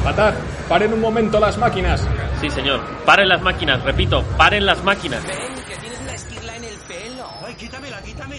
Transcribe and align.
Capataz, 0.00 0.34
paren 0.66 0.94
un 0.94 1.00
momento 1.00 1.38
las 1.38 1.58
máquinas. 1.58 2.08
Sí, 2.40 2.48
señor. 2.48 2.80
Paren 3.04 3.28
las 3.28 3.42
máquinas, 3.42 3.84
repito, 3.84 4.24
paren 4.38 4.64
las 4.64 4.82
máquinas. 4.82 5.22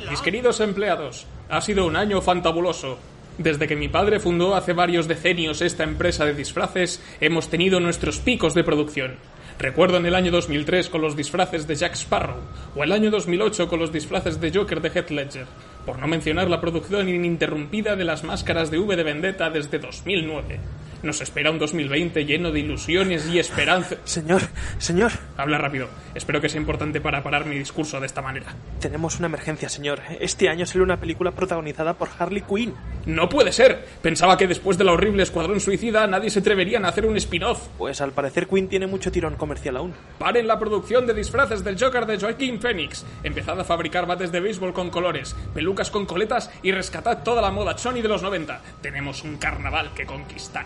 Mis 0.09 0.21
queridos 0.21 0.59
empleados, 0.59 1.27
ha 1.49 1.61
sido 1.61 1.85
un 1.85 1.95
año 1.95 2.19
fantabuloso. 2.19 2.97
Desde 3.37 3.67
que 3.67 3.75
mi 3.75 3.89
padre 3.89 4.19
fundó 4.19 4.55
hace 4.55 4.73
varios 4.73 5.07
decenios 5.07 5.61
esta 5.61 5.83
empresa 5.83 6.25
de 6.25 6.33
disfraces, 6.33 6.99
hemos 7.21 7.49
tenido 7.49 7.79
nuestros 7.79 8.17
picos 8.17 8.55
de 8.55 8.63
producción. 8.63 9.17
Recuerdo 9.59 9.97
en 9.97 10.07
el 10.07 10.15
año 10.15 10.31
2003 10.31 10.89
con 10.89 11.01
los 11.01 11.15
disfraces 11.15 11.67
de 11.67 11.75
Jack 11.75 11.93
Sparrow, 11.93 12.37
o 12.75 12.83
el 12.83 12.91
año 12.91 13.11
2008 13.11 13.67
con 13.67 13.79
los 13.79 13.93
disfraces 13.93 14.41
de 14.41 14.51
Joker 14.51 14.81
de 14.81 14.89
Heath 14.89 15.11
Ledger, 15.11 15.45
por 15.85 15.99
no 15.99 16.07
mencionar 16.07 16.49
la 16.49 16.59
producción 16.59 17.07
ininterrumpida 17.07 17.95
de 17.95 18.05
las 18.05 18.23
máscaras 18.23 18.71
de 18.71 18.79
V 18.79 18.95
de 18.95 19.03
Vendetta 19.03 19.51
desde 19.51 19.77
2009. 19.77 20.59
Nos 21.03 21.21
espera 21.21 21.51
un 21.51 21.59
2020 21.59 22.25
lleno 22.25 22.51
de 22.51 22.59
ilusiones 22.59 23.27
y 23.27 23.39
esperanza. 23.39 23.95
Señor, 24.03 24.41
señor, 24.77 25.11
Habla 25.37 25.57
rápido. 25.57 25.87
Espero 26.13 26.39
que 26.41 26.49
sea 26.49 26.59
importante 26.59 27.01
para 27.01 27.23
parar 27.23 27.45
mi 27.45 27.57
discurso 27.57 27.99
de 27.99 28.05
esta 28.05 28.21
manera. 28.21 28.53
tenemos 28.79 29.17
una 29.17 29.27
emergencia, 29.27 29.69
señor. 29.69 30.01
Este 30.19 30.49
año 30.49 30.65
sale 30.65 30.83
una 30.83 30.99
película 30.99 31.31
protagonizada 31.31 31.93
por 31.95 32.09
Harley 32.19 32.41
Quinn. 32.41 32.73
No 33.05 33.27
puede 33.29 33.51
ser. 33.51 33.83
Pensaba 34.01 34.37
que 34.37 34.47
después 34.47 34.77
de 34.77 34.83
la 34.83 34.91
horrible 34.91 35.23
Escuadrón 35.23 35.59
Suicida 35.59 36.05
nadie 36.05 36.29
se 36.29 36.39
atrevería 36.39 36.79
a 36.79 36.87
hacer 36.87 37.05
un 37.05 37.17
spin-off. 37.17 37.67
Pues 37.77 38.01
al 38.01 38.11
parecer 38.11 38.47
Quinn 38.47 38.67
tiene 38.67 38.85
mucho 38.85 39.11
tirón 39.11 39.35
comercial 39.35 39.77
aún. 39.77 39.93
Paren 40.19 40.45
la 40.47 40.59
producción 40.59 41.07
de 41.07 41.13
disfraces 41.15 41.63
del 41.63 41.79
Joker 41.79 42.05
de 42.05 42.19
Joaquin 42.19 42.59
Phoenix. 42.61 43.03
Empezad 43.23 43.59
a 43.59 43.63
fabricar 43.63 44.05
bates 44.05 44.31
de 44.31 44.39
béisbol 44.39 44.73
con 44.73 44.91
colores, 44.91 45.35
pelucas 45.55 45.89
con 45.89 46.05
coletas 46.05 46.51
y 46.61 46.71
rescatad 46.71 47.23
toda 47.23 47.41
la 47.41 47.51
moda 47.51 47.77
Sony 47.77 48.01
de 48.01 48.07
los 48.07 48.21
90. 48.21 48.61
Tenemos 48.81 49.23
un 49.23 49.37
carnaval 49.37 49.91
que 49.95 50.05
conquistar. 50.05 50.65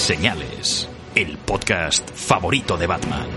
Batseñales, 0.00 0.88
el 1.14 1.36
podcast 1.36 2.10
favorito 2.14 2.78
de 2.78 2.86
Batman. 2.86 3.28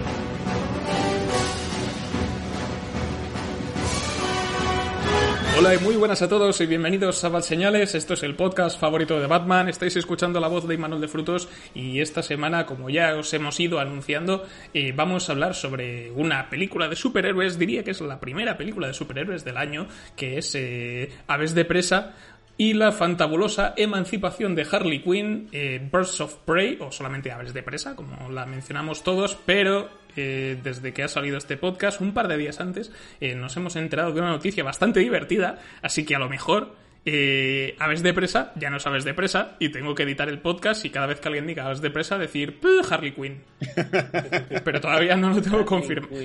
Hola 5.56 5.76
y 5.76 5.78
muy 5.80 5.96
buenas 5.96 6.22
a 6.22 6.30
todos 6.30 6.60
y 6.62 6.66
bienvenidos 6.66 7.24
a 7.24 7.30
Bad 7.30 7.42
Señales. 7.42 7.94
Esto 7.96 8.16
es 8.16 8.24
el 8.24 8.36
podcast 8.36 8.80
favorito 8.80 9.20
de 9.20 9.28
Batman. 9.28 9.70
Estáis 9.70 9.96
escuchando 9.98 10.40
la 10.40 10.48
voz 10.48 10.68
de 10.68 10.74
Imanol 10.74 11.02
de 11.02 11.08
Frutos 11.08 11.48
y 11.76 12.00
esta 12.00 12.24
semana, 12.24 12.66
como 12.66 12.90
ya 12.90 13.16
os 13.16 13.34
hemos 13.34 13.60
ido 13.60 13.80
anunciando, 13.80 14.46
eh, 14.74 14.94
vamos 14.96 15.30
a 15.30 15.34
hablar 15.34 15.54
sobre 15.56 16.12
una 16.12 16.50
película 16.50 16.88
de 16.88 16.96
superhéroes. 16.96 17.60
Diría 17.60 17.84
que 17.84 17.92
es 17.92 18.02
la 18.02 18.20
primera 18.20 18.58
película 18.58 18.88
de 18.88 18.94
superhéroes 18.94 19.46
del 19.46 19.58
año, 19.58 19.88
que 20.16 20.38
es 20.38 20.56
eh, 20.56 21.12
Aves 21.28 21.54
de 21.54 21.66
Presa 21.66 22.16
y 22.58 22.74
la 22.74 22.92
fantabulosa 22.92 23.74
emancipación 23.78 24.56
de 24.56 24.68
Harley 24.70 25.02
Quinn, 25.02 25.50
Birds 25.52 26.22
of 26.22 26.36
Prey, 26.46 26.78
o 26.80 26.92
solamente 26.92 27.32
Aves 27.32 27.54
de 27.54 27.64
Presa, 27.64 27.96
como 27.96 28.30
la 28.30 28.46
mencionamos 28.46 29.04
todos, 29.04 29.38
pero 29.46 29.90
eh, 30.16 30.60
desde 30.62 30.94
que 30.94 31.04
ha 31.04 31.08
salido 31.08 31.38
este 31.38 31.58
podcast, 31.58 32.00
un 32.00 32.14
par 32.14 32.28
de 32.28 32.38
días 32.38 32.60
antes, 32.60 32.92
eh, 33.20 33.36
nos 33.36 33.58
hemos 33.58 33.76
enterado 33.76 34.12
de 34.12 34.22
una 34.22 34.30
noticia 34.30 34.64
bastante 34.64 35.00
divertida, 35.00 35.60
así 35.82 36.06
que 36.06 36.16
a 36.16 36.20
lo 36.20 36.30
mejor 36.30 36.76
eh, 37.06 37.76
Aves 37.80 38.02
de 38.02 38.14
Presa 38.14 38.54
ya 38.56 38.70
no 38.70 38.78
es 38.78 38.88
Aves 38.88 39.04
de 39.04 39.14
Presa, 39.14 39.56
y 39.60 39.70
tengo 39.70 39.94
que 39.94 40.04
editar 40.04 40.30
el 40.30 40.40
podcast 40.40 40.86
y 40.86 40.90
cada 40.90 41.08
vez 41.08 41.20
que 41.20 41.28
alguien 41.28 41.46
diga 41.48 41.66
Aves 41.66 41.82
de 41.82 41.90
Presa 41.90 42.18
decir 42.18 42.60
"Puh, 42.60 42.82
Harley 42.90 43.12
Quinn. 43.12 43.44
pero 44.64 44.80
todavía 44.80 45.16
no 45.16 45.30
lo 45.32 45.42
tengo 45.42 45.66
confirmado. 45.66 46.16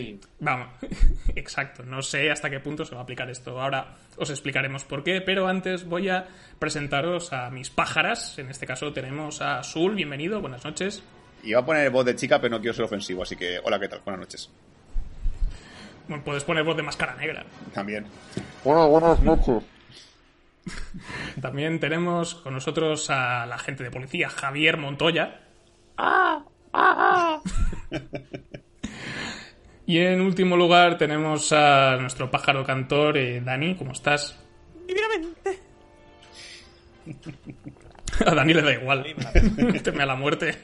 Vamos, 0.40 0.68
exacto, 1.34 1.82
no 1.82 2.02
sé 2.02 2.30
hasta 2.30 2.48
qué 2.50 2.60
punto 2.60 2.84
se 2.84 2.94
va 2.94 3.00
a 3.00 3.04
aplicar 3.04 3.28
esto. 3.30 3.60
Ahora 3.60 3.96
os 4.16 4.30
explicaremos 4.30 4.84
por 4.84 5.02
qué, 5.02 5.20
pero 5.20 5.48
antes 5.48 5.84
voy 5.84 6.08
a 6.08 6.26
presentaros 6.58 7.32
a 7.32 7.50
mis 7.50 7.70
pájaras. 7.70 8.38
En 8.38 8.48
este 8.50 8.66
caso 8.66 8.92
tenemos 8.92 9.40
a 9.42 9.58
Azul, 9.58 9.94
bienvenido, 9.94 10.40
buenas 10.40 10.64
noches. 10.64 11.02
Iba 11.42 11.60
a 11.60 11.64
poner 11.64 11.90
voz 11.90 12.04
de 12.04 12.16
chica, 12.16 12.40
pero 12.40 12.56
no 12.56 12.60
quiero 12.60 12.74
ser 12.74 12.84
ofensivo, 12.84 13.22
así 13.22 13.36
que 13.36 13.58
hola, 13.62 13.78
¿qué 13.78 13.88
tal? 13.88 14.00
Buenas 14.04 14.20
noches. 14.20 14.50
Bueno, 16.08 16.24
puedes 16.24 16.42
poner 16.42 16.64
voz 16.64 16.76
de 16.76 16.82
máscara 16.82 17.14
negra. 17.16 17.44
También. 17.74 18.06
También 21.40 21.80
tenemos 21.80 22.34
con 22.36 22.54
nosotros 22.54 23.10
a 23.10 23.46
la 23.46 23.56
agente 23.56 23.84
de 23.84 23.90
policía, 23.90 24.28
Javier 24.28 24.76
Montoya. 24.76 25.40
y 29.86 29.98
en 29.98 30.20
último 30.20 30.56
lugar 30.56 30.98
tenemos 30.98 31.52
a 31.52 31.96
nuestro 31.96 32.30
pájaro 32.30 32.64
cantor, 32.64 33.16
eh, 33.18 33.40
Dani, 33.40 33.74
¿cómo 33.74 33.92
estás? 33.92 34.38
Divinamente. 34.86 35.58
A 38.26 38.34
Dani 38.34 38.52
le 38.52 38.62
da 38.62 38.72
igual. 38.72 39.06
Teme 39.84 40.02
a 40.02 40.06
la 40.06 40.16
muerte. 40.16 40.56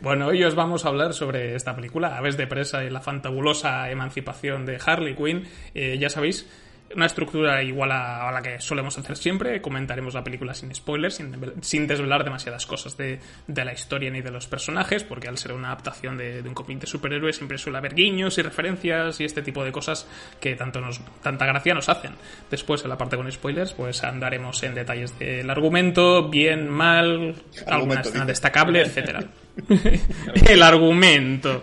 Bueno, 0.00 0.26
hoy 0.26 0.44
os 0.44 0.54
vamos 0.54 0.84
a 0.84 0.88
hablar 0.88 1.14
sobre 1.14 1.54
esta 1.54 1.74
película, 1.74 2.16
Aves 2.16 2.36
de 2.36 2.46
Presa 2.46 2.84
y 2.84 2.90
la 2.90 3.00
fantabulosa 3.00 3.90
emancipación 3.90 4.66
de 4.66 4.78
Harley 4.84 5.14
Quinn. 5.14 5.44
Eh, 5.74 5.96
ya 5.98 6.10
sabéis, 6.10 6.48
una 6.94 7.06
estructura 7.06 7.62
igual 7.62 7.92
a, 7.92 8.28
a 8.28 8.32
la 8.32 8.42
que 8.42 8.60
solemos 8.60 8.96
hacer 8.98 9.16
siempre. 9.16 9.60
Comentaremos 9.60 10.14
la 10.14 10.24
película 10.24 10.54
sin 10.54 10.74
spoilers, 10.74 11.16
sin, 11.16 11.36
sin 11.60 11.86
desvelar 11.86 12.24
demasiadas 12.24 12.66
cosas 12.66 12.96
de, 12.96 13.20
de, 13.46 13.64
la 13.64 13.72
historia 13.72 14.10
ni 14.10 14.20
de 14.20 14.30
los 14.30 14.46
personajes, 14.46 15.04
porque 15.04 15.28
al 15.28 15.38
ser 15.38 15.52
una 15.52 15.68
adaptación 15.68 16.16
de, 16.16 16.42
de, 16.42 16.48
un 16.48 16.54
cómic 16.54 16.80
de 16.80 16.86
superhéroes 16.86 17.36
siempre 17.36 17.58
suele 17.58 17.78
haber 17.78 17.94
guiños 17.94 18.38
y 18.38 18.42
referencias 18.42 19.20
y 19.20 19.24
este 19.24 19.42
tipo 19.42 19.64
de 19.64 19.72
cosas 19.72 20.06
que 20.40 20.56
tanto 20.56 20.80
nos, 20.80 21.00
tanta 21.22 21.46
gracia 21.46 21.74
nos 21.74 21.88
hacen. 21.88 22.12
Después, 22.50 22.82
en 22.82 22.90
la 22.90 22.98
parte 22.98 23.16
con 23.16 23.30
spoilers, 23.30 23.72
pues 23.72 24.02
andaremos 24.04 24.62
en 24.62 24.74
detalles 24.74 25.18
del 25.18 25.48
argumento, 25.50 26.28
bien, 26.28 26.68
mal, 26.68 27.34
alguna 27.66 28.00
escena 28.00 28.24
destacable, 28.24 28.82
etcétera. 28.82 29.24
El 30.48 30.62
argumento. 30.62 31.62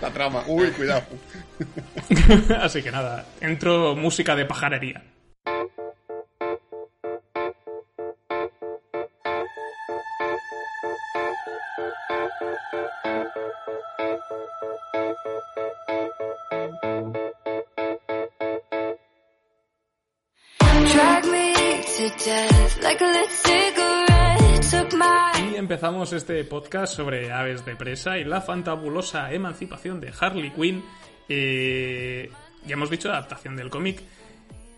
La 0.00 0.10
trama. 0.10 0.44
Uy, 0.46 0.68
cuidado. 0.70 1.04
Así 2.60 2.82
que 2.82 2.90
nada, 2.90 3.24
entro 3.40 3.96
música 3.96 4.36
de 4.36 4.44
pajarería. 4.44 5.02
Y 25.50 25.56
empezamos 25.56 26.12
este 26.12 26.44
podcast 26.44 26.94
sobre 26.94 27.32
aves 27.32 27.64
de 27.64 27.76
presa 27.76 28.18
y 28.18 28.24
la 28.24 28.40
fantabulosa 28.40 29.32
emancipación 29.32 30.00
de 30.00 30.12
Harley 30.18 30.50
Quinn. 30.50 30.84
Eh, 31.28 32.30
ya 32.66 32.74
hemos 32.74 32.90
dicho 32.90 33.10
adaptación 33.10 33.56
del 33.56 33.70
cómic, 33.70 34.02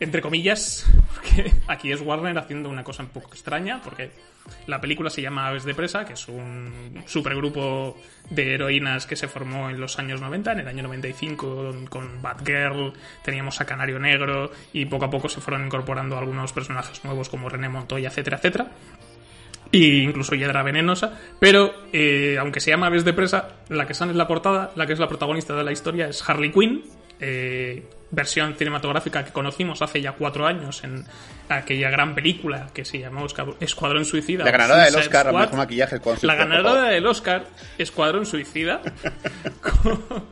entre 0.00 0.22
comillas, 0.22 0.87
porque 1.15 1.53
aquí 1.69 1.93
es 1.93 2.00
Warner 2.00 2.37
haciendo 2.38 2.69
una 2.69 2.84
cosa 2.84 3.03
un 3.03 3.11
poco 3.11 3.33
extraña, 3.33 3.80
porque 3.83 4.10
la 4.66 4.80
película 4.80 5.10
se 5.10 5.22
llama 5.22 5.48
Aves 5.48 5.65
de 5.65 5.75
Presa, 5.75 6.04
que 6.04 6.15
es 6.15 6.28
un 6.28 7.03
supergrupo 7.07 7.97
de 8.30 8.54
heroínas 8.54 9.07
que 9.07 9.16
se 9.16 9.28
formó 9.28 9.71
en 9.71 9.80
los 9.80 9.98
años 9.98 10.21
90, 10.21 10.53
en 10.53 10.60
el 10.60 10.69
año 10.69 10.83
95 10.84 11.75
con 11.89 12.22
Batgirl, 12.22 12.92
teníamos 13.22 13.60
a 13.60 13.66
Canario 13.66 13.98
Negro 13.98 14.51
y 14.72 14.86
poco 14.86 15.04
a 15.04 15.10
poco 15.10 15.28
se 15.28 15.41
fueron 15.41 15.66
incorporando 15.66 16.16
algunos 16.16 16.53
personajes 16.53 17.04
nuevos 17.04 17.28
como 17.28 17.48
René 17.48 17.69
Montoya, 17.69 18.09
etcétera, 18.09 18.39
etcétera. 18.39 18.71
Y 19.72 20.03
incluso 20.03 20.34
Hiedra 20.34 20.63
Venenosa, 20.63 21.17
pero 21.39 21.72
eh, 21.93 22.37
aunque 22.41 22.61
se 22.61 22.71
llama 22.71 22.87
Aves 22.87 23.05
de 23.05 23.13
Presa, 23.13 23.51
la 23.69 23.87
que 23.87 23.95
sale 23.95 24.11
en 24.13 24.19
la 24.19 24.27
portada, 24.27 24.72
la 24.75 24.87
que 24.87 24.95
es 24.95 24.99
la 24.99 25.09
protagonista 25.09 25.55
de 25.55 25.63
la 25.63 25.71
historia 25.71 26.09
es 26.09 26.28
Harley 26.28 26.51
Quinn, 26.51 26.83
eh, 27.21 27.84
versión 28.11 28.55
cinematográfica 28.55 29.25
que 29.25 29.31
conocimos 29.31 29.83
hace 29.83 30.01
ya 30.01 30.13
cuatro 30.13 30.47
años 30.47 30.83
en 30.83 31.05
aquella 31.49 31.91
gran 31.91 32.15
película 32.15 32.69
que 32.72 32.84
se 32.84 32.99
llamó 32.99 33.27
Escuadrón 33.61 34.05
Suicida. 34.05 34.45
La 34.45 34.51
ganadora 34.51 34.84
del 34.84 34.97
Oscar 34.97 35.28
a 35.28 35.33
mejor 35.33 35.57
maquillaje 35.57 36.01
con 36.01 36.16
La 36.23 36.34
ganadora 36.34 36.84
del 36.84 37.07
Oscar, 37.07 37.45
Escuadrón 37.78 38.27
Suicida, 38.27 38.81
con, 39.61 40.25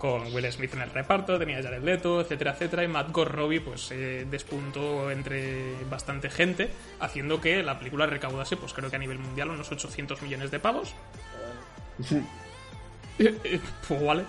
con 0.00 0.32
Will 0.32 0.50
Smith 0.50 0.72
en 0.74 0.80
el 0.80 0.90
reparto, 0.90 1.38
tenía 1.38 1.62
Jared 1.62 1.84
Leto, 1.84 2.22
etcétera, 2.22 2.52
etcétera, 2.52 2.82
y 2.82 2.88
Matt 2.88 3.14
Robbie 3.14 3.60
pues 3.60 3.92
eh, 3.92 4.26
despuntó 4.28 5.10
entre 5.10 5.74
bastante 5.90 6.30
gente, 6.30 6.70
haciendo 6.98 7.38
que 7.40 7.62
la 7.62 7.78
película 7.78 8.06
recaudase, 8.06 8.56
pues 8.56 8.72
creo 8.72 8.88
que 8.88 8.96
a 8.96 8.98
nivel 8.98 9.18
mundial 9.18 9.50
unos 9.50 9.70
800 9.70 10.22
millones 10.22 10.50
de 10.50 10.58
pavos. 10.58 10.94
Eh, 13.18 13.36
eh, 13.44 13.60
pues 13.86 14.02
vale. 14.02 14.24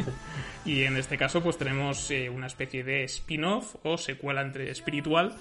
y 0.64 0.84
en 0.84 0.96
este 0.96 1.18
caso 1.18 1.42
pues 1.42 1.58
tenemos 1.58 2.12
una 2.32 2.46
especie 2.46 2.84
de 2.84 3.02
spin-off 3.02 3.74
o 3.82 3.98
secuela 3.98 4.40
entre 4.42 4.70
espiritual 4.70 5.34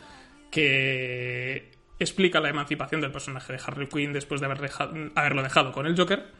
que 0.50 1.70
explica 2.00 2.40
la 2.40 2.50
emancipación 2.50 3.00
del 3.00 3.12
personaje 3.12 3.54
de 3.54 3.60
Harley 3.64 3.86
Quinn 3.86 4.12
después 4.12 4.42
de 4.42 4.48
haberlo 4.48 5.44
dejado 5.44 5.72
con 5.72 5.86
el 5.86 5.96
Joker 5.96 6.32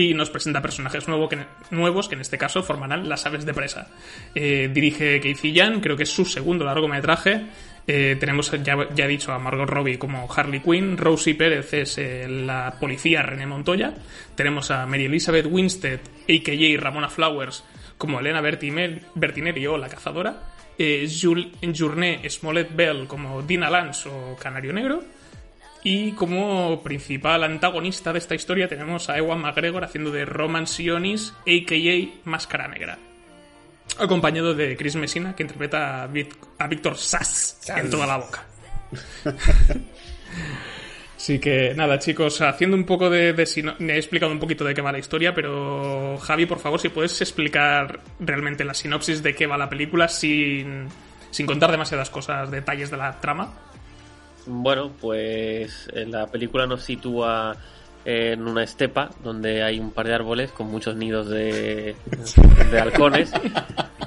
y 0.00 0.14
nos 0.14 0.30
presenta 0.30 0.62
personajes 0.62 1.06
nuevos 1.08 2.08
que 2.08 2.14
en 2.14 2.20
este 2.20 2.38
caso 2.38 2.62
formarán 2.62 3.08
las 3.08 3.26
aves 3.26 3.44
de 3.44 3.52
presa. 3.52 3.88
Eh, 4.34 4.70
dirige 4.72 5.20
Casey 5.20 5.54
Jan, 5.54 5.80
creo 5.80 5.96
que 5.96 6.04
es 6.04 6.10
su 6.10 6.24
segundo 6.24 6.64
largometraje. 6.64 7.42
Eh, 7.86 8.16
tenemos, 8.18 8.50
ya, 8.62 8.88
ya, 8.94 9.06
dicho, 9.06 9.32
a 9.32 9.38
Margot 9.38 9.68
Robbie 9.68 9.98
como 9.98 10.28
Harley 10.32 10.60
Quinn, 10.60 10.96
Rosie 10.96 11.34
Pérez 11.34 11.72
es 11.74 11.98
eh, 11.98 12.28
la 12.28 12.76
policía 12.78 13.22
René 13.22 13.46
Montoya, 13.46 13.94
tenemos 14.34 14.70
a 14.70 14.86
Mary 14.86 15.06
Elizabeth 15.06 15.46
Winstead, 15.46 15.98
a.k.a. 15.98 16.80
Ramona 16.80 17.08
Flowers, 17.08 17.64
como 17.98 18.20
Elena 18.20 18.40
Bertinelli 18.40 19.66
o 19.66 19.76
la 19.76 19.88
cazadora, 19.88 20.40
eh, 20.78 21.08
Journée 21.08 22.20
Smollett 22.30 22.74
Bell 22.74 23.06
como 23.06 23.42
Dina 23.42 23.68
Lance 23.68 24.08
o 24.08 24.36
Canario 24.36 24.72
Negro, 24.72 25.02
y 25.82 26.12
como 26.12 26.82
principal 26.82 27.44
antagonista 27.44 28.12
de 28.12 28.18
esta 28.18 28.34
historia 28.34 28.68
tenemos 28.68 29.08
a 29.08 29.16
Ewan 29.16 29.40
McGregor 29.40 29.84
haciendo 29.84 30.10
de 30.10 30.24
Roman 30.24 30.66
Sionis, 30.66 31.34
a.k.a. 31.40 32.28
Máscara 32.28 32.68
Negra. 32.68 32.98
Acompañado 33.98 34.54
de 34.54 34.76
Chris 34.76 34.96
Messina, 34.96 35.34
que 35.34 35.42
interpreta 35.42 36.04
a 36.04 36.66
Víctor 36.66 36.96
Sass 36.96 37.60
en 37.76 37.90
toda 37.90 38.06
la 38.06 38.18
boca. 38.18 38.44
Así 41.16 41.38
que 41.38 41.74
nada, 41.74 41.98
chicos, 41.98 42.40
haciendo 42.40 42.76
un 42.76 42.84
poco 42.84 43.10
de, 43.10 43.30
he 43.30 43.96
explicado 43.96 44.32
un 44.32 44.38
poquito 44.38 44.64
de 44.64 44.72
qué 44.72 44.80
va 44.80 44.90
la 44.90 44.98
historia, 44.98 45.34
pero 45.34 46.16
Javi, 46.18 46.46
por 46.46 46.60
favor, 46.60 46.80
si 46.80 46.88
puedes 46.88 47.20
explicar 47.20 48.00
realmente 48.20 48.64
la 48.64 48.72
sinopsis 48.72 49.22
de 49.22 49.34
qué 49.34 49.46
va 49.46 49.58
la 49.58 49.68
película 49.68 50.08
sin, 50.08 50.88
sin 51.30 51.46
contar 51.46 51.70
demasiadas 51.70 52.08
cosas, 52.08 52.50
detalles 52.50 52.90
de 52.90 52.96
la 52.96 53.20
trama. 53.20 53.52
Bueno, 54.52 54.90
pues 55.00 55.88
eh, 55.92 56.06
la 56.06 56.26
película 56.26 56.66
nos 56.66 56.82
sitúa 56.82 57.56
en 58.04 58.46
una 58.46 58.64
estepa 58.64 59.10
donde 59.22 59.62
hay 59.62 59.78
un 59.78 59.92
par 59.92 60.08
de 60.08 60.14
árboles 60.14 60.50
con 60.50 60.66
muchos 60.66 60.96
nidos 60.96 61.28
de, 61.28 61.94
de 62.70 62.80
halcones 62.80 63.30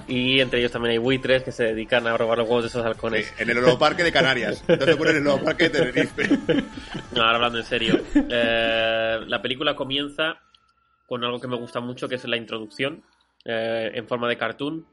y 0.07 0.41
entre 0.41 0.59
ellos 0.59 0.71
también 0.71 0.91
hay 0.91 0.97
buitres 0.97 1.43
que 1.43 1.51
se 1.51 1.63
dedican 1.63 2.07
a 2.07 2.17
robar 2.17 2.39
los 2.39 2.47
huevos 2.47 2.63
de 2.63 2.67
esos 2.67 2.85
halcones. 2.85 3.33
en 3.37 3.49
el 3.49 3.57
Oloparque 3.59 4.03
de 4.03 4.11
Canarias, 4.11 4.63
no 4.67 4.77
te 4.77 4.91
en 4.91 5.17
el 5.17 5.27
Oloparque 5.27 5.69
de 5.69 5.79
Tenerife. 5.79 6.27
No, 7.13 7.21
ahora 7.21 7.35
hablando 7.35 7.59
en 7.59 7.65
serio. 7.65 8.01
Eh, 8.15 9.19
la 9.27 9.41
película 9.41 9.75
comienza 9.75 10.39
con 11.07 11.23
algo 11.23 11.39
que 11.39 11.47
me 11.47 11.55
gusta 11.55 11.79
mucho 11.79 12.09
que 12.09 12.15
es 12.15 12.25
la 12.25 12.37
introducción 12.37 13.03
eh, 13.45 13.91
en 13.93 14.07
forma 14.07 14.27
de 14.27 14.37
cartoon 14.37 14.85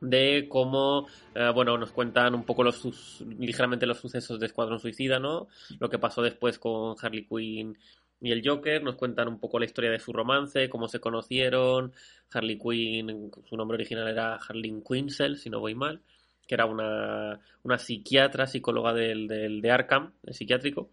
de 0.00 0.46
cómo, 0.48 1.06
eh, 1.34 1.50
bueno, 1.54 1.78
nos 1.78 1.92
cuentan 1.92 2.34
un 2.34 2.44
poco 2.44 2.62
los 2.62 3.22
ligeramente 3.38 3.86
los 3.86 3.98
sucesos 3.98 4.38
de 4.38 4.46
Escuadrón 4.46 4.80
Suicida, 4.80 5.18
¿no? 5.18 5.48
Lo 5.78 5.88
que 5.88 5.98
pasó 5.98 6.22
después 6.22 6.58
con 6.58 6.96
Harley 7.00 7.26
Quinn 7.26 7.78
y 8.20 8.32
el 8.32 8.42
Joker, 8.46 8.82
nos 8.82 8.96
cuentan 8.96 9.28
un 9.28 9.38
poco 9.38 9.58
la 9.58 9.66
historia 9.66 9.90
de 9.90 9.98
su 9.98 10.12
romance, 10.12 10.68
cómo 10.68 10.88
se 10.88 11.00
conocieron, 11.00 11.92
Harley 12.32 12.58
Quinn, 12.58 13.30
su 13.44 13.56
nombre 13.56 13.76
original 13.76 14.08
era 14.08 14.36
Harley 14.36 14.82
Quinzel, 14.86 15.36
si 15.36 15.50
no 15.50 15.60
voy 15.60 15.74
mal, 15.74 16.00
que 16.46 16.54
era 16.54 16.66
una, 16.66 17.40
una 17.62 17.78
psiquiatra, 17.78 18.46
psicóloga 18.46 18.94
del, 18.94 19.28
del, 19.28 19.60
de 19.60 19.70
Arkham, 19.70 20.12
el 20.24 20.34
psiquiátrico, 20.34 20.90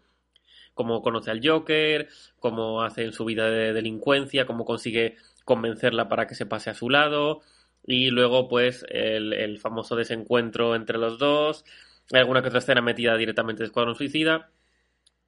cómo 0.74 1.00
conoce 1.02 1.30
al 1.30 1.46
Joker, 1.46 2.08
cómo 2.40 2.82
hace 2.82 3.04
en 3.04 3.12
su 3.12 3.24
vida 3.24 3.48
de 3.48 3.72
delincuencia, 3.72 4.46
cómo 4.46 4.64
consigue 4.64 5.16
convencerla 5.44 6.08
para 6.08 6.26
que 6.26 6.34
se 6.34 6.46
pase 6.46 6.70
a 6.70 6.74
su 6.74 6.90
lado, 6.90 7.42
y 7.86 8.10
luego 8.10 8.48
pues 8.48 8.84
el, 8.88 9.58
famoso 9.58 9.96
desencuentro 9.96 10.74
entre 10.74 10.98
los 10.98 11.18
dos, 11.18 11.64
alguna 12.12 12.42
que 12.42 12.48
otra 12.48 12.60
escena 12.60 12.80
metida 12.80 13.16
directamente 13.16 13.62
de 13.62 13.66
Escuadrón 13.66 13.94
Suicida 13.94 14.50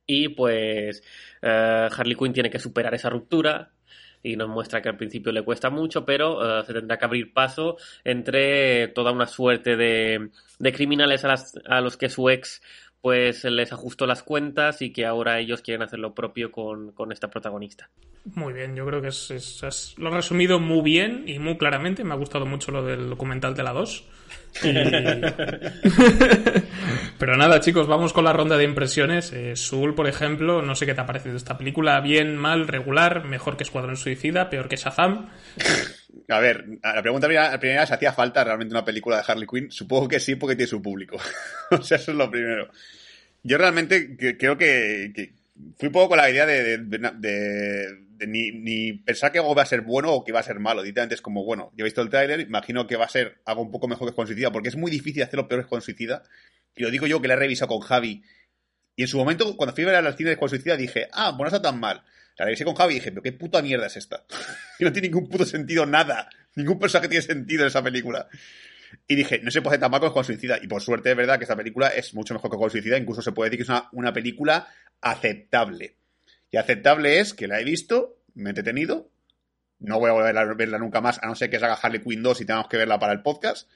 y 0.06 0.29
pues 0.29 1.03
eh, 1.43 1.88
Harley 1.91 2.17
Quinn 2.17 2.32
tiene 2.32 2.50
que 2.50 2.58
superar 2.58 2.94
esa 2.94 3.11
ruptura 3.11 3.73
y 4.23 4.37
nos 4.37 4.49
muestra 4.49 4.82
que 4.82 4.88
al 4.88 4.97
principio 4.97 5.32
le 5.32 5.43
cuesta 5.43 5.70
mucho, 5.70 6.05
pero 6.05 6.61
eh, 6.61 6.64
se 6.64 6.73
tendrá 6.73 6.99
que 6.99 7.05
abrir 7.05 7.32
paso 7.32 7.76
entre 8.05 8.88
toda 8.88 9.12
una 9.12 9.26
suerte 9.26 9.76
de, 9.76 10.31
de 10.58 10.73
criminales 10.73 11.25
a 11.25 11.81
los 11.81 11.97
que 11.97 12.08
su 12.08 12.29
ex 12.29 12.62
pues 13.06 13.44
les 13.44 13.73
ajustó 13.73 14.05
las 14.05 14.25
cuentas 14.25 14.82
y 14.82 14.93
que 14.93 15.06
ahora 15.06 15.38
ellos 15.38 15.62
quieren 15.62 15.82
hacer 15.82 16.00
lo 16.00 16.12
propio 16.12 16.50
con, 16.50 16.93
esta 17.12 17.31
protagonista. 17.31 17.88
Muy 18.35 18.53
bien, 18.53 18.75
yo 18.75 18.85
creo 18.85 19.00
que 19.00 19.06
es, 19.06 19.94
lo 19.97 20.08
ha 20.08 20.17
resumido 20.17 20.58
muy 20.58 20.82
bien 20.82 21.23
y 21.25 21.38
muy 21.38 21.56
claramente. 21.56 22.03
Me 22.03 22.14
ha 22.14 22.17
gustado 22.17 22.47
mucho 22.47 22.73
lo 22.73 22.85
del 22.85 23.11
documental 23.11 23.55
de 23.55 23.62
la 23.62 23.73
2. 23.73 24.05
Pero 27.20 27.37
nada, 27.37 27.61
chicos, 27.61 27.87
vamos 27.87 28.12
con 28.12 28.25
la 28.25 28.32
ronda 28.32 28.56
de 28.56 28.64
impresiones. 28.64 29.32
Eh, 29.32 29.55
por 29.94 30.08
ejemplo, 30.08 30.61
no 30.62 30.75
sé 30.75 30.85
qué 30.85 30.94
te 30.94 31.03
ha 31.03 31.06
parecido 31.06 31.37
esta 31.37 31.56
película. 31.56 32.00
Bien, 32.00 32.37
mal, 32.37 32.67
regular, 32.67 33.25
mejor 33.25 33.56
que 33.56 33.62
Escuadrón 33.62 33.97
Suicida, 33.97 34.50
peor 34.50 34.67
que 34.67 34.79
Shazam. 34.79 35.29
A 36.28 36.40
ver, 36.40 36.67
la 36.82 37.02
pregunta 37.02 37.28
primera, 37.28 37.58
primera 37.58 37.84
es, 37.84 37.93
¿hacía 37.93 38.12
falta 38.12 38.43
realmente 38.43 38.75
una 38.75 38.84
película 38.84 39.17
de 39.17 39.25
Harley 39.26 39.46
Quinn? 39.46 39.70
Supongo 39.70 40.08
que 40.08 40.19
sí, 40.19 40.34
porque 40.34 40.56
tiene 40.56 40.69
su 40.69 40.82
público. 40.82 41.17
o 41.70 41.82
sea, 41.82 41.99
eso 41.99 42.11
es 42.11 42.17
lo 42.17 42.31
primero. 42.31 42.69
Yo 43.43 43.58
realmente 43.58 44.17
creo 44.37 44.58
que, 44.58 45.32
fui 45.78 45.87
un 45.87 45.93
poco 45.93 46.11
con 46.11 46.19
la 46.19 46.28
idea 46.28 46.44
de, 46.46 46.78
ni, 48.26 48.93
pensar 48.94 49.31
que 49.31 49.38
algo 49.38 49.55
va 49.55 49.62
a 49.62 49.67
ser 49.67 49.82
bueno 49.82 50.12
o 50.12 50.25
que 50.25 50.32
va 50.32 50.40
a 50.40 50.43
ser 50.43 50.58
malo. 50.58 50.82
Directamente 50.82 51.14
es 51.14 51.20
como, 51.20 51.44
bueno, 51.44 51.70
yo 51.76 51.84
he 51.84 51.87
visto 51.87 52.02
el 52.02 52.11
tráiler, 52.11 52.40
imagino 52.40 52.88
que 52.88 52.96
va 52.96 53.05
a 53.05 53.08
ser 53.08 53.40
algo 53.44 53.62
un 53.62 53.70
poco 53.70 53.87
mejor 53.87 54.08
que 54.08 54.17
con 54.17 54.26
Suicida, 54.26 54.50
porque 54.50 54.69
es 54.69 54.76
muy 54.76 54.90
difícil 54.90 55.22
hacerlo 55.22 55.46
peor 55.46 55.62
que 55.62 55.69
con 55.69 55.81
Suicida. 55.81 56.25
Y 56.75 56.82
lo 56.82 56.90
digo 56.90 57.06
yo 57.06 57.22
que 57.22 57.29
la 57.29 57.34
he 57.34 57.38
revisado 57.38 57.69
con 57.69 57.81
Javi. 57.81 58.22
Y 58.96 59.02
en 59.02 59.08
su 59.08 59.19
momento, 59.19 59.56
cuando 59.56 59.75
fui 59.75 59.84
a 59.84 59.88
ver 59.88 59.96
al 59.96 60.16
cine 60.16 60.31
de 60.31 60.37
con 60.38 60.48
Suicida, 60.48 60.76
dije, 60.76 61.08
ah, 61.12 61.31
bueno, 61.31 61.50
no 61.50 61.56
está 61.56 61.62
tan 61.62 61.78
mal. 61.78 62.02
La 62.38 62.46
revisé 62.46 62.64
con 62.64 62.75
Javi 62.75 62.94
y 62.94 62.96
dije, 62.96 63.10
pero 63.10 63.22
qué 63.22 63.32
puta 63.32 63.62
mierda 63.62 63.87
es 63.87 63.96
esta. 63.96 64.25
y 64.78 64.84
no 64.84 64.93
tiene 64.93 65.08
ningún 65.08 65.28
puto 65.28 65.44
sentido 65.44 65.84
nada. 65.84 66.28
Ningún 66.54 66.78
personaje 66.78 67.08
tiene 67.08 67.22
sentido 67.22 67.62
en 67.62 67.69
esa 67.69 67.82
película. 67.82 68.28
Y 69.06 69.14
dije, 69.14 69.40
no 69.43 69.50
se 69.50 69.60
puede 69.60 69.76
hacer 69.76 69.81
tan 69.81 69.90
mal 69.90 70.12
con 70.12 70.25
Suicida. 70.25 70.58
Y 70.62 70.66
por 70.66 70.81
suerte 70.81 71.10
es 71.10 71.16
verdad 71.16 71.38
que 71.38 71.44
esta 71.44 71.56
película 71.56 71.88
es 71.88 72.14
mucho 72.14 72.32
mejor 72.34 72.50
que 72.50 72.56
con 72.56 72.70
Suicida. 72.70 72.96
Incluso 72.96 73.20
se 73.20 73.32
puede 73.32 73.50
decir 73.50 73.66
que 73.66 73.72
es 73.72 73.82
una, 73.93 74.12
película 74.12 74.66
aceptable. 75.03 75.96
Y 76.50 76.56
aceptable 76.56 77.20
es 77.20 77.34
que 77.34 77.48
la 77.48 77.60
he 77.60 77.65
visto, 77.65 78.19
me 78.34 78.48
he 78.48 78.50
entretenido. 78.50 79.10
No 79.79 79.98
voy 79.98 80.08
a 80.08 80.15
volver 80.15 80.38
a 80.38 80.44
verla 80.55 80.79
nunca 80.79 81.03
más, 81.03 81.19
a 81.22 81.26
no 81.26 81.34
ser 81.34 81.50
que 81.50 81.58
se 81.58 81.67
haga 81.67 81.74
Harley 81.74 82.00
Quinn 82.00 82.22
2 82.22 82.41
y 82.41 82.46
tengamos 82.46 82.69
que 82.69 82.79
verla 82.79 82.98
para 82.98 83.12
el 83.12 83.20
podcast. 83.20 83.69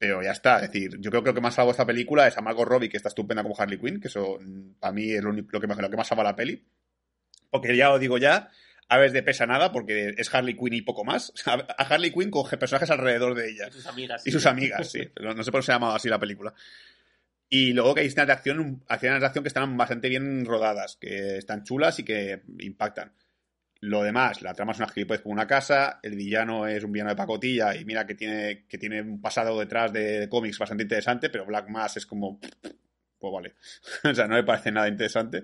Pero 0.00 0.22
ya 0.22 0.30
está, 0.30 0.56
es 0.56 0.72
decir, 0.72 0.96
yo 0.98 1.10
creo 1.10 1.22
que 1.22 1.28
lo 1.28 1.34
que 1.34 1.42
más 1.42 1.54
salvo 1.54 1.72
esta 1.72 1.84
película 1.84 2.26
es 2.26 2.36
a 2.38 2.40
Margot 2.40 2.66
Robbie, 2.66 2.88
que 2.88 2.96
está 2.96 3.10
estupenda 3.10 3.42
como 3.42 3.54
Harley 3.56 3.78
Quinn, 3.78 4.00
que 4.00 4.08
eso 4.08 4.38
para 4.78 4.94
mí 4.94 5.10
es 5.10 5.22
lo, 5.22 5.28
único, 5.28 5.60
que, 5.60 5.66
lo 5.66 5.90
que 5.90 5.96
más 5.96 6.08
salva 6.08 6.24
la 6.24 6.34
peli. 6.34 6.64
Porque 7.50 7.76
ya 7.76 7.92
os 7.92 8.00
digo 8.00 8.16
ya, 8.16 8.50
Aves 8.88 9.12
de 9.12 9.22
pesa 9.22 9.46
nada 9.46 9.70
porque 9.70 10.14
es 10.16 10.34
Harley 10.34 10.56
Quinn 10.56 10.72
y 10.72 10.82
poco 10.82 11.04
más. 11.04 11.32
A 11.46 11.84
Harley 11.84 12.12
Quinn 12.12 12.30
coge 12.30 12.56
personajes 12.56 12.90
alrededor 12.90 13.34
de 13.34 13.50
ella. 13.50 13.68
Y 13.68 13.72
sus 13.72 13.86
amigas. 13.86 14.26
Y 14.26 14.30
sus 14.32 14.46
amigas, 14.46 14.90
sí. 14.90 15.00
No, 15.20 15.44
sé 15.44 15.52
por 15.52 15.60
qué 15.60 15.66
se 15.66 15.72
ha 15.72 15.74
llamado 15.76 15.94
así 15.94 16.08
la 16.08 16.18
película. 16.18 16.54
Y 17.48 17.72
luego 17.72 17.94
que 17.94 18.00
hay 18.00 18.06
escenas 18.06 18.26
de 18.28 18.32
acción, 18.32 18.82
escenas 18.88 19.20
de 19.20 19.26
acción 19.26 19.44
que 19.44 19.48
están 19.48 19.76
bastante 19.76 20.08
bien 20.08 20.46
rodadas, 20.46 20.96
que 20.96 21.36
están 21.36 21.62
chulas 21.62 21.98
y 21.98 22.04
que 22.04 22.42
impactan. 22.58 23.12
Lo 23.82 24.02
demás, 24.02 24.42
la 24.42 24.52
trama 24.52 24.72
es 24.72 24.78
una 24.78 24.88
gilipollas 24.88 25.22
con 25.22 25.32
una 25.32 25.46
casa, 25.46 26.00
el 26.02 26.14
villano 26.14 26.66
es 26.66 26.84
un 26.84 26.92
villano 26.92 27.10
de 27.10 27.16
pacotilla 27.16 27.74
y 27.74 27.86
mira 27.86 28.06
que 28.06 28.14
tiene, 28.14 28.66
que 28.68 28.76
tiene 28.76 29.00
un 29.00 29.22
pasado 29.22 29.58
detrás 29.58 29.90
de, 29.92 30.28
cómics 30.28 30.58
bastante 30.58 30.82
interesante, 30.82 31.30
pero 31.30 31.46
Black 31.46 31.68
Mass 31.68 31.96
es 31.96 32.04
como 32.04 32.38
pues 33.20 33.32
vale. 33.32 33.54
o 34.10 34.14
sea, 34.14 34.26
no 34.26 34.34
me 34.34 34.44
parece 34.44 34.72
nada 34.72 34.88
interesante. 34.88 35.42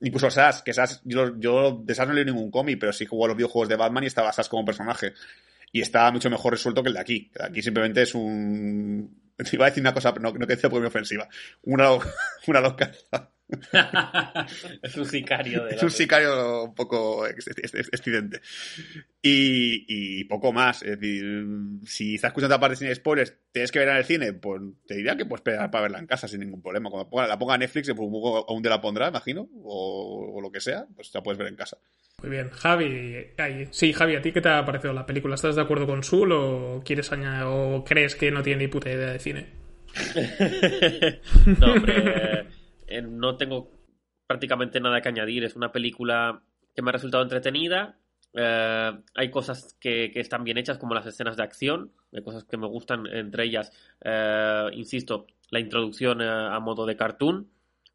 Incluso 0.00 0.30
Sass, 0.30 0.62
que 0.62 0.72
Sass, 0.72 1.02
yo, 1.04 1.38
yo 1.38 1.82
de 1.84 1.94
Sass 1.94 2.08
no 2.08 2.14
leí 2.14 2.24
ningún 2.24 2.50
cómic, 2.50 2.78
pero 2.78 2.92
sí 2.92 3.04
jugó 3.04 3.24
a 3.26 3.28
los 3.28 3.36
videojuegos 3.36 3.68
de 3.68 3.76
Batman 3.76 4.04
y 4.04 4.06
estaba 4.06 4.32
Sass 4.32 4.48
como 4.48 4.64
personaje. 4.64 5.12
Y 5.72 5.80
está 5.80 6.10
mucho 6.12 6.30
mejor 6.30 6.52
resuelto 6.52 6.82
que 6.82 6.88
el 6.88 6.94
de 6.94 7.00
aquí. 7.00 7.30
Aquí 7.40 7.62
simplemente 7.62 8.02
es 8.02 8.14
un. 8.14 9.32
Iba 9.52 9.66
a 9.66 9.68
decir 9.68 9.82
una 9.82 9.92
cosa, 9.92 10.12
no, 10.12 10.32
no 10.32 10.46
que 10.46 10.54
decía 10.54 10.70
por 10.70 10.80
mi 10.80 10.86
ofensiva. 10.86 11.28
Una, 11.62 11.90
una 12.46 12.60
loca. 12.60 12.92
es 14.82 14.96
un 14.96 15.06
sicario. 15.06 15.64
De 15.64 15.76
es 15.76 15.82
un 15.82 15.90
sicario 15.90 16.64
un 16.64 16.74
poco 16.74 17.26
excidente. 17.26 18.40
Y, 19.22 19.84
y, 20.20 20.24
poco 20.24 20.52
más. 20.52 20.82
Es 20.82 20.98
decir, 20.98 21.46
si 21.84 22.16
estás 22.16 22.30
escuchando 22.30 22.56
aparte 22.56 22.76
sin 22.76 22.94
spoilers, 22.94 23.34
tienes 23.52 23.70
que 23.70 23.78
ver 23.78 23.88
en 23.88 23.96
el 23.96 24.04
cine, 24.04 24.32
pues 24.32 24.60
te 24.86 24.96
diría 24.96 25.16
que 25.16 25.24
puedes 25.26 25.40
esperar 25.40 25.70
para 25.70 25.82
verla 25.82 25.98
en 25.98 26.06
casa 26.06 26.26
sin 26.28 26.40
ningún 26.40 26.62
problema. 26.62 26.90
Cuando 26.90 27.28
la 27.28 27.38
ponga 27.38 27.56
Netflix, 27.58 27.92
pues, 27.94 28.10
aún 28.48 28.62
te 28.62 28.68
la 28.68 28.80
pondrá, 28.80 29.08
imagino, 29.08 29.48
o, 29.62 30.32
o, 30.34 30.40
lo 30.40 30.50
que 30.50 30.60
sea, 30.60 30.86
pues 30.94 31.12
la 31.14 31.22
puedes 31.22 31.38
ver 31.38 31.48
en 31.48 31.56
casa. 31.56 31.78
Muy 32.22 32.30
bien, 32.30 32.48
Javi, 32.50 33.26
ay, 33.36 33.68
sí, 33.70 33.92
Javi, 33.92 34.16
¿a 34.16 34.22
ti 34.22 34.32
qué 34.32 34.40
te 34.40 34.48
ha 34.48 34.64
parecido 34.64 34.92
la 34.92 35.06
película? 35.06 35.34
¿Estás 35.34 35.54
de 35.54 35.62
acuerdo 35.62 35.86
con 35.86 36.02
Sul 36.02 36.32
o 36.32 36.82
quieres 36.84 37.12
añadir, 37.12 37.44
o 37.46 37.84
crees 37.84 38.16
que 38.16 38.30
no 38.30 38.42
tiene 38.42 38.64
ni 38.64 38.68
puta 38.68 38.90
idea 38.90 39.12
de 39.12 39.18
cine? 39.18 39.46
no, 41.60 41.72
hombre, 41.72 42.46
eh, 42.86 43.02
no 43.02 43.36
tengo 43.36 43.70
prácticamente 44.26 44.80
nada 44.80 45.00
que 45.00 45.08
añadir. 45.08 45.44
Es 45.44 45.56
una 45.56 45.72
película 45.72 46.42
que 46.74 46.82
me 46.82 46.90
ha 46.90 46.92
resultado 46.92 47.22
entretenida. 47.22 47.98
Eh, 48.32 48.92
hay 49.14 49.30
cosas 49.30 49.76
que, 49.80 50.10
que, 50.12 50.20
están 50.20 50.44
bien 50.44 50.58
hechas, 50.58 50.78
como 50.78 50.94
las 50.94 51.06
escenas 51.06 51.36
de 51.36 51.42
acción, 51.42 51.92
hay 52.12 52.22
cosas 52.22 52.44
que 52.44 52.58
me 52.58 52.66
gustan, 52.66 53.06
entre 53.06 53.44
ellas, 53.44 53.72
eh, 54.04 54.66
insisto, 54.72 55.26
la 55.50 55.60
introducción 55.60 56.20
a 56.20 56.58
modo 56.60 56.84
de 56.84 56.96
cartoon, 56.96 57.48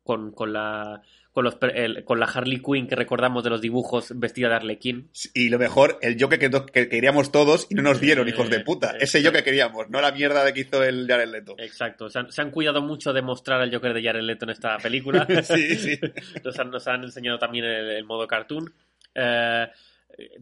con, 0.03 0.31
con 0.31 0.53
la 0.53 1.01
con, 1.31 1.46
los, 1.46 1.58
el, 1.74 2.03
con 2.03 2.20
la 2.20 2.25
Harley 2.25 2.62
Quinn 2.62 2.88
que 2.88 2.96
recordamos 2.96 3.43
de 3.43 3.50
los 3.50 3.62
dibujos 3.62 4.12
vestida 4.15 4.50
de 4.50 4.55
Arlequín. 4.55 5.10
Y 5.34 5.50
lo 5.50 5.60
mejor, 5.60 5.98
el 6.01 6.22
Joker 6.22 6.39
que, 6.39 6.50
que 6.74 6.89
queríamos 6.89 7.31
todos 7.31 7.67
y 7.70 7.75
no 7.75 7.84
nos 7.84 8.01
dieron, 8.01 8.27
hijos 8.27 8.50
de 8.50 8.60
puta. 8.60 8.98
Ese 9.00 9.24
Joker 9.24 9.39
que 9.39 9.51
queríamos, 9.51 9.89
no 9.89 10.01
la 10.01 10.12
mierda 10.12 10.43
de 10.43 10.53
que 10.53 10.62
hizo 10.62 10.84
el 10.84 11.08
Jared 11.08 11.29
Leto. 11.29 11.55
Exacto. 11.58 12.10
Se 12.10 12.20
han, 12.20 12.31
se 12.31 12.41
han 12.41 12.51
cuidado 12.51 12.81
mucho 12.81 13.13
de 13.13 13.22
mostrar 13.22 13.62
al 13.62 13.74
Joker 13.74 13.93
de 13.93 14.03
Jared 14.03 14.24
Leto 14.24 14.46
en 14.46 14.51
esta 14.51 14.77
película. 14.77 15.25
sí, 15.43 15.75
sí. 15.75 16.00
Nos 16.43 16.60
han, 16.60 16.70
nos 16.70 16.88
han 16.88 17.03
enseñado 17.03 17.39
también 17.39 17.65
el, 17.65 17.89
el 17.91 18.03
modo 18.03 18.27
cartoon. 18.27 18.74
Eh, 19.15 19.67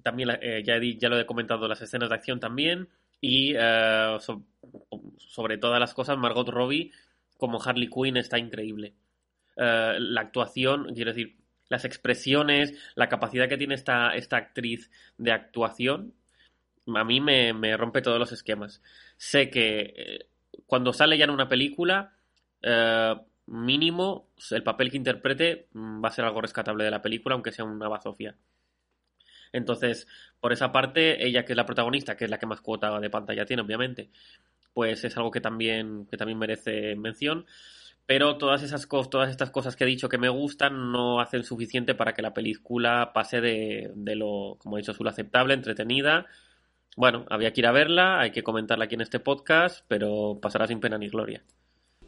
también 0.02 0.30
eh, 0.42 0.64
ya, 0.66 0.76
he, 0.76 0.98
ya 0.98 1.10
lo 1.10 1.20
he 1.20 1.26
comentado, 1.26 1.68
las 1.68 1.82
escenas 1.82 2.10
de 2.10 2.16
acción 2.16 2.40
también. 2.40 2.88
Y 3.22 3.54
eh, 3.56 4.18
so, 4.20 4.44
sobre 5.18 5.58
todas 5.58 5.80
las 5.80 5.94
cosas, 5.94 6.18
Margot 6.18 6.48
Robbie 6.50 6.92
como 7.38 7.62
Harley 7.64 7.90
Quinn 7.90 8.18
está 8.18 8.38
increíble. 8.38 8.94
Uh, 9.60 10.00
la 10.00 10.22
actuación, 10.22 10.94
quiero 10.96 11.12
decir, 11.12 11.36
las 11.68 11.84
expresiones, 11.84 12.74
la 12.96 13.10
capacidad 13.10 13.50
que 13.50 13.58
tiene 13.58 13.76
esta, 13.76 14.16
esta 14.16 14.38
actriz 14.38 14.90
de 15.18 15.34
actuación, 15.34 16.14
a 16.88 17.04
mí 17.04 17.20
me, 17.20 17.52
me 17.52 17.76
rompe 17.76 18.02
todos 18.02 18.18
los 18.18 18.32
esquemas. 18.32 18.82
Sé 19.18 19.50
que 19.50 19.94
eh, 19.98 20.28
cuando 20.66 20.94
sale 20.94 21.18
ya 21.18 21.26
en 21.26 21.32
una 21.32 21.50
película, 21.50 22.14
eh, 22.62 23.16
mínimo 23.48 24.30
el 24.50 24.64
papel 24.64 24.92
que 24.92 24.98
interprete 24.98 25.68
va 25.76 26.08
a 26.08 26.14
ser 26.14 26.24
algo 26.24 26.40
rescatable 26.40 26.86
de 26.86 26.92
la 26.92 27.02
película, 27.02 27.36
aunque 27.36 27.52
sea 27.52 27.66
una 27.66 27.90
bazofia. 27.90 28.38
Entonces, 29.52 30.08
por 30.40 30.54
esa 30.54 30.72
parte, 30.72 31.26
ella 31.26 31.44
que 31.44 31.52
es 31.52 31.58
la 31.58 31.66
protagonista, 31.66 32.16
que 32.16 32.24
es 32.24 32.32
la 32.32 32.40
que 32.40 32.46
más 32.46 32.62
cuota 32.62 32.98
de 32.98 33.10
pantalla 33.10 33.46
tiene, 33.46 33.64
obviamente, 33.64 34.10
pues 34.74 35.04
es 35.04 35.18
algo 35.18 35.32
que 35.32 35.42
también, 35.42 36.06
que 36.06 36.16
también 36.16 36.40
merece 36.40 36.96
mención 36.96 37.46
pero 38.10 38.40
todas 38.40 38.64
esas 38.64 38.88
cosas, 38.88 39.12
todas 39.12 39.30
estas 39.30 39.52
cosas 39.52 39.76
que 39.76 39.84
he 39.84 39.88
dicho 39.88 40.10
que 40.10 40.18
me 40.18 40.30
gustan 40.30 40.92
no 40.92 41.22
hacen 41.22 41.44
suficiente 41.44 41.94
para 41.94 42.16
que 42.16 42.24
la 42.24 42.34
película 42.34 43.12
pase 43.14 43.40
de, 43.40 43.92
de 43.94 44.16
lo, 44.16 44.58
como 44.58 44.76
he 44.76 44.82
dicho, 44.82 44.94
azul 44.94 45.08
aceptable, 45.08 45.54
entretenida. 45.54 46.26
Bueno, 46.98 47.28
había 47.30 47.54
que 47.54 47.62
ir 47.62 47.68
a 47.68 47.72
verla, 47.72 48.20
hay 48.20 48.32
que 48.32 48.42
comentarla 48.42 48.86
aquí 48.86 48.96
en 48.96 49.02
este 49.02 49.20
podcast, 49.20 49.86
pero 49.88 50.40
pasará 50.42 50.66
sin 50.66 50.80
pena 50.80 50.98
ni 50.98 51.08
gloria. 51.08 51.44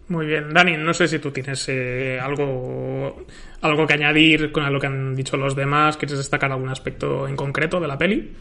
Muy 0.08 0.26
bien, 0.26 0.52
Dani, 0.52 0.76
no 0.76 0.92
sé 0.92 1.08
si 1.08 1.20
tú 1.20 1.30
tienes 1.30 1.70
eh, 1.70 2.20
algo, 2.20 3.24
algo 3.62 3.86
que 3.86 3.94
añadir 3.94 4.52
con 4.52 4.74
lo 4.74 4.80
que 4.80 4.88
han 4.88 5.16
dicho 5.16 5.38
los 5.38 5.56
demás. 5.56 5.98
¿Quieres 5.98 6.18
destacar 6.18 6.52
algún 6.52 6.70
aspecto 6.70 7.28
en 7.28 7.36
concreto 7.36 7.80
de 7.80 7.88
la 7.88 8.00
peli? 8.00 8.34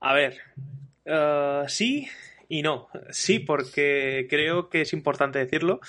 A 0.00 0.14
ver, 0.14 0.38
uh, 1.04 1.68
sí 1.68 2.08
y 2.48 2.62
no. 2.62 2.88
Sí, 3.10 3.38
porque 3.38 4.26
creo 4.30 4.70
que 4.70 4.80
es 4.80 4.94
importante 4.94 5.38
decirlo. 5.38 5.80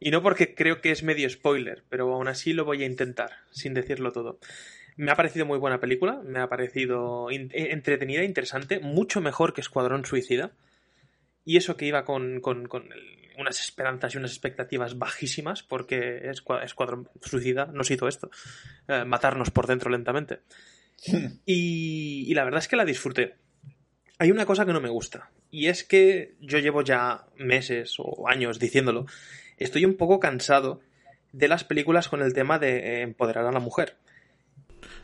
Y 0.00 0.10
no 0.10 0.22
porque 0.22 0.54
creo 0.54 0.80
que 0.80 0.90
es 0.90 1.02
medio 1.02 1.28
spoiler, 1.28 1.84
pero 1.90 2.12
aún 2.12 2.26
así 2.26 2.54
lo 2.54 2.64
voy 2.64 2.82
a 2.82 2.86
intentar, 2.86 3.32
sin 3.50 3.74
decirlo 3.74 4.12
todo. 4.12 4.38
Me 4.96 5.10
ha 5.12 5.16
parecido 5.16 5.44
muy 5.44 5.58
buena 5.58 5.78
película, 5.78 6.22
me 6.24 6.40
ha 6.40 6.48
parecido 6.48 7.28
entretenida, 7.30 8.24
interesante, 8.24 8.80
mucho 8.80 9.20
mejor 9.20 9.52
que 9.52 9.60
Escuadrón 9.60 10.06
Suicida. 10.06 10.52
Y 11.44 11.58
eso 11.58 11.76
que 11.76 11.84
iba 11.84 12.04
con, 12.04 12.40
con, 12.40 12.66
con 12.66 12.88
unas 13.38 13.60
esperanzas 13.60 14.14
y 14.14 14.18
unas 14.18 14.30
expectativas 14.30 14.98
bajísimas, 14.98 15.62
porque 15.62 16.30
Escuadrón 16.62 17.08
Suicida 17.22 17.66
nos 17.66 17.90
hizo 17.90 18.08
esto, 18.08 18.30
eh, 18.88 19.04
matarnos 19.04 19.50
por 19.50 19.66
dentro 19.66 19.90
lentamente. 19.90 20.40
y, 21.46 22.24
y 22.26 22.34
la 22.34 22.44
verdad 22.44 22.60
es 22.60 22.68
que 22.68 22.76
la 22.76 22.84
disfruté. 22.86 23.34
Hay 24.18 24.30
una 24.30 24.46
cosa 24.46 24.66
que 24.66 24.72
no 24.72 24.80
me 24.80 24.90
gusta, 24.90 25.30
y 25.50 25.68
es 25.68 25.82
que 25.82 26.34
yo 26.40 26.58
llevo 26.58 26.82
ya 26.82 27.24
meses 27.36 27.94
o 27.98 28.28
años 28.28 28.58
diciéndolo, 28.58 29.06
estoy 29.64 29.84
un 29.84 29.96
poco 29.96 30.18
cansado 30.18 30.80
de 31.32 31.48
las 31.48 31.64
películas 31.64 32.08
con 32.08 32.22
el 32.22 32.32
tema 32.32 32.58
de 32.58 33.02
empoderar 33.02 33.46
a 33.46 33.52
la 33.52 33.60
mujer. 33.60 33.96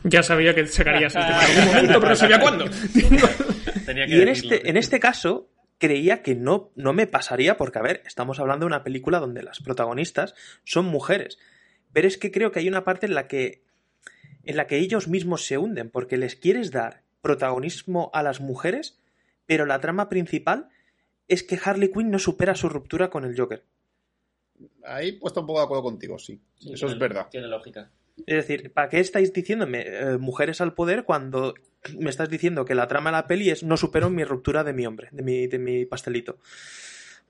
Ya 0.03 0.23
sabía 0.23 0.55
que 0.55 0.67
sacarías 0.67 1.15
el 1.15 1.23
tema 1.23 1.45
en 1.45 1.51
algún 1.51 1.67
momento, 1.67 2.01
pero 2.01 2.11
no 2.11 2.17
sabía 2.17 2.41
cuándo. 2.41 2.65
y 4.07 4.21
en 4.21 4.29
este, 4.29 4.69
en 4.69 4.77
este 4.77 5.01
caso, 5.01 5.49
creía 5.79 6.23
que 6.23 6.35
no, 6.35 6.71
no 6.75 6.93
me 6.93 7.07
pasaría, 7.07 7.57
porque, 7.57 7.79
a 7.79 7.83
ver, 7.83 8.03
estamos 8.07 8.41
hablando 8.41 8.65
de 8.65 8.69
una 8.69 8.85
película 8.85 9.21
donde 9.21 9.43
las 9.43 9.61
protagonistas 9.61 10.35
son 10.65 10.87
mujeres. 10.87 11.39
Pero 11.93 12.09
es 12.09 12.19
que 12.19 12.31
creo 12.31 12.51
que 12.51 12.61
hay 12.61 12.69
una 12.69 12.85
parte 12.85 13.07
en 13.07 13.15
la 13.15 13.29
que. 13.29 13.63
en 14.45 14.57
la 14.57 14.67
que 14.67 14.79
ellos 14.79 15.09
mismos 15.09 15.47
se 15.47 15.59
hunden, 15.59 15.91
porque 15.91 16.17
les 16.17 16.37
quieres 16.37 16.71
dar 16.71 17.03
protagonismo 17.23 18.11
a 18.15 18.23
las 18.23 18.41
mujeres, 18.41 18.99
pero 19.47 19.67
la 19.67 19.81
trama 19.81 20.09
principal 20.09 20.69
es 21.29 21.43
que 21.43 21.59
Harley 21.63 21.91
Quinn 21.91 22.11
no 22.11 22.19
supera 22.19 22.55
su 22.55 22.69
ruptura 22.69 23.11
con 23.11 23.25
el 23.25 23.37
Joker 23.37 23.65
ahí 24.85 25.13
puesto 25.13 25.41
un 25.41 25.47
poco 25.47 25.61
de 25.61 25.65
acuerdo 25.65 25.83
contigo, 25.83 26.19
sí. 26.19 26.41
sí 26.59 26.73
Eso 26.73 26.87
tiene, 26.87 26.93
es 26.93 26.99
verdad. 26.99 27.29
Tiene 27.31 27.49
lógica. 27.49 27.91
Es 28.27 28.37
decir, 28.37 28.73
¿para 28.73 28.89
qué 28.89 29.01
estáis 29.01 29.33
diciéndome 29.33 29.85
eh, 29.87 30.19
mujeres 30.19 30.61
al 30.61 30.75
poder 30.75 31.05
cuando 31.05 31.55
me 31.99 32.11
estás 32.11 32.31
diciendo 32.31 32.65
que 32.65 32.75
la 32.75 32.89
trama 32.89 33.11
de 33.11 33.17
la 33.17 33.27
peli 33.27 33.51
es 33.51 33.63
no 33.63 33.77
supero 33.77 34.09
mi 34.11 34.25
ruptura 34.25 34.65
de 34.65 34.73
mi 34.73 34.87
hombre, 34.87 35.09
de 35.13 35.23
mi, 35.23 35.47
de 35.47 35.59
mi 35.59 35.85
pastelito? 35.85 36.39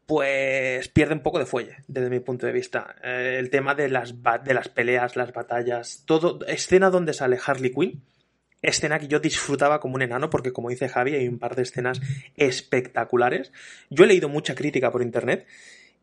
Pues 0.06 0.86
pierde 0.88 1.14
un 1.14 1.20
poco 1.20 1.40
de 1.40 1.46
fuelle, 1.46 1.78
desde 1.88 2.10
mi 2.10 2.20
punto 2.20 2.46
de 2.46 2.52
vista. 2.52 2.94
Eh, 3.02 3.38
el 3.40 3.50
tema 3.50 3.74
de 3.74 3.88
las, 3.88 4.14
de 4.44 4.54
las 4.54 4.68
peleas, 4.68 5.16
las 5.16 5.32
batallas, 5.32 6.04
todo. 6.06 6.38
Escena 6.46 6.90
donde 6.90 7.12
sale 7.12 7.38
Harley 7.44 7.72
Quinn. 7.72 8.02
Escena 8.62 9.00
que 9.00 9.08
yo 9.08 9.18
disfrutaba 9.18 9.80
como 9.80 9.96
un 9.96 10.02
enano, 10.02 10.30
porque 10.30 10.52
como 10.52 10.70
dice 10.70 10.88
Javi, 10.88 11.16
hay 11.16 11.26
un 11.26 11.40
par 11.40 11.56
de 11.56 11.62
escenas 11.62 12.00
espectaculares. 12.36 13.52
Yo 13.90 14.04
he 14.04 14.06
leído 14.06 14.28
mucha 14.28 14.54
crítica 14.54 14.92
por 14.92 15.02
internet 15.02 15.46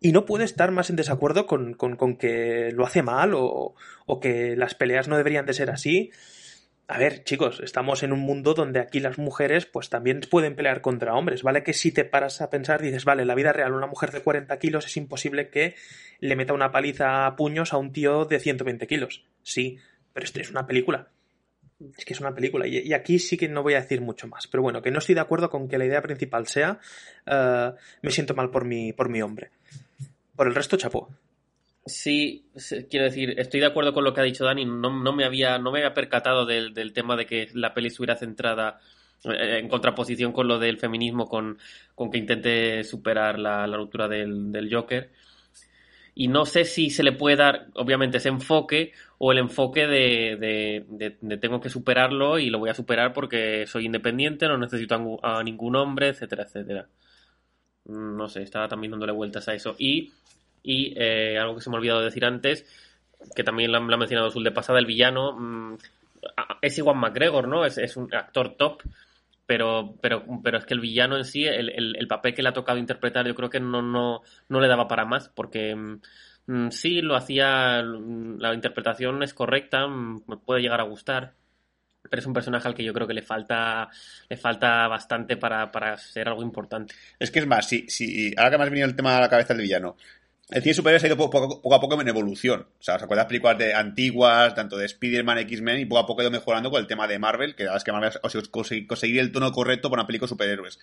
y 0.04 0.12
no 0.12 0.26
puedo 0.26 0.44
estar 0.44 0.70
más 0.72 0.90
en 0.90 0.98
desacuerdo 0.98 1.48
con, 1.48 1.76
con, 1.76 2.18
que 2.18 2.72
lo 2.74 2.86
hace 2.86 3.02
mal 3.02 3.34
o, 3.34 3.74
o, 4.06 4.20
que 4.20 4.58
las 4.58 4.76
peleas 4.76 5.08
no 5.08 5.16
deberían 5.16 5.46
de 5.46 5.54
ser 5.54 5.72
así. 5.72 6.12
A 6.90 6.98
ver, 6.98 7.24
chicos, 7.24 7.62
estamos 7.64 8.04
en 8.04 8.12
un 8.12 8.20
mundo 8.20 8.54
donde 8.54 8.82
aquí 8.82 9.00
las 9.00 9.18
mujeres 9.18 9.66
pues 9.66 9.90
también 9.90 10.20
pueden 10.30 10.58
pelear 10.58 10.82
contra 10.82 11.16
hombres, 11.16 11.42
¿vale? 11.42 11.64
Que 11.64 11.72
si 11.72 11.94
te 11.94 12.04
paras 12.04 12.42
a 12.42 12.50
pensar 12.50 12.82
dices, 12.82 13.06
vale, 13.06 13.22
en 13.22 13.30
la 13.30 13.36
vida 13.36 13.54
real 13.54 13.74
una 13.74 13.88
mujer 13.88 14.12
de 14.12 14.20
40 14.20 14.60
kilos 14.60 14.86
es 14.86 14.98
imposible 14.98 15.50
que 15.50 15.76
le 16.20 16.36
meta 16.36 16.52
una 16.52 16.74
paliza 16.74 17.26
a 17.26 17.38
puños 17.38 17.72
a 17.72 17.78
un 17.78 17.94
tío 17.94 18.26
de 18.26 18.42
120 18.42 18.86
kilos. 18.88 19.26
Sí, 19.42 19.80
pero 20.12 20.26
esto 20.26 20.42
es 20.42 20.52
una 20.52 20.68
película. 20.68 21.08
Es 21.98 22.04
que 22.04 22.12
es 22.12 22.20
una 22.20 22.36
película. 22.36 22.68
Y, 22.68 22.80
y, 22.80 22.94
aquí 22.94 23.20
sí 23.20 23.38
que 23.38 23.48
no 23.48 23.64
voy 23.64 23.76
a 23.76 23.82
decir 23.82 24.02
mucho 24.02 24.28
más. 24.28 24.48
Pero 24.48 24.64
bueno, 24.64 24.82
que 24.82 24.92
no 24.92 25.00
estoy 25.00 25.16
de 25.16 25.22
acuerdo 25.22 25.50
con 25.50 25.70
que 25.70 25.78
la 25.78 25.86
idea 25.86 26.02
principal 26.02 26.48
sea 26.48 26.80
uh, 27.26 27.74
me 28.02 28.12
siento 28.12 28.36
mal 28.36 28.52
por 28.52 28.66
mi, 28.66 28.92
por 28.92 29.08
mi 29.08 29.22
hombre. 29.22 29.52
Por 30.36 30.48
el 30.48 30.56
resto, 30.56 30.78
chapó. 30.78 31.10
Sí, 31.86 32.46
quiero 32.90 33.06
decir, 33.06 33.38
estoy 33.38 33.60
de 33.60 33.66
acuerdo 33.66 33.94
con 33.94 34.06
lo 34.06 34.14
que 34.14 34.22
ha 34.22 34.24
dicho 34.24 34.46
Dani. 34.46 34.66
No, 34.66 34.90
no 34.90 35.14
me, 35.14 35.26
había, 35.26 35.58
no 35.58 35.72
me 35.72 35.80
había 35.80 35.94
percatado 35.94 36.46
del, 36.46 36.74
del, 36.74 36.94
tema 36.94 37.18
de 37.18 37.26
que 37.26 37.50
la 37.54 37.74
peli 37.74 37.88
estuviera 37.88 38.16
centrada 38.16 38.80
en 39.26 39.68
contraposición 39.68 40.32
con 40.32 40.48
lo 40.48 40.60
del 40.60 40.80
feminismo, 40.80 41.28
con, 41.28 41.58
con 41.96 42.10
que 42.10 42.18
intente 42.18 42.84
superar 42.84 43.38
la, 43.38 43.68
la 43.68 43.78
ruptura 43.78 44.08
del, 44.08 44.52
del, 44.52 44.74
Joker. 44.74 45.12
Y 46.16 46.28
no 46.28 46.46
sé 46.46 46.64
si 46.64 46.90
se 46.90 47.04
le 47.04 47.12
puede 47.12 47.38
dar, 47.38 47.68
obviamente, 47.76 48.18
ese 48.18 48.30
enfoque 48.30 48.94
o 49.18 49.32
el 49.32 49.40
enfoque 49.40 49.88
de, 49.88 50.86
de, 50.88 51.38
tengo 51.38 51.60
que 51.60 51.70
superarlo 51.70 52.40
y 52.40 52.50
lo 52.50 52.60
voy 52.60 52.70
a 52.70 52.76
superar 52.76 53.14
porque 53.14 53.66
soy 53.68 53.86
independiente, 53.88 54.48
no 54.48 54.58
necesito 54.58 55.20
a 55.24 55.44
ningún 55.44 55.76
hombre, 55.76 56.10
etcétera, 56.10 56.44
etcétera. 56.44 56.88
No 57.86 58.30
sé, 58.30 58.44
estaba 58.44 58.68
también 58.68 58.92
dándole 58.92 59.12
vueltas 59.12 59.48
a 59.48 59.54
eso. 59.54 59.76
Y, 59.78 60.14
y 60.64 60.94
eh, 60.98 61.38
algo 61.38 61.56
que 61.56 61.62
se 61.62 61.70
me 61.70 61.76
ha 61.76 61.80
olvidado 61.80 62.02
decir 62.02 62.26
antes, 62.26 62.66
que 63.36 63.44
también 63.44 63.72
lo, 63.72 63.78
ha 63.78 63.98
mencionado 63.98 64.32
Sul 64.32 64.44
de 64.44 64.52
pasada, 64.52 64.80
el 64.80 64.86
villano 64.86 65.34
mmm, 65.34 65.78
es 66.62 66.78
igual 66.78 66.98
McGregor, 66.98 67.48
¿no? 67.48 67.66
Es, 67.66 67.78
es, 67.78 67.98
un 67.98 68.14
actor 68.14 68.56
top, 68.56 68.82
pero, 69.46 69.96
pero, 70.02 70.24
pero 70.44 70.58
es 70.58 70.66
que 70.66 70.74
el 70.74 70.80
villano 70.80 71.18
en 71.18 71.26
sí, 71.26 71.46
el, 71.46 71.70
el, 71.70 71.96
el, 71.98 72.08
papel 72.08 72.34
que 72.34 72.42
le 72.42 72.50
ha 72.50 72.54
tocado 72.54 72.78
interpretar, 72.78 73.28
yo 73.28 73.36
creo 73.36 73.50
que 73.50 73.60
no, 73.60 73.82
no, 73.82 74.22
no 74.50 74.60
le 74.60 74.68
daba 74.68 74.88
para 74.88 75.06
más, 75.06 75.30
porque 75.30 75.76
mmm, 75.76 76.70
sí 76.70 77.02
lo 77.02 77.16
hacía, 77.16 77.82
la 77.84 78.54
interpretación 78.54 79.24
es 79.24 79.34
correcta, 79.34 79.88
puede 80.46 80.62
llegar 80.62 80.80
a 80.80 80.86
gustar, 80.86 81.34
pero 82.14 82.22
es 82.22 82.28
un 82.28 82.34
personaje 82.34 82.68
al 82.68 82.76
que 82.76 82.84
yo 82.84 82.94
creo 82.94 83.08
que 83.08 83.16
le 83.16 83.24
falta 83.24 83.90
le 84.30 84.38
falta 84.38 84.88
bastante 84.88 85.36
para, 85.36 85.72
para 85.72 85.98
ser 85.98 86.28
algo 86.28 86.44
importante. 86.44 86.94
Es 87.18 87.32
que 87.32 87.40
es 87.40 87.48
más, 87.48 87.68
si, 87.68 87.90
si 87.90 88.32
ahora 88.38 88.52
que 88.52 88.58
me 88.60 88.64
has 88.66 88.70
venido 88.70 88.88
el 88.88 88.96
tema 88.96 89.18
a 89.18 89.20
la 89.20 89.30
cabeza 89.30 89.56
del 89.56 89.64
villano, 89.64 89.98
el 90.52 90.62
cine 90.62 90.76
superhéroes 90.76 91.04
ha 91.06 91.08
ido 91.08 91.18
poco, 91.18 91.74
a 91.74 91.82
poco 91.82 92.00
en 92.00 92.08
evolución. 92.08 92.68
O 92.80 92.84
sea, 92.84 92.98
¿os 92.98 93.02
acuerdas 93.02 93.26
películas 93.26 93.58
de 93.58 93.74
antiguas, 93.74 94.54
tanto 94.54 94.78
de 94.78 94.86
Spider-Man, 94.86 95.40
X-Men, 95.40 95.80
y 95.80 95.86
poco 95.86 96.02
a 96.02 96.06
poco 96.06 96.22
ha 96.22 96.26
ido 96.26 96.30
mejorando 96.30 96.70
con 96.70 96.80
el 96.80 96.86
tema 96.86 97.08
de 97.08 97.18
Marvel, 97.18 97.56
que 97.56 97.64
la 97.64 97.72
verdad 97.72 97.78
es 97.78 97.84
que 97.84 97.92
Marvel 97.92 98.12
ha 98.12 98.86
conseguir 98.86 99.20
el 99.20 99.32
tono 99.32 99.52
correcto 99.52 99.90
para 99.90 100.04
una 100.04 100.08
película 100.08 100.28
de 100.28 100.30
superhéroes. 100.30 100.78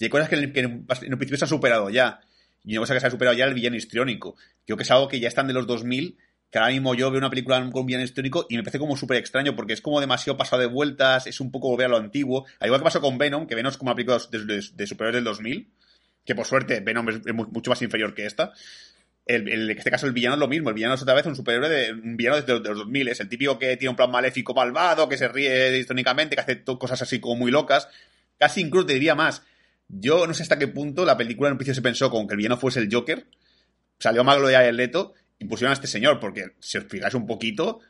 Y 0.00 0.04
hay 0.06 0.10
cosas 0.10 0.28
que 0.28 0.34
en, 0.34 0.84
principio 0.84 1.36
se 1.36 1.44
han 1.44 1.48
superado 1.48 1.90
ya. 1.90 2.18
Y 2.64 2.72
una 2.72 2.80
cosa 2.80 2.94
que 2.94 3.00
se 3.00 3.06
ha 3.06 3.10
superado 3.12 3.36
ya 3.36 3.44
el 3.44 3.54
villano 3.54 3.76
histriónico. 3.76 4.34
Creo 4.66 4.76
que 4.76 4.82
es 4.82 4.90
algo 4.90 5.06
que 5.06 5.20
ya 5.20 5.28
están 5.28 5.46
de 5.46 5.52
los 5.52 5.68
2000, 5.68 6.18
que 6.50 6.58
ahora 6.58 6.70
mismo 6.70 6.94
yo 6.94 7.10
veo 7.10 7.18
una 7.18 7.30
película 7.30 7.58
con 7.70 7.80
un 7.80 7.86
villano 7.86 8.04
histórico 8.04 8.46
y 8.48 8.56
me 8.56 8.62
parece 8.62 8.78
como 8.78 8.96
súper 8.96 9.18
extraño, 9.18 9.56
porque 9.56 9.72
es 9.72 9.80
como 9.80 10.00
demasiado 10.00 10.36
pasado 10.36 10.62
de 10.62 10.68
vueltas, 10.68 11.26
es 11.26 11.40
un 11.40 11.50
poco 11.50 11.68
volver 11.68 11.86
a 11.86 11.90
lo 11.90 11.96
antiguo. 11.96 12.46
Al 12.60 12.68
igual 12.68 12.80
que 12.80 12.84
pasó 12.84 13.00
con 13.00 13.18
Venom, 13.18 13.46
que 13.46 13.54
Venom 13.54 13.70
es 13.70 13.76
como 13.76 13.90
una 13.90 13.96
película 13.96 14.18
de, 14.30 14.44
de, 14.44 14.62
de 14.72 15.12
del 15.12 15.24
2000, 15.24 15.70
que 16.24 16.34
por 16.34 16.46
suerte 16.46 16.80
Venom 16.80 17.08
es, 17.08 17.20
mucho 17.34 17.70
más 17.70 17.82
inferior 17.82 18.14
que 18.14 18.26
esta. 18.26 18.52
El, 19.24 19.48
el, 19.48 19.70
en 19.70 19.76
este 19.76 19.90
caso 19.90 20.06
el 20.06 20.12
villano 20.12 20.36
es 20.36 20.40
lo 20.40 20.46
mismo, 20.46 20.68
el 20.68 20.74
villano 20.76 20.94
es 20.94 21.02
otra 21.02 21.14
vez 21.14 21.26
un 21.26 21.34
superhéroe 21.34 21.68
de 21.68 21.92
un 21.92 22.16
villano 22.16 22.36
desde 22.36 22.52
los 22.52 22.78
2000, 22.78 23.08
es 23.08 23.18
el 23.18 23.28
típico 23.28 23.58
que 23.58 23.76
tiene 23.76 23.90
un 23.90 23.96
plan 23.96 24.10
maléfico 24.10 24.54
malvado, 24.54 25.08
que 25.08 25.18
se 25.18 25.26
ríe 25.26 25.76
históricamente, 25.76 26.36
que 26.36 26.42
hace 26.42 26.62
cosas 26.62 27.02
así 27.02 27.18
como 27.18 27.34
muy 27.34 27.50
locas, 27.50 27.88
casi 28.38 28.60
incluso 28.60 28.86
te 28.86 28.92
diría 28.92 29.16
más, 29.16 29.42
yo 29.88 30.28
no 30.28 30.34
sé 30.34 30.44
hasta 30.44 30.60
qué 30.60 30.68
punto 30.68 31.04
la 31.04 31.16
película 31.16 31.48
en 31.48 31.54
un 31.54 31.58
principio 31.58 31.74
se 31.74 31.82
pensó 31.82 32.08
con 32.08 32.28
que 32.28 32.34
el 32.34 32.38
villano 32.38 32.56
fuese 32.56 32.78
el 32.78 32.88
Joker, 32.92 33.26
salió 33.98 34.22
Maglo 34.22 34.46
de 34.46 34.68
el 34.68 34.76
Leto 34.76 35.14
y 35.38 35.44
pusieron 35.44 35.70
a 35.70 35.74
este 35.74 35.86
señor, 35.86 36.20
porque 36.20 36.52
si 36.60 36.78
os 36.78 36.84
fijáis 36.84 37.14
un 37.14 37.26
poquito, 37.26 37.80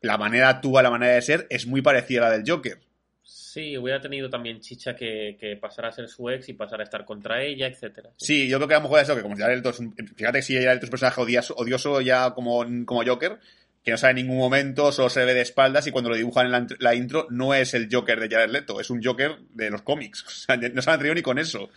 la 0.00 0.16
manera 0.18 0.48
actúa, 0.48 0.82
la 0.82 0.90
manera 0.90 1.14
de 1.14 1.22
ser 1.22 1.46
es 1.50 1.66
muy 1.66 1.82
parecida 1.82 2.26
a 2.26 2.30
la 2.30 2.38
del 2.38 2.48
Joker. 2.48 2.78
Sí, 3.22 3.76
hubiera 3.76 4.00
tenido 4.00 4.30
también 4.30 4.60
chicha 4.60 4.94
que, 4.94 5.36
que 5.40 5.56
pasara 5.56 5.88
a 5.88 5.92
ser 5.92 6.08
su 6.08 6.28
ex 6.30 6.48
y 6.48 6.52
pasara 6.52 6.82
a 6.82 6.84
estar 6.84 7.04
contra 7.04 7.42
ella, 7.42 7.66
etcétera. 7.66 8.10
Sí, 8.16 8.48
yo 8.48 8.58
creo 8.58 8.68
que 8.68 8.74
a 8.74 8.78
lo 8.78 8.84
mejor 8.84 9.00
eso, 9.00 9.16
que 9.16 9.22
como 9.22 9.36
Jared 9.36 9.56
Leto, 9.56 9.72
fíjate 9.72 10.38
que 10.38 10.42
si 10.42 10.54
Jared 10.54 10.74
Leto 10.74 10.84
es 10.84 10.88
un 10.88 10.90
personaje 10.90 11.20
odioso, 11.20 11.54
odioso 11.56 12.00
ya 12.00 12.32
como, 12.34 12.64
como 12.84 13.04
Joker, 13.04 13.38
que 13.82 13.90
no 13.90 13.96
sale 13.96 14.20
en 14.20 14.26
ningún 14.26 14.38
momento, 14.38 14.92
solo 14.92 15.08
se 15.08 15.24
ve 15.24 15.34
de 15.34 15.40
espaldas 15.40 15.86
y 15.86 15.90
cuando 15.90 16.10
lo 16.10 16.16
dibujan 16.16 16.46
en 16.46 16.52
la, 16.52 16.66
la 16.78 16.94
intro 16.94 17.26
no 17.30 17.54
es 17.54 17.74
el 17.74 17.88
Joker 17.90 18.20
de 18.20 18.28
Jared 18.28 18.50
Leto, 18.50 18.80
es 18.80 18.90
un 18.90 19.02
Joker 19.02 19.38
de 19.54 19.70
los 19.70 19.82
cómics. 19.82 20.24
O 20.28 20.30
sea, 20.30 20.56
no 20.56 20.82
se 20.82 20.90
han 20.90 20.96
atrevido 20.96 21.14
ni 21.14 21.22
con 21.22 21.38
eso. 21.38 21.70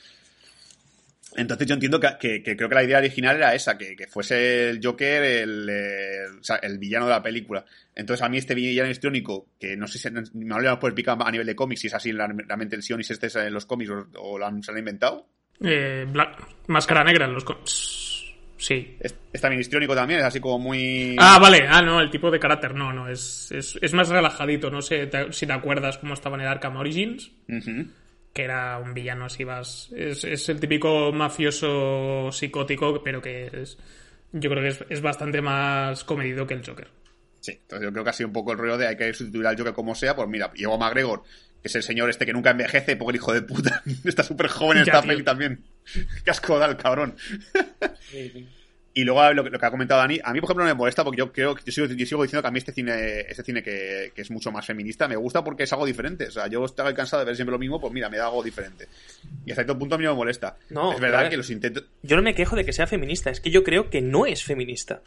Entonces 1.35 1.65
yo 1.67 1.75
entiendo 1.75 1.99
que, 1.99 2.09
que, 2.19 2.43
que, 2.43 2.57
creo 2.57 2.67
que 2.67 2.75
la 2.75 2.83
idea 2.83 2.97
original 2.97 3.37
era 3.37 3.55
esa, 3.55 3.77
que, 3.77 3.95
que 3.95 4.07
fuese 4.07 4.69
el 4.69 4.79
Joker 4.83 5.23
el, 5.23 5.69
el, 5.69 6.39
o 6.39 6.43
sea, 6.43 6.57
el, 6.57 6.77
villano 6.77 7.05
de 7.05 7.11
la 7.11 7.23
película. 7.23 7.63
Entonces 7.95 8.23
a 8.23 8.29
mí 8.29 8.37
este 8.37 8.53
villano 8.53 8.89
histriónico, 8.89 9.47
que 9.59 9.77
no 9.77 9.87
sé 9.87 9.97
si 9.97 10.09
me 10.11 10.61
lo 10.61 10.79
puedes 10.79 10.91
explicar 10.91 11.17
a 11.19 11.31
nivel 11.31 11.47
de 11.47 11.55
cómics, 11.55 11.81
si 11.81 11.87
es 11.87 11.93
así 11.93 12.11
realmente 12.11 12.75
el 12.75 12.83
Sionis 12.83 13.11
este 13.11 13.27
es 13.27 13.35
en 13.37 13.53
los 13.53 13.65
cómics 13.65 13.91
o, 13.91 14.07
o 14.19 14.37
lo 14.37 14.45
han, 14.45 14.61
se 14.61 14.71
lo 14.71 14.75
han 14.75 14.79
inventado. 14.79 15.27
Eh, 15.63 16.05
Black, 16.09 16.67
máscara 16.67 17.03
negra 17.03 17.25
en 17.25 17.33
los 17.33 17.43
cómics. 17.43 18.09
Sí. 18.57 18.97
Es, 18.99 19.15
es 19.31 19.41
también 19.41 19.61
histriónico 19.61 19.95
también, 19.95 20.19
es 20.19 20.25
así 20.25 20.39
como 20.39 20.59
muy... 20.59 21.15
Ah, 21.17 21.39
vale. 21.39 21.65
Ah, 21.67 21.81
no, 21.81 21.99
el 21.99 22.11
tipo 22.11 22.29
de 22.29 22.39
carácter 22.39 22.75
no, 22.75 22.93
no. 22.93 23.07
Es, 23.07 23.51
es, 23.51 23.79
es 23.81 23.93
más 23.93 24.09
relajadito. 24.09 24.69
No 24.69 24.81
sé 24.83 25.07
te, 25.07 25.33
si 25.33 25.47
te 25.47 25.53
acuerdas 25.53 25.97
cómo 25.97 26.13
estaba 26.13 26.35
en 26.35 26.41
el 26.41 26.47
Arkham 26.47 26.75
Origins. 26.75 27.31
Uh 27.47 27.53
-huh 27.53 27.87
que 28.33 28.43
era 28.43 28.77
un 28.79 28.93
villano 28.93 29.25
así 29.25 29.43
vas 29.43 29.91
es, 29.95 30.23
es, 30.23 30.49
el 30.49 30.59
típico 30.59 31.11
mafioso 31.11 32.31
psicótico 32.31 33.03
pero 33.03 33.21
que 33.21 33.49
es 33.53 33.77
yo 34.31 34.49
creo 34.49 34.63
que 34.63 34.69
es, 34.69 34.85
es, 34.89 35.01
bastante 35.01 35.41
más 35.41 36.05
comedido 36.05 36.47
que 36.47 36.53
el 36.53 36.65
Joker. 36.65 36.87
Sí 37.41 37.51
entonces 37.51 37.85
yo 37.85 37.91
creo 37.91 38.03
que 38.03 38.09
ha 38.09 38.13
sido 38.13 38.27
un 38.27 38.33
poco 38.33 38.53
el 38.53 38.57
rollo 38.57 38.77
de 38.77 38.87
hay 38.87 38.97
que 38.97 39.13
sustituir 39.13 39.47
al 39.47 39.57
Joker 39.57 39.73
como 39.73 39.95
sea 39.95 40.15
pues 40.15 40.27
mira 40.27 40.51
Diego 40.53 40.77
McGregor 40.77 41.23
que 41.61 41.67
es 41.67 41.75
el 41.75 41.83
señor 41.83 42.09
este 42.09 42.25
que 42.25 42.33
nunca 42.33 42.51
envejece 42.51 42.95
porque 42.95 43.11
el 43.11 43.15
hijo 43.17 43.33
de 43.33 43.41
puta 43.41 43.83
está 44.05 44.23
súper 44.23 44.47
joven 44.47 44.79
en 44.79 44.83
esta 44.83 45.01
peli 45.01 45.23
también. 45.23 45.63
Qué 46.23 46.31
asco 46.31 46.57
da 46.57 46.65
el 46.67 46.77
cabrón. 46.77 47.15
Sí, 48.09 48.29
sí. 48.29 48.47
Y 48.93 49.03
luego 49.05 49.33
lo, 49.33 49.43
lo, 49.43 49.59
que 49.59 49.65
ha 49.65 49.71
comentado 49.71 50.01
Dani, 50.01 50.19
a 50.21 50.33
mí, 50.33 50.41
por 50.41 50.49
ejemplo, 50.49 50.65
no 50.65 50.69
me 50.69 50.75
molesta 50.75 51.03
porque 51.03 51.19
yo 51.19 51.31
creo 51.31 51.55
que 51.55 51.63
yo 51.65 51.71
sigo, 51.71 51.87
yo 51.87 52.05
sigo 52.05 52.23
diciendo 52.23 52.41
que 52.41 52.47
a 52.49 52.51
mí 52.51 52.59
este 52.59 52.73
cine, 52.73 53.21
este 53.21 53.41
cine 53.41 53.63
que, 53.63 54.11
que, 54.13 54.21
es 54.21 54.31
mucho 54.31 54.51
más 54.51 54.65
feminista, 54.65 55.07
me 55.07 55.15
gusta 55.15 55.43
porque 55.43 55.63
es 55.63 55.71
algo 55.71 55.85
diferente. 55.85 56.27
O 56.27 56.31
sea, 56.31 56.47
yo 56.47 56.65
estaba 56.65 56.93
cansado 56.93 57.21
de 57.21 57.27
ver 57.27 57.35
siempre 57.35 57.51
lo 57.51 57.59
mismo, 57.59 57.79
pues 57.79 57.93
mira, 57.93 58.09
me 58.09 58.17
da 58.17 58.25
algo 58.25 58.43
diferente. 58.43 58.87
Y 59.45 59.51
hasta 59.51 59.63
cierto 59.63 59.79
punto 59.79 59.95
a 59.95 59.97
mí 59.97 60.03
no 60.03 60.11
me 60.11 60.17
molesta. 60.17 60.57
No, 60.69 60.93
es 60.93 60.99
verdad 60.99 61.29
que 61.29 61.37
los 61.37 61.49
intentos. 61.49 61.85
Yo 62.03 62.17
no 62.17 62.21
me 62.21 62.35
quejo 62.35 62.55
de 62.55 62.65
que 62.65 62.73
sea 62.73 62.85
feminista, 62.85 63.29
es 63.29 63.39
que 63.39 63.49
yo 63.49 63.63
creo 63.63 63.89
que 63.89 64.01
no 64.01 64.25
es 64.25 64.43
feminista. 64.43 65.01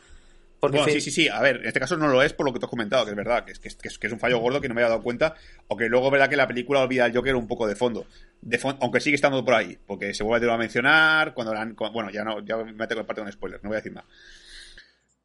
Porque 0.64 0.78
bueno, 0.78 0.92
sí, 0.92 1.00
sí, 1.00 1.10
sí. 1.10 1.28
A 1.28 1.40
ver, 1.40 1.56
en 1.56 1.66
este 1.66 1.78
caso 1.78 1.96
no 1.96 2.08
lo 2.08 2.22
es 2.22 2.32
por 2.32 2.46
lo 2.46 2.52
que 2.52 2.58
tú 2.58 2.66
has 2.66 2.70
comentado, 2.70 3.04
que 3.04 3.10
es 3.10 3.16
verdad, 3.16 3.44
que 3.44 3.52
es, 3.52 3.58
que 3.58 3.68
es, 3.68 3.98
que 3.98 4.06
es 4.06 4.12
un 4.12 4.18
fallo 4.18 4.38
gordo 4.38 4.60
que 4.60 4.68
no 4.68 4.74
me 4.74 4.80
había 4.80 4.90
dado 4.90 5.02
cuenta, 5.02 5.34
o 5.68 5.76
que 5.76 5.88
luego 5.88 6.06
es 6.06 6.12
verdad 6.12 6.28
que 6.28 6.36
la 6.36 6.48
película 6.48 6.80
olvida 6.80 7.04
al 7.04 7.14
Joker 7.14 7.34
un 7.36 7.46
poco 7.46 7.66
de 7.66 7.76
fondo. 7.76 8.06
De 8.40 8.58
fondo 8.58 8.78
aunque 8.80 9.00
sigue 9.00 9.16
estando 9.16 9.44
por 9.44 9.54
ahí, 9.54 9.78
porque 9.86 10.14
se 10.14 10.24
vuelve 10.24 10.50
a 10.50 10.56
mencionar, 10.56 11.34
cuando, 11.34 11.52
la, 11.52 11.60
cuando 11.74 11.92
bueno, 11.92 12.10
ya 12.10 12.24
no, 12.24 12.44
ya 12.44 12.56
me 12.56 12.72
meto 12.72 12.98
en 12.98 13.06
parte 13.06 13.22
con 13.22 13.30
spoilers, 13.30 13.62
no 13.62 13.68
voy 13.68 13.76
a 13.76 13.80
decir 13.80 13.92
nada. 13.92 14.06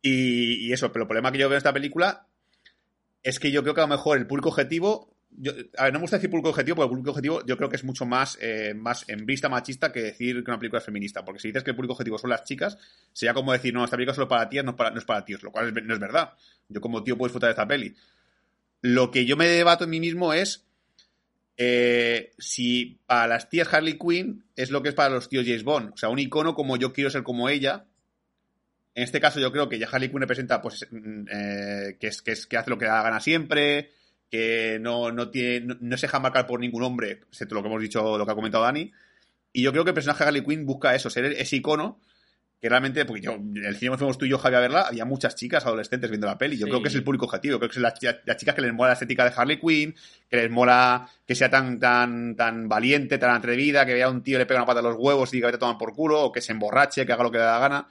Y, 0.02 0.68
y, 0.68 0.74
eso, 0.74 0.92
pero 0.92 1.04
el 1.04 1.08
problema 1.08 1.32
que 1.32 1.38
yo 1.38 1.48
veo 1.50 1.56
en 1.56 1.60
esta 1.60 1.74
película 1.74 2.28
es 3.24 3.40
que 3.40 3.52
yo 3.52 3.64
creo 3.64 3.74
que 3.74 3.82
a 3.82 3.86
lo 3.86 3.90
mejor 3.90 4.18
el 4.18 4.28
público 4.28 4.50
objetivo. 4.50 5.14
A 5.78 5.84
ver, 5.84 5.94
no 5.94 6.00
me 6.00 6.04
gusta 6.04 6.18
decir 6.18 6.30
público 6.30 6.50
objetivo, 6.50 6.76
porque 6.76 6.86
el 6.86 6.90
público 6.90 7.12
objetivo 7.12 7.46
yo 7.46 7.56
creo 7.56 7.70
que 7.70 7.76
es 7.76 7.84
mucho 7.84 8.06
más, 8.06 8.38
eh, 8.42 8.74
más 8.76 9.08
en 9.08 9.26
vista 9.26 9.48
machista 9.48 9.92
que 9.92 10.02
decir 10.02 10.44
que 10.44 10.52
una 10.52 10.60
película 10.60 10.80
es 10.80 10.86
feminista. 10.86 11.24
Porque 11.24 11.40
si 11.40 11.50
dices 11.50 11.64
que 11.64 11.70
el 11.70 11.76
público 11.76 11.94
objetivo 11.94 12.18
son 12.18 12.32
las 12.32 12.44
chicas, 12.44 12.78
sería 13.14 13.34
como 13.34 13.54
decir, 13.54 13.74
no, 13.74 13.84
esta 13.84 13.96
película 13.96 14.12
es 14.12 14.16
solo 14.16 14.28
para 14.28 14.50
tías, 14.50 14.66
no 14.66 14.72
es 14.72 14.78
para, 14.78 14.92
no 14.92 14.98
es 14.98 15.06
para 15.06 15.24
tíos, 15.24 15.44
lo 15.44 15.52
cual 15.52 15.68
es, 15.68 15.84
no 15.84 15.94
es 15.94 16.00
verdad. 16.00 16.34
Yo 16.68 16.82
como 16.82 17.04
tío 17.04 17.18
puedo 17.18 17.30
disfrutar 17.30 17.48
de 17.48 17.52
esta 17.52 17.68
peli. 17.68 17.96
Lo 18.82 19.12
que 19.12 19.26
yo 19.26 19.38
me 19.38 19.48
debato 19.48 19.86
en 19.86 19.92
mí 19.92 20.00
mismo 20.00 20.34
es 20.34 20.66
eh, 21.58 22.32
si 22.38 23.00
para 23.06 23.28
las 23.28 23.50
tías 23.50 23.74
Harley 23.74 23.98
Quinn 23.98 24.46
es 24.56 24.72
lo 24.72 24.82
que 24.82 24.90
es 24.90 24.96
para 24.96 25.10
los 25.10 25.30
tíos 25.30 25.46
James 25.46 25.64
Bond. 25.64 25.94
O 25.94 25.98
sea, 25.98 26.10
un 26.10 26.20
icono 26.20 26.56
como 26.56 26.78
yo 26.78 26.92
quiero 26.92 27.10
ser 27.10 27.24
como 27.24 27.50
ella, 27.50 27.86
en 28.96 29.04
este 29.04 29.20
caso 29.20 29.40
yo 29.40 29.52
creo 29.52 29.70
que 29.70 29.78
ya 29.78 29.88
Harley 29.92 30.10
Quinn 30.10 30.22
representa 30.22 30.62
pues, 30.62 30.88
eh, 30.92 31.98
que, 32.00 32.08
es, 32.08 32.22
que, 32.22 32.34
que 32.50 32.58
hace 32.58 32.70
lo 32.70 32.78
que 32.78 32.86
da 32.86 33.04
gana 33.04 33.20
siempre, 33.20 33.92
que 34.30 34.78
no, 34.80 35.12
no, 35.12 35.30
tiene, 35.30 35.62
no, 35.62 35.78
no, 35.80 35.98
se 35.98 36.08
deja 36.08 36.20
marcar 36.20 36.46
por 36.46 36.60
ningún 36.60 36.84
hombre, 36.84 37.22
excepto 37.30 37.56
lo 37.56 37.62
que 37.62 37.68
hemos 37.68 37.82
dicho, 37.82 38.18
lo 38.18 38.26
que 38.26 38.32
ha 38.32 38.36
comentado 38.36 38.64
Dani. 38.64 38.92
Y 39.52 39.64
yo 39.64 39.72
creo 39.72 39.84
que 39.84 39.92
el 39.92 39.96
personaje 39.96 40.24
de 40.24 40.28
Harley 40.28 40.46
Quinn 40.46 40.66
busca 40.66 40.94
eso, 40.96 41.10
ser 41.10 41.26
ese 41.26 41.56
icono 41.56 42.00
que 42.62 42.68
realmente, 42.68 43.06
porque 43.06 43.22
yo, 43.22 43.38
el 43.56 43.78
cine 43.78 43.98
fuimos 43.98 44.18
tú 44.18 44.26
y 44.26 44.30
yo, 44.30 44.38
Javi, 44.38 44.56
a 44.58 44.60
verla, 44.60 44.82
había 44.82 45.06
muchas 45.06 45.34
chicas 45.36 45.66
adolescentes 45.66 46.10
viendo 46.10 46.28
la 46.28 46.38
peli. 46.38 46.58
Yo 46.58 46.66
sí. 46.66 46.72
creo 46.72 46.82
que 46.82 46.90
es 46.90 46.96
el 46.96 47.06
público 47.06 47.26
objetivo. 47.26 47.58
Creo 47.58 47.70
que 47.70 47.76
son 47.76 47.84
las, 47.84 47.94
las, 48.26 48.38
chicas 48.38 48.54
que 48.54 48.62
les 48.62 48.74
mola 48.74 48.90
la 48.90 48.94
estética 48.94 49.24
de 49.24 49.32
Harley 49.34 49.60
Quinn, 49.60 49.96
que 50.30 50.36
les 50.36 50.52
mola 50.52 51.10
que 51.26 51.36
sea 51.36 51.50
tan, 51.50 51.80
tan, 51.80 52.36
tan 52.36 52.68
valiente, 52.68 53.18
tan 53.18 53.32
atrevida, 53.32 53.86
que 53.86 53.94
vea 53.94 54.08
a 54.08 54.10
un 54.10 54.24
tío 54.24 54.38
le 54.38 54.46
pega 54.46 54.60
una 54.60 54.66
pata 54.66 54.80
a 54.82 54.84
los 54.84 54.98
huevos 54.98 55.34
y 55.34 55.38
diga 55.38 55.48
que 55.48 55.54
te 55.54 55.60
toman 55.60 55.78
por 55.78 55.94
culo, 55.94 56.22
o 56.22 56.32
que 56.34 56.42
se 56.42 56.52
emborrache, 56.52 57.06
que 57.06 57.14
haga 57.14 57.24
lo 57.24 57.32
que 57.32 57.38
le 57.38 57.46
da 57.46 57.54
la 57.54 57.60
gana. 57.60 57.88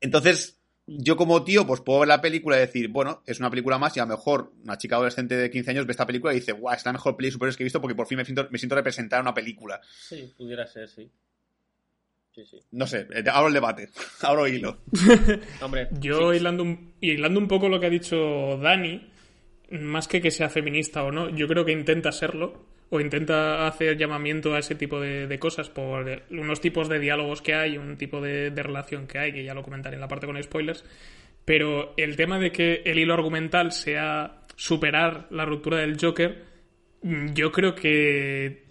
Entonces, 0.00 0.60
yo 0.86 1.16
como 1.16 1.44
tío, 1.44 1.66
pues 1.66 1.80
puedo 1.80 2.00
ver 2.00 2.08
la 2.08 2.20
película 2.20 2.56
y 2.56 2.60
decir, 2.60 2.88
bueno, 2.88 3.22
es 3.26 3.38
una 3.38 3.50
película 3.50 3.78
más 3.78 3.96
y 3.96 4.00
a 4.00 4.04
lo 4.04 4.10
mejor 4.10 4.52
una 4.64 4.76
chica 4.76 4.96
adolescente 4.96 5.36
de 5.36 5.50
15 5.50 5.70
años 5.70 5.86
ve 5.86 5.92
esta 5.92 6.06
película 6.06 6.32
y 6.32 6.40
dice, 6.40 6.52
guau, 6.52 6.74
es 6.74 6.84
la 6.84 6.92
mejor 6.92 7.16
peli 7.16 7.28
de 7.28 7.32
superhéroes 7.32 7.56
que 7.56 7.62
he 7.62 7.66
visto 7.66 7.80
porque 7.80 7.94
por 7.94 8.06
fin 8.06 8.18
me 8.18 8.24
siento, 8.24 8.48
me 8.50 8.58
siento 8.58 8.74
representar 8.74 9.20
una 9.20 9.34
película. 9.34 9.80
Sí, 9.84 10.32
pudiera 10.36 10.66
ser, 10.66 10.88
sí. 10.88 11.10
Sí, 12.34 12.46
sí. 12.46 12.58
No 12.70 12.86
sé, 12.86 13.06
abro 13.30 13.48
el 13.48 13.54
debate, 13.54 13.90
abro 14.22 14.48
hilo. 14.48 14.78
Hombre, 15.60 15.88
yo 16.00 16.32
hilando, 16.32 16.62
un, 16.62 16.94
hilando 17.00 17.38
un 17.38 17.46
poco 17.46 17.68
lo 17.68 17.78
que 17.78 17.86
ha 17.86 17.90
dicho 17.90 18.56
Dani, 18.56 19.08
más 19.70 20.08
que 20.08 20.20
que 20.20 20.30
sea 20.30 20.48
feminista 20.48 21.04
o 21.04 21.12
no, 21.12 21.28
yo 21.30 21.46
creo 21.46 21.64
que 21.64 21.72
intenta 21.72 22.10
serlo 22.10 22.71
o 22.94 23.00
intenta 23.00 23.66
hacer 23.66 23.96
llamamiento 23.96 24.54
a 24.54 24.58
ese 24.58 24.74
tipo 24.74 25.00
de, 25.00 25.38
cosas 25.38 25.70
por 25.70 26.24
unos 26.28 26.60
tipos 26.60 26.90
de 26.90 26.98
diálogos 26.98 27.40
que 27.40 27.54
hay, 27.54 27.78
un 27.78 27.96
tipo 27.96 28.20
de, 28.20 28.50
relación 28.50 29.06
que 29.06 29.18
hay, 29.18 29.32
que 29.32 29.44
ya 29.44 29.54
lo 29.54 29.62
comentaré 29.62 29.94
en 29.94 30.02
la 30.02 30.08
parte 30.08 30.26
con 30.26 30.40
spoilers. 30.42 30.84
Pero 31.46 31.94
el 31.96 32.16
tema 32.16 32.38
de 32.38 32.52
que 32.52 32.82
el 32.84 32.98
hilo 32.98 33.14
argumental 33.14 33.72
sea 33.72 34.42
superar 34.56 35.26
la 35.30 35.46
ruptura 35.46 35.78
del 35.78 35.96
Joker, 35.98 36.44
yo 37.32 37.50
creo 37.50 37.74
que 37.74 38.64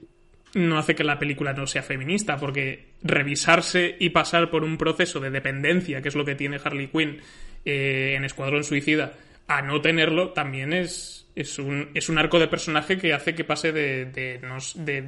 no 0.53 0.77
hace 0.77 0.93
que 0.93 1.03
la 1.03 1.17
película 1.17 1.53
no 1.53 1.65
sea 1.65 1.81
feminista, 1.81 2.37
porque 2.37 2.91
revisarse 3.01 3.95
y 3.97 4.11
pasar 4.11 4.51
por 4.51 4.63
un 4.63 4.77
proceso 4.77 5.19
de 5.19 5.31
dependencia, 5.31 5.99
que 6.03 6.09
es 6.09 6.15
lo 6.15 6.25
que 6.25 6.35
tiene 6.35 6.59
Harley 6.63 6.89
Quinn 6.89 7.17
eh, 7.65 8.13
en 8.15 8.23
Escuadrón 8.23 8.63
Suicida, 8.63 9.13
a 9.47 9.63
no 9.63 9.81
tenerlo, 9.81 10.29
también 10.29 10.73
es, 10.73 11.20
es 11.35 11.59
un, 11.59 11.89
es 11.93 12.09
un 12.09 12.17
arco 12.17 12.39
de 12.39 12.47
personaje 12.47 12.97
que 12.97 13.13
hace 13.13 13.33
que 13.33 13.43
pase 13.43 13.71
de, 13.71 14.05
de, 14.05 14.39
de, 14.75 15.01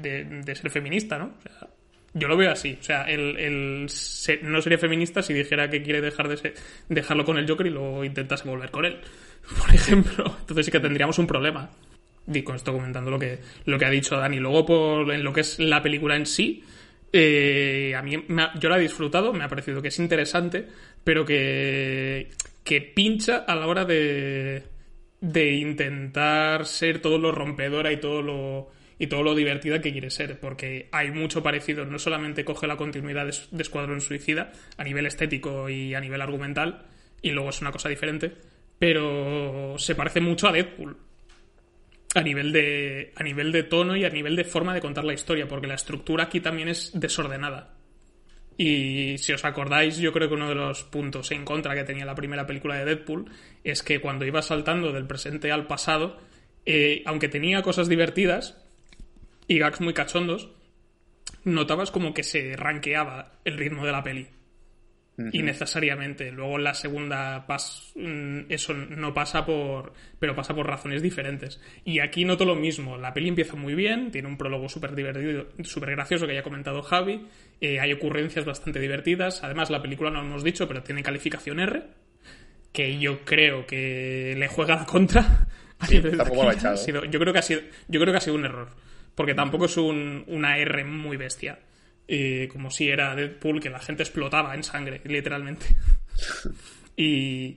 de, 0.00 0.24
de 0.24 0.54
ser 0.54 0.70
feminista, 0.70 1.18
¿no? 1.18 1.34
O 1.38 1.42
sea, 1.42 1.68
yo 2.16 2.28
lo 2.28 2.36
veo 2.36 2.50
así. 2.50 2.78
O 2.80 2.82
sea, 2.82 3.02
el, 3.02 3.36
el 3.38 3.86
no 4.42 4.62
sería 4.62 4.78
feminista 4.78 5.22
si 5.22 5.34
dijera 5.34 5.68
que 5.68 5.82
quiere 5.82 6.00
dejar 6.00 6.28
de 6.28 6.36
ser, 6.38 6.54
dejarlo 6.88 7.24
con 7.24 7.36
el 7.36 7.46
Joker 7.46 7.66
y 7.66 7.70
luego 7.70 8.04
intentase 8.04 8.48
volver 8.48 8.70
con 8.70 8.86
él. 8.86 8.98
Por 9.58 9.74
ejemplo. 9.74 10.36
Entonces 10.40 10.66
sí 10.66 10.72
que 10.72 10.80
tendríamos 10.80 11.18
un 11.18 11.26
problema. 11.26 11.70
Y 12.32 12.42
con 12.42 12.56
esto 12.56 12.72
comentando 12.72 13.10
lo 13.10 13.18
que, 13.18 13.38
lo 13.66 13.78
que 13.78 13.84
ha 13.84 13.90
dicho 13.90 14.16
Dani. 14.16 14.38
Luego, 14.38 14.66
por, 14.66 15.12
en 15.12 15.22
lo 15.22 15.32
que 15.32 15.42
es 15.42 15.60
la 15.60 15.80
película 15.80 16.16
en 16.16 16.26
sí, 16.26 16.64
eh, 17.12 17.94
a 17.94 18.02
mí 18.02 18.16
me 18.26 18.42
ha, 18.42 18.58
yo 18.58 18.68
la 18.68 18.78
he 18.78 18.80
disfrutado, 18.80 19.32
me 19.32 19.44
ha 19.44 19.48
parecido 19.48 19.80
que 19.80 19.88
es 19.88 19.98
interesante, 20.00 20.66
pero 21.04 21.24
que, 21.24 22.30
que 22.64 22.80
pincha 22.80 23.44
a 23.46 23.54
la 23.54 23.68
hora 23.68 23.84
de, 23.84 24.64
de 25.32 25.54
intentar 25.54 26.66
ser 26.66 27.00
todo 27.00 27.18
lo 27.18 27.32
rompedora 27.32 27.92
y 27.92 27.96
todo 27.98 28.22
lo 28.22 28.70
y 28.98 29.08
todo 29.08 29.22
lo 29.22 29.34
divertida 29.34 29.80
que 29.82 29.92
quiere 29.92 30.08
ser, 30.08 30.40
porque 30.40 30.88
hay 30.90 31.10
mucho 31.10 31.42
parecido, 31.42 31.84
no 31.84 31.98
solamente 31.98 32.46
coge 32.46 32.66
la 32.66 32.78
continuidad 32.78 33.26
de, 33.26 33.34
de 33.50 33.62
Escuadrón 33.62 34.00
Suicida 34.00 34.52
a 34.78 34.84
nivel 34.84 35.04
estético 35.04 35.68
y 35.68 35.94
a 35.94 36.00
nivel 36.00 36.22
argumental, 36.22 36.86
y 37.20 37.30
luego 37.32 37.50
es 37.50 37.60
una 37.60 37.72
cosa 37.72 37.90
diferente, 37.90 38.32
pero 38.78 39.74
se 39.76 39.94
parece 39.94 40.22
mucho 40.22 40.48
a 40.48 40.52
Deadpool. 40.52 40.96
A 42.14 42.22
nivel, 42.22 42.50
de, 42.52 43.12
a 43.14 43.22
nivel 43.22 43.52
de 43.52 43.64
tono 43.64 43.94
y 43.94 44.06
a 44.06 44.08
nivel 44.08 44.36
de 44.36 44.44
forma 44.44 44.72
de 44.72 44.80
contar 44.80 45.04
la 45.04 45.12
historia, 45.12 45.46
porque 45.46 45.66
la 45.66 45.74
estructura 45.74 46.24
aquí 46.24 46.40
también 46.40 46.68
es 46.68 46.92
desordenada. 46.94 47.75
Y 48.58 49.18
si 49.18 49.32
os 49.32 49.44
acordáis, 49.44 49.98
yo 49.98 50.12
creo 50.12 50.28
que 50.28 50.34
uno 50.34 50.48
de 50.48 50.54
los 50.54 50.84
puntos 50.84 51.30
en 51.30 51.44
contra 51.44 51.74
que 51.74 51.84
tenía 51.84 52.06
la 52.06 52.14
primera 52.14 52.46
película 52.46 52.76
de 52.76 52.86
Deadpool 52.86 53.30
es 53.64 53.82
que 53.82 54.00
cuando 54.00 54.24
iba 54.24 54.40
saltando 54.40 54.92
del 54.92 55.06
presente 55.06 55.52
al 55.52 55.66
pasado, 55.66 56.18
eh, 56.64 57.02
aunque 57.04 57.28
tenía 57.28 57.62
cosas 57.62 57.88
divertidas 57.88 58.56
y 59.46 59.58
gags 59.58 59.80
muy 59.80 59.92
cachondos, 59.92 60.48
notabas 61.44 61.90
como 61.90 62.14
que 62.14 62.22
se 62.22 62.56
ranqueaba 62.56 63.32
el 63.44 63.58
ritmo 63.58 63.84
de 63.84 63.92
la 63.92 64.02
peli. 64.02 64.26
Innecesariamente. 65.32 66.30
Luego 66.30 66.56
en 66.56 66.64
la 66.64 66.74
segunda 66.74 67.46
pas 67.46 67.92
mm, 67.96 68.40
eso 68.50 68.74
no 68.74 69.14
pasa 69.14 69.46
por. 69.46 69.92
pero 70.18 70.34
pasa 70.34 70.54
por 70.54 70.66
razones 70.66 71.00
diferentes. 71.02 71.60
Y 71.84 72.00
aquí 72.00 72.24
noto 72.24 72.44
lo 72.44 72.54
mismo. 72.54 72.96
La 72.98 73.14
peli 73.14 73.28
empieza 73.28 73.56
muy 73.56 73.74
bien, 73.74 74.10
tiene 74.10 74.28
un 74.28 74.36
prólogo 74.36 74.68
súper 74.68 74.94
divertido, 74.94 75.46
súper 75.64 75.92
gracioso 75.92 76.26
que 76.26 76.34
ya 76.34 76.40
ha 76.40 76.44
comentado 76.44 76.82
Javi. 76.82 77.26
eh, 77.60 77.80
hay 77.80 77.92
ocurrencias 77.92 78.44
bastante 78.44 78.78
divertidas. 78.80 79.42
Además, 79.42 79.70
la 79.70 79.80
película 79.80 80.10
no 80.10 80.20
lo 80.20 80.26
hemos 80.26 80.44
dicho, 80.44 80.68
pero 80.68 80.82
tiene 80.82 81.02
calificación 81.02 81.60
R. 81.60 81.82
Que 82.72 82.98
yo 82.98 83.24
creo 83.24 83.66
que 83.66 84.34
le 84.36 84.48
juega 84.48 84.76
la 84.76 84.84
contra. 84.84 85.46
Tampoco 86.18 86.42
lo 86.44 86.50
ha 86.50 86.54
echado. 86.54 86.74
Ha 86.74 86.78
sido- 86.78 87.04
yo 87.06 87.18
creo 87.18 87.32
que 87.32 87.38
ha 87.38 87.42
sido. 87.42 87.60
Yo 87.88 88.00
creo 88.00 88.12
que 88.12 88.18
ha 88.18 88.20
sido 88.20 88.36
un 88.36 88.44
error. 88.44 88.68
Porque 89.14 89.32
tampoco 89.34 89.64
es 89.64 89.76
un- 89.78 90.24
una 90.26 90.58
R 90.58 90.84
muy 90.84 91.16
bestia. 91.16 91.58
Eh, 92.08 92.48
como 92.52 92.70
si 92.70 92.88
era 92.88 93.14
Deadpool, 93.16 93.60
que 93.60 93.70
la 93.70 93.80
gente 93.80 94.02
explotaba 94.04 94.54
en 94.54 94.62
sangre, 94.62 95.00
literalmente. 95.04 95.66
y, 96.96 97.56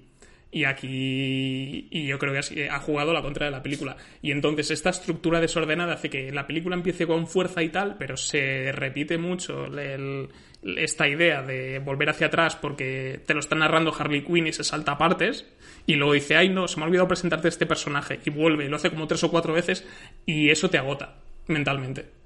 y 0.51 0.63
aquí 0.63 1.87
y 1.91 2.07
yo 2.07 2.17
creo 2.17 2.33
que 2.41 2.69
ha 2.69 2.79
jugado 2.79 3.13
la 3.13 3.21
contra 3.21 3.45
de 3.45 3.51
la 3.51 3.61
película. 3.61 3.95
Y 4.21 4.31
entonces 4.31 4.71
esta 4.71 4.89
estructura 4.89 5.39
desordenada 5.39 5.93
hace 5.93 6.09
que 6.09 6.31
la 6.31 6.47
película 6.47 6.75
empiece 6.75 7.05
con 7.05 7.27
fuerza 7.27 7.61
y 7.61 7.69
tal, 7.69 7.95
pero 7.97 8.17
se 8.17 8.71
repite 8.71 9.17
mucho 9.17 9.65
el- 9.65 10.29
esta 10.75 11.07
idea 11.07 11.41
de 11.41 11.79
volver 11.79 12.09
hacia 12.09 12.27
atrás 12.27 12.55
porque 12.57 13.21
te 13.25 13.33
lo 13.33 13.39
está 13.39 13.55
narrando 13.55 13.93
Harley 13.97 14.23
Quinn 14.25 14.47
y 14.47 14.53
se 14.53 14.63
salta 14.63 14.93
a 14.93 14.97
partes. 14.97 15.45
Y 15.85 15.93
luego 15.95 16.13
dice, 16.13 16.35
ay 16.35 16.49
no, 16.49 16.67
se 16.67 16.77
me 16.77 16.83
ha 16.83 16.87
olvidado 16.87 17.07
presentarte 17.07 17.47
este 17.47 17.65
personaje. 17.65 18.19
Y 18.25 18.29
vuelve, 18.31 18.65
y 18.65 18.67
lo 18.67 18.75
hace 18.75 18.89
como 18.89 19.07
tres 19.07 19.23
o 19.23 19.31
cuatro 19.31 19.53
veces 19.53 19.87
y 20.25 20.49
eso 20.49 20.69
te 20.69 20.77
agota 20.77 21.17
mentalmente. 21.47 22.18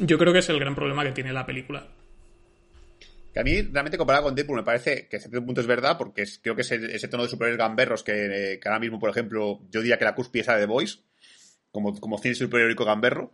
Yo 0.00 0.18
creo 0.18 0.32
que 0.32 0.38
es 0.40 0.48
el 0.48 0.58
gran 0.58 0.74
problema 0.74 1.04
que 1.04 1.12
tiene 1.12 1.32
la 1.32 1.46
película. 1.46 1.86
Que 3.32 3.40
a 3.40 3.44
mí, 3.44 3.62
realmente, 3.62 3.96
comparado 3.96 4.24
con 4.24 4.34
Deadpool, 4.34 4.56
me 4.56 4.62
parece 4.64 5.06
que 5.08 5.16
a 5.16 5.20
cierto 5.20 5.44
punto 5.44 5.60
es 5.60 5.66
verdad, 5.66 5.96
porque 5.96 6.22
es- 6.22 6.40
creo 6.42 6.56
que 6.56 6.62
ese, 6.62 7.08
tono 7.08 7.22
de 7.22 7.28
superhéroes 7.28 7.58
gamberros 7.58 8.02
que, 8.02 8.54
eh, 8.54 8.58
que 8.60 8.68
ahora 8.68 8.80
mismo, 8.80 8.98
por 8.98 9.10
ejemplo, 9.10 9.60
yo 9.70 9.80
diría 9.80 9.98
que 9.98 10.04
la 10.04 10.14
cúspide 10.14 10.40
es 10.40 10.46
la 10.48 10.54
de 10.54 10.60
The 10.62 10.66
Voice, 10.66 10.98
como, 11.70 11.98
como 12.00 12.18
cine 12.18 12.34
superheroico 12.34 12.84
gamberro. 12.84 13.32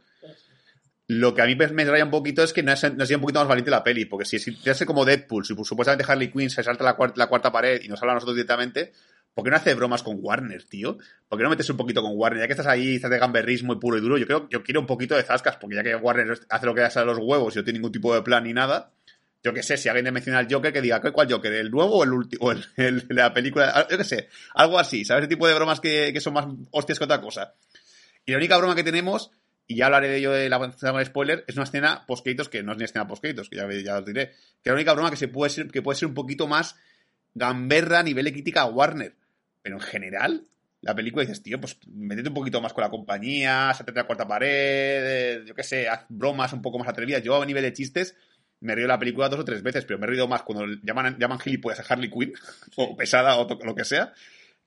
Lo 1.09 1.35
que 1.35 1.41
a 1.43 1.47
mí 1.47 1.55
me, 1.55 1.69
me 1.69 1.85
raya 1.85 2.05
un 2.05 2.11
poquito 2.11 2.43
es 2.43 2.53
que 2.53 2.63
no, 2.65 2.73
es, 2.73 2.81
sería 2.81 3.17
un 3.17 3.21
poquito 3.23 3.39
más 3.39 3.49
valiente 3.49 3.71
la 3.71 3.85
peli, 3.85 4.05
porque 4.07 4.25
si, 4.27 4.39
si 4.41 4.53
te 4.61 4.71
hace 4.71 4.85
como 4.85 5.05
Deadpool, 5.05 5.47
si 5.47 5.55
supuestamente 5.65 6.05
Harley 6.11 6.31
Quinn 6.33 6.51
se 6.51 6.63
salta 6.65 6.83
la, 6.85 6.95
cuarta- 6.97 7.17
la 7.17 7.29
cuarta 7.29 7.53
pared 7.53 7.81
y 7.83 7.89
nos 7.89 8.03
habla 8.03 8.13
a 8.13 8.15
nosotros 8.17 8.35
directamente, 8.37 8.93
¿por 9.37 9.45
qué 9.45 9.51
no 9.51 9.57
hace 9.57 9.75
bromas 9.75 10.03
con 10.03 10.17
Warner, 10.19 10.65
tío? 10.65 10.97
¿Por 11.29 11.39
qué 11.39 11.45
no 11.45 11.51
metes 11.51 11.69
un 11.69 11.77
poquito 11.77 12.01
con 12.01 12.13
Warner? 12.15 12.41
Ya 12.41 12.47
que 12.47 12.55
estás 12.55 12.67
ahí, 12.67 12.95
estás 12.95 13.11
de 13.11 13.19
gamberrismo 13.19 13.75
y 13.75 13.77
puro 13.77 13.99
y 13.99 14.01
duro, 14.01 14.17
yo 14.17 14.27
creo 14.27 14.49
yo 14.49 14.63
quiero 14.63 14.81
un 14.81 14.87
poquito 14.87 15.15
de 15.15 15.25
zascas, 15.25 15.59
porque 15.59 15.77
ya 15.77 15.83
que 15.83 15.95
Warner 15.95 16.41
hace 16.49 16.65
lo 16.65 16.75
que 16.75 16.81
hace 16.81 17.01
a 17.01 17.05
los 17.05 17.19
huevos 17.19 17.55
y 17.55 17.59
no 17.59 17.65
tiene 17.65 17.81
ningún 17.81 17.93
tipo 17.93 18.15
de 18.15 18.23
plan 18.23 18.45
ni 18.45 18.55
nada, 18.55 18.93
yo 19.45 19.53
qué 19.53 19.63
sé, 19.63 19.77
si 19.77 19.91
alguien 19.91 20.07
le 20.07 20.13
menciona 20.13 20.39
al 20.39 20.51
Joker, 20.51 20.73
que 20.73 20.81
diga, 20.81 21.03
¿cuál 21.13 21.31
Joker? 21.31 21.53
¿El 21.53 21.71
nuevo 21.71 21.99
o 21.99 22.05
el 22.05 22.15
último? 22.15 22.51
El, 22.51 23.05
la 23.11 23.35
película, 23.35 23.87
yo 23.91 23.99
qué 23.99 24.05
sé, 24.05 24.29
algo 24.55 24.79
así, 24.79 25.05
¿sabes? 25.05 25.25
Ese 25.25 25.29
tipo 25.29 25.47
de 25.47 25.55
bromas 25.55 25.81
que, 25.81 26.15
que 26.15 26.21
son 26.23 26.33
más 26.33 26.47
hostias 26.71 26.99
que 26.99 27.05
otra 27.05 27.21
cosa. 27.21 27.53
Y 28.25 28.33
la 28.33 28.39
única 28.39 28.57
broma 28.57 28.75
que 28.75 28.85
tenemos, 28.85 29.33
y 29.67 29.77
ya 29.77 29.87
hablaré 29.87 30.09
de 30.09 30.17
ello 30.17 30.33
de 30.33 30.49
la 30.49 30.59
de 30.59 31.05
spoiler, 31.05 31.45
es 31.47 31.57
una 31.57 31.65
escena 31.65 32.05
post 32.07 32.27
que 32.51 32.63
no 32.63 32.73
es 32.73 32.79
ni 32.79 32.85
escena 32.85 33.07
post 33.07 33.23
que 33.23 33.35
ya, 33.53 33.69
ya 33.85 33.99
os 33.99 34.05
diré. 34.07 34.33
Que 34.63 34.71
la 34.71 34.75
única 34.75 34.95
broma 34.95 35.11
que 35.11 35.17
se 35.17 35.29
puede 35.29 35.51
ser, 35.51 35.69
que 35.69 35.83
puede 35.83 35.99
ser 35.99 36.09
un 36.09 36.15
poquito 36.15 36.47
más 36.47 36.77
gamberra 37.35 38.01
a 38.01 38.03
nivel 38.03 38.25
de 38.25 38.33
crítica 38.33 38.63
a 38.63 38.67
Warner. 38.67 39.15
Pero 39.67 39.79
en 39.79 39.83
general, 39.83 40.47
la 40.81 40.95
película 40.95 41.23
dices, 41.23 41.43
tío, 41.43 41.61
pues 41.61 41.77
métete 41.89 42.29
un 42.29 42.37
poquito 42.37 42.61
más 42.61 42.73
con 42.73 42.83
la 42.83 42.89
compañía, 42.89 43.75
sátate 43.75 43.99
la 43.99 44.07
cuarta 44.07 44.29
pared, 44.29 44.49
eh, 44.49 45.43
yo 45.45 45.57
qué 45.57 45.65
sé, 45.65 45.89
haz 45.89 46.07
bromas 46.09 46.53
un 46.53 46.63
poco 46.63 46.79
más 46.79 46.87
atrevidas. 46.87 47.21
Yo 47.25 47.43
a 47.43 47.45
nivel 47.45 47.65
de 47.65 47.73
chistes 47.73 48.17
me 48.61 48.77
río 48.77 48.87
la 48.87 48.97
película 48.97 49.29
dos 49.29 49.41
o 49.41 49.45
tres 49.45 49.65
veces, 49.65 49.85
pero 49.85 49.99
me 49.99 50.07
he 50.07 50.11
reído 50.11 50.29
más 50.29 50.45
cuando 50.45 50.67
llaman, 50.85 51.19
llaman 51.19 51.41
gilipollas 51.41 51.81
a 51.81 51.93
Harley 51.93 52.09
Quinn, 52.09 52.33
o 52.77 52.97
pesada, 52.97 53.37
o 53.39 53.49
lo 53.65 53.75
que 53.75 53.85
sea, 53.85 54.13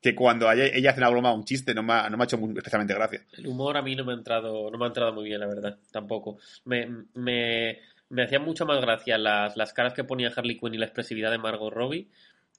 que 0.02 0.14
cuando 0.14 0.52
ella, 0.52 0.90
hace 0.90 1.00
una 1.00 1.08
broma 1.08 1.32
un 1.32 1.46
chiste, 1.46 1.74
no 1.74 1.82
me 1.82 1.94
ha, 1.94 2.10
no 2.10 2.18
me 2.18 2.24
ha 2.24 2.26
hecho 2.26 2.38
especialmente 2.58 2.94
gracia. 2.94 3.26
El 3.38 3.48
humor 3.48 3.78
a 3.78 3.82
mí 3.82 3.96
no 3.96 4.04
me 4.04 4.12
ha 4.12 4.18
entrado, 4.18 4.70
no 4.70 4.78
me 4.78 4.84
ha 4.84 4.88
entrado 4.90 5.14
muy 5.14 5.30
bien, 5.30 5.40
la 5.40 5.48
verdad, 5.48 5.78
tampoco. 5.94 6.40
Me, 6.66 7.06
me, 7.14 7.80
me 8.10 8.24
hacían 8.24 8.44
mucha 8.44 8.66
más 8.66 8.82
gracia 8.82 9.18
las, 9.18 9.56
las 9.56 9.72
caras 9.72 9.94
que 9.94 10.04
ponía 10.04 10.34
Harley 10.36 10.60
Quinn 10.60 10.74
y 10.74 10.78
la 10.78 10.88
expresividad 10.88 11.32
de 11.32 11.38
Margot 11.38 11.74
Robbie 11.74 12.10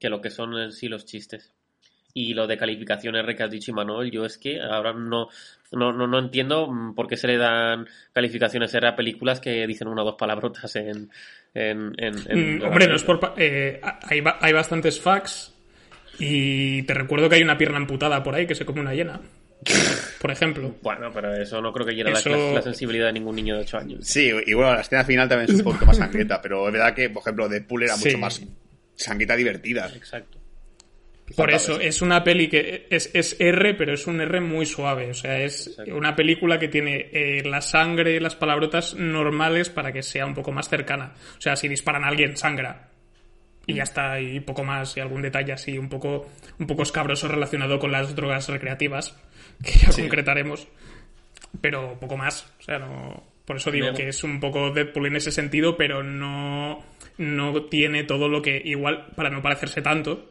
que 0.00 0.08
lo 0.08 0.22
que 0.22 0.30
son 0.30 0.58
en 0.58 0.72
sí 0.72 0.88
los 0.88 1.04
chistes. 1.04 1.52
Y 2.14 2.34
lo 2.34 2.46
de 2.46 2.56
calificación 2.56 3.14
R 3.16 3.36
que 3.36 3.42
has 3.44 3.50
dicho, 3.50 3.70
Imanol, 3.70 4.10
yo 4.10 4.24
es 4.24 4.36
que 4.36 4.60
ahora 4.60 4.92
no, 4.92 5.28
no, 5.72 5.92
no, 5.92 6.06
no 6.06 6.18
entiendo 6.18 6.66
mm, 6.66 6.94
por 6.94 7.06
qué 7.06 7.16
se 7.16 7.28
le 7.28 7.36
dan 7.36 7.86
calificaciones 8.12 8.74
R 8.74 8.88
a 8.88 8.96
películas 8.96 9.38
que 9.40 9.66
dicen 9.66 9.86
una 9.88 10.02
o 10.02 10.04
dos 10.06 10.16
palabrotas 10.18 10.74
en... 10.76 11.08
en, 11.54 11.92
en- 11.98 12.14
en- 12.28 12.58
Mm, 12.58 12.62
hombre, 12.64 12.86
no 12.88 12.96
es 12.96 13.04
por. 13.04 13.20
pa- 13.20 13.34
eh, 13.36 13.80
hay, 14.02 14.20
ba- 14.20 14.38
hay 14.40 14.52
bastantes 14.52 15.00
facts 15.00 15.54
y 16.18 16.82
te 16.82 16.94
recuerdo 16.94 17.28
que 17.28 17.36
hay 17.36 17.42
una 17.42 17.56
pierna 17.56 17.76
amputada 17.78 18.22
por 18.22 18.34
ahí 18.34 18.46
que 18.46 18.54
se 18.54 18.64
come 18.64 18.80
una 18.80 18.94
hiena. 18.94 19.20
Por 20.20 20.30
ejemplo. 20.30 20.74
Bueno, 20.82 21.10
pero 21.12 21.34
eso 21.34 21.60
no 21.60 21.70
creo 21.72 21.84
que 21.86 21.92
llegue 21.94 22.08
a 22.10 22.12
la- 22.14 22.18
Eso- 22.18 22.30
la, 22.30 22.52
la 22.54 22.62
sensibilidad 22.62 23.06
de 23.06 23.12
ningún 23.12 23.36
niño 23.36 23.54
de 23.56 23.60
8 23.62 23.78
años. 23.78 24.06
Sí, 24.06 24.30
y 24.46 24.54
bueno, 24.54 24.74
la 24.74 24.80
escena 24.80 25.04
final 25.04 25.28
también 25.28 25.50
es 25.50 25.56
un 25.58 25.64
poquito 25.64 25.84
más 25.86 25.96
sangrienta, 25.98 26.40
pero 26.42 26.66
es 26.66 26.72
verdad 26.72 26.94
que, 26.94 27.08
por 27.10 27.22
ejemplo, 27.22 27.48
Deadpool 27.48 27.82
era 27.84 27.94
Sí. 27.96 28.06
mucho 28.08 28.18
más 28.18 28.42
sanguita 28.96 29.36
divertida. 29.36 29.90
Exacto. 29.94 30.38
Por 31.36 31.50
eso, 31.50 31.78
es 31.78 32.02
una 32.02 32.24
peli 32.24 32.48
que 32.48 32.86
es, 32.90 33.10
es 33.14 33.36
R, 33.38 33.74
pero 33.74 33.94
es 33.94 34.06
un 34.06 34.20
R 34.20 34.40
muy 34.40 34.66
suave. 34.66 35.10
O 35.10 35.14
sea, 35.14 35.40
es 35.40 35.68
Exacto. 35.68 35.96
una 35.96 36.16
película 36.16 36.58
que 36.58 36.68
tiene 36.68 37.08
eh, 37.12 37.42
la 37.44 37.60
sangre 37.60 38.16
y 38.16 38.20
las 38.20 38.34
palabrotas 38.34 38.94
normales 38.94 39.68
para 39.68 39.92
que 39.92 40.02
sea 40.02 40.26
un 40.26 40.34
poco 40.34 40.52
más 40.52 40.68
cercana. 40.68 41.14
O 41.38 41.40
sea, 41.40 41.56
si 41.56 41.68
disparan 41.68 42.04
a 42.04 42.08
alguien, 42.08 42.36
sangra. 42.36 42.88
Y 43.66 43.74
ya 43.74 43.84
está, 43.84 44.20
y 44.20 44.40
poco 44.40 44.64
más, 44.64 44.96
y 44.96 45.00
algún 45.00 45.22
detalle 45.22 45.52
así, 45.52 45.78
un 45.78 45.88
poco, 45.88 46.30
un 46.58 46.66
poco 46.66 46.82
escabroso 46.82 47.28
relacionado 47.28 47.78
con 47.78 47.92
las 47.92 48.16
drogas 48.16 48.48
recreativas, 48.48 49.16
que 49.62 49.72
ya 49.72 49.92
concretaremos. 49.92 50.66
Pero 51.60 51.98
poco 52.00 52.16
más. 52.16 52.52
O 52.58 52.62
sea, 52.62 52.78
no. 52.78 53.30
Por 53.44 53.56
eso 53.56 53.70
digo 53.70 53.92
que 53.94 54.08
es 54.08 54.22
un 54.22 54.38
poco 54.38 54.70
Deadpool 54.70 55.06
en 55.06 55.16
ese 55.16 55.32
sentido, 55.32 55.76
pero 55.76 56.04
no, 56.04 56.84
no 57.18 57.64
tiene 57.64 58.04
todo 58.04 58.28
lo 58.28 58.42
que, 58.42 58.62
igual, 58.64 59.08
para 59.16 59.28
no 59.28 59.42
parecerse 59.42 59.82
tanto, 59.82 60.30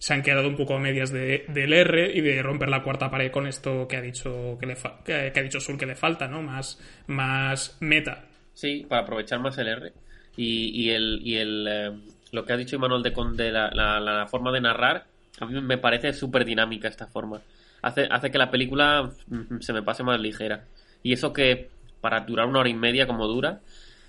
se 0.00 0.14
han 0.14 0.22
quedado 0.22 0.48
un 0.48 0.56
poco 0.56 0.74
a 0.76 0.78
medias 0.78 1.10
de, 1.12 1.44
del 1.48 1.74
R 1.74 2.10
y 2.14 2.22
de 2.22 2.42
romper 2.42 2.70
la 2.70 2.82
cuarta 2.82 3.10
pared 3.10 3.30
con 3.30 3.46
esto 3.46 3.86
que 3.86 3.98
ha 3.98 4.00
dicho 4.00 4.56
que, 4.58 4.64
le 4.66 4.74
fa- 4.74 4.98
que, 5.04 5.30
que 5.32 5.40
ha 5.40 5.42
dicho 5.42 5.60
Sul 5.60 5.76
que 5.76 5.84
le 5.84 5.94
falta, 5.94 6.26
¿no? 6.26 6.40
Más, 6.40 6.80
más 7.06 7.76
meta. 7.80 8.24
Sí, 8.54 8.86
para 8.88 9.02
aprovechar 9.02 9.40
más 9.40 9.58
el 9.58 9.68
R. 9.68 9.92
Y, 10.38 10.70
y 10.84 10.90
el, 10.90 11.20
y 11.22 11.36
el 11.36 11.66
eh, 11.70 11.90
lo 12.32 12.46
que 12.46 12.52
ha 12.54 12.56
dicho 12.56 12.76
Imanol 12.76 13.02
de, 13.02 13.12
con- 13.12 13.36
de 13.36 13.52
la, 13.52 13.70
la- 13.74 14.00
la 14.00 14.26
forma 14.26 14.50
de 14.52 14.62
narrar, 14.62 15.04
a 15.38 15.44
mí 15.44 15.60
me 15.60 15.76
parece 15.76 16.14
súper 16.14 16.46
dinámica 16.46 16.88
esta 16.88 17.06
forma. 17.06 17.42
Hace, 17.82 18.08
hace 18.10 18.30
que 18.30 18.38
la 18.38 18.50
película 18.50 19.10
mm, 19.28 19.60
se 19.60 19.72
me 19.74 19.82
pase 19.82 20.02
más 20.02 20.18
ligera. 20.18 20.64
Y 21.02 21.12
eso 21.12 21.32
que 21.34 21.68
para 22.00 22.20
durar 22.20 22.46
una 22.46 22.60
hora 22.60 22.68
y 22.70 22.74
media 22.74 23.06
como 23.06 23.26
dura, 23.26 23.60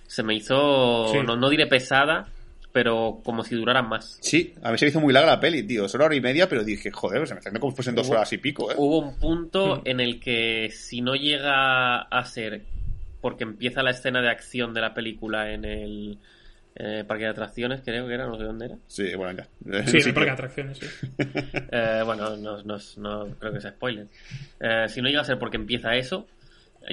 se 0.07 0.23
me 0.23 0.35
hizo, 0.35 1.07
Sí. 1.11 1.17
no, 1.25 1.35
no 1.35 1.49
diré 1.49 1.67
pesada, 1.67 2.27
pero 2.71 3.19
como 3.23 3.43
si 3.43 3.55
durara 3.55 3.81
más. 3.81 4.17
Sí, 4.21 4.53
a 4.63 4.71
mí 4.71 4.77
se 4.77 4.85
me 4.85 4.89
hizo 4.89 4.99
muy 5.01 5.13
larga 5.13 5.31
la 5.31 5.39
peli, 5.39 5.63
tío. 5.63 5.87
Solo 5.89 6.05
hora 6.05 6.15
y 6.15 6.21
media, 6.21 6.47
pero 6.47 6.63
dije, 6.63 6.89
joder, 6.91 7.27
se 7.27 7.33
me 7.33 7.39
está 7.39 7.49
haciendo 7.49 7.59
como 7.59 7.71
si 7.71 7.75
fuesen 7.77 7.95
dos 7.95 8.07
Hubo- 8.07 8.13
horas 8.13 8.31
y 8.33 8.37
pico, 8.37 8.71
¿eh? 8.71 8.75
Hubo 8.77 8.99
un 8.99 9.15
punto 9.19 9.77
Mm. 9.77 9.81
en 9.89 9.99
el 9.99 10.19
que 10.19 10.69
si 10.71 11.01
no 11.01 11.15
llega 11.15 11.99
a 12.01 12.25
ser 12.25 12.61
porque 13.21 13.43
empieza 13.43 13.83
la 13.83 13.91
escena 13.91 14.21
de 14.21 14.29
acción 14.29 14.73
de 14.73 14.81
la 14.81 14.93
película 14.93 15.51
en 15.51 15.65
el 15.65 16.17
eh, 16.75 17.03
parque 17.05 17.25
de 17.25 17.29
atracciones, 17.31 17.81
creo 17.83 18.07
que 18.07 18.13
era, 18.13 18.25
no 18.27 18.37
sé 18.37 18.43
dónde 18.45 18.65
era. 18.67 18.75
Sí, 18.87 19.13
bueno, 19.15 19.37
ya. 19.39 19.43
Sí, 19.83 19.93
en 19.97 20.01
Sí, 20.01 20.07
el 20.09 20.13
parque 20.13 20.29
de 20.29 20.31
atracciones, 20.31 20.77
sí. 20.79 20.85
Eh, 21.73 22.01
bueno, 22.05 22.35
no, 22.37 22.63
no, 22.63 22.77
no 22.97 23.27
creo 23.37 23.51
que 23.53 23.59
sea 23.61 23.71
spoiler. 23.71 24.07
Eh, 24.59 24.85
si 24.87 25.01
no 25.01 25.09
llega 25.09 25.19
a 25.21 25.25
ser 25.25 25.37
porque 25.37 25.57
empieza 25.57 25.93
eso, 25.95 26.27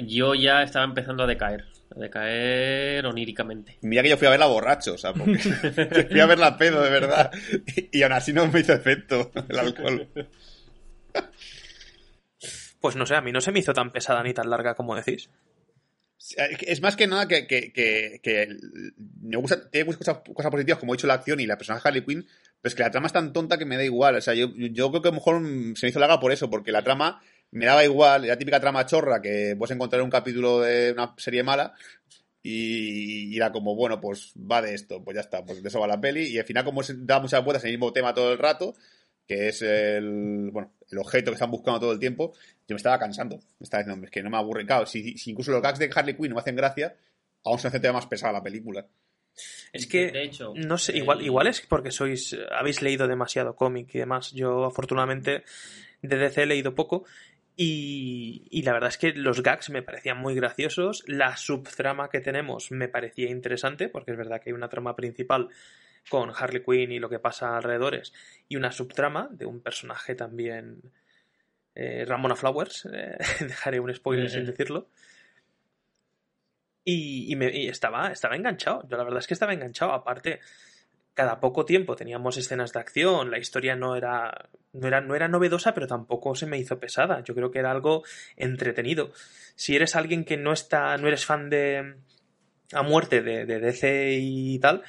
yo 0.03 0.35
ya 0.35 0.61
estaba 0.63 0.83
empezando 0.85 1.23
a 1.23 1.27
decaer. 1.27 1.63
A 1.95 1.99
decaer 1.99 3.05
oníricamente. 3.05 3.77
Mira 3.81 4.03
que 4.03 4.09
yo 4.09 4.17
fui 4.17 4.27
a 4.27 4.31
verla 4.31 4.45
borracho, 4.45 4.93
o 4.93 4.97
sea, 4.97 5.13
porque 5.13 5.39
fui 6.09 6.19
a 6.19 6.25
verla 6.25 6.57
pedo, 6.57 6.81
de 6.83 6.89
verdad. 6.89 7.31
Y, 7.75 7.99
y 7.99 8.03
aún 8.03 8.13
así 8.13 8.31
no 8.33 8.47
me 8.47 8.59
hizo 8.59 8.73
efecto 8.73 9.31
el 9.49 9.59
alcohol. 9.59 10.07
Pues 12.79 12.95
no 12.95 13.05
sé, 13.05 13.15
a 13.15 13.21
mí 13.21 13.31
no 13.31 13.41
se 13.41 13.51
me 13.51 13.59
hizo 13.59 13.73
tan 13.73 13.91
pesada 13.91 14.23
ni 14.23 14.33
tan 14.33 14.49
larga 14.49 14.75
como 14.75 14.95
decís. 14.95 15.29
Es 16.61 16.81
más 16.81 16.95
que 16.95 17.07
nada 17.07 17.27
que, 17.27 17.47
que, 17.47 17.71
que, 17.73 18.57
me 19.21 19.37
gusta, 19.37 19.69
tiene 19.69 19.95
cosas, 19.95 20.19
cosas 20.33 20.51
positivas, 20.51 20.79
como 20.79 20.93
he 20.93 20.97
dicho, 20.97 21.07
la 21.07 21.15
acción 21.15 21.39
y 21.39 21.47
la 21.47 21.57
personaje 21.57 21.87
Harley 21.87 22.05
Quinn, 22.05 22.27
pero 22.61 22.69
es 22.69 22.75
que 22.75 22.83
la 22.83 22.91
trama 22.91 23.07
es 23.07 23.13
tan 23.13 23.33
tonta 23.33 23.57
que 23.57 23.65
me 23.65 23.77
da 23.77 23.83
igual. 23.83 24.15
O 24.15 24.21
sea, 24.21 24.33
yo, 24.33 24.49
yo 24.53 24.89
creo 24.89 25.01
que 25.01 25.07
a 25.07 25.11
lo 25.11 25.15
mejor 25.15 25.41
se 25.75 25.85
me 25.85 25.89
hizo 25.89 25.99
larga 25.99 26.19
por 26.19 26.31
eso, 26.31 26.49
porque 26.49 26.71
la 26.71 26.83
trama 26.83 27.21
me 27.51 27.65
daba 27.65 27.83
igual, 27.83 28.27
la 28.27 28.37
típica 28.37 28.59
trama 28.59 28.85
chorra 28.85 29.21
que 29.21 29.55
puedes 29.57 29.75
encontrar 29.75 29.99
en 29.99 30.05
un 30.05 30.11
capítulo 30.11 30.61
de 30.61 30.91
una 30.91 31.13
serie 31.17 31.43
mala, 31.43 31.73
y, 32.41 33.35
era 33.35 33.51
como, 33.51 33.75
bueno, 33.75 33.99
pues 33.99 34.33
va 34.35 34.61
de 34.61 34.73
esto, 34.73 35.03
pues 35.03 35.15
ya 35.15 35.21
está, 35.21 35.45
pues 35.45 35.61
de 35.61 35.67
eso 35.67 35.79
va 35.79 35.87
la 35.87 35.99
peli. 35.99 36.27
Y 36.27 36.39
al 36.39 36.45
final, 36.45 36.63
como 36.63 36.83
se 36.83 36.95
da 36.97 37.19
muchas 37.19 37.43
vueltas 37.43 37.63
en 37.63 37.69
el 37.69 37.77
mismo 37.77 37.91
tema 37.91 38.13
todo 38.13 38.31
el 38.31 38.37
rato, 38.37 38.75
que 39.27 39.49
es 39.49 39.61
el, 39.61 40.49
bueno, 40.51 40.73
el 40.89 40.97
objeto 40.97 41.31
que 41.31 41.35
están 41.35 41.51
buscando 41.51 41.79
todo 41.79 41.91
el 41.91 41.99
tiempo, 41.99 42.33
yo 42.67 42.73
me 42.73 42.77
estaba 42.77 42.97
cansando. 42.97 43.37
Me 43.59 43.63
estaba 43.65 43.83
diciendo, 43.83 44.05
es 44.05 44.11
que 44.11 44.23
no 44.23 44.29
me 44.29 44.37
aburre. 44.37 44.65
Claro, 44.65 44.85
si, 44.85 45.15
incluso 45.25 45.51
los 45.51 45.61
gags 45.61 45.79
de 45.79 45.89
Harley 45.93 46.15
Quinn 46.15 46.29
no 46.29 46.35
me 46.35 46.41
hacen 46.41 46.55
gracia, 46.55 46.95
aún 47.43 47.59
se 47.59 47.67
hace 47.67 47.79
tema 47.79 47.95
más 47.95 48.07
pesada 48.07 48.33
la 48.33 48.43
película. 48.43 48.87
Es 49.71 49.85
que, 49.85 50.11
de 50.11 50.23
hecho, 50.23 50.53
no 50.55 50.77
sé, 50.77 50.97
igual, 50.97 51.21
igual 51.21 51.47
es 51.47 51.61
porque 51.61 51.91
sois, 51.91 52.35
habéis 52.51 52.81
leído 52.81 53.07
demasiado 53.07 53.55
cómic 53.55 53.93
y 53.93 53.99
demás. 53.99 54.31
Yo, 54.31 54.65
afortunadamente, 54.65 55.43
de 56.01 56.17
DC 56.17 56.43
he 56.43 56.45
leído 56.45 56.73
poco 56.73 57.05
y, 57.61 58.61
la 58.61 58.71
verdad 58.71 58.87
es 58.87 58.97
que 58.97 59.11
los 59.11 59.43
gags 59.43 59.69
me 59.69 59.81
parecían 59.81 60.17
muy 60.17 60.33
graciosos. 60.33 61.03
La 61.07 61.35
subtrama 61.35 62.09
que 62.09 62.21
tenemos 62.21 62.71
me 62.71 62.87
parecía 62.87 63.29
interesante, 63.29 63.89
porque 63.89 64.11
es 64.11 64.17
verdad 64.17 64.41
que 64.41 64.51
hay 64.51 64.53
una 64.53 64.69
trama 64.69 64.95
principal 64.95 65.49
con 66.07 66.31
Harley 66.33 66.63
Quinn 66.63 66.93
y 66.93 66.99
lo 66.99 67.09
que 67.09 67.19
pasa 67.19 67.57
alrededores, 67.57 68.13
y 68.47 68.55
una 68.55 68.71
subtrama 68.71 69.27
de 69.31 69.45
un 69.45 69.59
personaje 69.59 70.15
también. 70.15 70.81
Eh, 71.75 72.05
Ramona 72.07 72.37
Flowers, 72.37 72.87
eh, 72.93 73.17
dejaré 73.41 73.81
un 73.81 73.93
spoiler 73.93 74.29
sin 74.29 74.45
decirlo. 74.45 74.87
Y, 76.85 77.35
me, 77.35 77.51
y, 77.53 77.67
estaba, 77.67 78.09
estaba 78.13 78.37
enganchado. 78.37 78.87
Yo 78.87 78.95
la 78.95 79.03
verdad 79.03 79.19
es 79.19 79.27
que 79.27 79.33
estaba 79.33 79.51
enganchado. 79.51 79.91
Aparte, 79.91 80.39
cada 81.13 81.39
poco 81.39 81.65
tiempo 81.65 81.95
teníamos 81.95 82.37
escenas 82.37 82.71
de 82.71 82.79
acción, 82.79 83.31
la 83.31 83.39
historia 83.39 83.75
no 83.75 83.95
era, 83.95 84.49
no 84.73 84.87
era, 84.87 85.01
no 85.01 85.15
era 85.15 85.27
novedosa, 85.27 85.73
pero 85.73 85.87
tampoco 85.87 86.35
se 86.35 86.45
me 86.45 86.57
hizo 86.57 86.79
pesada. 86.79 87.23
Yo 87.23 87.35
creo 87.35 87.51
que 87.51 87.59
era 87.59 87.71
algo 87.71 88.03
entretenido. 88.37 89.11
Si 89.55 89.75
eres 89.75 89.95
alguien 89.95 90.23
que 90.23 90.37
no 90.37 90.53
está, 90.53 90.95
no 90.97 91.07
eres 91.07 91.25
fan 91.25 91.49
de 91.49 91.95
a 92.71 92.83
muerte 92.83 93.21
de, 93.21 93.45
de 93.45 93.59
DC 93.59 94.17
y 94.19 94.59
tal, 94.59 94.83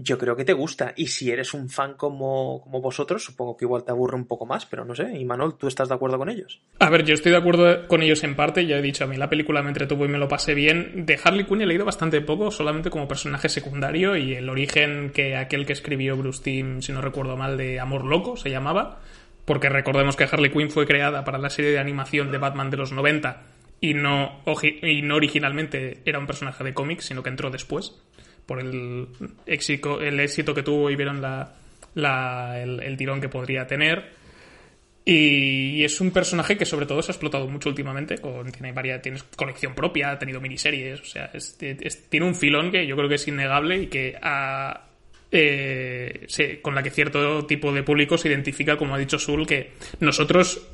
yo 0.00 0.16
creo 0.16 0.36
que 0.36 0.44
te 0.44 0.52
gusta. 0.52 0.94
Y 0.96 1.08
si 1.08 1.30
eres 1.30 1.54
un 1.54 1.68
fan 1.68 1.94
como, 1.94 2.60
como 2.62 2.80
vosotros, 2.80 3.24
supongo 3.24 3.56
que 3.56 3.64
igual 3.64 3.84
te 3.84 3.90
aburre 3.90 4.14
un 4.14 4.26
poco 4.26 4.46
más, 4.46 4.64
pero 4.64 4.84
no 4.84 4.94
sé. 4.94 5.18
Y 5.18 5.24
Manol, 5.24 5.58
¿tú 5.58 5.66
estás 5.66 5.88
de 5.88 5.96
acuerdo 5.96 6.18
con 6.18 6.28
ellos? 6.28 6.60
A 6.78 6.88
ver, 6.88 7.04
yo 7.04 7.14
estoy 7.14 7.32
de 7.32 7.38
acuerdo 7.38 7.88
con 7.88 8.02
ellos 8.02 8.22
en 8.22 8.36
parte. 8.36 8.64
Ya 8.64 8.76
he 8.76 8.82
dicho, 8.82 9.04
a 9.04 9.06
mí 9.08 9.16
la 9.16 9.28
película 9.28 9.60
me 9.60 9.70
entretuvo 9.70 10.04
y 10.04 10.08
me 10.08 10.18
lo 10.18 10.28
pasé 10.28 10.54
bien. 10.54 11.04
De 11.04 11.18
Harley 11.22 11.44
Quinn 11.44 11.62
he 11.62 11.66
leído 11.66 11.84
bastante 11.84 12.20
poco, 12.20 12.52
solamente 12.52 12.90
como 12.90 13.08
personaje 13.08 13.48
secundario 13.48 14.16
y 14.16 14.34
el 14.34 14.48
origen 14.48 15.10
que 15.12 15.36
aquel 15.36 15.66
que 15.66 15.72
escribió 15.72 16.16
Bruce 16.16 16.42
Timm, 16.44 16.80
si 16.80 16.92
no 16.92 17.00
recuerdo 17.00 17.36
mal, 17.36 17.56
de 17.56 17.80
Amor 17.80 18.04
Loco 18.04 18.36
se 18.36 18.50
llamaba. 18.50 19.00
Porque 19.44 19.68
recordemos 19.68 20.14
que 20.14 20.24
Harley 20.24 20.52
Quinn 20.52 20.70
fue 20.70 20.86
creada 20.86 21.24
para 21.24 21.38
la 21.38 21.50
serie 21.50 21.72
de 21.72 21.78
animación 21.80 22.30
de 22.30 22.38
Batman 22.38 22.70
de 22.70 22.76
los 22.76 22.92
90 22.92 23.42
y 23.80 23.94
no, 23.94 24.42
y 24.82 25.02
no 25.02 25.16
originalmente 25.16 26.02
era 26.04 26.18
un 26.18 26.26
personaje 26.26 26.62
de 26.62 26.74
cómics, 26.74 27.06
sino 27.06 27.22
que 27.22 27.30
entró 27.30 27.50
después 27.50 28.00
por 28.48 28.60
el 28.60 29.08
éxito, 29.44 30.00
el 30.00 30.18
éxito 30.20 30.54
que 30.54 30.62
tuvo 30.62 30.90
y 30.90 30.96
vieron 30.96 31.20
la, 31.20 31.52
el, 32.58 32.96
tirón 32.96 33.20
que 33.20 33.28
podría 33.28 33.66
tener. 33.66 34.16
Y, 35.04 35.84
es 35.84 36.00
un 36.00 36.10
personaje 36.10 36.56
que 36.56 36.64
sobre 36.64 36.86
todo 36.86 37.02
se 37.02 37.12
ha 37.12 37.14
explotado 37.14 37.46
mucho 37.46 37.68
últimamente. 37.68 38.16
Con, 38.16 38.50
tiene, 38.50 38.72
varias, 38.72 39.02
tiene 39.02 39.18
colección 39.36 39.74
propia, 39.74 40.12
ha 40.12 40.18
tenido 40.18 40.40
miniseries. 40.40 40.98
O 40.98 41.04
sea, 41.04 41.30
tiene 42.08 42.26
un 42.26 42.34
filón 42.34 42.72
que 42.72 42.86
yo 42.86 42.96
creo 42.96 43.08
que 43.08 43.16
es 43.16 43.28
innegable 43.28 43.82
y 43.82 43.86
que 43.88 44.16
eh, 45.30 46.26
con 46.62 46.74
la 46.74 46.82
que 46.82 46.90
cierto 46.90 47.44
tipo 47.44 47.70
de 47.70 47.82
público 47.82 48.16
se 48.16 48.28
identifica, 48.28 48.78
como 48.78 48.94
ha 48.94 48.98
dicho 48.98 49.18
Sul, 49.18 49.46
que 49.46 49.72
nosotros 50.00 50.66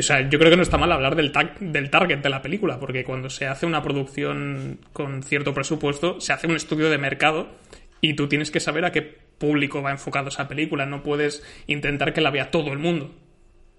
o 0.00 0.02
sea, 0.02 0.28
yo 0.28 0.38
creo 0.38 0.50
que 0.50 0.56
no 0.56 0.62
está 0.62 0.76
mal 0.76 0.92
hablar 0.92 1.16
del, 1.16 1.32
del 1.60 1.90
target 1.90 2.18
de 2.18 2.28
la 2.28 2.42
película, 2.42 2.78
porque 2.78 3.04
cuando 3.04 3.30
se 3.30 3.46
hace 3.46 3.64
una 3.64 3.82
producción 3.82 4.78
con 4.92 5.22
cierto 5.22 5.54
presupuesto, 5.54 6.20
se 6.20 6.32
hace 6.32 6.46
un 6.46 6.56
estudio 6.56 6.90
de 6.90 6.98
mercado 6.98 7.48
y 8.00 8.14
tú 8.14 8.28
tienes 8.28 8.50
que 8.50 8.60
saber 8.60 8.84
a 8.84 8.92
qué 8.92 9.02
público 9.02 9.82
va 9.82 9.90
enfocado 9.90 10.28
esa 10.28 10.48
película. 10.48 10.84
No 10.86 11.02
puedes 11.02 11.42
intentar 11.66 12.12
que 12.12 12.20
la 12.20 12.30
vea 12.30 12.50
todo 12.50 12.72
el 12.72 12.78
mundo, 12.78 13.14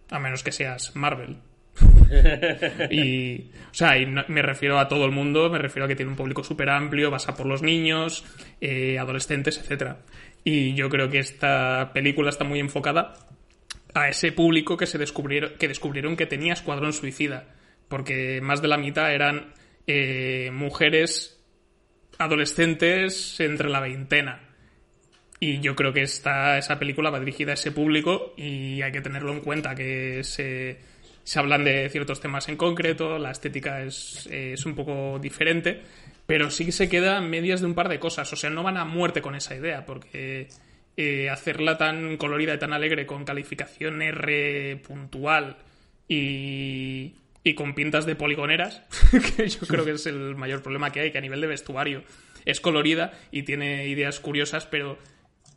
a 0.10 0.20
menos 0.20 0.44
que 0.44 0.52
seas 0.52 0.96
Marvel. 0.96 1.38
y, 2.90 3.52
o 3.70 3.74
sea, 3.74 3.98
y 4.00 4.08
me 4.08 4.42
refiero 4.42 4.80
a 4.80 4.88
todo 4.88 5.06
el 5.06 5.12
mundo, 5.12 5.52
me 5.52 5.60
refiero 5.60 5.86
a 5.86 5.88
que 5.88 5.96
tiene 5.96 6.10
un 6.10 6.18
público 6.18 6.44
súper 6.44 6.70
amplio, 6.70 7.12
basa 7.12 7.36
por 7.36 7.46
los 7.46 7.62
niños, 7.62 8.26
eh, 8.60 8.98
adolescentes, 8.98 9.60
etc. 9.60 9.98
Y 10.44 10.74
yo 10.74 10.90
creo 10.90 11.10
que 11.10 11.20
esta 11.20 11.92
película 11.94 12.30
está 12.30 12.44
muy 12.44 12.60
enfocada 12.60 13.14
a 13.98 14.10
ese 14.10 14.32
público 14.32 14.78
que 14.78 14.86
se 14.86 14.98
descubrieron 14.98 15.54
que 15.58 15.68
descubrieron 15.68 16.16
que 16.16 16.28
tenía 16.28 16.54
Escuadrón 16.54 16.94
Suicida, 16.94 17.56
porque 17.88 18.40
más 18.42 18.62
de 18.62 18.68
la 18.68 18.78
mitad 18.78 19.12
eran 19.12 19.54
eh, 19.88 20.52
mujeres 20.54 21.44
adolescentes 22.20 23.40
entre 23.40 23.70
la 23.70 23.80
veintena. 23.80 24.44
Y 25.40 25.60
yo 25.60 25.76
creo 25.76 25.94
que 25.94 26.02
esta, 26.02 26.58
esa 26.58 26.80
película 26.80 27.10
va 27.10 27.20
dirigida 27.20 27.52
a 27.52 27.54
ese 27.54 27.72
público 27.72 28.34
y 28.38 28.82
hay 28.82 28.92
que 28.92 29.02
tenerlo 29.02 29.32
en 29.34 29.42
cuenta, 29.42 29.76
que 29.76 30.24
se, 30.24 30.80
se 31.24 31.40
hablan 31.40 31.64
de 31.64 31.90
ciertos 31.90 32.20
temas 32.20 32.50
en 32.50 32.58
concreto, 32.58 33.20
la 33.20 33.32
estética 33.32 33.84
es, 33.84 34.28
es 34.32 34.66
un 34.66 34.74
poco 34.74 35.20
diferente, 35.20 35.82
pero 36.26 36.50
sí 36.50 36.66
que 36.66 36.72
se 36.72 36.90
queda 36.90 37.22
medias 37.22 37.62
de 37.62 37.68
un 37.68 37.76
par 37.76 37.88
de 37.88 38.00
cosas, 38.00 38.32
o 38.34 38.36
sea, 38.36 38.50
no 38.50 38.64
van 38.64 38.78
a 38.78 38.86
muerte 38.86 39.22
con 39.22 39.36
esa 39.36 39.56
idea, 39.56 39.86
porque 39.86 40.50
eh, 40.98 41.30
hacerla 41.30 41.78
tan 41.78 42.18
colorida 42.18 42.56
y 42.56 42.60
tan 42.60 42.74
alegre 42.74 43.06
con 43.06 43.24
calificación 43.24 44.02
R 44.02 44.78
puntual 44.78 45.58
y, 46.08 47.14
y 47.44 47.54
con 47.54 47.76
pintas 47.76 48.06
de 48.06 48.16
poligoneras, 48.16 48.82
que 49.38 49.48
yo 49.48 49.60
creo 49.68 49.86
que 49.86 49.92
es 49.92 50.06
el 50.08 50.36
mayor 50.36 50.64
problema 50.64 50.92
que 50.92 51.02
hay, 51.02 51.12
que 51.12 51.20
a 51.20 51.22
nivel 51.22 51.40
de 51.40 51.48
vestuario 51.48 52.04
es 52.46 52.60
colorida 52.60 53.14
y 53.30 53.44
tiene 53.44 53.88
ideas 53.88 54.20
curiosas, 54.20 54.66
pero 54.66 54.98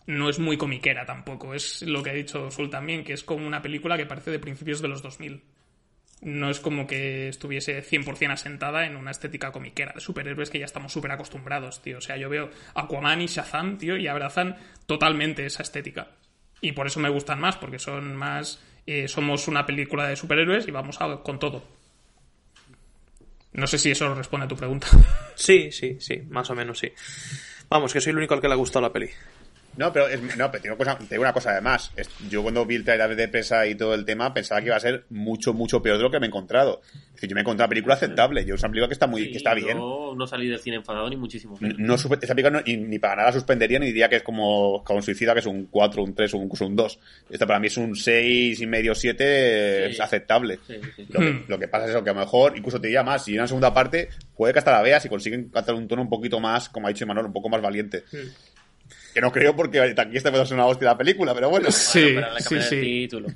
no 0.07 0.29
es 0.29 0.39
muy 0.39 0.57
comiquera 0.57 1.07
tampoco. 1.07 1.55
Es 1.55 1.83
lo 1.83 2.03
que 2.03 2.11
ha 2.11 2.15
dicho 2.15 2.51
Sul 2.51 2.69
también, 2.69 3.05
que 3.05 3.13
es 3.13 3.25
como 3.25 3.47
una 3.47 3.63
película 3.63 3.97
que 3.97 4.07
parece 4.07 4.31
de 4.31 4.39
principios 4.39 4.83
de 4.83 4.89
los 4.89 5.01
2000 5.03 5.43
no 6.23 6.51
es 6.51 6.61
como 6.61 6.87
que 6.87 7.29
estuviese 7.29 7.83
100% 7.83 8.33
asentada 8.33 8.87
en 8.87 8.97
una 8.97 9.11
estética 9.11 9.53
comiquera 9.53 9.93
de 9.95 10.01
superhéroes 10.01 10.51
que 10.51 10.59
ya 10.59 10.67
estamos 10.67 10.93
súper 10.93 11.13
acostumbrados, 11.13 11.81
tío. 11.83 11.99
O 11.99 12.01
sea, 12.01 12.17
yo 12.17 12.29
veo 12.29 12.51
Aquaman 12.75 13.23
y 13.23 13.27
Shazam, 13.27 13.79
tío, 13.79 13.97
y 13.97 14.07
abrazan 14.07 14.57
totalmente 14.87 15.47
esa 15.47 15.63
estética. 15.63 16.09
Y 16.61 16.73
por 16.73 16.87
eso 16.87 17.01
me 17.01 17.09
gustan 17.09 17.41
más, 17.41 17.57
porque 17.57 17.79
son 17.79 18.15
más... 18.15 18.63
Eh, 18.87 19.09
somos 19.09 19.49
una 19.49 19.65
película 19.67 20.09
de 20.09 20.17
superhéroes 20.17 20.67
y 20.69 20.71
vamos 20.71 21.01
a, 21.01 21.23
con 21.23 21.39
todo. 21.39 21.63
No 23.53 23.67
sé 23.67 23.79
si 23.79 23.91
eso 23.91 24.15
responde 24.15 24.47
a 24.47 24.49
tu 24.49 24.57
pregunta. 24.57 24.89
Sí, 25.35 25.73
sí, 25.73 25.97
sí, 26.01 26.23
más 26.29 26.51
o 26.51 26.55
menos 26.55 26.79
sí. 26.79 26.93
Vamos, 27.71 27.95
que 27.95 28.01
soy 28.01 28.11
el 28.11 28.19
único 28.19 28.35
al 28.35 28.43
que 28.43 28.49
le 28.49 28.53
ha 28.53 28.59
gustado 28.59 28.83
la 28.83 28.93
peli. 28.93 29.09
No, 29.81 29.91
pero, 29.91 30.09
no, 30.37 30.51
pero 30.51 30.63
tengo, 30.63 31.23
una 31.23 31.33
cosa 31.33 31.53
además. 31.53 31.91
yo 32.29 32.43
cuando 32.43 32.67
vi 32.67 32.75
el 32.75 32.85
trailer 32.85 33.17
de 33.17 33.29
pesa 33.29 33.67
y 33.67 33.75
todo 33.75 33.95
el 33.95 34.05
tema 34.05 34.35
pensaba 34.35 34.61
que 34.61 34.67
iba 34.67 34.77
a 34.77 34.81
ser 34.81 35.07
mucho, 35.09 35.55
mucho 35.55 35.81
peor 35.81 35.97
de 35.97 36.03
lo 36.03 36.11
que 36.11 36.21
me 36.21 36.27
he 36.27 36.29
encontrado. 36.29 36.83
Es 36.85 37.15
decir, 37.15 37.31
yo 37.31 37.35
me 37.35 37.41
he 37.41 37.45
encontrado 37.45 37.65
una 37.65 37.71
película 37.71 37.95
aceptable. 37.95 38.45
Yo 38.45 38.57
es 38.57 38.61
una 38.61 38.69
película 38.69 38.89
que 38.89 38.93
está 38.93 39.07
muy, 39.07 39.31
que 39.31 39.39
está 39.39 39.55
bien. 39.55 39.79
Yo 39.79 40.13
no 40.15 40.27
salí 40.27 40.49
del 40.49 40.59
cine 40.59 40.77
enfadado 40.77 41.09
ni 41.09 41.17
muchísimo. 41.17 41.57
No, 41.79 41.95
esa 41.95 42.09
película 42.11 42.63
ni 42.67 42.99
para 42.99 43.17
nada 43.17 43.33
suspendería 43.33 43.79
ni 43.79 43.87
diría 43.87 44.11
que 44.11 44.17
es 44.17 44.23
como, 44.23 44.85
como 44.85 44.99
un 44.99 45.03
suicida, 45.03 45.33
que 45.33 45.41
es 45.41 45.47
un 45.47 45.69
4, 45.71 46.05
un 46.05 46.15
3 46.15 46.35
o 46.35 46.43
incluso 46.43 46.67
un 46.67 46.77
2. 46.77 46.99
Esta 47.31 47.47
para 47.47 47.59
mí 47.59 47.69
es 47.69 47.79
un 47.79 47.97
6 47.97 48.61
y 48.61 48.67
medio, 48.67 48.95
7 48.95 49.87
es 49.87 49.99
aceptable. 49.99 50.59
Lo 51.09 51.21
que, 51.21 51.45
lo, 51.49 51.59
que, 51.59 51.69
pasa 51.69 51.87
es 51.87 51.93
eso, 51.93 52.05
que 52.05 52.11
a 52.11 52.13
lo 52.13 52.21
mejor, 52.21 52.55
incluso 52.55 52.79
te 52.79 52.89
diría 52.89 53.03
más, 53.03 53.25
si 53.25 53.33
en 53.33 53.39
una 53.39 53.47
segunda 53.47 53.73
parte, 53.73 54.11
puede 54.37 54.53
que 54.53 54.59
hasta 54.59 54.73
la 54.73 54.83
veas 54.83 55.03
y 55.07 55.09
consiguen 55.09 55.49
cantar 55.49 55.75
un 55.75 55.89
tono 55.89 56.03
un 56.03 56.11
poquito 56.11 56.39
más, 56.39 56.69
como 56.69 56.87
ha 56.87 56.91
dicho 56.91 57.07
Manuel, 57.07 57.29
un 57.29 57.33
poco 57.33 57.49
más 57.49 57.63
valiente. 57.63 58.05
Que 59.15 59.21
no 59.21 59.33
creo 59.33 59.57
porque 59.57 59.81
aquí 59.81 60.17
está 60.17 60.31
puede 60.31 60.47
ser 60.47 60.55
una 60.55 60.67
hostia 60.67 60.89
la 60.89 60.97
película, 60.97 61.35
pero 61.35 61.51
bueno. 61.51 61.71
Sí, 61.71 62.17
sí, 62.39 62.63
sí. 62.63 62.81
Título. 62.81 63.29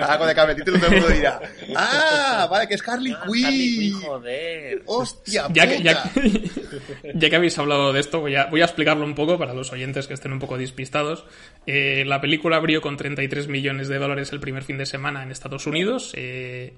ah, 0.00 0.16
con 0.18 0.28
el 0.28 0.34
cambio 0.34 0.54
de 0.54 0.62
título 0.62 0.78
todo 0.78 0.90
el 0.90 1.00
mundo 1.00 1.14
dirá. 1.14 1.40
Ah, 1.74 2.48
vale, 2.50 2.66
que 2.66 2.74
es 2.74 2.88
Harley 2.88 3.12
ah, 3.12 3.24
Quinn. 3.26 3.44
Harley 3.44 3.76
Quinn, 3.76 4.00
joder. 4.00 4.82
Hostia, 4.86 5.46
ya 5.52 5.66
que, 5.68 5.82
ya, 5.82 6.02
que, 6.02 6.50
ya 7.14 7.30
que 7.30 7.36
habéis 7.36 7.58
hablado 7.58 7.92
de 7.92 8.00
esto, 8.00 8.20
voy 8.20 8.36
a, 8.36 8.46
voy 8.46 8.62
a 8.62 8.64
explicarlo 8.64 9.04
un 9.04 9.14
poco 9.14 9.38
para 9.38 9.52
los 9.52 9.72
oyentes 9.72 10.06
que 10.06 10.14
estén 10.14 10.32
un 10.32 10.38
poco 10.38 10.56
despistados. 10.56 11.26
Eh, 11.66 12.04
la 12.06 12.20
película 12.20 12.56
abrió 12.56 12.80
con 12.80 12.96
33 12.96 13.48
millones 13.48 13.88
de 13.88 13.98
dólares 13.98 14.32
el 14.32 14.40
primer 14.40 14.62
fin 14.62 14.78
de 14.78 14.86
semana 14.86 15.22
en 15.22 15.30
Estados 15.30 15.66
Unidos. 15.66 16.12
Eh, 16.16 16.74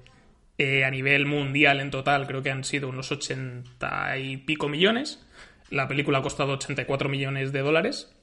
eh, 0.57 0.83
a 0.83 0.91
nivel 0.91 1.25
mundial 1.25 1.79
en 1.79 1.89
total 1.89 2.27
creo 2.27 2.43
que 2.43 2.51
han 2.51 2.65
sido 2.65 2.89
unos 2.89 3.13
80 3.13 4.17
y 4.17 4.37
pico 4.37 4.67
millones. 4.67 5.25
La 5.69 5.87
película 5.87 6.19
ha 6.19 6.21
costado 6.21 6.53
84 6.53 7.09
millones 7.09 7.51
de 7.51 7.61
dólares. 7.61 8.13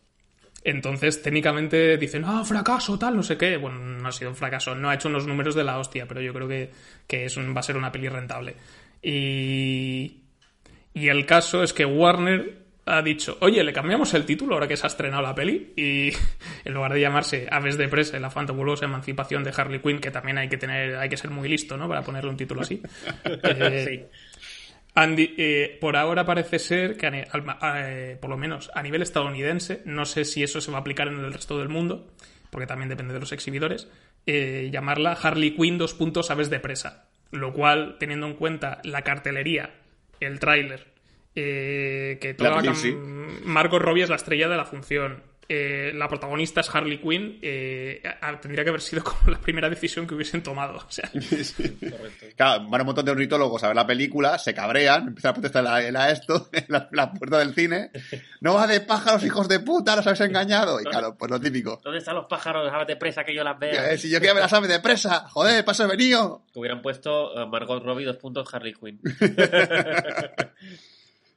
Entonces, 0.65 1.23
técnicamente 1.23 1.97
dicen, 1.97 2.25
ah, 2.27 2.45
fracaso, 2.45 2.99
tal, 2.99 3.17
no 3.17 3.23
sé 3.23 3.37
qué. 3.37 3.57
Bueno, 3.57 3.79
no 3.79 4.09
ha 4.09 4.13
sido 4.13 4.31
un 4.31 4.37
fracaso, 4.37 4.75
no 4.75 4.91
ha 4.91 4.95
hecho 4.95 5.09
unos 5.09 5.27
números 5.27 5.55
de 5.55 5.63
la 5.63 5.79
hostia, 5.79 6.07
pero 6.09 6.21
yo 6.21 6.33
creo 6.35 6.49
que, 6.49 6.73
que 7.07 7.25
es 7.25 7.39
va 7.39 7.61
a 7.61 7.63
ser 7.63 7.77
una 7.77 7.93
peli 7.93 8.09
rentable. 8.09 8.57
Y, 9.03 10.23
Y 10.95 11.09
el 11.09 11.27
caso 11.27 11.63
es 11.63 11.73
que 11.73 11.85
Warner 11.85 12.67
ha 12.87 13.03
dicho, 13.03 13.37
oye, 13.41 13.63
le 13.65 13.73
cambiamos 13.73 14.15
el 14.15 14.25
título 14.25 14.55
ahora 14.55 14.67
que 14.69 14.77
se 14.77 14.87
ha 14.87 14.89
estrenado 14.89 15.23
la 15.23 15.35
peli 15.35 15.73
y 15.77 16.11
en 16.65 16.73
lugar 16.75 16.93
de 16.95 17.01
llamarse 17.01 17.47
Aves 17.51 17.77
de 17.77 17.89
Presa, 17.89 18.19
la 18.19 18.31
fantabulosa 18.31 18.87
emancipación 18.87 19.45
de 19.45 19.53
Harley 19.57 19.81
Quinn, 19.81 19.99
que 20.01 20.11
también 20.11 20.39
hay 20.39 20.49
que 20.49 20.57
tener, 20.57 20.97
hay 20.97 21.09
que 21.09 21.17
ser 21.17 21.31
muy 21.31 21.49
listo, 21.49 21.77
¿no? 21.77 21.89
Para 21.89 22.03
ponerle 22.03 22.31
un 22.31 22.37
título 22.37 22.63
así. 22.63 22.81
Eh, 23.43 24.09
Andy, 24.97 25.35
eh, 25.37 25.77
por 25.79 25.95
ahora 25.95 26.25
parece 26.25 26.59
ser 26.59 26.97
que, 26.97 27.07
eh, 27.07 28.17
por 28.19 28.31
lo 28.31 28.39
menos 28.39 28.71
a 28.75 28.83
nivel 28.83 29.03
estadounidense, 29.03 29.83
no 29.85 30.07
sé 30.07 30.25
si 30.25 30.43
eso 30.43 30.63
se 30.63 30.71
va 30.71 30.79
a 30.79 30.81
aplicar 30.81 31.09
en 31.09 31.19
el 31.19 31.35
resto 31.35 31.59
del 31.59 31.69
mundo, 31.69 32.09
porque 32.51 32.67
también 32.67 32.89
depende 32.89 33.13
de 33.13 33.21
los 33.21 33.31
exhibidores, 33.33 33.91
eh, 34.25 34.71
llamarla 34.73 35.13
Harley 35.13 35.55
Quinn 35.55 35.77
dos 35.77 35.93
puntos 35.93 36.31
aves 36.31 36.49
de 36.49 36.61
presa. 36.61 37.09
Lo 37.31 37.53
cual, 37.53 37.97
teniendo 38.01 38.27
en 38.27 38.37
cuenta 38.37 38.81
la 38.85 39.03
cartelería, 39.03 39.75
el 40.19 40.39
tráiler, 40.39 40.87
que 41.35 42.35
toda 42.39 42.63
Margot 43.45 43.83
Robbie 43.83 44.05
es 44.05 44.09
la 44.09 44.17
estrella 44.17 44.49
de 44.49 44.57
la 44.57 44.65
función, 44.65 45.23
eh, 45.49 45.93
la 45.95 46.09
protagonista 46.09 46.61
es 46.61 46.75
Harley 46.75 46.99
Quinn, 46.99 47.39
eh, 47.41 48.03
tendría 48.41 48.65
que 48.65 48.71
haber 48.71 48.81
sido 48.81 49.05
como 49.05 49.31
la 49.31 49.39
primera 49.39 49.69
decisión 49.71 50.07
que 50.07 50.15
hubiesen 50.15 50.43
tomado. 50.43 50.77
O 50.77 50.91
sea. 50.91 51.11
Claro, 52.37 52.69
van 52.69 52.81
un 52.81 52.87
montón 52.87 53.05
de 53.05 53.13
ornitólogos 53.13 53.63
a 53.63 53.69
ver 53.69 53.77
la 53.77 53.87
película, 53.87 54.39
se 54.39 54.55
cabrean, 54.55 55.09
empiezan 55.09 55.31
a 55.31 55.35
protestar 55.35 55.67
a, 55.67 56.11
esto 56.11 56.49
en 56.53 56.67
la, 56.69 57.13
puerta 57.13 57.39
del 57.39 57.55
cine. 57.55 57.91
No 58.41 58.55
va 58.55 58.67
de 58.67 58.81
pájaros, 58.81 59.25
hijos 59.25 59.49
de 59.49 59.61
puta, 59.61 59.95
los 59.97 60.07
habéis 60.07 60.21
engañado. 60.23 60.81
Y 60.81 60.85
claro, 60.85 61.17
pues 61.17 61.31
lo 61.31 61.41
típico. 61.41 61.81
¿Dónde 61.83 61.99
están 61.99 62.17
los 62.17 62.27
pájaros 62.27 62.65
de 62.65 62.71
aves 62.77 62.89
de 62.89 62.97
presa 62.97 63.25
que 63.25 63.35
yo 63.35 63.45
las 63.45 63.59
vea? 63.59 63.93
Eh, 63.93 63.99
si 63.99 64.11
yo 64.11 64.19
quiero 64.19 64.35
ver 64.35 64.43
las 64.43 64.53
aves 64.53 64.69
de 64.69 64.81
presa, 64.81 65.29
joder, 65.29 65.65
paso 65.65 65.85
he 65.85 65.87
venido. 65.87 66.43
Que 66.53 66.59
hubieran 66.61 66.83
puesto 66.83 67.33
Margot 67.47 67.83
Robbie 67.83 68.05
dos 68.05 68.17
puntos 68.17 68.53
Harley 68.53 68.75
Quinn. 68.75 69.01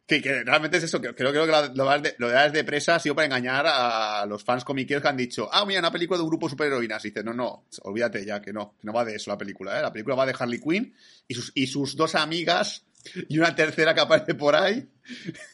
Sí, 0.09 0.21
que 0.23 0.43
realmente 0.43 0.77
es 0.77 0.85
eso. 0.85 0.99
Creo, 0.99 1.13
creo 1.13 1.31
que 1.31 1.51
lo, 1.75 1.99
de, 1.99 2.15
lo 2.17 2.29
de 2.29 2.49
de 2.49 2.63
presa 2.63 2.95
ha 2.95 2.99
sido 2.99 3.13
para 3.13 3.27
engañar 3.27 3.65
a 3.67 4.25
los 4.25 4.43
fans 4.43 4.63
comiqueros 4.63 5.03
que 5.03 5.07
han 5.07 5.15
dicho, 5.15 5.47
ah, 5.51 5.63
mira, 5.67 5.81
una 5.81 5.91
película 5.91 6.17
de 6.17 6.23
un 6.23 6.29
grupo 6.29 6.47
de 6.47 6.51
superheroínas. 6.51 7.05
Y 7.05 7.09
dice, 7.09 7.23
no, 7.23 7.31
no, 7.31 7.65
olvídate 7.83 8.25
ya, 8.25 8.41
que 8.41 8.51
no, 8.51 8.73
que 8.81 8.87
no 8.87 8.93
va 8.93 9.05
de 9.05 9.15
eso 9.15 9.29
la 9.29 9.37
película, 9.37 9.77
¿eh? 9.77 9.83
La 9.83 9.93
película 9.93 10.15
va 10.15 10.25
de 10.25 10.33
Harley 10.37 10.59
Quinn 10.59 10.95
y 11.27 11.35
sus, 11.35 11.51
y 11.53 11.67
sus 11.67 11.95
dos 11.95 12.15
amigas 12.15 12.85
y 13.27 13.37
una 13.37 13.55
tercera 13.55 13.93
que 13.93 14.01
aparece 14.01 14.33
por 14.33 14.55
ahí. 14.55 14.89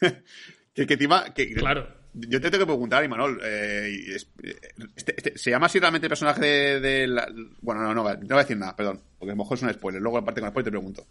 que, 0.74 0.86
que, 0.86 0.96
que, 1.34 1.54
claro. 1.54 1.94
Yo 2.14 2.40
te 2.40 2.50
tengo 2.50 2.64
que 2.64 2.68
preguntar, 2.68 3.04
Imanol, 3.04 3.38
eh, 3.44 4.16
este, 4.96 5.16
este, 5.16 5.36
¿se 5.36 5.50
llama 5.50 5.66
así 5.66 5.78
realmente 5.78 6.06
el 6.06 6.10
personaje 6.10 6.80
de, 6.80 7.06
la... 7.06 7.28
Bueno, 7.60 7.82
no, 7.82 7.88
no, 7.88 8.02
no, 8.02 8.02
voy 8.04 8.26
a 8.30 8.36
decir 8.36 8.56
nada, 8.56 8.74
perdón, 8.74 9.02
porque 9.18 9.32
a 9.32 9.34
lo 9.34 9.42
mejor 9.42 9.58
es 9.58 9.62
un 9.62 9.74
spoiler. 9.74 10.00
Luego, 10.00 10.16
aparte 10.16 10.40
con 10.40 10.46
el 10.46 10.52
spoiler, 10.52 10.64
te 10.64 10.70
pregunto. 10.70 11.06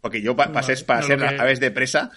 Porque 0.00 0.20
yo, 0.20 0.34
para 0.34 0.60
ser, 0.64 0.84
para 0.84 1.02
ser 1.02 1.22
aves 1.24 1.60
de 1.60 1.70
presa, 1.70 2.10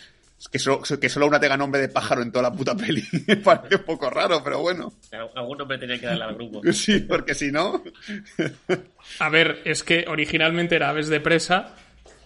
que 0.51 0.59
solo, 0.59 0.81
que 0.81 1.09
solo 1.09 1.27
una 1.27 1.39
tenga 1.39 1.57
nombre 1.57 1.81
de 1.81 1.89
pájaro 1.89 2.21
en 2.21 2.31
toda 2.31 2.49
la 2.49 2.55
puta 2.55 2.75
peli. 2.75 3.03
Me 3.27 3.37
parece 3.37 3.75
un 3.75 3.83
poco 3.83 4.09
raro, 4.09 4.43
pero 4.43 4.59
bueno. 4.59 4.93
Algún 5.35 5.57
nombre 5.57 5.77
tenía 5.77 5.99
que 5.99 6.05
darle 6.05 6.25
al 6.25 6.35
grupo. 6.35 6.61
Sí, 6.71 6.99
porque 6.99 7.33
si 7.33 7.51
no. 7.51 7.83
A 9.19 9.29
ver, 9.29 9.61
es 9.65 9.83
que 9.83 10.05
originalmente 10.07 10.75
era 10.75 10.89
Aves 10.89 11.07
de 11.07 11.19
Presa 11.19 11.75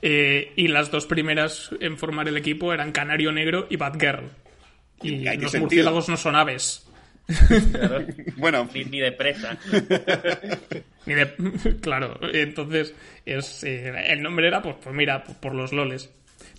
eh, 0.01 0.51
y 0.55 0.67
las 0.67 0.91
dos 0.91 1.05
primeras 1.05 1.69
en 1.79 1.97
formar 1.97 2.27
el 2.27 2.37
equipo 2.37 2.73
eran 2.73 2.91
Canario 2.91 3.31
Negro 3.31 3.67
y 3.69 3.77
Batgirl. 3.77 4.29
Y 5.03 5.23
los 5.37 5.55
murciélagos 5.55 6.09
no 6.09 6.17
son 6.17 6.35
aves. 6.35 6.85
bueno. 8.35 8.69
Ni, 8.73 8.99
de 8.99 9.11
presa. 9.13 9.57
ni 11.05 11.13
de, 11.13 11.33
claro, 11.81 12.19
entonces 12.33 12.93
es, 13.25 13.63
eh, 13.63 13.91
el 14.07 14.21
nombre 14.21 14.47
era, 14.47 14.61
pues, 14.61 14.75
pues 14.83 14.95
mira, 14.95 15.23
por 15.23 15.55
los 15.55 15.71
loles. 15.71 16.11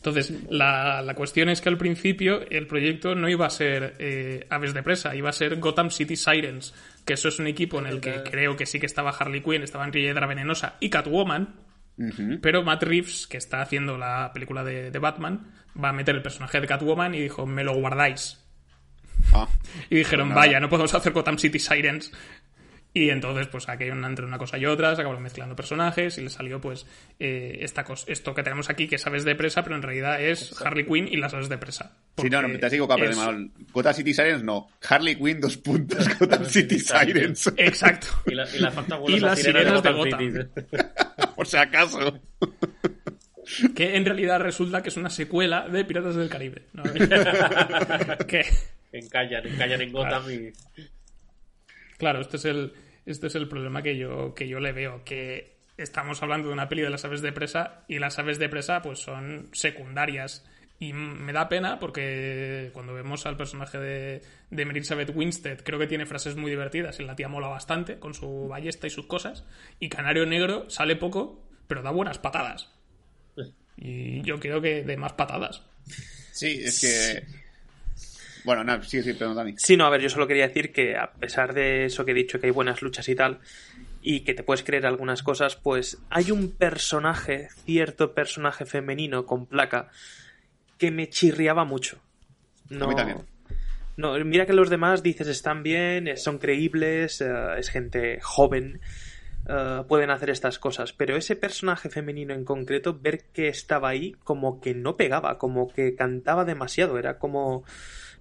Entonces, 0.05 0.33
la, 0.51 1.01
la, 1.01 1.15
cuestión 1.15 1.49
es 1.49 1.61
que 1.61 1.69
al 1.69 1.79
principio 1.79 2.41
el 2.51 2.67
proyecto 2.67 3.15
no 3.15 3.29
iba 3.29 3.47
a 3.47 3.51
ser 3.51 3.95
eh, 4.01 4.45
Aves 4.51 4.75
de 4.75 4.83
Presa, 4.83 5.15
iba 5.15 5.31
a 5.31 5.33
ser 5.33 5.61
Gotham 5.61 5.93
City 5.93 6.17
Sirens, 6.17 6.75
que 7.05 7.13
eso 7.13 7.29
es 7.29 7.39
un 7.39 7.47
equipo 7.47 7.79
en 7.79 7.87
el 7.87 8.01
que 8.01 8.25
creo 8.25 8.57
que 8.57 8.67
sí 8.67 8.81
que 8.81 8.87
estaba 8.87 9.11
Harley 9.11 9.43
Quinn, 9.43 9.63
estaba 9.63 9.87
Riedra 9.87 10.27
Venenosa 10.27 10.75
y 10.81 10.91
Catwoman, 10.91 11.55
pero 12.41 12.65
Matt 12.65 12.83
Reeves, 12.83 13.29
que 13.29 13.37
está 13.37 13.63
haciendo 13.63 13.97
la 13.97 14.33
película 14.35 14.65
de, 14.65 14.91
de, 14.91 14.99
Batman, 14.99 15.53
va 15.81 15.91
a 15.91 15.93
meter 15.93 16.17
el 16.17 16.23
personaje 16.23 16.61
de 16.61 16.67
Catwoman 16.67 17.15
y 17.15 17.21
dijo, 17.21 17.47
me 17.47 17.63
lo 17.63 17.75
guardáis. 17.75 18.45
Ah. 19.33 19.47
y 19.89 19.99
dijeron, 19.99 20.31
pues 20.31 20.37
vaya, 20.37 20.59
no 20.59 20.69
podemos 20.69 20.93
hacer 20.93 21.13
Gotham 21.13 21.39
City 21.39 21.61
Sirens 21.61 22.11
y 22.95 23.09
entonces, 23.09 23.47
pues 23.47 23.69
aquí 23.71 23.85
entre 23.85 24.27
una 24.27 24.37
cosa 24.37 24.59
y 24.59 24.67
otra, 24.67 24.95
se 24.95 25.01
acabaron 25.01 25.23
mezclando 25.23 25.57
personajes 25.57 26.19
y 26.19 26.23
le 26.23 26.29
salió, 26.29 26.61
pues, 26.61 26.87
eh, 27.19 27.59
esta 27.61 27.85
cosa, 27.85 28.05
esto 28.09 28.35
que 28.35 28.43
tenemos 28.43 28.69
aquí, 28.69 28.87
que 28.87 28.97
es 28.97 29.07
Aves 29.07 29.25
de 29.25 29.35
Presa, 29.35 29.63
pero 29.63 29.77
en 29.77 29.83
realidad 29.83 30.23
es 30.23 30.61
Harley 30.61 30.85
Quinn 30.85 31.09
y 31.09 31.17
las 31.17 31.33
Aves 31.33 31.49
de 31.49 31.57
Presa. 31.57 31.97
Sí, 32.19 32.29
no, 32.29 32.43
no, 32.43 32.59
te 32.59 32.67
has 32.67 32.73
equivocado, 32.73 33.03
es... 33.03 33.17
Gotham 33.73 33.95
City 33.95 34.13
Sirens 34.13 34.45
no. 34.45 34.69
Harley 34.87 35.17
Quinn, 35.17 35.41
dos 35.41 35.57
puntos, 35.57 36.07
Gotham 36.19 36.45
City 36.45 36.79
Sirens. 36.79 37.53
Exacto. 37.57 38.09
Y, 38.27 38.35
la, 38.35 38.47
y, 38.47 39.13
y 39.15 39.21
las 39.21 39.39
sirenas 39.39 39.83
de 39.83 39.93
Gotham. 39.93 40.49
Por 41.37 41.47
si 41.47 41.57
acaso. 41.57 42.21
que 43.75 43.97
en 43.97 44.05
realidad 44.05 44.41
resulta 44.41 44.83
que 44.83 44.91
es 44.91 44.97
una 44.97 45.11
secuela 45.11 45.67
de 45.69 45.85
Piratas 45.85 46.15
del 46.15 46.29
Caribe. 46.29 46.67
¿no? 46.73 46.83
que... 48.27 48.45
Encallan, 48.93 49.47
encallan 49.47 49.81
en 49.81 49.93
Gotham 49.93 50.31
y... 50.31 50.53
Claro, 51.97 52.21
este 52.21 52.37
es 52.37 52.45
el, 52.47 52.73
este 53.07 53.27
es 53.27 53.35
el 53.35 53.49
problema 53.49 53.83
que 53.83 53.97
yo, 53.97 54.35
que 54.35 54.49
yo 54.49 54.61
le 54.61 54.73
veo, 54.73 55.05
que 55.05 55.53
estamos 55.77 56.23
hablando 56.23 56.49
de 56.49 56.55
una 56.55 56.69
peli 56.69 56.83
de 56.83 56.91
las 56.91 57.05
aves 57.05 57.23
de 57.23 57.33
presa 57.33 57.85
y 57.89 57.99
las 57.99 58.19
aves 58.19 58.39
de 58.39 58.49
presa 58.49 58.83
pues 58.83 59.01
son 59.01 59.49
secundarias. 59.53 60.45
Y 60.79 60.93
me 60.95 61.33
da 61.33 61.49
pena 61.49 61.79
porque 61.79 62.71
cuando 62.73 62.93
vemos 62.93 63.25
al 63.27 63.37
personaje 63.37 63.79
de, 63.79 64.23
de 64.51 64.63
Elizabeth 64.63 65.13
Winstead, 65.15 65.61
creo 65.63 65.79
que 65.79 65.87
tiene 65.87 66.07
frases 66.07 66.35
muy 66.35 66.51
divertidas 66.51 66.99
y 66.99 67.05
la 67.05 67.15
tía 67.15 67.29
mola 67.29 67.47
bastante 67.47 68.01
con 68.01 68.15
su 68.15 68.49
ballesta 68.49 68.89
y 68.89 68.91
sus 68.91 69.07
cosas. 69.07 69.45
Y 69.79 69.89
Canario 69.89 70.27
Negro 70.27 70.69
sale 70.71 70.97
poco, 70.97 71.49
pero 71.69 71.83
da 71.83 71.93
buenas 71.93 72.19
patadas. 72.19 72.69
Y 73.77 74.23
yo 74.23 74.41
creo 74.41 74.61
que 74.61 74.83
de 74.83 74.97
más 74.97 75.13
patadas. 75.13 75.63
Sí, 76.33 76.61
es 76.65 76.81
que 76.81 77.42
bueno, 78.45 78.65
nada, 78.65 78.83
sí, 78.83 79.03
sí, 79.03 79.15
pero 79.15 79.35
Dani. 79.35 79.55
Sí, 79.57 79.77
no, 79.77 79.87
a 79.87 79.91
ver, 79.91 80.01
yo 80.01 80.09
solo 80.09 80.27
quería 80.27 80.49
decir 80.49 80.73
que 80.73 80.97
a 80.97 81.13
pesar 81.13 81.55
de 81.55 81.87
eso 81.87 82.05
que 82.05 82.13
he 82.13 82.15
dicho, 82.15 82.41
que 82.41 82.47
hay 82.47 82.53
buenas 82.53 82.83
luchas 82.83 83.09
y 83.09 83.15
tal, 83.15 83.41
y 84.03 84.21
que 84.21 84.35
te 84.35 84.43
puedes 84.43 84.65
creer 84.65 84.87
algunas 84.87 85.23
cosas, 85.23 85.57
pues 85.57 85.99
hay 86.11 86.31
un 86.31 86.51
personaje, 86.51 87.49
cierto 87.65 88.15
personaje 88.15 88.67
femenino 88.67 89.27
con 89.27 89.47
placa, 89.47 89.89
que 90.79 90.91
me 90.91 91.09
chirriaba 91.09 91.65
mucho. 91.65 91.99
No, 92.69 92.87
a 92.87 92.89
mí 92.89 92.95
también. 92.97 93.19
No, 93.97 94.13
mira 94.25 94.47
que 94.47 94.55
los 94.55 94.71
demás 94.71 95.03
dices 95.03 95.29
están 95.29 95.63
bien, 95.63 96.17
son 96.17 96.39
creíbles, 96.39 97.21
eh, 97.21 97.31
es 97.59 97.69
gente 97.69 98.19
joven, 98.23 98.81
eh, 99.49 99.83
pueden 99.87 100.11
hacer 100.11 100.31
estas 100.31 100.59
cosas, 100.59 100.93
pero 100.93 101.17
ese 101.17 101.37
personaje 101.37 101.91
femenino 101.91 102.33
en 102.33 102.45
concreto, 102.45 102.99
ver 102.99 103.25
que 103.33 103.49
estaba 103.49 103.91
ahí 103.91 104.13
como 104.25 104.61
que 104.61 104.75
no 104.75 104.97
pegaba, 104.97 105.39
como 105.39 105.73
que 105.73 105.95
cantaba 105.95 106.45
demasiado, 106.45 106.99
era 106.99 107.19
como 107.19 107.65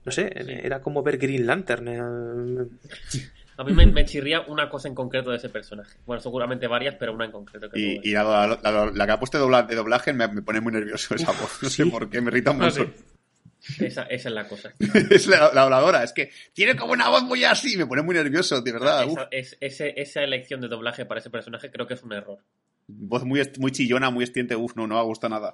no 0.04 0.12
sé, 0.12 0.32
era 0.64 0.82
como 0.82 1.04
ver 1.04 1.18
Green 1.18 1.46
Lantern. 1.46 1.88
Eh. 1.88 2.68
A 3.58 3.64
mí 3.64 3.74
me, 3.74 4.06
chirría 4.06 4.42
una 4.42 4.70
cosa 4.70 4.88
en 4.88 4.96
concreto 4.96 5.30
de 5.30 5.38
ese 5.38 5.50
personaje. 5.50 5.98
Bueno, 6.06 6.22
seguramente 6.22 6.66
varias, 6.68 6.96
pero 6.96 7.14
una 7.14 7.26
en 7.26 7.32
concreto. 7.32 7.70
y, 7.76 8.12
la, 8.12 8.58
que 9.06 9.12
ha 9.12 9.20
puesto 9.20 9.38
de 9.38 9.76
doblaje, 9.76 10.14
me, 10.14 10.28
pone 10.42 10.62
muy 10.62 10.72
nervioso 10.74 11.14
esa 11.14 11.32
voz. 11.32 11.62
No 11.62 11.70
sé 11.70 11.86
por 11.86 12.10
qué, 12.10 12.22
me 12.22 12.30
irrita 12.30 12.52
ah, 12.52 12.54
mucho. 12.54 12.92
Esa, 13.80 14.04
esa, 14.04 14.04
es 14.10 14.26
la 14.26 14.48
cosa. 14.48 14.74
es 15.12 15.28
la, 15.28 15.52
la, 15.54 15.64
habladora, 15.64 16.04
es 16.04 16.14
que 16.14 16.32
tiene 16.54 16.76
como 16.76 16.94
una 16.94 17.10
voz 17.10 17.22
muy 17.24 17.44
así, 17.44 17.78
me 17.78 17.86
pone 17.86 18.02
muy 18.02 18.16
nervioso, 18.16 18.60
de 18.62 18.72
verdad. 18.72 19.06
Esa, 19.30 19.58
es, 19.62 19.80
esa 19.80 20.24
elección 20.24 20.62
de 20.62 20.68
doblaje 20.68 21.06
para 21.06 21.20
ese 21.20 21.30
personaje 21.30 21.70
creo 21.70 21.86
que 21.86 21.94
es 21.94 22.02
un 22.02 22.14
error. 22.14 22.40
Voz 22.88 23.24
muy, 23.24 23.48
muy 23.60 23.72
chillona, 23.72 24.10
muy 24.10 24.24
estiente, 24.24 24.56
uff, 24.56 24.76
no, 24.76 24.88
no 24.88 24.96
me 24.96 25.04
gusta 25.04 25.30
nada. 25.30 25.54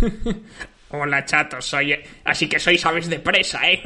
Hola, 0.90 1.24
chatos, 1.24 1.66
soy... 1.66 1.94
Así 2.24 2.48
que 2.48 2.58
sois 2.58 2.84
aves 2.86 3.08
de 3.08 3.18
presa, 3.18 3.68
¿eh? 3.68 3.82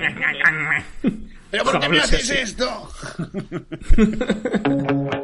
¿Pero 1.50 1.64
por 1.64 1.80
qué 1.80 1.88
me 1.88 2.00
haces 2.00 2.30
esto? 2.30 2.90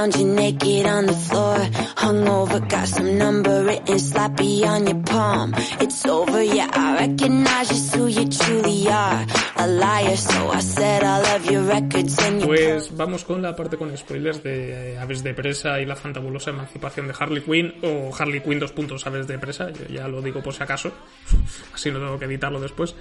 found 0.00 0.16
you 0.16 0.26
naked 0.26 0.86
on 0.86 1.06
the 1.06 1.12
floor. 1.12 1.56
Hungover, 1.96 2.60
got 2.68 2.88
some 2.88 3.18
number 3.18 3.64
written 3.64 3.98
sloppy 3.98 4.64
on 4.64 4.86
your 4.86 5.02
palm. 5.02 5.52
It's 5.80 6.06
over, 6.06 6.42
yeah, 6.42 6.70
I 6.72 7.06
recognize 7.06 7.68
just 7.68 7.94
who 7.94 8.06
you 8.06 8.26
truly 8.28 8.88
are. 8.88 9.26
A 9.56 9.66
liar, 9.66 10.16
so 10.16 10.48
I 10.48 10.60
said 10.60 11.02
your 11.50 11.64
records 11.64 12.18
and 12.18 12.42
Pues 12.42 12.96
vamos 12.96 13.24
con 13.24 13.42
la 13.42 13.54
parte 13.54 13.76
con 13.76 13.94
spoilers 13.96 14.42
de 14.42 14.96
Aves 14.98 15.22
de 15.22 15.34
Presa 15.34 15.80
y 15.80 15.84
la 15.84 15.96
fantabulosa 15.96 16.50
emancipación 16.50 17.06
de 17.06 17.14
Harley 17.18 17.42
Quinn 17.42 17.74
o 17.82 18.10
Harley 18.16 18.40
Quinn 18.40 18.58
dos 18.58 18.72
puntos 18.72 19.06
Aves 19.06 19.26
de 19.26 19.38
Presa, 19.38 19.70
yo 19.70 19.84
ya 19.86 20.08
lo 20.08 20.22
digo 20.22 20.42
por 20.42 20.54
si 20.54 20.62
acaso, 20.62 20.92
así 21.74 21.90
no 21.90 21.98
tengo 21.98 22.18
que 22.18 22.24
editarlo 22.24 22.58
después. 22.58 22.94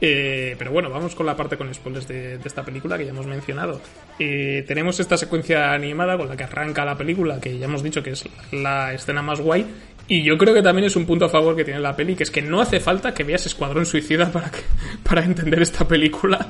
Eh, 0.00 0.54
pero 0.58 0.70
bueno, 0.72 0.90
vamos 0.90 1.14
con 1.14 1.24
la 1.24 1.36
parte 1.36 1.56
con 1.56 1.72
spoilers 1.72 2.06
de, 2.08 2.36
de 2.38 2.48
esta 2.48 2.62
película 2.64 2.98
que 2.98 3.04
ya 3.04 3.10
hemos 3.10 3.26
mencionado. 3.26 3.80
Eh, 4.18 4.64
tenemos 4.66 5.00
esta 5.00 5.16
secuencia 5.16 5.72
animada 5.72 6.16
con 6.18 6.28
la 6.28 6.36
que 6.36 6.44
arranca 6.44 6.84
la 6.84 6.96
película, 6.96 7.40
que 7.40 7.58
ya 7.58 7.64
hemos 7.66 7.82
dicho 7.82 8.02
que 8.02 8.10
es 8.10 8.24
la 8.52 8.92
escena 8.92 9.22
más 9.22 9.40
guay. 9.40 9.66
Y 10.06 10.22
yo 10.22 10.36
creo 10.36 10.52
que 10.52 10.60
también 10.62 10.86
es 10.86 10.96
un 10.96 11.06
punto 11.06 11.24
a 11.24 11.28
favor 11.30 11.56
que 11.56 11.64
tiene 11.64 11.80
la 11.80 11.96
peli, 11.96 12.14
que 12.14 12.24
es 12.24 12.30
que 12.30 12.42
no 12.42 12.60
hace 12.60 12.80
falta 12.80 13.14
que 13.14 13.24
veas 13.24 13.46
Escuadrón 13.46 13.86
Suicida 13.86 14.30
para, 14.30 14.50
que, 14.50 14.60
para 15.08 15.24
entender 15.24 15.62
esta 15.62 15.88
película. 15.88 16.46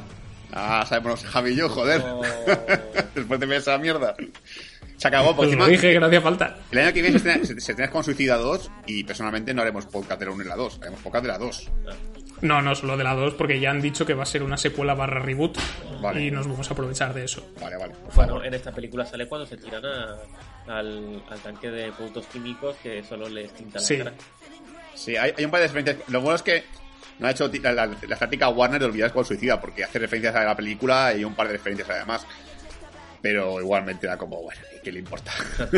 Ah, 0.52 0.84
sabemos 0.88 1.24
Javi 1.24 1.52
y 1.52 1.56
yo, 1.56 1.68
joder. 1.68 2.02
Después 3.14 3.38
de 3.40 3.46
ver 3.46 3.58
esa 3.58 3.78
mierda. 3.78 4.16
Se 4.96 5.08
acabó, 5.08 5.28
por 5.28 5.36
Pues 5.36 5.48
encima. 5.48 5.64
lo 5.66 5.70
dije 5.70 5.92
que 5.92 6.00
no 6.00 6.06
hacía 6.06 6.20
falta. 6.20 6.56
El 6.70 6.78
año 6.78 6.92
que 6.92 7.02
viene 7.02 7.18
se 7.18 7.60
se, 7.60 7.88
con 7.90 8.02
Suicida 8.04 8.36
2 8.36 8.70
y 8.86 9.04
personalmente 9.04 9.52
no 9.54 9.62
haremos 9.62 9.86
podcast 9.86 10.18
de 10.20 10.26
la 10.26 10.32
1 10.32 10.44
y 10.44 10.46
la 10.46 10.56
2, 10.56 10.78
haremos 10.82 11.00
podcast 11.00 11.22
de 11.24 11.28
la 11.28 11.38
2. 11.38 11.70
No, 12.40 12.60
no, 12.60 12.74
solo 12.74 12.96
de 12.96 13.04
la 13.04 13.14
2, 13.14 13.34
porque 13.34 13.58
ya 13.60 13.70
han 13.70 13.80
dicho 13.80 14.04
que 14.04 14.12
va 14.14 14.24
a 14.24 14.26
ser 14.26 14.42
una 14.42 14.56
secuela 14.56 14.94
barra 14.94 15.20
reboot 15.20 15.56
Vale. 16.02 16.24
y 16.24 16.30
nos 16.30 16.46
vamos 16.46 16.68
a 16.68 16.72
aprovechar 16.74 17.14
de 17.14 17.24
eso. 17.24 17.46
Vale, 17.60 17.76
vale. 17.76 17.94
Bueno, 18.14 18.42
en 18.44 18.52
esta 18.54 18.70
película 18.72 19.06
sale 19.06 19.26
cuando 19.26 19.46
se 19.46 19.56
tiran 19.56 19.82
a- 19.86 20.16
al, 20.78 21.22
al 21.30 21.38
tanque 21.40 21.70
de 21.70 21.90
productos 21.92 22.26
químicos 22.26 22.76
que 22.82 23.02
solo 23.04 23.28
les 23.28 23.52
tinta 23.54 23.78
la 23.78 23.84
Sí. 23.84 23.98
cara. 23.98 24.12
Sí, 24.94 25.16
hay, 25.16 25.32
hay 25.36 25.44
un 25.44 25.50
par 25.50 25.60
de 25.60 25.66
referencias. 25.68 25.96
Lo 26.08 26.20
bueno 26.20 26.36
es 26.36 26.42
que 26.42 26.64
no 27.18 27.26
ha 27.26 27.30
hecho 27.30 27.48
la, 27.62 27.72
la, 27.72 27.86
la 27.86 28.16
táctica 28.16 28.48
Warner 28.48 28.80
de 28.80 28.86
olvidar 28.86 29.12
con 29.12 29.24
Suicida, 29.24 29.60
porque 29.60 29.84
hace 29.84 29.98
referencias 29.98 30.34
a 30.34 30.44
la 30.44 30.56
película 30.56 31.14
y 31.14 31.24
un 31.24 31.34
par 31.34 31.46
de 31.46 31.54
referencias 31.54 31.88
además. 31.90 32.26
Pero 33.22 33.60
igualmente 33.60 34.06
da 34.06 34.18
como, 34.18 34.42
bueno, 34.42 34.60
¿qué 34.82 34.92
le 34.92 34.98
importa? 34.98 35.32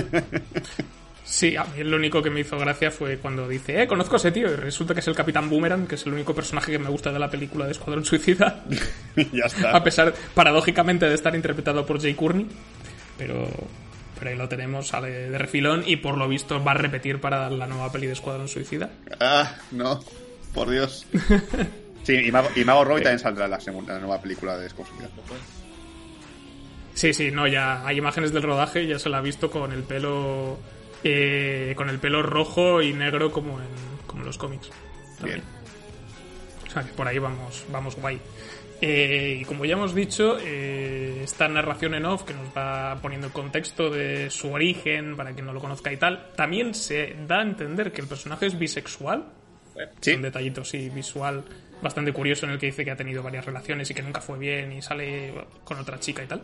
Sí, 1.27 1.57
a 1.57 1.65
mí 1.65 1.83
lo 1.83 1.97
único 1.97 2.23
que 2.23 2.31
me 2.31 2.41
hizo 2.41 2.57
gracia 2.57 2.93
fue 2.93 3.19
cuando 3.19 3.49
dice, 3.49 3.83
eh, 3.83 3.89
conozco 3.89 4.15
a 4.15 4.19
ese 4.19 4.31
tío, 4.31 4.49
y 4.49 4.55
resulta 4.55 4.95
que 4.95 5.01
es 5.01 5.09
el 5.09 5.15
Capitán 5.17 5.51
Boomerang, 5.51 5.89
que 5.89 5.97
es 5.97 6.07
el 6.07 6.13
único 6.13 6.33
personaje 6.35 6.71
que 6.71 6.79
me 6.79 6.89
gusta 6.89 7.13
de 7.13 7.19
la 7.19 7.29
película 7.29 7.67
de 7.67 7.73
Escuadrón 7.73 8.05
Suicida, 8.05 8.65
ya 9.33 9.45
está. 9.45 9.77
a 9.77 9.83
pesar, 9.83 10.15
paradójicamente, 10.35 11.09
de 11.09 11.15
estar 11.15 11.35
interpretado 11.35 11.85
por 11.85 12.01
Jay 12.01 12.15
Courtney, 12.15 12.47
pero, 13.19 13.49
pero 14.17 14.31
ahí 14.31 14.37
lo 14.37 14.49
tenemos, 14.49 14.87
sale 14.87 15.11
de 15.11 15.37
refilón, 15.37 15.83
y 15.85 15.97
por 15.97 16.17
lo 16.17 16.29
visto 16.29 16.63
va 16.63 16.71
a 16.71 16.75
repetir 16.75 17.21
para 17.21 17.51
la 17.51 17.67
nueva 17.67 17.91
peli 17.91 18.07
de 18.07 18.13
Escuadrón 18.13 18.47
Suicida. 18.47 18.91
Ah, 19.19 19.53
no, 19.73 20.01
por 20.55 20.71
Dios. 20.71 21.07
Sí, 22.07 22.15
y 22.15 22.31
Mago, 22.31 22.51
y 22.55 22.65
Mago 22.65 22.85
Robbie 22.85 23.03
también 23.03 23.19
saldrá 23.19 23.47
en 23.47 23.51
la, 23.51 23.59
segunda, 23.59 23.95
la 23.95 23.99
nueva 23.99 24.23
película 24.23 24.57
de 24.57 24.69
Suicida. 24.69 25.11
Sí, 26.95 27.13
sí, 27.13 27.33
no, 27.33 27.49
ya 27.49 27.85
hay 27.85 27.99
imágenes 27.99 28.33
del 28.33 28.45
rodaje, 28.45 28.87
ya 28.87 29.01
se 29.01 29.09
la 29.09 29.19
ha 29.19 29.23
visto 29.23 29.51
con 29.51 29.73
el 29.73 29.83
pelo, 29.83 30.57
eh, 31.05 31.75
con 31.77 31.89
el 31.89 31.99
pelo 31.99 32.23
rojo 32.23 32.83
y 32.83 32.93
negro 32.93 33.31
como 33.31 33.61
en, 33.61 33.69
como 34.07 34.23
en 34.23 34.27
los 34.27 34.39
cómics. 34.39 34.71
Bien. 35.23 35.43
O 36.67 36.71
sea 36.71 36.83
que 36.83 36.93
por 36.93 37.07
ahí 37.07 37.19
vamos, 37.19 37.65
vamos 37.71 37.97
guay. 37.97 38.21
Eh, 38.81 39.39
y 39.41 39.45
como 39.47 39.65
ya 39.65 39.73
hemos 39.73 39.95
dicho, 39.95 40.37
eh, 40.39 41.21
esta 41.23 41.49
narración 41.49 41.95
en 41.95 42.05
off 42.05 42.25
que 42.25 42.35
nos 42.35 42.49
va 42.49 42.99
poniendo 43.01 43.29
el 43.29 43.33
contexto 43.33 43.89
de 43.89 44.29
su 44.29 44.53
origen, 44.53 45.17
para 45.17 45.33
quien 45.33 45.47
no 45.47 45.55
lo 45.55 45.61
conozca 45.61 45.91
y 45.93 45.97
tal, 45.97 46.33
también 46.37 46.75
se 46.75 47.17
da 47.27 47.39
a 47.39 47.43
entender 47.43 47.93
que 47.93 48.03
el 48.03 48.09
personaje 48.09 48.47
es 48.47 48.59
bisexual. 48.59 49.25
Sí, 50.01 50.15
Un 50.15 50.23
detallito, 50.23 50.65
sí, 50.65 50.89
visual 50.89 51.45
bastante 51.83 52.13
curioso 52.13 52.47
en 52.47 52.53
el 52.53 52.59
que 52.59 52.67
dice 52.67 52.85
que 52.85 52.91
ha 52.91 52.97
tenido 52.97 53.23
varias 53.23 53.45
relaciones 53.45 53.91
y 53.91 53.95
que 53.95 54.03
nunca 54.03 54.21
fue 54.21 54.39
bien 54.39 54.73
y 54.73 54.83
sale 54.83 55.35
con 55.65 55.79
otra 55.79 55.99
chica 56.01 56.23
y 56.23 56.27
tal. 56.27 56.43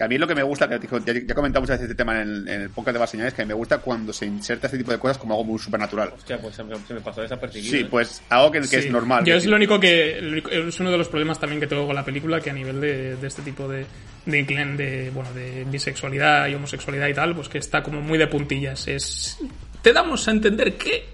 Que 0.00 0.04
a 0.04 0.08
mí 0.08 0.16
lo 0.16 0.26
que 0.26 0.34
me 0.34 0.42
gusta, 0.42 0.66
que 0.66 0.78
ya, 1.04 1.12
ya 1.12 1.20
he 1.20 1.34
comentado 1.34 1.60
muchas 1.60 1.74
veces 1.76 1.90
este 1.90 1.94
tema 1.94 2.14
en 2.22 2.26
el, 2.26 2.48
en 2.48 2.60
el 2.62 2.70
podcast 2.70 2.94
de 2.94 2.98
Bas 3.00 3.10
Señales, 3.10 3.34
que 3.34 3.44
me 3.44 3.52
gusta 3.52 3.76
cuando 3.78 4.14
se 4.14 4.24
inserta 4.24 4.66
este 4.66 4.78
tipo 4.78 4.90
de 4.92 4.98
cosas 4.98 5.18
como 5.18 5.34
algo 5.34 5.44
muy 5.44 5.58
supernatural. 5.58 6.14
Hostia, 6.16 6.40
pues 6.40 6.54
se 6.56 6.64
me, 6.64 6.74
se 6.86 6.94
me 6.94 7.02
pasó 7.02 7.20
desapercibido. 7.20 7.70
Sí, 7.70 7.80
¿eh? 7.80 7.88
pues 7.90 8.22
algo 8.30 8.50
que, 8.50 8.60
que 8.62 8.66
Sí. 8.66 8.76
es 8.76 8.90
normal. 8.90 9.26
Yo 9.26 9.34
es 9.34 9.44
lo 9.44 9.56
único 9.56 9.78
que. 9.78 10.42
Es 10.68 10.80
uno 10.80 10.90
de 10.90 10.96
los 10.96 11.08
problemas 11.08 11.38
también 11.38 11.60
que 11.60 11.66
tengo 11.66 11.84
con 11.86 11.94
la 11.94 12.02
película, 12.02 12.40
que 12.40 12.48
a 12.48 12.54
nivel 12.54 12.80
de, 12.80 13.16
de 13.16 13.26
este 13.26 13.42
tipo 13.42 13.68
de. 13.68 13.84
De, 14.24 14.40
inclin- 14.46 14.76
de, 14.76 15.10
bueno, 15.10 15.30
de 15.34 15.64
bisexualidad 15.64 16.46
y 16.48 16.54
homosexualidad 16.54 17.06
y 17.08 17.12
tal, 17.14 17.34
pues 17.34 17.50
que 17.50 17.58
está 17.58 17.82
como 17.82 18.00
muy 18.00 18.16
de 18.16 18.26
puntillas. 18.26 18.88
Es. 18.88 19.36
Te 19.82 19.92
damos 19.92 20.26
a 20.28 20.30
entender 20.30 20.78
que. 20.78 21.10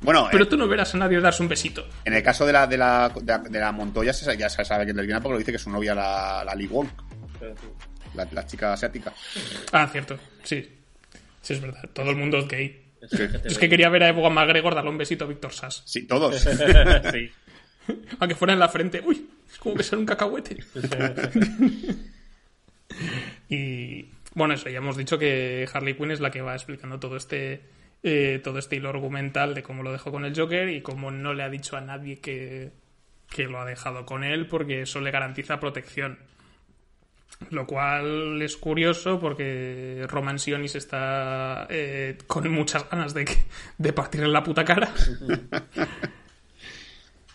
Bueno, 0.00 0.28
Pero 0.32 0.44
eh, 0.44 0.46
tú 0.46 0.56
no 0.56 0.66
verás 0.66 0.94
a 0.94 0.96
nadie 0.98 1.20
darse 1.20 1.42
un 1.42 1.48
besito. 1.50 1.86
en 2.06 2.14
el 2.14 2.22
caso 2.22 2.46
de 2.46 2.54
la, 2.54 2.66
de 2.66 2.78
la, 2.78 3.10
de 3.14 3.22
la, 3.26 3.38
de 3.38 3.60
la 3.60 3.70
Montoya 3.70 4.12
ya 4.12 4.48
se 4.48 4.64
sabe 4.64 4.86
que 4.86 4.92
es 4.92 4.96
lesbiana 4.96 5.20
porque 5.20 5.32
lo 5.34 5.38
dice 5.40 5.52
que 5.52 5.58
su 5.58 5.68
novia 5.68 5.94
la, 5.94 6.42
la 6.42 6.54
Lee 6.54 6.66
Wong. 6.68 6.88
La, 8.14 8.28
la 8.30 8.46
chica 8.46 8.72
asiática. 8.72 9.12
Ah, 9.72 9.88
cierto. 9.90 10.18
Sí. 10.42 10.68
Sí, 11.42 11.54
es 11.54 11.60
verdad. 11.60 11.88
Todo 11.92 12.10
el 12.10 12.16
mundo 12.16 12.38
es 12.38 12.48
gay. 12.48 12.86
Es 13.00 13.10
que 13.10 13.28
te 13.28 13.48
Es 13.48 13.58
que 13.58 13.68
quería 13.68 13.88
ver 13.88 14.02
a 14.02 14.08
Ewan 14.08 14.34
McGregor 14.34 14.74
darle 14.74 14.90
un 14.90 14.98
besito 14.98 15.24
a 15.24 15.28
Víctor 15.28 15.52
Sass. 15.52 15.82
Sí, 15.86 16.06
todos. 16.06 16.36
sí. 17.12 17.30
Aunque 18.18 18.34
fuera 18.34 18.52
en 18.52 18.58
la 18.58 18.68
frente. 18.68 19.00
Uy, 19.04 19.28
es 19.50 19.58
como 19.58 19.74
que 19.74 19.82
ser 19.82 19.98
un 19.98 20.06
cacahuete. 20.06 20.56
Y 23.48 24.08
bueno, 24.34 24.54
eso, 24.54 24.68
ya 24.68 24.78
hemos 24.78 24.96
dicho 24.96 25.18
que 25.18 25.68
Harley 25.72 25.94
Quinn 25.94 26.10
es 26.10 26.20
la 26.20 26.30
que 26.30 26.42
va 26.42 26.54
explicando 26.54 26.98
todo 27.00 27.16
este 27.16 27.62
eh, 28.02 28.40
todo 28.42 28.58
este 28.58 28.76
hilo 28.76 28.88
argumental 28.88 29.54
de 29.54 29.62
cómo 29.62 29.82
lo 29.82 29.92
dejó 29.92 30.10
con 30.10 30.24
el 30.24 30.38
Joker 30.38 30.68
y 30.68 30.82
cómo 30.82 31.10
no 31.10 31.34
le 31.34 31.42
ha 31.42 31.50
dicho 31.50 31.76
a 31.76 31.80
nadie 31.80 32.20
que, 32.20 32.72
que 33.28 33.44
lo 33.44 33.60
ha 33.60 33.64
dejado 33.64 34.06
con 34.06 34.24
él 34.24 34.46
porque 34.46 34.82
eso 34.82 35.00
le 35.00 35.10
garantiza 35.10 35.60
protección. 35.60 36.18
Lo 37.50 37.66
cual 37.66 38.40
es 38.42 38.56
curioso 38.56 39.18
porque 39.18 40.04
Roman 40.08 40.38
Sionis 40.38 40.74
está 40.74 41.66
eh, 41.70 42.18
con 42.26 42.50
muchas 42.50 42.88
ganas 42.90 43.14
de, 43.14 43.24
que- 43.24 43.44
de 43.78 43.92
partirle 43.92 44.28
la 44.28 44.42
puta 44.42 44.64
cara. 44.64 44.92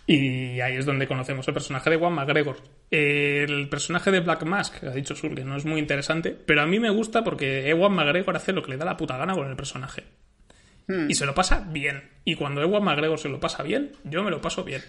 Y 0.07 0.59
ahí 0.61 0.75
es 0.77 0.85
donde 0.85 1.07
conocemos 1.07 1.47
el 1.47 1.53
personaje 1.55 1.89
de 1.89 1.97
Juan 1.97 2.13
McGregor. 2.13 2.57
El 2.91 3.67
personaje 3.69 4.11
de 4.11 4.19
Black 4.19 4.43
Mask, 4.43 4.83
ha 4.83 4.91
dicho 4.91 5.15
Sur, 5.15 5.33
que 5.33 5.43
no 5.43 5.55
es 5.57 5.65
muy 5.65 5.79
interesante, 5.79 6.29
pero 6.45 6.61
a 6.61 6.67
mí 6.67 6.79
me 6.79 6.91
gusta 6.91 7.23
porque 7.23 7.67
Ewan 7.69 7.93
McGregor 7.93 8.35
hace 8.35 8.53
lo 8.53 8.61
que 8.61 8.69
le 8.69 8.77
da 8.77 8.85
la 8.85 8.97
puta 8.97 9.17
gana 9.17 9.33
con 9.33 9.49
el 9.49 9.55
personaje. 9.55 10.03
Y 11.09 11.15
se 11.15 11.25
lo 11.25 11.33
pasa 11.33 11.65
bien. 11.71 12.11
Y 12.23 12.35
cuando 12.35 12.61
Ewan 12.61 12.83
McGregor 12.83 13.17
se 13.17 13.29
lo 13.29 13.39
pasa 13.39 13.63
bien, 13.63 13.93
yo 14.03 14.21
me 14.21 14.29
lo 14.29 14.39
paso 14.41 14.63
bien. 14.63 14.83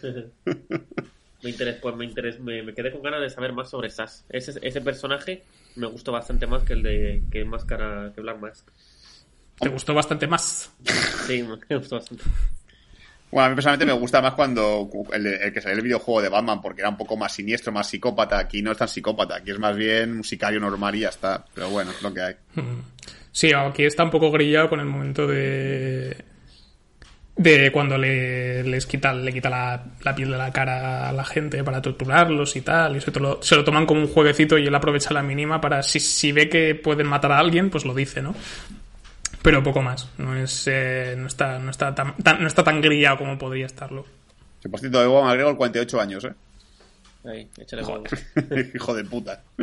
Me 1.46 1.52
interes, 1.52 1.76
pues 1.76 1.94
me, 1.94 2.04
interes, 2.04 2.40
me, 2.40 2.60
me 2.64 2.74
quedé 2.74 2.90
con 2.90 3.02
ganas 3.02 3.20
de 3.20 3.30
saber 3.30 3.52
más 3.52 3.70
sobre 3.70 3.88
Sass. 3.88 4.24
Ese, 4.28 4.58
ese 4.62 4.80
personaje 4.80 5.44
me 5.76 5.86
gustó 5.86 6.10
bastante 6.10 6.44
más 6.48 6.64
que 6.64 6.72
el 6.72 6.82
de 6.82 7.22
que 7.30 7.44
Máscara, 7.44 8.10
que 8.12 8.20
Black 8.20 8.40
Mask. 8.40 8.68
Te 9.60 9.68
gustó 9.68 9.94
bastante 9.94 10.26
más. 10.26 10.72
Sí, 11.28 11.44
me 11.44 11.76
gustó 11.76 11.94
bastante. 11.98 12.24
Bueno, 13.30 13.46
a 13.46 13.48
mí 13.50 13.54
personalmente 13.54 13.86
me 13.86 13.96
gusta 13.96 14.20
más 14.20 14.34
cuando 14.34 14.90
el, 15.12 15.24
el 15.24 15.52
que 15.52 15.60
salió 15.60 15.76
el 15.76 15.84
videojuego 15.84 16.20
de 16.20 16.30
Batman, 16.30 16.60
porque 16.60 16.80
era 16.80 16.90
un 16.90 16.96
poco 16.96 17.16
más 17.16 17.32
siniestro, 17.32 17.70
más 17.70 17.88
psicópata. 17.88 18.40
Aquí 18.40 18.60
no 18.60 18.72
es 18.72 18.78
tan 18.78 18.88
psicópata, 18.88 19.36
aquí 19.36 19.52
es 19.52 19.58
más 19.60 19.76
bien 19.76 20.16
un 20.16 20.24
sicario 20.24 20.58
normal 20.58 20.96
y 20.96 21.00
ya 21.02 21.10
está. 21.10 21.44
Pero 21.54 21.70
bueno, 21.70 21.92
es 21.92 22.02
lo 22.02 22.12
que 22.12 22.22
hay. 22.22 22.34
Sí, 23.30 23.52
aquí 23.52 23.84
está 23.84 24.02
un 24.02 24.10
poco 24.10 24.32
grillado 24.32 24.68
con 24.68 24.80
el 24.80 24.86
momento 24.86 25.28
de. 25.28 26.24
De 27.36 27.70
cuando 27.70 27.98
le, 27.98 28.62
les 28.64 28.86
quita, 28.86 29.12
le 29.12 29.32
quita 29.32 29.50
la, 29.50 29.84
la 30.02 30.14
piel 30.14 30.30
de 30.30 30.38
la 30.38 30.50
cara 30.52 31.08
a 31.08 31.12
la 31.12 31.24
gente 31.24 31.62
para 31.62 31.82
torturarlos 31.82 32.56
y 32.56 32.62
tal. 32.62 32.96
Y 32.96 33.00
se, 33.00 33.10
lo, 33.20 33.42
se 33.42 33.56
lo 33.56 33.64
toman 33.64 33.84
como 33.86 34.00
un 34.00 34.08
jueguecito 34.08 34.56
y 34.58 34.66
él 34.66 34.74
aprovecha 34.74 35.12
la 35.12 35.22
mínima 35.22 35.60
para. 35.60 35.82
Si, 35.82 36.00
si 36.00 36.32
ve 36.32 36.48
que 36.48 36.74
pueden 36.74 37.06
matar 37.06 37.32
a 37.32 37.38
alguien, 37.38 37.68
pues 37.70 37.84
lo 37.84 37.94
dice, 37.94 38.22
¿no? 38.22 38.34
Pero 39.42 39.62
poco 39.62 39.82
más. 39.82 40.08
No 40.18 40.34
es. 40.34 40.64
eh, 40.66 41.14
no, 41.18 41.26
está, 41.26 41.58
no, 41.58 41.70
está 41.70 41.94
tan, 41.94 42.16
tan- 42.16 42.40
no 42.40 42.46
está 42.48 42.64
tan 42.64 42.80
grillado 42.80 43.18
como 43.18 43.36
podría 43.38 43.66
estarlo. 43.66 44.06
Se 44.60 44.68
por 44.68 44.80
cierto, 44.80 45.02
Ewan 45.02 45.24
McGregor, 45.26 45.56
48 45.56 46.00
años, 46.00 46.24
¿eh? 46.24 46.32
Ahí, 47.28 47.48
échale. 47.58 47.82
Hijo 48.74 48.94
de 48.94 49.04
puta. 49.04 49.42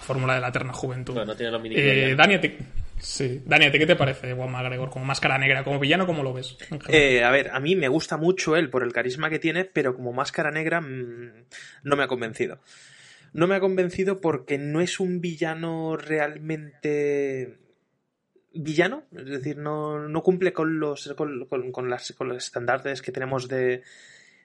Fórmula 0.00 0.34
de 0.34 0.40
la 0.40 0.48
eterna 0.48 0.72
juventud. 0.72 1.14
No, 1.14 1.24
no 1.24 1.34
tiene 1.34 1.52
los 1.52 1.62
mini 1.62 1.74
eh, 1.78 2.14
Dani, 2.16 2.34
¿a 2.34 2.40
ti- 2.40 2.56
sí. 3.02 3.42
Dani, 3.44 3.66
¿a 3.66 3.72
ti 3.72 3.78
qué 3.78 3.86
te 3.86 3.96
parece 3.96 4.32
Juan 4.32 4.50
McGregor? 4.50 4.90
Como 4.90 5.04
máscara 5.04 5.38
negra, 5.38 5.64
como 5.64 5.78
villano, 5.78 6.06
¿cómo 6.06 6.22
lo 6.22 6.32
ves? 6.32 6.56
Eh, 6.88 7.22
a 7.22 7.30
ver, 7.30 7.50
a 7.50 7.60
mí 7.60 7.76
me 7.76 7.88
gusta 7.88 8.16
mucho 8.16 8.56
él 8.56 8.70
por 8.70 8.82
el 8.82 8.92
carisma 8.92 9.30
que 9.30 9.38
tiene, 9.38 9.64
pero 9.64 9.94
como 9.94 10.12
máscara 10.12 10.50
negra 10.50 10.80
mm, 10.80 11.46
no 11.82 11.96
me 11.96 12.04
ha 12.04 12.08
convencido. 12.08 12.60
No 13.32 13.46
me 13.46 13.54
ha 13.54 13.60
convencido 13.60 14.20
porque 14.20 14.58
no 14.58 14.80
es 14.80 15.00
un 15.00 15.20
villano 15.20 15.96
realmente 15.96 17.58
villano, 18.54 19.04
es 19.16 19.26
decir, 19.26 19.56
no, 19.56 20.06
no 20.08 20.22
cumple 20.22 20.52
con 20.52 20.78
los 20.78 21.14
con, 21.14 21.88
las, 21.88 22.12
con 22.12 22.28
los 22.28 22.44
estándares 22.44 23.00
que 23.00 23.12
tenemos 23.12 23.48
de, 23.48 23.82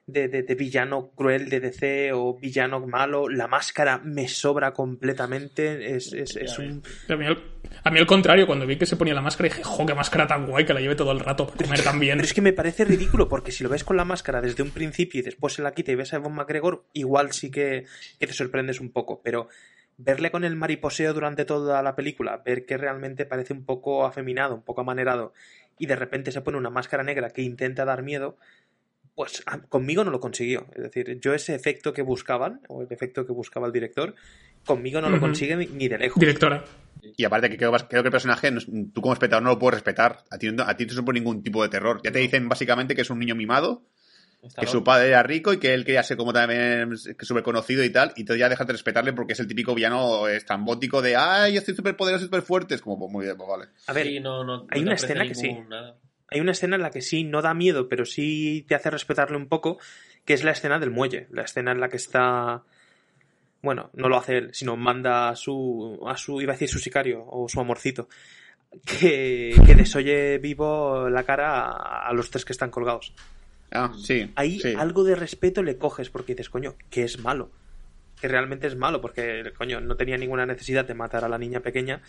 de, 0.07 0.27
de- 0.29 0.41
de 0.43 0.55
villano 0.55 1.11
cruel 1.15 1.49
de 1.49 1.59
DC 1.59 2.11
o 2.13 2.33
villano 2.39 2.79
malo. 2.87 3.29
La 3.29 3.47
máscara 3.47 3.99
me 3.99 4.27
sobra 4.27 4.71
completamente. 4.73 5.95
Es, 5.95 6.13
es, 6.13 6.35
es 6.37 6.57
un, 6.59 6.81
A 7.09 7.15
mí, 7.15 7.25
al, 7.25 7.43
a 7.83 7.91
mí 7.91 7.99
al 7.99 8.07
contrario, 8.07 8.47
cuando 8.47 8.65
vi 8.65 8.77
que 8.77 8.85
se 8.85 8.95
ponía 8.95 9.13
la 9.13 9.21
máscara 9.21 9.49
dije, 9.49 9.63
jo, 9.63 9.85
qué 9.85 9.93
máscara 9.93 10.25
tan 10.25 10.45
guay 10.47 10.65
que 10.65 10.73
la 10.73 10.79
lleve 10.79 10.95
todo 10.95 11.11
el 11.11 11.19
rato 11.19 11.45
para 11.47 11.57
comer 11.65 11.83
tan 11.83 11.99
bien. 11.99 12.17
Pero 12.17 12.25
es 12.25 12.33
que 12.33 12.41
me 12.41 12.53
parece 12.53 12.85
ridículo 12.85 13.27
porque 13.27 13.51
si 13.51 13.63
lo 13.63 13.69
ves 13.69 13.83
con 13.83 13.97
la 13.97 14.05
máscara 14.05 14.41
desde 14.41 14.63
un 14.63 14.71
principio 14.71 15.19
y 15.19 15.23
después 15.23 15.53
se 15.53 15.61
la 15.61 15.73
quita 15.73 15.91
y 15.91 15.95
ves 15.95 16.13
a 16.13 16.17
Evan 16.17 16.33
McGregor, 16.33 16.85
igual 16.93 17.33
sí 17.33 17.51
que, 17.51 17.85
que 18.19 18.27
te 18.27 18.33
sorprendes 18.33 18.79
un 18.79 18.91
poco. 18.91 19.21
Pero 19.21 19.49
verle 19.97 20.31
con 20.31 20.43
el 20.45 20.55
mariposeo 20.55 21.13
durante 21.13 21.43
toda 21.43 21.81
la 21.83 21.95
película, 21.95 22.37
ver 22.45 22.65
que 22.65 22.77
realmente 22.77 23.25
parece 23.25 23.53
un 23.53 23.65
poco 23.65 24.05
afeminado, 24.05 24.55
un 24.55 24.61
poco 24.61 24.81
amanerado, 24.81 25.33
y 25.79 25.87
de 25.87 25.95
repente 25.95 26.31
se 26.31 26.41
pone 26.41 26.57
una 26.57 26.69
máscara 26.69 27.03
negra 27.03 27.31
que 27.31 27.41
intenta 27.41 27.83
dar 27.83 28.03
miedo, 28.03 28.37
pues 29.17 29.41
a- 29.47 29.57
conmigo 29.63 30.03
no 30.03 30.11
lo 30.11 30.19
consiguió. 30.19 30.67
Es 30.75 30.83
decir, 30.83 31.19
yo 31.19 31.33
ese 31.33 31.55
efecto 31.55 31.91
que 31.91 32.03
buscaban, 32.03 32.61
o 32.69 32.83
el 32.83 32.87
efecto 32.91 33.25
que 33.25 33.33
buscaba 33.33 33.65
el 33.65 33.73
director, 33.73 34.13
conmigo 34.63 35.01
no 35.01 35.09
lo 35.09 35.19
consigue 35.19 35.55
ni, 35.55 35.65
ni 35.65 35.87
de 35.87 35.97
lejos. 35.97 36.19
Directora. 36.21 36.63
Y 37.15 37.23
aparte 37.23 37.49
que 37.49 37.57
creo, 37.57 37.71
creo 37.71 38.03
que 38.03 38.09
el 38.09 38.11
personaje, 38.11 38.51
no- 38.51 38.61
tú 38.93 39.01
como 39.01 39.13
espectador 39.13 39.41
no 39.43 39.49
lo 39.49 39.57
puedes 39.57 39.73
respetar. 39.73 40.23
A 40.29 40.37
ti, 40.37 40.51
no- 40.51 40.61
a 40.63 40.77
ti 40.77 40.83
no 40.83 40.89
te 40.89 40.93
supone 40.93 41.19
ningún 41.19 41.41
tipo 41.41 41.63
de 41.63 41.69
terror. 41.69 41.99
Ya 42.03 42.11
te 42.11 42.19
dicen 42.19 42.47
básicamente 42.47 42.93
que 42.93 43.01
es 43.01 43.09
un 43.09 43.17
niño 43.17 43.33
mimado, 43.33 43.81
Está 44.43 44.61
que 44.61 44.67
loco. 44.67 44.77
su 44.77 44.83
padre 44.83 45.07
era 45.07 45.23
rico 45.23 45.51
y 45.51 45.57
que 45.57 45.73
él 45.73 45.83
quería 45.83 46.03
ser 46.03 46.15
como 46.15 46.31
también 46.31 46.95
súper 46.95 47.41
conocido 47.41 47.83
y 47.83 47.89
tal. 47.89 48.13
Y 48.17 48.21
entonces 48.21 48.39
ya 48.39 48.49
dejas 48.49 48.67
de 48.67 48.73
respetarle 48.73 49.13
porque 49.13 49.33
es 49.33 49.39
el 49.39 49.47
típico 49.47 49.73
villano 49.73 50.27
estrambótico 50.27 51.01
de 51.01 51.15
¡ay, 51.15 51.55
yo 51.55 51.61
soy 51.61 51.73
súper 51.75 51.97
poderoso, 51.97 52.25
súper 52.25 52.43
fuerte! 52.43 52.75
Es 52.75 52.81
como, 52.83 52.99
pues 52.99 53.11
muy 53.11 53.25
bien, 53.25 53.35
pues 53.35 53.49
vale. 53.49 53.65
A 53.87 53.93
ver, 53.93 54.05
Sí, 54.05 54.19
no, 54.19 54.43
no- 54.43 54.57
no 54.57 54.67
hay 54.69 54.81
te 54.81 54.85
una 54.85 54.93
escena 54.93 55.27
que 55.27 55.33
sí. 55.33 55.51
nada. 55.67 55.97
Hay 56.29 56.41
una 56.41 56.51
escena 56.51 56.75
en 56.75 56.81
la 56.81 56.91
que 56.91 57.01
sí 57.01 57.23
no 57.23 57.41
da 57.41 57.53
miedo, 57.53 57.87
pero 57.87 58.05
sí 58.05 58.65
te 58.67 58.75
hace 58.75 58.89
respetarle 58.89 59.37
un 59.37 59.47
poco, 59.47 59.79
que 60.25 60.33
es 60.33 60.43
la 60.43 60.51
escena 60.51 60.79
del 60.79 60.91
muelle. 60.91 61.27
La 61.31 61.43
escena 61.43 61.71
en 61.71 61.79
la 61.79 61.89
que 61.89 61.97
está. 61.97 62.63
Bueno, 63.61 63.89
no 63.93 64.09
lo 64.09 64.17
hace 64.17 64.37
él, 64.37 64.49
sino 64.53 64.75
manda 64.75 65.29
a 65.29 65.35
su. 65.35 65.99
a 66.05 66.17
su. 66.17 66.41
iba 66.41 66.53
a 66.53 66.55
decir 66.55 66.69
su 66.69 66.79
sicario, 66.79 67.23
o 67.25 67.47
su 67.47 67.59
amorcito. 67.59 68.09
Que, 68.85 69.55
que 69.65 69.75
desoye 69.75 70.39
vivo 70.39 71.09
la 71.09 71.23
cara 71.23 71.61
a, 71.61 72.09
a 72.09 72.13
los 72.13 72.29
tres 72.29 72.43
que 72.43 72.51
están 72.51 72.69
colgados. 72.69 73.13
Ah, 73.71 73.93
sí. 73.97 74.31
Ahí 74.35 74.59
sí. 74.59 74.73
algo 74.77 75.05
de 75.05 75.15
respeto 75.15 75.63
le 75.63 75.77
coges 75.77 76.09
porque 76.09 76.33
dices, 76.33 76.49
coño, 76.49 76.75
que 76.89 77.03
es 77.03 77.19
malo. 77.19 77.49
Que 78.19 78.27
realmente 78.27 78.67
es 78.67 78.75
malo, 78.75 78.99
porque, 78.99 79.53
coño, 79.57 79.79
no 79.79 79.95
tenía 79.95 80.17
ninguna 80.17 80.45
necesidad 80.45 80.85
de 80.85 80.95
matar 80.95 81.23
a 81.23 81.29
la 81.29 81.37
niña 81.37 81.61
pequeña 81.61 82.01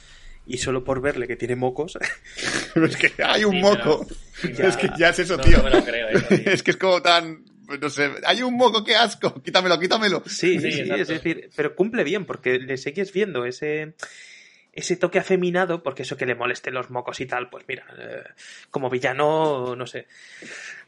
y 0.49 0.59
solo 0.59 0.83
por 0.83 1.01
verle 1.01 1.29
que 1.29 1.37
tiene 1.37 1.55
mocos. 1.57 1.97
es 2.75 2.97
que 2.97 3.13
hay 3.23 3.45
un 3.45 3.53
Sí, 3.57 3.61
moco. 3.61 4.07
pero- 4.43 4.57
sí, 4.57 4.63
es 4.63 4.77
que 4.77 4.91
ya 4.99 5.11
es 5.11 5.19
eso, 5.21 5.37
No, 5.37 5.43
tío. 5.45 5.59
no 5.59 5.65
me 5.65 5.71
lo 5.71 5.85
creo, 5.85 6.09
eso, 6.09 6.27
tío. 6.29 6.39
es 6.53 6.63
que 6.63 6.71
es 6.73 6.77
como 6.77 7.01
tan. 7.03 7.45
No 7.81 7.91
sé. 7.91 8.11
Hay 8.25 8.43
un 8.43 8.55
moco, 8.57 8.83
qué 8.83 8.97
asco. 8.97 9.43
Quítamelo, 9.43 9.79
quítamelo. 9.79 10.23
Sí, 10.27 10.59
sí, 10.59 10.73
Sí, 10.73 10.91
es 10.91 11.09
decir, 11.09 11.51
pero 11.55 11.77
cumple 11.77 12.03
bien 12.03 12.25
porque 12.25 12.59
le 12.59 12.79
sigues 12.79 13.13
viendo 13.13 13.45
ese 13.45 13.95
ese 14.73 14.97
toque 14.97 15.19
afeminado, 15.19 15.83
porque 15.83 16.03
eso 16.03 16.17
que 16.17 16.25
le 16.25 16.37
moleste 16.37 16.71
los 16.71 16.89
mocos 16.89 17.21
y 17.21 17.27
tal, 17.27 17.51
pues 17.51 17.65
mira, 17.67 17.85
eh, 17.99 18.23
como 18.71 18.89
villano, 18.89 19.75
no 19.75 19.87
sé. 19.89 20.07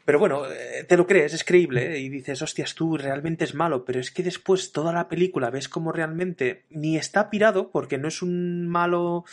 Pero 0.03 0.17
bueno, 0.19 0.45
eh, 0.45 0.83
te 0.87 0.97
lo 0.97 1.05
crees, 1.05 1.33
es 1.33 1.43
creíble, 1.43 1.95
¿eh? 1.95 1.99
y 1.99 2.09
dices, 2.09 2.41
hostias, 2.41 2.73
tú 2.73 2.97
realmente 2.97 3.43
es 3.43 3.53
malo, 3.53 3.85
pero 3.85 3.99
es 3.99 4.09
que 4.11 4.23
después 4.23 4.71
toda 4.71 4.91
la 4.91 5.07
película 5.07 5.49
ves 5.51 5.69
como 5.69 5.91
realmente 5.91 6.63
ni 6.69 6.97
está 6.97 7.29
pirado, 7.29 7.69
porque 7.71 7.97
no 7.99 8.07
es 8.07 8.21
un 8.21 8.67
malo 8.67 9.25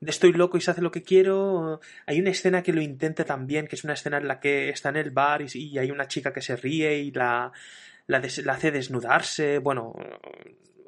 de 0.00 0.10
estoy 0.10 0.32
loco 0.32 0.56
y 0.58 0.60
se 0.60 0.72
hace 0.72 0.82
lo 0.82 0.90
que 0.90 1.02
quiero. 1.02 1.80
Hay 2.06 2.20
una 2.20 2.30
escena 2.30 2.62
que 2.62 2.72
lo 2.72 2.82
intenta 2.82 3.24
también, 3.24 3.66
que 3.68 3.76
es 3.76 3.84
una 3.84 3.94
escena 3.94 4.18
en 4.18 4.26
la 4.28 4.40
que 4.40 4.68
está 4.68 4.88
en 4.88 4.96
el 4.96 5.10
bar 5.12 5.42
y, 5.42 5.46
y 5.54 5.78
hay 5.78 5.90
una 5.90 6.08
chica 6.08 6.32
que 6.32 6.42
se 6.42 6.56
ríe 6.56 6.98
y 6.98 7.12
la, 7.12 7.52
la, 8.08 8.20
des- 8.20 8.44
la 8.44 8.54
hace 8.54 8.70
desnudarse, 8.72 9.58
bueno, 9.58 9.94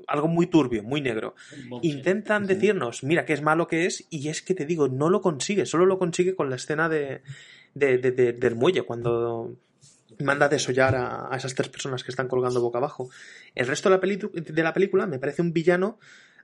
algo 0.09 0.27
muy 0.27 0.47
turbio, 0.47 0.83
muy 0.83 1.01
negro. 1.01 1.35
Intentan 1.83 2.47
decirnos, 2.47 3.05
mira, 3.05 3.25
qué 3.25 3.35
es 3.35 3.43
malo 3.43 3.67
que 3.67 3.87
es, 3.87 4.07
y 4.11 4.29
es 4.29 4.43
que 4.43 4.55
te 4.55 4.67
digo, 4.67 4.89
no 4.89 5.11
lo 5.11 5.21
consigue, 5.21 5.65
solo 5.67 5.87
lo 5.87 5.99
consigue 5.99 6.35
con 6.35 6.51
la 6.51 6.57
escena 6.57 6.89
de, 6.89 7.21
de- 7.79 7.99
de- 7.99 8.13
de- 8.13 8.33
del 8.33 8.55
muelle, 8.55 8.83
cuando 8.83 9.55
manda 10.21 10.47
a 10.47 10.49
desollar 10.49 10.97
a, 10.97 11.33
a 11.33 11.37
esas 11.37 11.55
tres 11.55 11.69
personas 11.69 12.03
que 12.03 12.11
están 12.11 12.29
colgando 12.29 12.61
boca 12.61 12.79
abajo. 12.79 13.09
El 13.55 13.67
resto 13.67 13.89
de 13.89 13.97
la, 13.97 14.01
peli- 14.01 14.19
de 14.33 14.63
la 14.63 14.73
película 14.73 15.07
me 15.07 15.19
parece 15.19 15.43
un 15.43 15.53
villano 15.53 15.99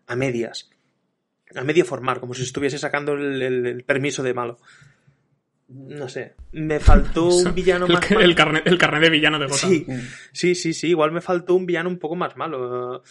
a 0.06 0.14
medias, 0.16 0.70
a 1.54 1.62
medio 1.64 1.84
formar, 1.84 2.20
como 2.20 2.34
si 2.34 2.42
estuviese 2.42 2.78
sacando 2.78 3.12
el, 3.14 3.42
el- 3.42 3.66
el 3.66 3.84
permiso 3.84 4.22
de 4.22 4.34
malo. 4.34 4.58
No 5.66 6.08
sé, 6.10 6.34
me 6.52 6.78
faltó 6.78 7.26
un 7.26 7.54
villano 7.54 7.86
el, 7.86 7.92
más 7.94 8.06
que- 8.06 8.14
malo. 8.14 8.26
el 8.26 8.34
carnet, 8.34 8.66
el 8.66 8.78
carnet 8.78 9.02
de 9.02 9.10
villano 9.10 9.38
de 9.38 9.46
Gotham. 9.46 9.70
Sí, 9.70 9.86
sí, 10.32 10.54
sí, 10.54 10.74
sí. 10.74 10.88
Igual 10.88 11.10
me 11.12 11.20
faltó 11.22 11.54
un 11.54 11.64
villano 11.66 11.88
un 11.88 11.98
poco 11.98 12.14
más 12.16 12.36
malo. 12.36 13.02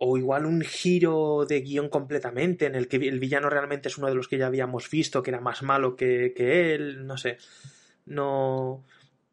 O 0.00 0.16
igual 0.16 0.46
un 0.46 0.60
giro 0.62 1.44
de 1.48 1.60
guion 1.60 1.88
completamente, 1.88 2.66
en 2.66 2.74
el 2.74 2.88
que 2.88 2.96
el 2.96 3.18
villano 3.18 3.50
realmente 3.50 3.88
es 3.88 3.98
uno 3.98 4.08
de 4.08 4.14
los 4.14 4.28
que 4.28 4.38
ya 4.38 4.46
habíamos 4.46 4.90
visto, 4.90 5.22
que 5.22 5.30
era 5.30 5.40
más 5.40 5.62
malo 5.62 5.96
que, 5.96 6.32
que 6.36 6.74
él. 6.74 7.06
No 7.06 7.16
sé. 7.16 7.38
No. 8.06 8.84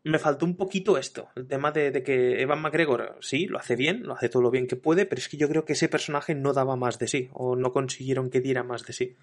Me 0.04 0.20
faltó 0.20 0.46
un 0.46 0.56
poquito 0.56 0.98
esto. 0.98 1.30
El 1.36 1.48
tema 1.48 1.72
de, 1.72 1.90
de 1.92 2.04
que 2.04 2.42
Evan 2.42 2.62
McGregor, 2.62 3.18
sí, 3.22 3.48
lo 3.48 3.58
hace 3.58 3.76
bien, 3.76 4.04
lo 4.04 4.14
hace 4.14 4.30
todo 4.30 4.44
lo 4.44 4.52
bien 4.52 4.68
que 4.68 4.76
puede, 4.76 5.06
pero 5.06 5.20
es 5.20 5.28
que 5.28 5.38
yo 5.38 5.50
creo 5.50 5.66
que 5.66 5.74
ese 5.74 5.90
personaje 5.90 6.36
no 6.36 6.54
daba 6.54 6.76
más 6.76 7.00
de 7.00 7.08
sí, 7.08 7.30
o 7.34 7.56
no 7.56 7.72
consiguieron 7.72 8.30
que 8.30 8.40
diera 8.40 8.64
más 8.64 8.86
de 8.86 8.94
sí. 8.94 9.16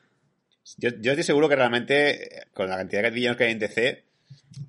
Yo, 0.79 0.91
yo 1.01 1.13
estoy 1.13 1.25
seguro 1.25 1.49
que 1.49 1.57
realmente, 1.57 2.47
con 2.53 2.69
la 2.69 2.79
cantidad 2.79 3.03
de 3.03 3.11
villanos 3.11 3.37
que 3.37 3.45
hay 3.45 3.53
en 3.53 3.59
DC, 3.61 4.05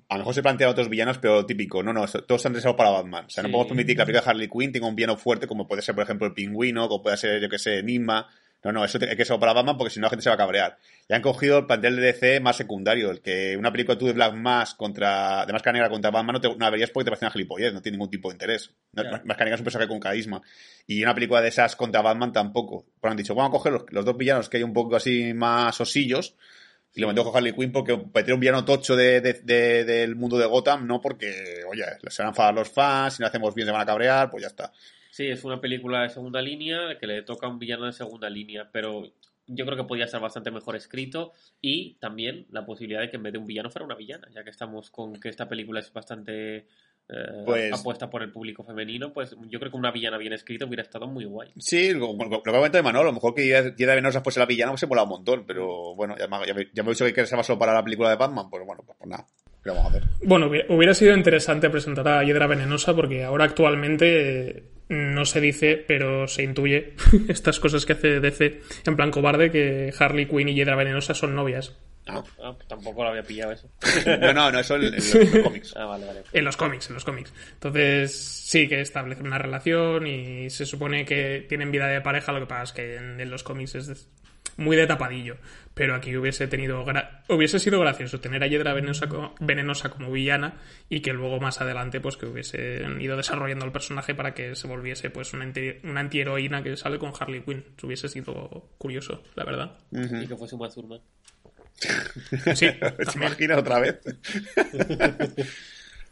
a 0.08 0.14
lo 0.14 0.18
mejor 0.18 0.34
se 0.34 0.42
plantean 0.42 0.70
otros 0.70 0.88
villanos, 0.88 1.18
pero 1.18 1.44
típico. 1.46 1.82
No, 1.82 1.92
no, 1.92 2.06
todos 2.06 2.40
están 2.40 2.54
reservados 2.54 2.76
para 2.76 2.90
Batman. 2.90 3.24
O 3.26 3.30
sea, 3.30 3.42
no 3.42 3.50
podemos 3.50 3.68
permitir 3.68 3.96
que 3.96 4.00
la 4.00 4.06
película 4.06 4.24
de 4.24 4.30
Harley 4.30 4.48
Quinn 4.48 4.72
tenga 4.72 4.86
un 4.86 4.94
villano 4.94 5.16
fuerte, 5.16 5.46
como 5.46 5.66
puede 5.66 5.82
ser, 5.82 5.94
por 5.94 6.04
ejemplo, 6.04 6.26
el 6.26 6.34
pingüino, 6.34 6.88
como 6.88 7.02
puede 7.02 7.16
ser, 7.16 7.40
yo 7.40 7.48
que 7.48 7.58
sé, 7.58 7.78
Enigma. 7.78 8.28
No, 8.62 8.72
no, 8.72 8.82
eso 8.82 8.98
hay 8.98 9.14
que 9.14 9.26
ser 9.26 9.38
para 9.38 9.52
Batman 9.52 9.76
porque 9.76 9.92
si 9.92 10.00
no 10.00 10.06
la 10.06 10.10
gente 10.10 10.22
se 10.22 10.30
va 10.30 10.36
a 10.36 10.38
cabrear. 10.38 10.78
Y 11.06 11.12
han 11.12 11.20
cogido 11.20 11.58
el 11.58 11.66
plantel 11.66 11.96
de 11.96 12.02
DC 12.02 12.40
más 12.40 12.56
secundario, 12.56 13.10
el 13.10 13.20
que 13.20 13.56
una 13.58 13.70
película 13.70 13.98
tú 13.98 14.06
de 14.06 14.14
Black 14.14 14.32
Mask 14.34 14.78
contra, 14.78 15.44
de 15.44 15.52
Máscara 15.52 15.74
Negra 15.74 15.90
contra 15.90 16.10
Batman 16.10 16.34
no, 16.34 16.40
te, 16.40 16.48
no 16.48 16.56
la 16.56 16.70
verías 16.70 16.88
porque 16.88 17.04
te 17.04 17.10
parece 17.10 17.26
una 17.26 17.32
gilipollez, 17.32 17.74
no 17.74 17.82
tiene 17.82 17.98
ningún 17.98 18.10
tipo 18.10 18.30
de 18.30 18.36
interés. 18.36 18.72
No, 18.92 19.02
Ya. 19.02 19.10
Máscara 19.10 19.44
Negra 19.44 19.54
es 19.56 19.60
un 19.60 19.64
personaje 19.64 19.88
con 19.88 20.00
carisma. 20.00 20.40
Y 20.86 21.02
una 21.02 21.14
película 21.14 21.42
de 21.42 21.48
esas 21.48 21.76
contra 21.76 22.00
Batman 22.00 22.32
tampoco. 22.32 22.86
Pues 22.98 23.10
han 23.10 23.18
dicho, 23.18 23.34
vamos 23.34 23.50
a 23.50 23.52
coger 23.52 23.72
los, 23.74 23.82
los 23.90 24.04
dos 24.04 24.16
villanos 24.16 24.48
que 24.48 24.56
hay 24.56 24.62
un 24.62 24.72
poco 24.72 24.96
así 24.96 25.34
más 25.34 25.78
osillos 25.78 26.34
y 26.94 27.00
lo 27.00 27.08
metió 27.08 27.24
con 27.24 27.36
Harley 27.36 27.52
Quinn 27.52 27.72
porque 27.72 27.96
meter 28.14 28.34
un 28.34 28.40
villano 28.40 28.64
tocho 28.64 28.94
de, 28.96 29.20
de- 29.20 29.40
de- 29.42 29.84
del 29.84 30.14
mundo 30.16 30.38
de 30.38 30.46
Gotham, 30.46 30.86
no 30.86 31.00
porque, 31.00 31.62
oye, 31.68 31.84
se 32.08 32.22
van 32.22 32.28
a 32.28 32.30
enfadar 32.30 32.54
los 32.54 32.68
fans, 32.70 33.14
si 33.14 33.20
no 33.22 33.26
hacemos 33.26 33.54
bien 33.54 33.66
se 33.66 33.72
van 33.72 33.82
a 33.82 33.86
cabrear, 33.86 34.30
pues 34.30 34.42
ya 34.42 34.48
está. 34.48 34.72
Sí, 35.10 35.26
es 35.28 35.44
una 35.44 35.60
película 35.60 36.02
de 36.02 36.08
segunda 36.10 36.40
línea 36.42 36.98
que 36.98 37.06
le 37.06 37.22
toca 37.22 37.46
a 37.46 37.50
un 37.50 37.58
villano 37.58 37.86
de 37.86 37.92
segunda 37.92 38.28
línea, 38.30 38.68
pero 38.72 39.12
yo 39.46 39.64
creo 39.66 39.76
que 39.76 39.84
podría 39.84 40.06
ser 40.08 40.20
bastante 40.20 40.50
mejor 40.50 40.74
escrito 40.76 41.32
y 41.60 41.94
también 42.00 42.46
la 42.50 42.64
posibilidad 42.64 43.00
de 43.00 43.10
que 43.10 43.16
en 43.16 43.22
vez 43.24 43.32
de 43.32 43.38
un 43.38 43.46
villano 43.46 43.70
fuera 43.70 43.84
una 43.86 43.94
villana, 43.94 44.28
ya 44.32 44.42
que 44.42 44.50
estamos 44.50 44.90
con 44.90 45.20
que 45.20 45.28
esta 45.28 45.48
película 45.48 45.80
es 45.80 45.92
bastante 45.92 46.66
eh, 47.08 47.42
Pues- 47.44 47.72
apuesta 47.72 48.08
por 48.08 48.22
el 48.22 48.32
público 48.32 48.64
femenino, 48.64 49.12
pues 49.12 49.36
yo 49.50 49.58
creo 49.58 49.70
que 49.70 49.76
una 49.76 49.90
villana 49.90 50.16
bien 50.18 50.32
escrita 50.32 50.64
hubiera 50.64 50.82
estado 50.82 51.06
muy 51.06 51.24
guay. 51.24 51.50
Sí, 51.58 51.92
lo, 51.92 52.14
lo- 52.14 52.28
lo 52.28 52.42
que 52.42 52.50
ha 52.50 52.52
comentado 52.54 52.82
Manolo, 52.84 53.02
a 53.08 53.12
lo 53.12 53.14
mejor 53.14 53.34
que 53.34 53.46
Yeda 53.76 53.94
Venosa 53.94 54.22
fuese 54.22 54.40
la 54.40 54.46
villana, 54.46 54.72
pues 54.72 54.80
se 54.80 54.86
mola 54.86 55.02
un 55.02 55.10
montón, 55.10 55.44
pero 55.46 55.94
bueno, 55.94 56.16
ya, 56.18 56.26
me- 56.28 56.46
ya, 56.46 56.54
me- 56.54 56.68
ya 56.72 56.82
me 56.82 56.88
he 56.90 56.92
dicho 56.94 57.04
que 57.04 57.26
ser 57.26 57.44
solo 57.44 57.58
para 57.58 57.74
la 57.74 57.84
película 57.84 58.08
de 58.10 58.16
Batman, 58.16 58.48
pues 58.50 58.64
bueno, 58.66 58.82
pues, 58.86 58.96
pues 58.98 59.10
nada, 59.10 59.26
¿qué 59.62 59.70
vamos 59.70 59.84
a 59.84 59.88
hacer? 59.88 60.02
Bueno, 60.24 60.46
hubiera- 60.46 60.74
hubiera 60.74 60.94
sido 60.94 61.14
interesante 61.16 61.68
presentar 61.70 62.08
a 62.08 62.24
Hiedra 62.24 62.46
Venenosa 62.46 62.94
porque 62.94 63.22
ahora 63.24 63.44
actualmente 63.44 64.48
eh, 64.48 64.62
no 64.88 65.24
se 65.26 65.40
dice, 65.40 65.84
pero 65.86 66.26
se 66.28 66.42
intuye 66.42 66.94
estas 67.28 67.60
cosas 67.60 67.84
que 67.86 67.92
hace 67.94 68.20
DC 68.20 68.60
en 68.86 68.96
plan 68.96 69.10
cobarde 69.10 69.50
que 69.50 69.92
Harley 69.98 70.26
Quinn 70.26 70.48
y 70.48 70.54
Hiedra 70.54 70.76
Venenosa 70.76 71.14
son 71.14 71.34
novias. 71.34 71.76
Ah. 72.06 72.22
Ah, 72.42 72.54
tampoco 72.68 73.02
lo 73.02 73.10
había 73.10 73.22
pillado 73.22 73.52
eso. 73.52 73.68
No, 74.20 74.32
no, 74.32 74.50
no, 74.52 74.58
eso 74.60 74.76
en, 74.76 74.84
en 74.84 74.94
los, 74.94 75.14
en 75.14 75.32
los 75.32 75.42
cómics. 75.44 75.74
Ah, 75.76 75.86
vale, 75.86 76.06
vale. 76.06 76.22
En 76.32 76.44
los 76.44 76.56
cómics, 76.56 76.88
en 76.88 76.94
los 76.94 77.04
cómics. 77.04 77.32
Entonces, 77.54 78.14
sí 78.16 78.68
que 78.68 78.80
establecen 78.80 79.26
una 79.26 79.38
relación 79.38 80.06
y 80.06 80.50
se 80.50 80.66
supone 80.66 81.04
que 81.04 81.46
tienen 81.48 81.70
vida 81.70 81.86
de 81.88 82.00
pareja, 82.00 82.32
lo 82.32 82.40
que 82.40 82.46
pasa 82.46 82.62
es 82.64 82.72
que 82.72 82.96
en, 82.96 83.20
en 83.20 83.30
los 83.30 83.42
cómics 83.42 83.74
es 83.74 83.86
de- 83.86 83.96
muy 84.56 84.76
de 84.76 84.86
tapadillo. 84.86 85.36
Pero 85.72 85.96
aquí 85.96 86.16
hubiese 86.16 86.46
tenido 86.46 86.84
gra- 86.84 87.22
hubiese 87.28 87.58
sido 87.58 87.80
gracioso 87.80 88.20
tener 88.20 88.40
a 88.44 88.46
Hiedra 88.46 88.72
venenosa, 88.74 89.08
co- 89.08 89.34
venenosa 89.40 89.88
como 89.88 90.12
villana 90.12 90.60
y 90.88 91.00
que 91.00 91.12
luego 91.12 91.40
más 91.40 91.60
adelante 91.60 92.00
pues 92.00 92.16
que 92.16 92.26
hubiesen 92.26 93.00
ido 93.00 93.16
desarrollando 93.16 93.64
el 93.64 93.72
personaje 93.72 94.14
para 94.14 94.32
que 94.34 94.54
se 94.54 94.68
volviese 94.68 95.10
pues 95.10 95.32
una, 95.32 95.50
una 95.82 96.00
antiheroína 96.00 96.62
que 96.62 96.76
sale 96.76 96.98
con 97.00 97.12
Harley 97.18 97.40
Quinn. 97.40 97.64
Eso 97.76 97.86
hubiese 97.88 98.08
sido 98.08 98.68
curioso, 98.78 99.24
la 99.34 99.44
verdad. 99.44 99.78
Y 99.90 100.26
que 100.28 100.36
fuese 100.36 100.54
un 100.54 100.60
Mazurman. 100.60 101.00
Sí, 102.54 102.54
¿Se 102.54 102.70
también. 102.70 103.04
imagina 103.16 103.58
otra 103.58 103.78
vez? 103.80 103.98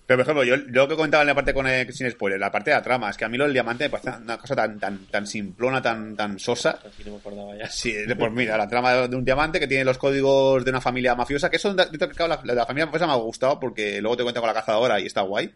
Pero, 0.05 0.19
por 0.19 0.21
ejemplo, 0.23 0.45
yo, 0.45 0.57
yo 0.57 0.83
lo 0.83 0.89
que 0.89 0.97
comentaba 0.97 1.23
en 1.23 1.29
la 1.29 1.35
parte 1.35 1.55
con 1.55 1.67
el- 1.67 1.91
sin 1.95 2.11
spoiler, 2.11 2.39
la 2.39 2.51
parte 2.51 2.71
de 2.71 2.77
la 2.77 2.83
trama, 2.83 3.09
es 3.09 3.17
que 3.17 3.25
a 3.25 3.29
mí 3.29 3.39
lo 3.39 3.45
del 3.45 3.53
diamante 3.53 3.85
me 3.85 3.91
parece 3.91 4.11
una 4.21 4.37
cosa 4.37 4.57
tan, 4.57 4.79
tan, 4.79 5.07
tan 5.07 5.27
simplona, 5.27 5.81
tan, 5.81 6.17
tan 6.17 6.39
sosa. 6.41 6.81
Así 6.85 7.05
no 7.05 7.13
me 7.13 7.19
acordaba 7.19 7.57
ya. 7.57 7.69
Sí, 7.71 7.95
pues 8.19 8.33
mira, 8.33 8.59
la 8.59 8.69
trama 8.69 9.07
de 9.07 9.17
un 9.17 9.25
diamante 9.25 9.61
que 9.61 9.69
tiene 9.69 9.85
los 9.85 9.99
códigos 9.99 10.65
de 10.65 10.71
una 10.71 10.81
familia 10.81 11.15
mafiosa, 11.15 11.49
que 11.49 11.57
eso 11.57 11.73
la, 11.73 11.89
la, 11.89 12.55
la 12.55 12.67
familia 12.67 12.87
mafiosa 12.87 13.07
me 13.07 13.13
ha 13.13 13.17
gustado 13.17 13.61
porque 13.61 14.01
luego 14.01 14.17
te 14.17 14.23
cuenta 14.25 14.41
con 14.41 14.49
la 14.49 14.55
cazadora 14.55 14.99
y 15.01 15.07
está 15.07 15.23
guay. 15.23 15.51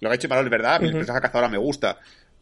Lo 0.00 0.08
que 0.08 0.12
ha 0.12 0.16
hecho 0.16 0.26
Imanol 0.26 0.46
es 0.46 0.50
verdad, 0.50 0.80
mi 0.80 0.90
personaje 0.92 1.22
cazadora 1.22 1.48
me 1.48 1.56
gusta, 1.56 1.96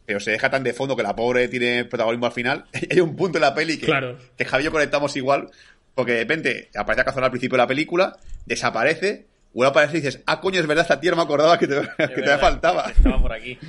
pero 0.05 0.19
se 0.19 0.31
deja 0.31 0.49
tan 0.49 0.63
de 0.63 0.73
fondo 0.73 0.97
que 0.97 1.03
la 1.03 1.15
pobre 1.15 1.47
tiene 1.47 1.85
protagonismo 1.85 2.25
al 2.25 2.31
final. 2.33 2.65
Hay 2.91 2.99
un 2.99 3.15
punto 3.15 3.37
en 3.37 3.43
la 3.43 3.53
peli 3.53 3.77
que, 3.77 3.85
Claro. 3.85 4.17
que 4.35 4.43
Javi 4.43 4.63
y 4.63 4.65
yo 4.65 4.71
conectamos 4.71 5.15
igual, 5.15 5.49
porque 5.95 6.13
de 6.13 6.19
repente 6.19 6.69
aparece 6.75 7.01
la 7.01 7.05
cazadora 7.05 7.25
al 7.27 7.31
principio 7.31 7.57
de 7.57 7.63
la 7.63 7.67
película, 7.67 8.17
desaparece, 8.45 9.27
vuelve 9.53 9.67
a 9.67 9.71
aparecer 9.71 9.97
y 9.97 10.01
dices, 10.01 10.23
ah, 10.25 10.41
coño, 10.41 10.59
es 10.59 10.67
verdad, 10.67 10.83
esta 10.83 10.99
tía 10.99 11.11
no 11.11 11.17
me 11.17 11.23
acordaba 11.23 11.57
que 11.57 11.67
te, 11.67 11.81
que 11.97 12.07
te 12.07 12.21
verdad, 12.21 12.39
faltaba. 12.39 12.89
Estaba 12.89 13.21
por 13.21 13.33
aquí. 13.33 13.57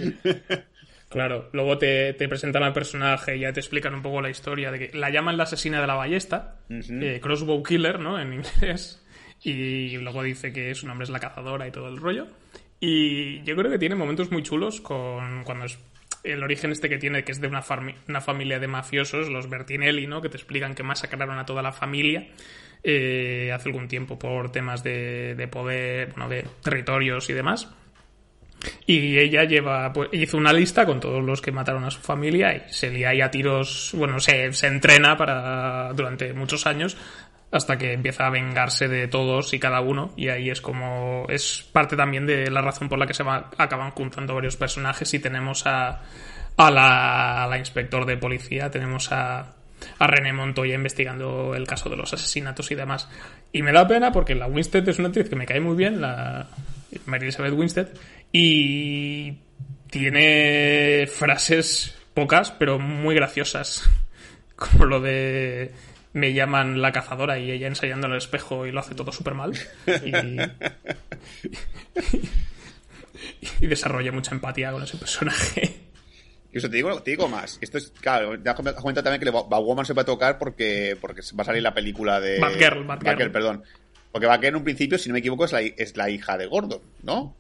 Claro, 1.15 1.49
luego 1.53 1.79
te, 1.79 2.13
te 2.15 2.29
presentan 2.29 2.65
al 2.65 2.73
personaje 2.73 3.37
y 3.37 3.41
ya 3.41 3.53
te 3.53 3.61
explican 3.61 3.95
un 3.95 4.03
poco 4.03 4.21
la 4.21 4.31
historia 4.31 4.73
de 4.73 4.81
que 4.81 4.99
la 4.99 5.11
llaman 5.11 5.37
la 5.37 5.45
asesina 5.45 5.81
de 5.81 5.87
la 5.87 5.95
ballesta, 5.95 6.57
eh, 6.69 7.21
Crossbow 7.23 7.63
Killer, 7.63 8.01
¿no? 8.01 8.21
En 8.21 8.33
inglés. 8.33 9.01
Y 9.41 9.97
luego 9.99 10.25
dice 10.25 10.53
que 10.53 10.75
su 10.75 10.89
nombre 10.89 11.05
es 11.05 11.11
la 11.11 11.21
cazadora 11.21 11.69
y 11.69 11.71
todo 11.71 11.89
el 11.89 11.99
rollo. 11.99 12.27
Y 12.81 13.45
yo 13.45 13.55
creo 13.55 13.71
que 13.71 13.79
tiene 13.79 13.95
momentos 13.95 14.33
muy 14.33 14.43
chulos 14.43 14.81
con 14.81 15.45
cuando 15.45 15.67
es 15.67 15.79
el 16.25 16.43
origen 16.43 16.73
este 16.73 16.89
que 16.89 16.99
tiene, 16.99 17.23
que 17.23 17.33
es 17.33 17.41
de 17.41 17.49
una, 17.49 17.63
una 18.09 18.21
familia 18.21 18.59
de 18.59 18.67
mafiosos, 18.67 19.29
los 19.29 19.49
Bertinelli, 19.49 20.07
¿no? 20.07 20.23
Que 20.23 20.29
te 20.29 20.37
explican 20.37 20.75
que 20.75 20.83
masacraron 20.83 21.39
a 21.39 21.47
toda 21.47 21.63
la 21.63 21.73
familia 21.73 22.29
eh, 22.83 23.51
hace 23.55 23.69
algún 23.69 23.89
tiempo 23.89 24.19
por 24.19 24.51
temas 24.51 24.83
de, 24.83 25.35
de 25.35 25.49
poder, 25.49 26.11
bueno, 26.11 26.29
de 26.29 26.47
territorios 26.63 27.31
y 27.31 27.35
demás. 27.35 27.69
Y 28.87 29.19
ella 29.19 29.45
lleva, 29.45 29.93
pues, 29.93 30.09
hizo 30.13 30.37
una 30.37 30.53
lista 30.53 30.87
con 30.87 31.01
todos 31.01 31.23
los 31.23 31.41
que 31.41 31.53
mataron 31.53 31.85
a 31.85 31.91
su 31.91 32.01
familia 32.01 32.55
y 32.55 32.73
se 32.73 32.91
lía 32.91 33.11
ahí 33.11 33.21
a 33.21 33.31
tiros, 33.31 33.93
bueno, 33.95 34.19
se, 34.21 34.53
se 34.53 34.67
entrena 34.67 35.17
para 35.17 35.93
durante 35.93 36.33
muchos 36.33 36.67
años 36.67 36.97
hasta 37.55 37.79
que 37.79 37.93
empieza 37.93 38.27
a 38.27 38.31
vengarse 38.31 38.89
de 38.89 39.07
todos 39.07 39.55
y 39.55 39.61
cada 39.61 39.81
uno 39.81 40.13
y 40.17 40.29
ahí 40.29 40.51
es 40.51 40.61
como 40.61 41.25
es 41.29 41.65
parte 41.73 41.97
también 41.97 42.27
de 42.27 42.51
la 42.51 42.61
razón 42.61 42.89
por 42.89 42.99
la 42.99 43.07
que 43.07 43.15
se 43.15 43.23
va, 43.23 43.49
acaban 43.57 43.93
juntando 43.93 44.35
varios 44.35 44.57
personajes 44.57 45.15
y 45.15 45.21
tenemos 45.21 45.65
a, 45.65 46.03
a, 46.57 46.71
la, 46.73 47.45
a 47.45 47.47
la 47.47 47.57
inspector 47.57 48.07
de 48.07 48.17
policía, 48.17 48.73
tenemos 48.73 49.13
a, 49.13 49.55
a 50.01 50.07
René 50.09 50.33
Montoya 50.33 50.75
investigando 50.75 51.55
el 51.55 51.65
caso 51.65 51.89
de 51.89 51.97
los 51.97 52.13
asesinatos 52.13 52.73
y 52.73 52.75
demás. 52.75 53.09
Y 53.53 53.63
me 53.63 53.71
da 53.71 53.87
pena 53.87 54.11
porque 54.11 54.35
la 54.35 54.49
Winstead 54.49 54.89
es 54.89 54.99
una 54.99 55.09
actriz 55.09 55.29
que 55.29 55.37
me 55.37 55.47
cae 55.47 55.61
muy 55.61 55.77
bien, 55.77 56.01
la 56.01 56.49
Mary 57.07 57.27
Elizabeth 57.27 57.55
Winstead, 57.55 57.89
y 58.33 59.39
tiene 59.91 61.07
frases 61.07 61.97
pocas, 62.15 62.51
pero 62.51 62.81
muy 62.81 63.15
graciosas. 63.15 63.89
Como 64.57 64.87
lo 64.87 65.01
de 65.01 65.73
me 66.15 66.33
llaman 66.33 66.81
la 66.81 66.93
cazadora 66.93 67.39
y 67.39 67.51
ella 67.51 67.67
ensayando 67.67 68.07
en 68.07 68.13
el 68.13 68.19
espejo 68.19 68.67
y 68.67 68.73
lo 68.73 68.81
hace 68.81 68.95
todo 68.95 69.13
súper 69.13 69.35
mal. 69.35 69.53
Y, 69.87 70.13
y, 73.61 73.67
desarrolla 73.67 74.13
mucha 74.13 74.33
empatía 74.33 74.71
con 74.73 74.83
ese 74.83 74.97
personaje. 74.97 75.81
Y 76.53 76.59
eso 76.59 76.71
te 76.71 76.77
digo, 76.77 77.03
te 77.03 77.11
digo 77.11 77.29
más. 77.29 77.59
Esto 77.61 77.79
es, 77.79 77.93
claro, 78.01 78.41
ya 78.43 78.55
comenta 78.55 79.03
también 79.03 79.21
que 79.21 79.29
Batwoman 79.31 79.85
se 79.85 79.93
va 79.93 80.03
a 80.03 80.05
tocar 80.07 80.39
porque, 80.39 80.97
porque 81.01 81.21
va 81.37 81.43
a 81.43 81.47
salir 81.47 81.63
la 81.63 81.75
película 81.75 82.21
de. 82.21 82.39
Batgirl, 82.39 82.85
Batgirl. 82.85 83.11
Batgirl 83.11 83.33
perdón. 83.33 83.65
Porque 84.13 84.29
Batgirl 84.29 84.51
en 84.51 84.57
un 84.57 84.65
principio, 84.65 84.99
si 84.99 85.09
no 85.09 85.15
me 85.15 85.19
equivoco, 85.19 85.45
es 85.45 85.53
la, 85.53 85.63
es 85.63 85.97
la 85.97 86.11
hija 86.11 86.39
de 86.39 86.47
Gordon, 86.47 86.81
¿no? 87.03 87.35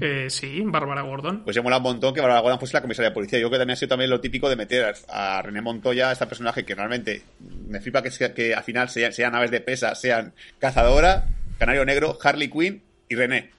Eh, 0.00 0.26
sí, 0.30 0.62
Bárbara 0.64 1.02
Gordon. 1.02 1.42
Pues 1.44 1.56
ya 1.56 1.62
mola 1.62 1.78
un 1.78 1.82
montón 1.82 2.14
que 2.14 2.20
Bárbara 2.20 2.40
Gordon 2.40 2.58
fuese 2.58 2.74
la 2.74 2.82
comisaria 2.82 3.10
de 3.10 3.14
policía. 3.14 3.38
Yo 3.38 3.48
creo 3.48 3.58
que 3.58 3.58
también 3.58 3.74
ha 3.74 3.76
sido 3.76 3.88
también 3.88 4.10
lo 4.10 4.20
típico 4.20 4.48
de 4.48 4.56
meter 4.56 4.94
a 5.08 5.42
René 5.42 5.60
Montoya, 5.60 6.10
a 6.10 6.12
este 6.12 6.26
personaje 6.26 6.64
que 6.64 6.74
realmente 6.74 7.22
me 7.68 7.80
flipa 7.80 8.02
que, 8.02 8.10
que 8.32 8.54
al 8.54 8.62
final 8.62 8.88
sean, 8.88 9.12
sean 9.12 9.34
aves 9.34 9.50
de 9.50 9.60
pesa, 9.60 9.94
sean 9.94 10.32
cazadora, 10.58 11.26
canario 11.58 11.84
negro, 11.84 12.16
Harley 12.22 12.48
Quinn 12.48 12.82
y 13.08 13.14
René. 13.14 13.50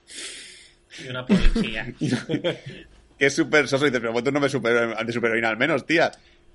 Y 1.04 1.08
una 1.08 1.26
policía. 1.26 1.92
que 1.98 3.26
es 3.26 3.34
súper 3.34 3.68
soso 3.68 3.86
y 3.86 3.90
dices, 3.90 4.00
pero 4.06 4.22
tú 4.22 4.32
no 4.32 4.40
me 4.40 4.48
super, 4.48 4.96
de 4.96 5.12
superheroína 5.12 5.50
al 5.50 5.58
menos, 5.58 5.84
tía. 5.84 6.10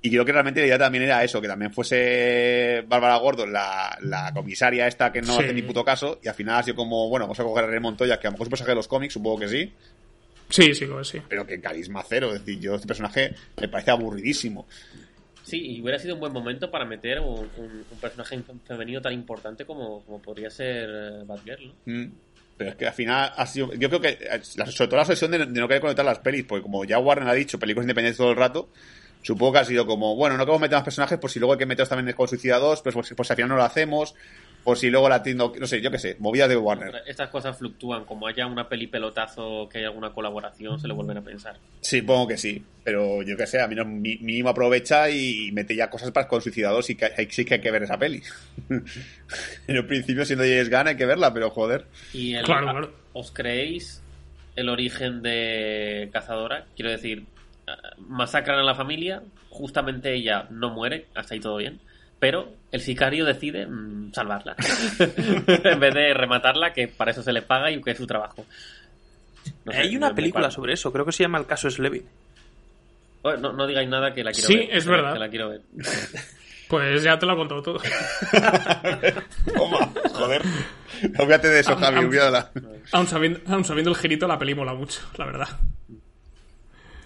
Y 0.06 0.10
creo 0.12 0.24
que 0.24 0.32
realmente 0.32 0.60
la 0.62 0.68
idea 0.68 0.78
también 0.78 1.04
era 1.06 1.24
eso, 1.24 1.42
que 1.42 1.48
también 1.48 1.74
fuese 1.74 2.84
Bárbara 2.88 3.18
Gordon 3.18 3.52
la, 3.52 3.98
la 4.04 4.32
comisaria 4.34 4.86
esta 4.88 5.12
que 5.12 5.22
no 5.22 5.36
Sí. 5.38 5.44
hace 5.44 5.54
ni 5.54 5.64
puto 5.64 5.84
caso, 5.84 6.20
y 6.24 6.28
al 6.28 6.36
final 6.36 6.60
ha 6.60 6.64
sido 6.64 6.76
como, 6.76 7.10
bueno, 7.10 7.26
vamos 7.26 7.40
a 7.40 7.44
coger 7.44 7.64
a 7.64 7.68
René 7.68 7.80
Montoya, 7.80 8.20
que 8.20 8.28
a 8.28 8.30
lo 8.30 8.34
mejor 8.34 8.46
es 8.46 8.48
un 8.48 8.52
personaje 8.52 8.72
de 8.72 8.76
los 8.76 8.88
cómics, 8.88 9.14
supongo 9.14 9.40
que 9.40 9.48
sí, 9.48 9.74
Sí, 10.50 10.76
sí, 10.76 10.86
sí. 11.04 11.22
pero 11.28 11.46
que 11.48 11.60
carisma 11.60 12.04
cero. 12.08 12.28
Es 12.36 12.46
decir, 12.46 12.60
yo 12.60 12.76
este 12.76 12.88
personaje 12.88 13.34
me 13.60 13.68
parece 13.68 13.90
aburridísimo. 13.90 14.68
Sí, 15.44 15.60
y 15.78 15.82
hubiera 15.82 15.98
sido 15.98 16.14
un 16.14 16.20
buen 16.20 16.34
momento 16.34 16.70
para 16.70 16.86
meter 16.86 17.20
un, 17.20 17.40
un- 17.58 17.86
un 17.92 17.98
personaje 18.00 18.40
femenino 18.68 19.02
tan 19.02 19.14
importante 19.14 19.66
como, 19.66 20.04
como 20.06 20.22
podría 20.22 20.52
ser 20.52 20.88
eh, 20.88 21.24
Batgirl, 21.26 21.68
¿no? 21.68 21.74
Mm. 21.94 22.12
Pero 22.58 22.70
es 22.70 22.76
que 22.78 22.86
al 22.88 22.94
final 22.94 23.34
ha 23.36 23.46
sido. 23.48 23.74
Yo 23.74 23.90
creo 23.90 24.00
que, 24.02 24.10
eh, 24.22 24.40
sobre 24.44 24.88
todo 24.88 24.96
la 24.98 25.02
obsesión 25.02 25.32
de, 25.32 25.40
de 25.40 25.46
no 25.60 25.68
querer 25.68 25.82
conectar 25.82 26.06
las 26.06 26.20
pelis, 26.20 26.46
porque 26.46 26.62
como 26.64 26.86
ya 26.86 27.00
Warren 27.00 27.28
ha 27.28 27.34
dicho, 27.34 27.58
películas 27.60 27.84
independientes 27.86 28.18
todo 28.18 28.30
el 28.32 28.38
rato, 28.38 28.70
supongo 29.26 29.54
que 29.54 29.60
ha 29.60 29.66
sido 29.66 29.86
como, 29.88 30.16
bueno, 30.16 30.38
no 30.38 30.44
queremos 30.44 30.62
meter 30.62 30.76
más 30.78 30.84
personajes 30.84 31.18
por 31.18 31.32
si 31.32 31.40
luego 31.40 31.54
hay 31.54 31.60
que 31.60 31.66
meterlos 31.66 31.90
también 31.90 32.16
con 32.16 32.28
Suicida 32.28 32.60
2, 32.60 32.82
pues 32.84 33.08
si, 33.08 33.16
por 33.16 33.26
si 33.26 33.34
al 33.34 33.38
final 33.38 33.50
no 33.50 33.56
lo 33.56 33.64
hacemos, 33.64 34.14
por 34.64 34.78
si 34.78 34.90
luego 34.90 35.10
la 35.10 35.24
tienda, 35.24 35.46
no 35.60 35.66
sé, 35.68 35.82
yo 35.82 35.90
qué 35.92 35.98
sé, 36.00 36.16
movidas 36.20 36.50
de 36.50 36.58
Warner. 36.58 37.02
Estas 37.08 37.30
cosas 37.30 37.58
fluctúan, 37.58 38.06
como 38.06 38.28
haya 38.28 38.46
una 38.46 38.68
peli 38.70 38.88
pelotazo, 38.88 39.68
que 39.70 39.80
haya 39.80 39.88
alguna 39.88 40.12
colaboración, 40.12 40.80
se 40.80 40.88
le 40.88 40.94
vuelven 40.94 41.18
a 41.18 41.22
pensar. 41.24 41.58
Sí, 41.82 42.00
supongo 42.02 42.28
que 42.28 42.38
sí, 42.38 42.64
pero 42.84 43.22
yo 43.24 43.36
qué 43.38 43.48
sé, 43.48 43.62
a 43.62 43.68
mí 43.68 43.76
no, 43.76 43.86
mi- 43.86 44.18
mínimo 44.18 44.50
aprovecha 44.50 45.10
y 45.10 45.52
mete 45.54 45.76
ya 45.76 45.90
cosas 45.90 46.12
para 46.12 46.28
con 46.28 46.42
Suicida 46.42 46.70
2 46.70 46.90
y 46.92 46.96
que 46.96 47.06
hay- 47.06 47.28
sí 47.32 47.46
que 47.46 47.56
hay 47.56 47.62
que 47.62 47.72
ver 47.72 47.84
esa 47.84 47.98
peli. 47.98 48.22
en 48.70 49.76
el 49.76 49.86
principio, 49.86 50.26
siendo 50.26 50.44
James 50.44 50.70
Gunn, 50.70 50.88
hay 50.88 50.98
que 50.98 51.06
verla, 51.06 51.34
pero 51.34 51.50
joder. 51.50 51.86
Y 52.14 52.36
el- 52.36 52.46
Claro, 52.46 52.70
claro. 52.72 52.94
¿Os 53.14 53.32
creéis 53.32 54.02
el 54.56 54.70
origen 54.70 55.22
de 55.22 56.10
Cazadora? 56.12 56.66
Quiero 56.76 56.92
decir, 56.92 57.26
masacran 58.00 58.60
a 58.60 58.64
la 58.64 58.76
familia, 58.76 59.22
justamente 59.50 60.14
ella 60.14 60.48
no 60.50 60.70
muere, 60.70 61.08
hasta 61.16 61.34
ahí 61.34 61.40
todo 61.40 61.58
bien, 61.58 61.80
pero 62.20 62.52
el 62.72 62.82
sicario 62.82 63.26
decide 63.26 63.66
mm, 63.68 64.12
salvarla. 64.14 64.56
en 65.00 65.80
vez 65.80 65.94
de 65.94 66.14
rematarla, 66.14 66.74
que 66.74 66.88
para 66.88 67.12
eso 67.12 67.24
se 67.24 67.34
le 67.34 67.42
paga 67.42 67.72
y 67.72 67.82
que 67.82 67.92
es 67.92 67.98
su 67.98 68.08
trabajo. 68.08 68.46
No 69.64 69.72
sé, 69.72 69.78
Hay 69.80 69.96
una 69.96 70.14
película 70.14 70.50
sobre 70.52 70.74
eso, 70.74 70.92
creo 70.92 71.06
que 71.06 71.12
se 71.12 71.24
llama 71.24 71.38
El 71.40 71.46
caso 71.46 71.70
Slevin. 71.70 72.06
No, 73.24 73.54
no 73.54 73.66
digáis 73.66 73.90
nada 73.90 74.14
que 74.14 74.24
la 74.24 74.32
quiero 74.32 74.48
Sí, 74.48 74.56
ver. 74.58 74.70
es 74.72 74.84
que- 74.86 74.90
verdad. 74.92 75.14
que 75.14 75.20
la 75.20 75.30
quiero 75.30 75.50
ver. 75.50 75.62
Pues 76.68 77.04
ya 77.04 77.20
te 77.20 77.28
lo 77.28 77.34
he 77.34 77.36
contado 77.36 77.62
todo. 77.62 77.80
Toma, 79.56 79.92
joder. 80.14 80.42
Olvídate 81.20 81.50
de 81.50 81.60
eso, 81.60 81.76
Javi, 81.76 82.00
olvídala. 82.00 82.50
Aún 82.92 83.06
sabiendo, 83.06 83.40
aún 83.48 83.64
sabiendo 83.64 83.92
el 83.92 83.98
girito, 83.98 84.28
la 84.28 84.40
peli 84.40 84.56
mola 84.56 84.74
mucho, 84.74 85.00
la 85.18 85.26
verdad. 85.28 85.48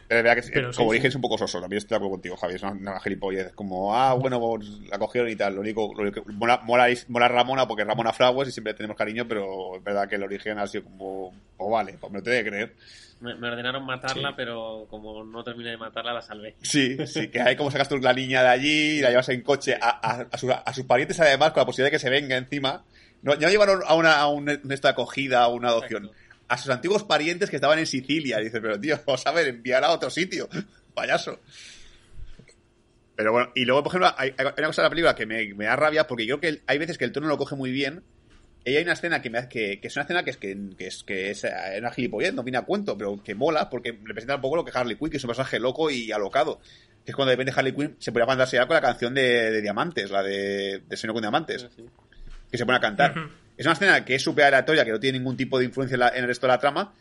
Es 0.10 0.24
verdad 0.24 0.36
que, 0.44 0.52
Pero 0.52 0.72
como 0.74 0.90
sí. 0.92 0.96
dije, 0.96 1.08
es 1.10 1.16
un 1.16 1.22
poco 1.22 1.38
soso. 1.38 1.62
También 1.62 1.78
estoy 1.78 1.90
de 1.92 1.96
acuerdo 1.98 2.14
contigo, 2.14 2.36
Javi. 2.36 2.56
Es 2.56 2.64
una, 2.64 2.72
una 2.72 3.00
gilipollez. 3.00 3.54
Como, 3.54 3.96
ah, 3.96 4.16
bueno, 4.16 4.40
pues, 4.40 4.68
la 4.90 4.98
cogieron 4.98 5.30
y 5.30 5.36
tal. 5.36 5.54
Lo 5.54 5.62
único, 5.62 5.92
lo 5.96 6.02
único 6.02 6.24
que 6.24 6.32
mola, 6.34 6.60
mola, 6.64 6.88
mola 7.10 7.28
Ramona 7.28 7.68
porque 7.68 7.84
es 7.84 7.88
Ramona 7.88 8.12
Flowers 8.12 8.50
y 8.50 8.52
siempre 8.52 8.74
tenemos 8.74 8.98
cariño, 8.98 9.28
pero 9.28 9.76
es 9.78 9.84
verdad 9.84 10.10
que 10.10 10.16
el 10.16 10.24
origen 10.24 10.58
ha 10.58 10.66
sido 10.66 10.86
como, 10.86 11.32
oh, 11.58 11.70
vale, 11.70 11.96
pues 12.00 12.12
me 12.12 12.18
lo 12.20 12.24
tengo 12.24 12.44
que 12.44 12.50
creer. 12.50 12.76
Me, 13.22 13.36
me 13.36 13.50
ordenaron 13.50 13.86
matarla, 13.86 14.30
Sí. 14.30 14.34
pero 14.38 14.88
como 14.90 15.24
no 15.26 15.44
terminé 15.44 15.72
de 15.72 15.78
matarla, 15.78 16.14
la 16.14 16.22
salvé. 16.22 16.56
Sí, 16.64 16.98
sí, 17.06 17.28
que 17.28 17.42
hay 17.42 17.56
como 17.56 17.70
sacas 17.70 17.90
tú 17.90 17.98
la 17.98 18.14
niña 18.14 18.42
de 18.42 18.48
allí 18.48 18.98
y 18.98 19.02
la 19.02 19.10
llevas 19.10 19.30
en 19.30 19.42
coche 19.42 19.78
a, 19.80 19.90
a, 19.90 20.22
a, 20.32 20.38
sus, 20.40 20.50
a 20.52 20.74
sus 20.74 20.86
parientes, 20.86 21.20
además, 21.20 21.52
con 21.52 21.62
la 21.62 21.66
posibilidad 21.66 21.88
de 21.92 21.98
que 21.98 22.00
se 22.00 22.10
venga 22.10 22.36
encima. 22.38 22.84
No, 23.22 23.36
ya 23.38 23.50
llevaron 23.50 23.82
a 23.86 23.94
una, 23.96 24.16
a 24.18 24.28
un, 24.30 24.50
esta 24.72 24.90
acogida 24.90 25.46
o 25.50 25.54
una 25.56 25.68
adopción. 25.68 26.10
A 26.50 26.58
sus 26.58 26.70
antiguos 26.72 27.04
parientes 27.04 27.50
que 27.50 27.56
estaban 27.56 27.80
en 27.80 27.86
Sicilia. 27.86 28.38
Dice, 28.40 28.60
pero 28.60 28.78
tío, 28.80 29.00
vamos 29.06 29.26
a 29.26 29.32
ver, 29.32 29.48
enviar 29.48 29.84
a 29.84 29.92
otro 29.92 30.10
sitio. 30.10 30.50
Payaso. 30.94 31.40
Pero 33.16 33.32
bueno, 33.34 33.52
y 33.56 33.66
luego, 33.66 33.84
por 33.84 33.92
ejemplo, 33.92 34.14
hay, 34.18 34.34
hay 34.38 34.46
una 34.58 34.68
cosa 34.68 34.82
de 34.82 34.86
la 34.86 34.90
película 34.90 35.16
que 35.16 35.26
me, 35.26 35.54
me 35.54 35.66
da 35.66 35.76
rabia 35.76 36.08
porque 36.08 36.26
yo 36.26 36.40
creo 36.40 36.42
que 36.54 36.58
el- 36.58 36.64
hay 36.68 36.78
veces 36.78 36.98
que 36.98 37.06
el 37.06 37.12
tono 37.12 37.28
lo 37.28 37.38
coge 37.38 37.56
muy 37.56 37.72
bien. 37.72 38.02
Y 38.66 38.76
hay 38.76 38.84
una 38.84 38.94
escena 38.94 39.22
que, 39.22 39.30
me, 39.30 39.40
hace- 39.40 39.50
que, 39.50 39.80
que 39.82 39.88
es 39.88 39.96
una 39.96 40.04
escena 40.04 40.24
que 40.24 40.30
es 40.32 40.38
que, 40.38 40.58
que 40.78 40.88
es 40.88 41.04
que 41.04 41.30
es 41.32 41.44
eh, 41.44 41.52
una 41.80 41.92
gilipollez, 41.92 42.34
no 42.34 42.44
viene 42.44 42.58
a 42.58 42.64
cuento, 42.64 42.98
pero 42.98 43.22
que 43.24 43.36
mola 43.36 43.70
porque 43.70 43.92
representa 44.04 44.36
un 44.36 44.42
poco 44.42 44.58
lo 44.58 44.64
que 44.66 44.72
es 44.72 44.76
Harley 44.76 44.96
Quinn, 44.98 45.10
que 45.10 45.18
es 45.18 45.24
un 45.24 45.30
personaje 45.30 45.60
loco 45.60 45.90
y 45.90 46.12
alocado. 46.12 46.60
Que 47.06 47.12
es 47.12 47.16
cuando 47.16 47.30
de 47.32 47.36
repente 47.38 47.54
Harley 47.58 47.74
Quinn 47.74 47.96
se 48.00 48.12
pone 48.12 48.24
a 48.24 48.28
fantasear 48.28 48.68
con 48.68 48.76
la 48.76 48.82
canción 48.82 49.14
de, 49.14 49.52
de 49.52 49.62
Diamantes, 49.62 50.12
la 50.12 50.24
de, 50.24 50.82
de 50.88 50.98
Sueño 50.98 51.14
con 51.14 51.22
Diamantes, 51.22 51.68
que 52.52 52.58
se 52.58 52.66
pone 52.66 52.78
a 52.78 52.82
cantar. 52.82 53.18
Ujú. 53.18 53.30
Es 53.60 53.66
una 53.66 53.74
escena 53.74 54.06
que 54.06 54.16
es 54.16 54.22
súper 54.24 54.46
aleatoria, 54.46 54.86
que 54.86 54.92
no 54.92 55.00
tiene 55.00 55.20
ningún 55.20 55.36
tipo 55.38 55.60
de 55.60 55.66
influencia 55.66 55.96
en, 55.96 56.00
la- 56.00 56.10
en 56.10 56.22
el 56.24 56.28
resto 56.28 56.48
de 56.48 56.54
la 56.54 56.60
trama, 56.60 56.94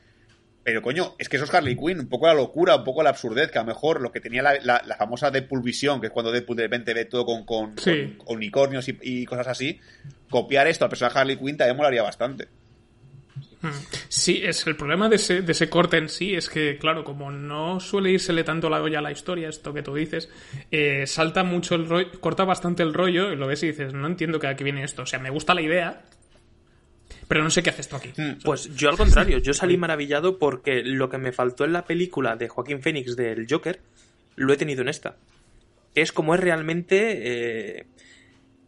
pero 0.64 0.82
coño, 0.82 1.14
es 1.18 1.28
que 1.28 1.36
eso 1.36 1.44
es 1.46 1.54
Harley 1.54 1.76
Quinn, 1.76 2.00
un 2.00 2.08
poco 2.08 2.26
la 2.26 2.34
locura, 2.34 2.76
un 2.76 2.84
poco 2.84 3.02
la 3.02 3.10
absurdez, 3.10 3.50
que 3.50 3.58
a 3.58 3.62
lo 3.62 3.68
mejor 3.68 4.00
lo 4.02 4.10
que 4.12 4.20
tenía 4.20 4.42
la, 4.42 4.54
la- 4.62 4.82
la 4.84 4.96
famosa 4.96 5.30
Deadpool 5.30 5.62
Visión, 5.62 6.00
que 6.00 6.08
es 6.08 6.12
cuando 6.12 6.30
Deadpool 6.32 6.56
de 6.56 6.64
repente 6.64 6.92
ve 6.92 7.04
todo 7.06 7.24
con, 7.24 7.44
con, 7.46 7.78
Sí. 7.78 8.16
con 8.18 8.36
unicornios 8.36 8.88
y, 8.88 8.98
y 9.02 9.24
cosas 9.24 9.46
así, 9.48 9.80
copiar 10.28 10.66
esto 10.66 10.84
al 10.84 10.90
personaje 10.90 11.14
de 11.14 11.20
Harley 11.20 11.36
Quinn 11.36 11.56
también 11.56 11.76
molaría 11.76 12.02
bastante. 12.02 12.48
Mm. 13.60 13.68
Sí, 14.08 14.40
es 14.44 14.66
el 14.66 14.76
problema 14.76 15.08
de 15.08 15.16
ese, 15.16 15.42
de 15.42 15.52
ese 15.52 15.68
corte 15.68 15.96
en 15.96 16.08
sí, 16.08 16.34
es 16.34 16.48
que, 16.48 16.76
claro, 16.78 17.02
como 17.02 17.30
no 17.30 17.80
suele 17.80 18.10
írsele 18.10 18.44
tanto 18.44 18.68
la 18.68 18.80
olla 18.82 18.98
a 18.98 19.02
la 19.02 19.10
historia, 19.12 19.48
esto 19.48 19.72
que 19.72 19.82
tú 19.82 19.94
dices, 19.94 20.28
eh, 20.70 21.06
salta 21.06 21.42
mucho 21.44 21.74
el 21.76 21.88
rollo, 21.88 22.08
corta 22.20 22.44
bastante 22.44 22.82
el 22.82 22.94
rollo 22.94 23.32
y 23.32 23.36
lo 23.36 23.46
ves 23.46 23.62
y 23.64 23.68
dices, 23.68 23.94
no 23.94 24.06
entiendo 24.06 24.38
que 24.38 24.46
aquí 24.48 24.64
viene 24.64 24.84
esto. 24.84 25.02
O 25.02 25.06
sea, 25.06 25.18
me 25.18 25.30
gusta 25.30 25.54
la 25.54 25.62
idea, 25.62 26.02
pero 27.28 27.44
no 27.44 27.50
sé 27.50 27.62
qué 27.62 27.70
hace 27.70 27.82
esto 27.82 27.96
aquí. 27.96 28.10
Hmm. 28.16 28.38
Pues 28.42 28.74
yo 28.74 28.88
al 28.88 28.96
contrario, 28.96 29.38
yo 29.38 29.52
salí 29.52 29.76
maravillado 29.78 30.38
porque 30.38 30.82
lo 30.82 31.10
que 31.10 31.18
me 31.18 31.32
faltó 31.32 31.64
en 31.64 31.74
la 31.74 31.84
película 31.84 32.36
de 32.36 32.48
Joaquín 32.48 32.80
Phoenix 32.80 33.14
del 33.14 33.46
Joker, 33.48 33.80
lo 34.34 34.52
he 34.52 34.56
tenido 34.56 34.82
en 34.82 34.88
esta. 34.88 35.16
Es 35.94 36.12
como 36.12 36.34
es 36.34 36.40
realmente, 36.40 37.78
eh, 37.80 37.86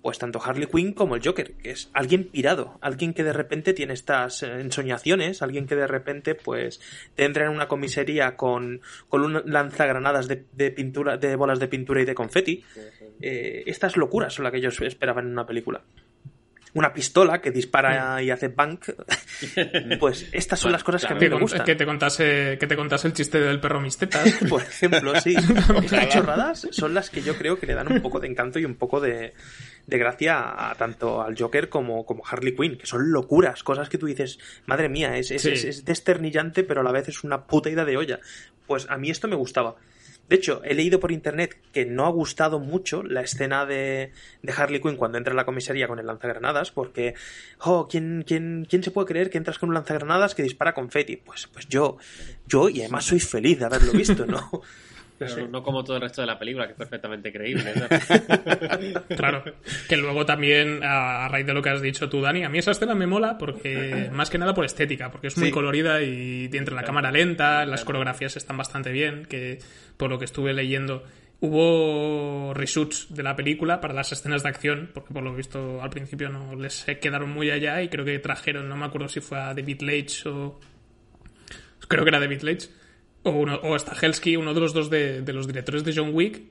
pues 0.03 0.19
tanto 0.19 0.43
Harley 0.43 0.67
Quinn 0.67 0.93
como 0.93 1.15
el 1.17 1.23
Joker, 1.25 1.53
que 1.55 1.71
es 1.71 1.91
alguien 1.95 2.25
pirado, 2.25 2.79
alguien 2.83 3.15
que 3.15 3.25
de 3.25 3.33
repente 3.33 3.73
tiene 3.73 3.95
estas 3.95 4.43
ensoñaciones, 4.43 5.41
alguien 5.43 5.67
que 5.67 5.77
de 5.77 5.87
repente 5.87 6.35
pues 6.35 6.81
te 7.15 7.25
entra 7.25 7.47
en 7.47 7.53
una 7.53 7.69
comisaría 7.69 8.37
con, 8.37 8.81
con 9.09 9.23
un 9.23 9.43
lanzagranadas 9.47 10.29
de, 10.29 10.45
de 10.53 10.71
pintura, 10.71 11.17
de 11.17 11.37
bolas 11.37 11.61
de 11.61 11.69
pintura 11.69 12.03
y 12.03 12.05
de 12.05 12.15
confeti. 12.15 12.65
Eh, 13.21 13.63
estas 13.67 13.97
locuras 13.97 14.35
son 14.35 14.45
las 14.45 14.53
que 14.53 14.59
ellos 14.59 14.81
esperaban 14.81 15.27
en 15.27 15.33
una 15.33 15.47
película. 15.47 15.83
Una 16.75 16.93
pistola 16.93 17.41
que 17.41 17.51
dispara 17.51 18.23
y 18.23 18.31
hace 18.31 18.49
bank. 18.49 18.85
Pues 19.99 20.29
estas 20.33 20.59
son 20.61 20.73
las 20.73 20.85
cosas 20.85 21.05
que 21.07 21.13
a 21.13 21.17
mí 21.17 21.29
me 21.29 21.39
gustan. 21.41 21.65
que 21.65 21.75
te 21.75 21.85
contase 21.87 22.57
que 22.59 22.67
te 22.67 22.77
contase 22.77 23.09
el 23.09 23.15
chiste 23.15 23.41
del 23.41 23.61
perro 23.61 23.81
mistetas. 23.81 24.33
Por 24.49 24.63
ejemplo, 24.63 25.19
sí. 25.21 25.35
Estas 25.83 26.09
chorradas 26.09 26.69
son 26.71 26.95
las 26.95 27.11
que 27.11 27.23
yo 27.23 27.37
creo 27.37 27.59
que 27.59 27.67
le 27.67 27.75
dan 27.75 27.91
un 27.93 28.01
poco 28.03 28.21
de 28.21 28.29
encanto 28.29 28.59
y 28.59 28.65
un 28.65 28.75
poco 28.77 29.01
de, 29.01 29.33
de 29.87 29.99
gracia 29.99 30.71
a 30.71 30.75
tanto 30.75 31.23
al 31.23 31.37
Joker 31.39 31.69
como, 31.69 32.05
como 32.07 32.23
Harley 32.27 32.55
Quinn, 32.55 32.77
que 32.79 32.87
son 32.87 33.11
locuras, 33.13 33.63
cosas 33.63 33.89
que 33.89 33.99
tú 33.99 34.07
dices, 34.07 34.39
madre 34.67 34.89
mía, 34.89 35.17
es, 35.17 35.31
es, 35.31 35.43
Sí. 35.43 35.51
es- 35.51 35.65
es 35.65 35.85
desternillante, 35.85 36.63
pero 36.65 36.81
a 36.81 36.85
la 36.85 36.93
vez 36.93 37.09
es 37.09 37.25
una 37.25 37.47
puta 37.47 37.71
ida 37.71 37.85
de 37.85 37.97
olla. 37.97 38.21
Pues 38.67 38.87
a 38.91 38.97
mí 38.99 39.11
esto 39.11 39.27
me 39.29 39.37
gustaba. 39.37 39.77
De 40.31 40.37
hecho, 40.37 40.63
he 40.63 40.75
leído 40.75 41.01
por 41.01 41.11
internet 41.11 41.59
que 41.73 41.85
no 41.85 42.07
ha 42.07 42.09
gustado 42.09 42.61
mucho 42.61 43.03
la 43.03 43.21
escena 43.21 43.67
de, 43.67 44.13
de 44.43 44.53
Harley 44.53 44.81
Quinn 44.81 44.95
cuando 44.95 45.19
entra 45.19 45.33
en 45.33 45.37
la 45.37 45.45
comisaría 45.45 45.89
con 45.89 45.99
el 45.99 46.07
lanzagranadas, 46.07 46.71
porque, 46.71 47.15
oh, 47.59 47.89
¿quién, 47.89 48.23
quién, 48.25 48.65
quién 48.71 48.85
se 48.85 48.93
puede 48.93 49.09
creer 49.09 49.29
que 49.29 49.39
entras 49.39 49.59
con 49.59 49.71
un 49.71 49.75
lanzagranadas 49.75 50.37
que 50.37 50.45
dispara 50.45 50.73
confeti? 50.73 51.17
Pues, 51.17 51.49
pues 51.49 51.67
yo, 51.67 51.97
yo, 52.47 52.69
y 52.69 52.79
además 52.79 53.07
soy 53.07 53.19
feliz 53.19 53.59
de 53.59 53.65
haberlo 53.65 53.91
visto, 53.91 54.25
¿no? 54.25 54.49
Pero 55.21 55.35
Sí. 55.35 55.43
no 55.51 55.63
como 55.63 55.85
todo 55.85 55.97
el 55.97 56.03
resto 56.03 56.23
de 56.23 56.27
la 56.29 56.39
película, 56.39 56.65
que 56.65 56.73
es 56.73 56.79
perfectamente 56.79 57.31
creíble. 57.31 57.75
¿no? 57.77 57.87
Claro, 59.17 59.45
que 59.87 59.99
luego 59.99 60.25
también, 60.25 60.81
a, 60.83 61.29
raíz 61.29 61.45
de 61.45 61.53
lo 61.53 61.61
que 61.61 61.69
has 61.69 61.83
dicho 61.83 62.09
tú, 62.09 62.23
Dani, 62.23 62.43
a 62.43 62.49
mí 62.49 62.57
esa 62.59 62.71
escena 62.71 62.95
me 62.95 63.07
mola 63.07 63.37
porque, 63.37 64.09
más 64.15 64.31
que 64.31 64.39
nada 64.39 64.55
por 64.55 64.65
estética, 64.65 65.11
porque 65.11 65.27
es 65.27 65.37
muy 65.37 65.49
Sí. 65.49 65.53
colorida 65.53 66.01
y 66.03 66.49
entre 66.55 66.75
la 66.75 66.85
cámara 66.85 67.13
lenta, 67.13 67.67
las 67.67 67.85
coreografías 67.85 68.35
están 68.39 68.57
bastante 68.57 68.93
bien, 68.93 69.27
que 69.27 69.59
por 69.99 70.09
lo 70.09 70.19
que 70.19 70.25
estuve 70.25 70.55
leyendo, 70.55 71.05
hubo 71.41 72.55
reshoots 72.55 73.09
de 73.15 73.23
la 73.23 73.37
película 73.37 73.79
para 73.83 73.93
las 73.93 74.13
escenas 74.13 74.43
de 74.43 74.49
acción, 74.49 74.91
porque 74.95 75.13
por 75.13 75.23
lo 75.23 75.35
visto 75.35 75.83
al 75.83 75.91
principio 75.91 76.31
no 76.31 76.55
les 76.57 76.87
quedaron 76.99 77.29
muy 77.31 77.51
allá 77.51 77.83
y 77.83 77.89
creo 77.91 78.07
que 78.07 78.19
trajeron, 78.21 78.71
no 78.71 78.77
me 78.79 78.87
acuerdo 78.87 79.09
si 79.09 79.21
fue 79.21 79.39
a 79.39 79.53
David 79.53 79.83
Leitch 79.83 80.25
o... 80.27 80.59
Creo 81.89 82.05
que 82.05 82.09
era 82.11 82.21
David 82.21 82.41
Leitch. 82.43 82.71
O, 83.23 83.31
uno, 83.31 83.61
o 83.63 83.79
Stahelski, 83.79 84.37
uno 84.37 84.55
de 84.55 84.61
los 84.61 84.73
dos 84.73 84.89
de, 84.91 85.23
de 85.23 85.33
los 85.33 85.47
directores 85.47 85.85
de 85.85 85.93
John 85.95 86.11
Wick, 86.13 86.43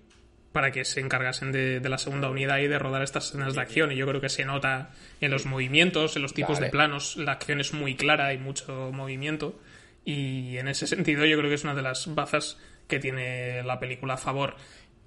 para 0.51 0.71
que 0.71 0.85
se 0.85 0.99
encargasen 0.99 1.51
de, 1.51 1.79
de 1.79 1.89
la 1.89 1.97
segunda 1.97 2.29
unidad 2.29 2.59
y 2.59 2.67
de 2.67 2.79
rodar 2.79 3.01
estas 3.03 3.27
escenas 3.27 3.55
de 3.55 3.61
acción. 3.61 3.91
Y 3.91 3.95
yo 3.95 4.07
creo 4.07 4.21
que 4.21 4.29
se 4.29 4.45
nota 4.45 4.91
en 5.21 5.31
los 5.31 5.45
movimientos, 5.45 6.15
en 6.15 6.21
los 6.21 6.33
tipos 6.33 6.55
Vale. 6.55 6.67
de 6.67 6.71
planos, 6.71 7.17
la 7.17 7.33
acción 7.33 7.59
es 7.59 7.73
muy 7.73 7.95
clara, 7.95 8.27
hay 8.27 8.37
mucho 8.37 8.91
movimiento. 8.91 9.59
Y 10.05 10.57
en 10.57 10.67
ese 10.67 10.87
sentido 10.87 11.25
yo 11.25 11.37
creo 11.37 11.49
que 11.49 11.55
es 11.55 11.63
una 11.63 11.75
de 11.75 11.81
las 11.81 12.13
bazas 12.15 12.57
que 12.87 12.99
tiene 12.99 13.63
la 13.63 13.79
película 13.79 14.15
a 14.15 14.17
favor. 14.17 14.55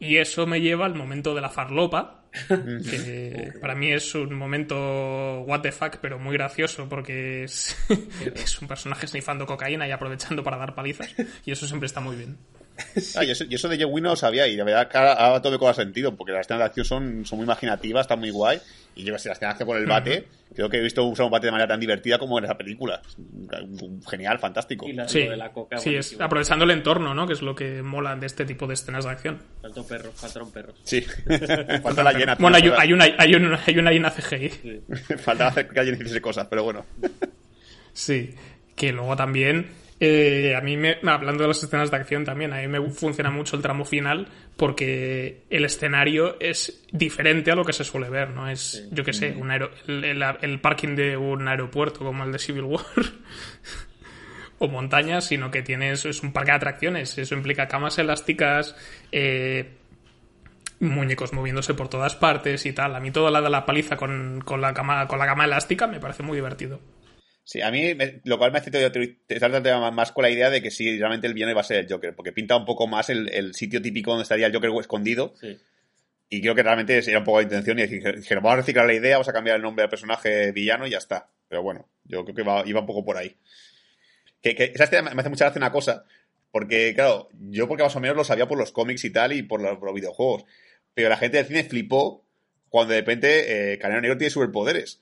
Y 0.03 0.17
eso 0.17 0.49
me 0.49 0.61
lleva 0.61 0.85
al 0.85 0.97
momento 0.97 1.33
de 1.33 1.41
la 1.41 1.49
farlopa, 1.49 2.25
que 2.49 3.53
para 3.61 3.77
mí 3.77 3.93
es 3.93 4.17
un 4.17 4.35
momento 4.35 5.43
what 5.43 5.61
the 5.61 5.71
fuck, 5.71 5.99
pero 6.01 6.19
muy 6.19 6.33
gracioso 6.33 6.89
porque 6.89 7.45
es, 7.45 7.77
es 8.35 8.61
un 8.61 8.67
personaje 8.67 9.07
snifando 9.07 9.47
cocaína 9.47 9.87
y 9.87 9.93
aprovechando 9.93 10.43
para 10.43 10.57
dar 10.57 10.75
palizas. 10.75 11.15
Y 11.45 11.53
eso 11.53 11.69
siempre 11.69 11.87
está 11.87 12.01
muy 12.01 12.17
bien. 12.17 12.37
Ah, 13.17 13.25
yo, 13.25 13.33
eso, 13.33 13.45
yo 13.45 13.57
eso 13.57 13.69
de 13.69 13.79
John 13.81 13.93
Wick 13.93 14.03
no 14.03 14.11
lo 14.11 14.17
sabía 14.17 14.47
y 14.47 14.57
la 14.57 14.65
verdad 14.65 14.89
que 14.89 14.99
ahora, 14.99 15.13
ahora 15.13 15.43
todo 15.43 15.53
me 15.53 15.59
cobra 15.59 15.75
sentido 15.75 16.17
porque 16.17 16.33
las 16.33 16.43
escenas 16.43 16.61
de 16.61 16.65
acción 16.67 16.87
son, 16.87 17.27
son 17.27 17.39
muy 17.39 17.45
imaginativas, 17.45 18.03
están 18.03 18.19
muy 18.19 18.31
guay 18.31 18.61
y 18.95 19.05
yo 19.05 19.13
que 19.13 19.19
sé, 19.19 19.29
las 19.29 19.39
escenas 19.39 19.57
que 19.57 19.65
con 19.65 19.77
el 19.77 19.87
bate, 19.87 20.27
creo 20.55 20.69
que 20.69 20.77
he 20.77 20.81
visto 20.81 21.03
usar 21.05 21.25
un 21.25 21.33
bate 21.33 21.47
de 21.47 21.53
manera 21.53 21.69
tan 21.69 21.81
divertida 21.81 22.19
como 22.19 22.39
en 22.39 22.45
esa 22.45 22.59
película. 22.59 23.01
Genial, 24.09 24.39
fantástico. 24.39 24.87
Y 24.87 24.93
la, 24.93 25.09
Sí, 25.09 25.25
lo 25.25 25.31
de 25.31 25.37
la 25.39 25.51
coca, 25.51 25.79
sí 25.79 25.95
es 25.95 26.21
aprovechando 26.21 26.65
el 26.65 26.73
entorno, 26.73 27.15
¿no? 27.15 27.27
Que 27.27 27.33
es 27.33 27.43
lo 27.43 27.55
que 27.55 27.83
mola 27.83 28.17
de 28.17 28.27
este 28.27 28.45
tipo 28.45 28.67
de 28.67 28.75
escenas 28.75 29.05
de 29.05 29.11
acción. 29.11 29.43
Faltó 29.63 29.87
perros, 29.87 30.15
faltaron 30.15 30.51
perros. 30.51 30.75
Sí, 30.85 31.01
falta 31.83 32.03
la 32.03 32.13
llena. 32.13 32.35
Bueno, 32.35 32.57
hay, 32.59 32.71
hay 32.77 32.93
una, 32.93 33.05
hay, 33.17 33.35
una, 33.35 33.61
hay 33.65 33.79
una 33.79 33.91
llena 33.91 34.11
CGI. 34.11 34.51
Falta 35.19 35.49
hacer 35.49 35.69
que 35.69 35.79
alguien 35.81 35.97
hiciese 35.97 36.21
cosas, 36.21 36.47
pero 36.49 36.65
bueno. 36.65 36.85
Sí, 37.95 38.35
que 38.77 38.93
luego 38.93 39.17
también, 39.17 39.69
eh, 40.05 40.57
a 40.57 40.61
mí, 40.61 40.77
me, 40.77 40.99
hablando 41.07 41.43
de 41.45 41.49
las 41.49 41.63
escenas 41.63 41.91
de 41.93 41.97
acción 41.97 42.25
también, 42.25 42.53
a 42.53 42.57
mí 42.61 42.67
me 42.67 42.81
funciona 42.91 43.31
mucho 43.31 43.55
el 43.55 43.63
tramo 43.63 43.85
final 43.85 44.27
porque 44.57 45.43
el 45.49 45.65
escenario 45.65 46.37
es 46.41 46.83
diferente 46.91 47.53
a 47.53 47.55
lo 47.55 47.65
que 47.65 47.73
se 47.73 47.85
suele 47.85 48.11
ver, 48.11 48.31
¿no? 48.31 48.49
Es, 48.51 48.89
yo 48.91 49.05
qué 49.05 49.13
sé, 49.13 49.31
un 49.39 49.51
aero- 49.53 49.71
el, 49.87 50.03
el- 50.05 50.25
el 50.41 50.61
parking 50.61 50.97
de 50.97 51.17
un 51.17 51.47
aeropuerto 51.47 52.01
como 52.01 52.25
el 52.25 52.33
de 52.33 52.39
Civil 52.41 52.65
War. 52.65 52.83
o 54.59 54.69
montañas, 54.69 55.25
sino 55.27 55.51
que 55.51 55.63
tienes 55.63 56.05
es 56.05 56.23
un 56.23 56.33
parque 56.33 56.51
de 56.53 56.57
atracciones. 56.57 57.17
Eso 57.19 57.35
implica 57.35 57.69
camas 57.69 57.99
elásticas, 57.99 58.75
eh, 59.13 59.71
muñecos 60.81 61.33
moviéndose 61.33 61.75
por 61.75 61.89
todas 61.89 62.15
partes 62.17 62.67
y 62.67 62.73
tal. 62.73 62.95
A 62.97 63.01
mí 63.01 63.11
toda 63.13 63.31
la 63.31 63.41
de 63.41 63.51
la 63.51 63.65
paliza 63.65 63.97
con, 63.97 64.41
con 64.45 64.61
la 64.61 64.73
cama 64.75 65.07
con 65.07 65.19
la 65.19 65.27
cama 65.27 65.45
elástica 65.45 65.87
me 65.87 66.01
parece 66.01 66.23
muy 66.23 66.37
divertido. 66.37 66.81
Sí, 67.45 67.61
a 67.61 67.71
mí, 67.71 67.95
me- 67.95 68.21
lo 68.25 68.39
cual 68.39 68.53
me 68.53 68.59
hace 68.59 68.71
más 69.93 70.13
con 70.13 70.23
la 70.23 70.31
idea 70.31 70.49
de 70.51 70.63
que 70.63 70.71
sí, 70.71 70.97
realmente 70.99 71.27
el 71.27 71.35
villano 71.35 71.51
iba 71.53 71.61
a 71.61 71.65
ser 71.65 71.79
el 71.79 71.89
Joker, 71.93 72.15
porque 72.15 72.33
pinta 72.33 72.57
un 72.57 72.65
poco 72.65 72.87
más 72.87 73.11
el, 73.11 73.29
el 73.31 73.55
sitio 73.55 73.83
típico 73.83 74.11
donde 74.13 74.23
estaría 74.23 74.47
el 74.47 74.55
Joker 74.55 74.71
escondido, 74.81 75.35
Sí. 75.41 75.59
y 76.31 76.41
creo 76.41 76.55
que 76.55 76.63
realmente 76.63 76.99
era 76.99 77.19
un 77.19 77.25
poco 77.25 77.39
la 77.39 77.45
intención, 77.45 77.79
y 77.79 77.83
dije- 77.87 78.13
dijeron, 78.13 78.43
vamos 78.45 78.55
a 78.59 78.61
reciclar 78.61 78.87
la 78.87 78.95
idea, 78.95 79.17
vamos 79.17 79.29
a 79.29 79.33
cambiar 79.33 79.57
el 79.57 79.63
nombre 79.63 79.83
del 79.83 79.91
personaje 79.91 80.53
villano 80.53 80.87
y 80.87 80.91
ya 80.91 80.99
está. 80.99 81.29
Pero 81.49 81.63
bueno, 81.63 81.89
yo 82.05 82.25
creo 82.25 82.35
que 82.35 82.43
iba 82.71 82.81
un 82.81 82.87
poco 82.87 83.05
por 83.05 83.17
ahí. 83.17 83.37
Que, 84.41 84.55
que 84.55 84.73
esa 84.75 85.03
me 85.03 85.21
hace 85.21 85.29
mucha 85.29 85.45
gracia 85.47 85.59
una 85.61 85.73
cosa, 85.73 86.05
porque 86.51 86.93
claro, 86.95 87.29
yo 87.51 87.69
porque 87.69 87.83
más 87.83 87.95
o 87.97 88.01
menos 88.01 88.17
lo 88.17 88.25
sabía 88.25 88.47
por 88.49 88.59
los 88.59 88.73
cómics 88.73 89.05
y 89.05 89.11
tal, 89.11 89.33
y 89.33 89.43
por 89.43 89.61
los, 89.61 89.79
por 89.79 89.87
los 89.89 89.95
videojuegos, 89.95 90.45
pero 90.95 91.09
la 91.09 91.17
gente 91.17 91.37
del 91.39 91.47
cine 91.47 91.65
flipó 91.65 92.25
cuando 92.69 92.95
de 92.95 93.01
repente 93.01 93.73
eh, 93.75 93.79
Canelo 93.79 94.01
Negro 94.01 94.17
tiene 94.17 94.31
superpoderes. 94.31 95.01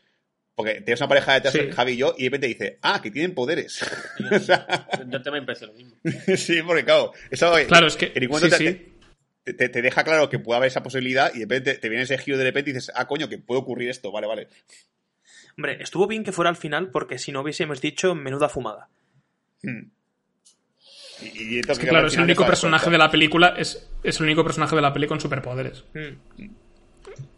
Porque 0.54 0.80
tienes 0.82 1.00
una 1.00 1.08
pareja 1.08 1.34
detrás, 1.34 1.54
Sí. 1.54 1.70
Javi 1.72 1.92
y 1.92 1.96
yo, 1.96 2.14
y 2.18 2.24
de 2.24 2.28
repente 2.28 2.46
dice, 2.48 2.78
ah, 2.82 3.00
que 3.02 3.10
tienen 3.10 3.34
poderes. 3.34 3.80
Yo 5.08 5.22
también 5.22 5.46
pensé 5.46 5.66
lo 5.66 5.72
mismo. 5.72 5.96
sí, 6.36 6.60
porque 6.66 6.84
claro, 6.84 7.12
eso 7.30 7.52
Claro, 7.66 7.86
es 7.86 7.96
que. 7.96 8.12
en 8.14 8.32
sí, 8.34 8.50
te, 8.50 8.56
sí. 8.56 8.94
te- 9.44 9.54
te- 9.54 9.68
te 9.70 9.82
deja 9.82 10.04
claro 10.04 10.28
que 10.28 10.38
puede 10.38 10.58
haber 10.58 10.68
esa 10.68 10.82
posibilidad 10.82 11.30
y 11.34 11.38
de 11.38 11.44
repente 11.44 11.74
te 11.74 11.88
viene 11.88 12.04
ese 12.04 12.18
giro 12.18 12.36
de 12.36 12.44
repente 12.44 12.70
y 12.70 12.72
dices, 12.74 12.92
ah, 12.94 13.06
coño, 13.06 13.28
que 13.28 13.38
puede 13.38 13.60
ocurrir 13.60 13.88
esto, 13.88 14.12
vale, 14.12 14.26
vale. 14.26 14.48
Hombre, 15.56 15.78
estuvo 15.82 16.06
bien 16.06 16.24
que 16.24 16.32
fuera 16.32 16.50
al 16.50 16.56
final 16.56 16.90
porque 16.90 17.18
si 17.18 17.32
no 17.32 17.40
hubiésemos 17.40 17.80
dicho 17.80 18.14
menuda 18.14 18.48
fumada. 18.48 18.88
Hmm. 19.62 19.90
Y, 21.22 21.26
y 21.26 21.56
entonces, 21.56 21.78
Es 21.78 21.78
que, 21.78 21.88
claro, 21.88 22.06
es 22.06 22.14
el 22.14 22.22
único 22.22 22.46
personaje 22.46 22.88
de 22.90 22.96
la 22.98 23.10
película. 23.10 23.54
Es, 23.56 23.90
es 24.02 24.16
el 24.18 24.24
único 24.24 24.42
personaje 24.42 24.74
de 24.76 24.82
la 24.82 24.92
peli 24.92 25.06
con 25.06 25.20
superpoderes. 25.20 25.84
Mm. 25.94 26.46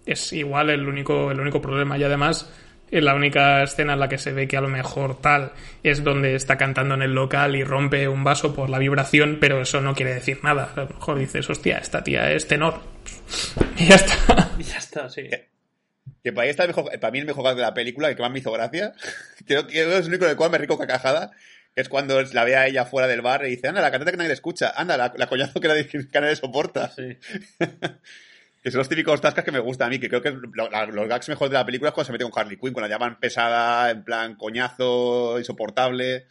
Es 0.07 0.33
igual 0.33 0.71
el 0.71 0.87
único, 0.87 1.31
el 1.33 1.41
único 1.41 1.61
problema. 1.61 1.99
Y 1.99 2.05
además, 2.05 2.49
en 2.93 3.07
la 3.07 3.14
única 3.14 3.62
escena 3.62 3.95
en 3.95 4.01
la 4.01 4.09
que 4.09 4.18
se 4.18 4.32
ve 4.32 4.47
que 4.47 4.59
a 4.59 4.61
lo 4.61 4.68
mejor 4.68 5.20
tal 5.20 5.53
es 5.82 6.05
donde 6.05 6.34
está 6.34 6.59
cantando 6.59 6.95
en 6.95 7.03
el 7.03 7.14
local 7.14 7.57
y 7.57 7.64
rompe 7.64 8.07
un 8.07 8.22
vaso 8.22 8.55
por 8.55 8.68
la 8.68 8.78
vibración, 8.78 9.38
pero 9.40 9.62
eso 9.62 9.80
no 9.80 9.95
quiere 9.95 10.14
decir 10.14 10.40
nada. 10.45 10.72
A 10.76 10.80
lo 10.82 10.88
mejor 10.88 11.18
dices, 11.18 11.49
hostia, 11.49 11.78
esta 11.78 12.05
tía 12.05 12.30
es 12.30 12.47
tenor. 12.47 12.80
Y 13.78 13.86
ya 13.86 13.97
está. 13.97 14.51
Y 14.59 14.62
ya 14.62 14.76
está, 14.76 15.09
sí. 15.09 15.28
Que 16.22 16.32
para, 16.32 16.45
mí 16.45 16.51
está 16.51 16.64
el 16.64 16.68
mejor, 16.68 17.01
para 17.01 17.11
mí 17.11 17.18
el 17.18 17.24
mejor 17.24 17.57
de 17.57 17.62
la 17.62 17.74
película, 17.74 18.09
el 18.09 18.14
que 18.16 18.22
más 18.22 18.30
me 18.30 18.38
hizo 18.38 18.53
gracia, 18.53 18.93
creo 19.47 19.66
que 19.66 19.80
es 19.80 20.07
el 20.07 20.09
único 20.09 20.26
del 20.26 20.36
cual 20.36 20.51
me 20.51 20.59
rico 20.59 20.78
cacajada, 20.78 21.32
es 21.74 21.88
cuando 21.88 22.22
la 22.22 22.45
ve 22.45 22.57
a 22.57 22.66
ella 22.66 22.84
fuera 22.84 23.09
del 23.09 23.22
bar 23.22 23.45
y 23.47 23.51
dice, 23.51 23.68
anda, 23.68 23.80
la 23.80 23.90
cantante 23.90 24.12
que 24.12 24.18
nadie 24.18 24.28
le 24.28 24.34
escucha, 24.34 24.72
anda, 24.76 24.97
la, 24.97 25.12
la 25.16 25.26
coñazo 25.26 25.61
que 25.61 25.68
nadie, 25.68 25.86
que 25.88 26.20
nadie 26.20 26.36
soporta. 26.36 26.90
Sí. 26.90 27.16
Que 28.63 28.71
son 28.71 28.79
los 28.79 28.89
típicos 28.89 29.21
tascas 29.21 29.45
que 29.45 29.51
me 29.51 29.59
gustan 29.59 29.89
a 29.89 29.91
mí, 29.91 29.99
que 29.99 30.09
creo 30.09 30.23
que 30.23 30.31
lo- 30.31 30.71
la- 30.71 30.87
los 30.87 31.09
gags 31.09 31.29
mejores 31.29 31.51
de 31.51 31.59
la 31.59 31.67
película 31.67 31.89
es 31.89 31.95
cuando 31.95 32.07
se 32.07 32.13
mete 32.13 32.25
con 32.25 32.33
Harley 32.41 32.57
Quinn, 32.57 32.73
cuando 32.73 32.89
la 32.89 32.95
llaman 32.95 33.19
pesada, 33.19 33.91
en 33.91 34.05
plan 34.05 34.37
coñazo, 34.37 35.39
insoportable. 35.39 36.27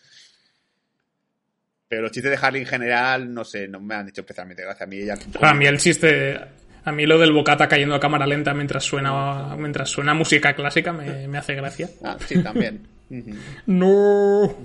Pero 1.89 2.03
los 2.03 2.11
chistes 2.11 2.31
de 2.31 2.45
Harley 2.45 2.61
en 2.61 2.67
general, 2.67 3.33
no 3.33 3.43
sé, 3.43 3.67
no 3.67 3.81
me 3.81 3.95
han 3.95 4.07
hecho 4.07 4.21
especialmente 4.21 4.63
gracia. 4.63 4.85
A 4.85 4.87
mí 4.87 4.97
ella... 4.97 5.15
A 5.41 5.53
mí 5.53 5.65
el 5.65 5.77
chiste. 5.77 6.39
A 6.85 6.91
mí 6.93 7.05
lo 7.05 7.19
del 7.19 7.33
bocata 7.33 7.67
cayendo 7.67 7.93
a 7.95 7.99
cámara 7.99 8.25
lenta 8.25 8.53
mientras 8.53 8.83
suena, 8.85 9.55
mientras 9.57 9.89
suena 9.89 10.13
música 10.13 10.55
clásica 10.55 10.93
me, 10.93 11.27
me 11.27 11.37
hace 11.37 11.53
gracia. 11.53 11.89
Ah, 12.03 12.17
sí, 12.25 12.41
también. 12.41 12.87
¡No! 13.65 14.55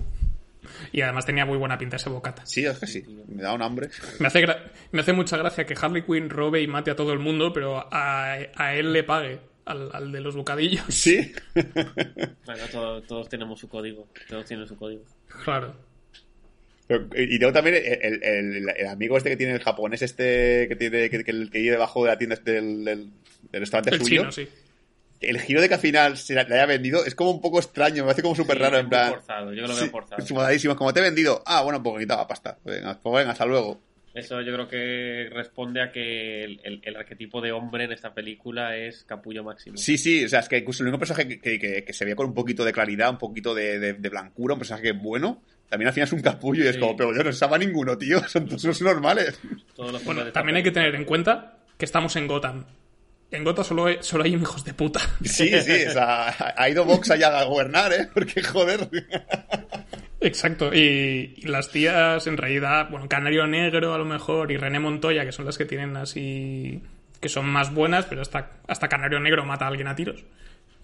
Y 0.93 1.01
además 1.01 1.27
tenía 1.27 1.45
muy 1.45 1.59
buena 1.59 1.79
pinta 1.79 1.97
ese 1.97 2.09
bocata. 2.11 2.45
Sí, 2.47 2.65
es 2.65 2.79
que 2.79 2.87
sí. 2.87 3.05
Me 3.29 3.43
da 3.43 3.53
un 3.55 3.63
hambre. 3.63 3.89
Me 4.21 4.27
hace, 4.27 4.41
gra- 4.47 4.71
me 4.93 5.01
hace 5.01 5.13
mucha 5.13 5.37
gracia 5.37 5.65
que 5.67 5.75
Harley 5.81 6.03
Quinn 6.03 6.31
robe 6.31 6.61
y 6.63 6.67
mate 6.67 6.91
a 6.91 6.97
todo 6.97 7.13
el 7.13 7.19
mundo, 7.19 7.53
pero 7.53 7.87
a, 7.93 8.33
a 8.55 8.75
él 8.75 8.93
le 8.93 9.03
pague, 9.05 9.41
al, 9.65 9.91
al 9.93 10.13
de 10.13 10.21
los 10.21 10.37
bocadillos. 10.37 10.85
Sí. 10.89 11.33
Bueno, 11.55 12.63
todo- 12.71 13.03
todos 13.03 13.29
tenemos 13.29 13.59
su 13.59 13.69
código. 13.69 14.09
Todos 14.29 14.45
tienen 14.47 14.67
su 14.67 14.77
código. 14.77 15.03
Claro. 15.45 15.75
Pero- 16.87 17.09
Y 17.17 17.39
luego 17.39 17.53
también 17.53 17.77
el, 17.77 18.23
el- 18.23 18.69
el 18.77 18.87
amigo 18.87 19.17
este 19.17 19.31
que 19.31 19.37
tiene 19.37 19.55
el 19.55 19.61
japonés 19.63 20.03
este 20.03 20.67
que 20.69 20.77
tiene 20.77 21.11
que, 21.11 21.25
que, 21.25 21.31
el 21.33 21.51
que 21.51 21.59
vive 21.59 21.73
debajo 21.73 22.05
de 22.05 22.11
la 22.11 22.19
tienda 22.19 22.35
este 22.35 22.53
del, 22.53 22.85
del, 22.85 23.11
del 23.51 23.61
restaurante 23.61 23.91
El 23.97 24.01
suyo. 24.03 24.21
chino, 24.21 24.33
sí. 24.33 24.49
El 25.21 25.41
giro 25.41 25.61
de 25.61 25.69
que 25.69 25.75
al 25.75 25.81
final 25.81 26.17
se 26.17 26.35
la- 26.35 26.43
le 26.45 26.55
haya 26.57 26.67
vendido 26.67 27.05
es 27.05 27.15
como 27.15 27.31
un 27.31 27.41
poco 27.41 27.59
extraño, 27.59 28.05
me 28.05 28.11
hace 28.11 28.23
como 28.23 28.35
súper 28.35 28.57
Sí, 28.57 28.63
raro, 28.63 28.79
en 28.79 28.89
plan. 28.89 29.11
forzado, 29.11 29.53
yo 29.55 29.63
lo 29.63 29.75
veo 29.75 29.85
Sí, 29.85 29.89
forzado. 29.91 30.27
sumadísimo, 30.27 30.77
como 30.77 30.93
te 30.93 31.01
he 31.01 31.03
vendido. 31.03 31.43
Ah, 31.47 31.63
bueno, 31.63 31.83
pues 31.83 31.95
necesitaba 31.95 32.29
pasta. 32.29 32.59
Venga, 32.65 32.99
pues 33.03 33.15
venga, 33.17 33.33
hasta 33.33 33.47
luego. 33.47 33.81
Eso 34.15 34.41
yo 34.41 34.53
creo 34.55 34.67
que 34.69 35.29
responde 35.31 35.83
a 35.83 35.93
que 35.93 36.43
el, 36.45 36.61
el- 36.65 36.81
el 36.85 36.97
arquetipo 36.97 37.41
de 37.43 37.53
hombre 37.53 37.85
en 37.85 37.93
esta 37.93 38.15
película 38.15 38.75
es 38.77 39.05
capullo 39.05 39.45
máximo. 39.45 39.77
Sí, 39.77 39.99
sí, 39.99 40.25
o 40.25 40.29
sea, 40.29 40.41
es 40.41 40.49
que 40.49 40.57
incluso 40.59 40.83
el 40.83 40.89
único 40.89 40.99
personaje 41.01 41.29
que, 41.29 41.39
que- 41.41 41.59
que- 41.59 41.85
que 41.85 41.93
se 41.93 42.05
veía 42.07 42.17
con 42.17 42.27
un 42.27 42.35
poquito 42.35 42.65
de 42.65 42.73
claridad, 42.73 43.11
un 43.11 43.19
poquito 43.19 43.55
de, 43.55 43.79
de- 43.79 43.93
de 43.95 44.09
blancura, 44.09 44.55
un 44.55 44.61
personaje 44.61 44.93
bueno, 44.93 45.43
también 45.69 45.89
al 45.89 45.93
final 45.95 46.07
es 46.07 46.13
un 46.15 46.21
capullo 46.23 46.65
y 46.65 46.69
es 46.69 46.75
Sí. 46.77 46.81
como, 46.81 46.97
pero 46.97 47.15
yo 47.15 47.23
no 47.25 47.31
se 47.33 47.39
llama 47.45 47.59
ninguno, 47.59 47.99
tío, 47.99 48.19
son 48.29 48.47
todos 48.49 48.81
normales. 48.81 49.39
Todos 49.75 49.93
los 49.93 50.05
Bueno, 50.05 50.25
también 50.33 50.57
hay 50.57 50.63
que 50.63 50.71
tener 50.71 50.95
en 50.95 51.05
cuenta 51.05 51.59
que 51.77 51.85
estamos 51.85 52.17
en 52.17 52.27
Gotham. 52.27 52.65
En 53.37 53.45
Gotham 53.45 53.65
solo 53.65 53.87
hay, 53.87 53.99
solo 54.01 54.25
hay 54.25 54.35
hijos 54.35 54.65
de 54.65 54.75
puta. 54.75 55.01
Sí, 55.23 55.49
sí, 55.61 55.85
o 55.87 55.93
sea, 55.93 56.55
ha 56.57 56.69
ido 56.69 56.85
Vox 56.85 57.11
allá 57.11 57.39
a 57.39 57.45
gobernar, 57.45 57.93
¿eh? 57.93 58.09
Porque, 58.13 58.43
joder. 58.43 58.89
Exacto, 60.21 60.75
y, 60.75 61.35
y 61.37 61.47
las 61.47 61.71
tías 61.71 62.27
en 62.27 62.37
realidad, 62.37 62.89
bueno, 62.91 63.09
Canario 63.09 63.47
Negro 63.47 63.95
a 63.95 63.99
lo 63.99 64.05
mejor 64.05 64.51
y 64.51 64.57
René 64.57 64.81
Montoya, 64.81 65.25
que 65.25 65.33
son 65.33 65.45
las 65.45 65.59
que 65.59 65.67
tienen 65.67 65.97
así, 65.97 66.83
que 67.21 67.29
son 67.29 67.47
más 67.47 67.73
buenas, 67.73 68.07
pero 68.07 68.23
hasta, 68.23 68.53
hasta 68.67 68.89
Canario 68.89 69.21
Negro 69.21 69.45
mata 69.45 69.67
a 69.67 69.69
alguien 69.69 69.89
a 69.89 69.95
tiros. 69.95 70.25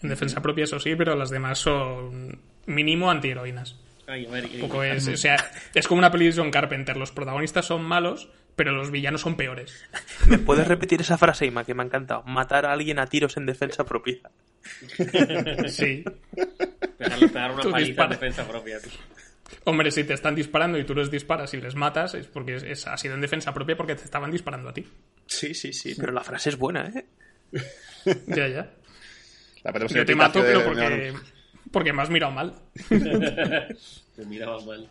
En 0.03 0.09
defensa 0.09 0.42
propia, 0.42 0.64
eso 0.64 0.78
sí, 0.78 0.94
pero 0.96 1.16
las 1.16 1.30
demás 1.30 1.59
son 1.59 2.38
mínimo 2.66 3.11
antiheroínas. 3.11 3.78
Ay, 4.07 4.26
a 4.26 4.30
ver, 4.30 4.48
poco 4.61 4.82
es, 4.82 5.07
o 5.09 5.16
sea, 5.16 5.36
es 5.74 5.86
como 5.86 6.00
una 6.00 6.11
peli 6.11 6.26
de 6.26 6.36
John 6.36 6.50
Carpenter. 6.50 6.96
Los 6.96 7.12
protagonistas 7.12 7.64
son 7.64 7.82
malos, 7.82 8.28
pero 8.57 8.72
los 8.72 8.90
villanos 8.90 9.20
son 9.22 9.36
peores. 9.36 9.84
¿Me 10.26 10.38
puedes 10.38 10.66
repetir 10.66 11.00
esa 11.00 11.18
frase, 11.18 11.46
Ima, 11.46 11.64
que 11.64 11.74
me 11.74 11.82
ha 11.82 11.86
encantado? 11.86 12.22
Matar 12.24 12.66
a 12.66 12.72
alguien 12.72 12.98
a 12.98 13.07
tiros 13.07 13.36
en 13.36 13.46
defensa 13.46 13.84
propia. 13.84 14.18
Sí. 15.68 16.05
pegarle- 16.98 17.28
pegar 17.28 17.50
una 17.53 17.62
paliza 17.64 18.05
en 18.05 18.11
defensa 18.11 18.46
propia. 18.48 18.80
tío. 18.80 18.92
Hombre, 19.64 19.90
si 19.90 20.05
te 20.05 20.14
están 20.14 20.34
disparando 20.34 20.78
y 20.78 20.84
tú 20.84 20.94
les 20.94 21.11
disparas 21.11 21.53
y 21.55 21.61
les 21.61 21.74
matas, 21.74 22.14
es 22.14 22.26
porque 22.26 22.57
es, 22.57 22.62
es- 22.62 22.86
ha 22.86 22.96
sido 22.96 23.14
en 23.14 23.20
defensa 23.20 23.53
propia 23.53 23.76
porque 23.76 23.94
te 23.96 24.05
estaban 24.05 24.30
disparando 24.30 24.68
a 24.68 24.72
ti. 24.72 24.86
Sí, 25.26 25.53
sí, 25.55 25.72
sí, 25.72 25.94
pero 25.98 26.12
la 26.12 26.22
frase 26.22 26.48
es 26.50 26.57
buena, 26.59 26.86
¿eh? 26.86 27.05
Ya, 28.26 28.48
ya. 28.48 28.70
La 29.62 29.70
en 29.70 29.86
Yo 29.88 30.05
te 30.05 30.14
mato, 30.14 30.40
pero 30.40 30.59
de- 30.61 30.64
porque, 30.64 31.12
porque 31.70 31.92
me 31.92 32.03
has 32.03 32.11
mirado 32.11 32.32
mal. 32.32 32.55
Me 32.90 34.24
miraba 34.26 34.59
mal. 34.64 34.88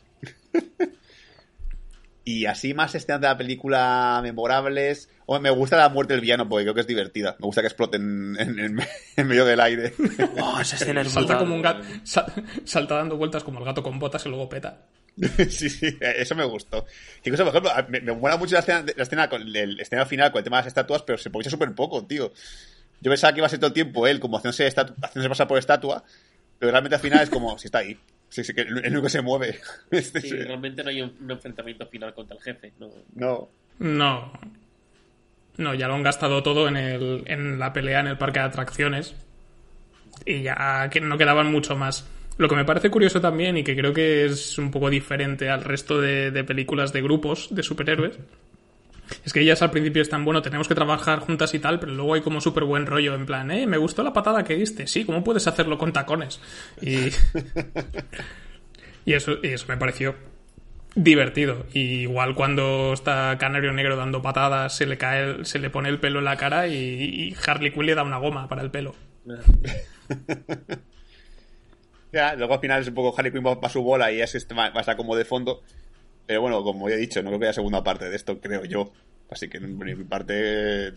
Y 2.24 2.46
así 2.46 2.74
más 2.76 2.94
escenas 2.94 3.20
de 3.22 3.28
la 3.28 3.38
película 3.38 4.20
memorables. 4.22 5.10
O 5.26 5.40
me 5.40 5.50
gusta 5.50 5.78
la 5.78 5.90
muerte 5.90 6.14
del 6.14 6.22
villano 6.22 6.48
porque 6.48 6.66
creo 6.66 6.76
que 6.76 6.82
es 6.82 6.88
divertida. 6.88 7.36
Me 7.40 7.46
gusta 7.46 7.62
que 7.62 7.68
exploten 7.68 8.36
en, 8.40 8.60
en- 8.60 8.80
en 9.18 9.28
medio 9.28 9.44
del 9.46 9.60
aire. 9.60 9.94
Oh, 10.42 10.60
esa 10.60 10.76
escena 10.76 11.02
es 11.02 11.08
Salta 11.12 11.34
brutal. 11.36 11.38
como 11.40 11.56
un 11.56 11.62
gato, 11.62 11.84
sa- 12.04 12.26
salta 12.66 12.96
dando 12.96 13.18
vueltas 13.18 13.44
como 13.44 13.60
el 13.60 13.66
gato 13.66 13.82
con 13.82 13.98
botas 13.98 14.26
y 14.26 14.30
luego 14.30 14.48
peta. 14.50 14.86
sí, 15.50 15.70
sí, 15.70 15.98
eso 16.02 16.36
me 16.36 16.46
gustó. 16.46 16.86
Incluso, 17.24 17.44
por 17.44 17.54
ejemplo, 17.56 17.72
me, 17.90 18.00
me 18.02 18.14
mola 18.14 18.38
mucho 18.38 18.54
la 18.54 18.60
escena, 18.60 18.86
la 18.96 19.04
escena 19.04 19.28
con 19.30 19.42
el 19.42 19.80
escena 19.80 20.06
final 20.06 20.32
con 20.32 20.40
el 20.40 20.44
tema 20.44 20.58
de 20.58 20.62
las 20.62 20.68
estatuas, 20.68 21.02
pero 21.04 21.18
se 21.18 21.30
aprovecha 21.30 21.50
súper 21.50 21.74
poco, 21.74 22.06
tío. 22.06 22.32
Yo 23.02 23.10
pensaba 23.12 23.34
que 23.34 23.40
iba 23.40 23.48
a 23.48 23.50
ser 23.50 23.60
todo 23.60 23.68
el 23.70 23.74
tiempo 23.74 24.06
él 24.08 24.20
como 24.20 24.38
haciéndose, 24.38 24.68
haciéndose 24.68 25.28
pasar 25.30 25.48
por 25.48 25.58
estatua, 25.58 26.04
pero 26.60 26.72
realmente 26.72 26.96
al 26.96 27.02
final 27.02 27.22
es 27.22 27.30
como, 27.32 27.58
si 27.58 27.68
está 27.68 27.80
ahí. 27.80 27.98
Sí, 28.32 28.44
sí, 28.46 28.54
que 28.54 28.62
el 28.62 28.78
único 28.78 29.04
que 29.04 29.10
se 29.10 29.22
mueve. 29.22 29.60
Este, 29.92 30.22
Sí, 30.22 30.30
sí. 30.30 30.36
realmente 30.38 30.84
no 30.84 30.90
hay 30.90 31.02
un, 31.02 31.14
un 31.22 31.32
enfrentamiento 31.32 31.86
final 31.86 32.14
contra 32.14 32.38
el 32.38 32.42
jefe. 32.42 32.72
No. 32.80 32.90
No. 33.16 33.50
No. 33.80 34.32
No, 35.58 35.74
ya 35.76 35.88
lo 35.88 35.96
han 35.96 36.04
gastado 36.04 36.42
todo 36.42 36.68
en, 36.68 36.78
el, 36.78 37.24
en 37.28 37.60
la 37.60 37.74
pelea 37.74 38.00
en 38.00 38.08
el 38.08 38.18
parque 38.18 38.40
de 38.40 38.46
atracciones. 38.46 39.16
Y 40.26 40.44
ya 40.44 40.90
que 40.90 41.02
no 41.02 41.18
quedaban 41.18 41.52
mucho 41.52 41.76
más. 41.76 42.08
Lo 42.38 42.48
que 42.48 42.56
me 42.56 42.66
parece 42.66 42.90
curioso 42.90 43.20
también 43.20 43.58
y 43.58 43.64
que 43.64 43.76
creo 43.76 43.94
que 43.94 44.26
es 44.26 44.58
un 44.58 44.72
poco 44.72 44.90
diferente 44.90 45.50
al 45.50 45.64
resto 45.64 46.00
de, 46.00 46.32
de 46.32 46.44
películas 46.44 46.94
de 46.94 47.02
grupos 47.02 47.54
de 47.54 47.62
superhéroes 47.64 48.18
es 49.26 49.34
que 49.34 49.42
ellas 49.42 49.62
al 49.62 49.72
principio 49.72 50.02
están, 50.02 50.24
bueno, 50.26 50.42
tenemos 50.42 50.68
que 50.68 50.76
trabajar 50.76 51.20
juntas 51.20 51.54
y 51.54 51.60
tal, 51.60 51.80
pero 51.80 51.94
luego 51.94 52.14
hay 52.14 52.22
como 52.22 52.42
súper 52.42 52.64
buen 52.64 52.86
rollo 52.86 53.16
en 53.16 53.26
plan, 53.26 53.52
eh, 53.52 53.68
me 53.68 53.78
gustó 53.78 54.04
la 54.04 54.14
patada 54.14 54.44
que 54.44 54.56
diste, 54.56 54.88
sí, 54.88 55.06
¿cómo 55.06 55.24
puedes 55.24 55.48
hacerlo 55.48 55.78
con 55.78 55.94
tacones? 55.94 56.40
Y, 56.82 57.10
y, 59.06 59.14
eso, 59.14 59.38
y 59.42 59.48
eso 59.48 59.66
me 59.68 59.78
pareció 59.78 60.16
divertido. 60.96 61.66
Y 61.74 62.02
igual 62.02 62.36
cuando 62.36 62.94
está 62.94 63.38
Canario 63.40 63.72
Negro 63.74 63.96
dando 63.96 64.22
patadas, 64.22 64.76
se 64.76 64.86
le 64.86 64.98
cae, 64.98 65.24
el- 65.24 65.46
se 65.46 65.60
le 65.60 65.70
pone 65.70 65.90
el 65.90 66.00
pelo 66.00 66.20
en 66.20 66.26
la 66.26 66.38
cara 66.38 66.68
y, 66.68 66.74
y 66.76 67.36
Harley 67.46 67.72
Quinn 67.72 67.86
le 67.86 67.96
da 67.96 68.04
una 68.04 68.18
goma 68.18 68.48
para 68.48 68.62
el 68.62 68.72
pelo. 68.72 68.96
Ya, 72.12 72.36
luego 72.36 72.56
al 72.56 72.60
final 72.60 72.82
es 72.82 72.90
un 72.90 72.94
poco 72.94 73.18
Harley 73.18 73.32
Quinn 73.32 73.44
va, 73.46 73.70
su 73.70 73.82
bola 73.82 74.12
y 74.12 74.22
es 74.22 74.36
este 74.36 74.54
va 74.54 74.70
va 74.70 74.78
a 74.78 74.80
estar 74.82 74.98
como 74.98 75.16
de 75.16 75.24
fondo. 75.24 75.62
Pero 76.32 76.40
bueno, 76.44 76.64
como 76.64 76.88
ya 76.88 76.96
he 76.96 76.98
dicho, 76.98 77.22
no 77.22 77.28
creo 77.30 77.40
que 77.42 77.46
haya 77.48 77.54
segunda 77.54 77.84
parte 77.84 78.10
de 78.10 78.16
esto, 78.16 78.40
creo 78.40 78.64
yo. 78.64 78.94
Así 79.30 79.50
que 79.50 79.60
por 79.60 79.86
mi 79.86 79.96
parte 80.06 80.94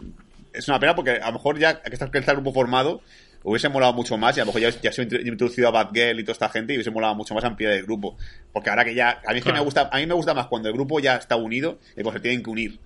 es 0.53 0.69
una 0.69 0.79
pena 0.79 0.95
porque 0.95 1.11
a 1.11 1.27
lo 1.27 1.33
mejor 1.33 1.59
ya 1.59 1.83
que 1.83 1.93
está, 1.93 2.05
el 2.13 2.23
grupo 2.37 2.53
formado 2.53 3.01
hubiese 3.43 3.69
molado 3.69 3.93
mucho 3.95 4.17
más 4.17 4.37
y 4.37 4.41
a 4.41 4.45
lo 4.45 4.53
mejor 4.53 4.61
ya, 4.73 4.81
ya 4.81 4.93
se 4.93 5.03
intro- 5.09 5.21
introducido 5.27 5.67
a 5.67 5.71
Batgirl 5.73 6.21
y 6.21 6.23
toda 6.23 6.35
esta 6.35 6.49
gente 6.51 6.73
y 6.73 6.77
hubiese 6.77 6.93
molado 6.93 7.17
mucho 7.17 7.35
más 7.35 7.43
ampliar 7.43 7.73
el 7.73 7.83
grupo. 7.83 8.17
Porque 8.53 8.71
ahora 8.71 8.85
que 8.85 8.95
ya, 8.95 9.21
a 9.27 9.33
mí 9.33 9.39
es 9.39 9.43
que 9.45 9.51
Claro. 9.51 9.57
me 9.59 9.65
gusta, 9.65 9.89
a 9.93 9.97
mí 9.99 10.07
me 10.07 10.15
gusta 10.15 10.35
más 10.35 10.47
cuando 10.47 10.69
el 10.69 10.75
grupo 10.75 11.01
ya 11.01 11.17
está 11.17 11.35
unido 11.35 11.81
y 11.97 12.03
cuando 12.03 12.13
se 12.13 12.21
tienen 12.21 12.45
que 12.45 12.51
unir. 12.51 12.79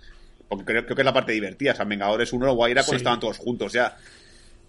Porque 0.48 0.64
creo, 0.64 0.84
creo 0.86 0.96
que 0.96 1.02
es 1.02 1.06
la 1.06 1.12
parte 1.12 1.32
divertida. 1.32 1.72
O 1.72 1.74
sea, 1.74 1.82
en 1.82 1.90
Vengadores 1.90 2.32
1 2.32 2.46
lo 2.46 2.54
guay 2.54 2.72
era 2.72 2.80
cuando 2.82 2.92
Sí. 2.98 3.02
estaban 3.02 3.20
todos 3.20 3.36
juntos 3.36 3.74
ya. 3.74 3.94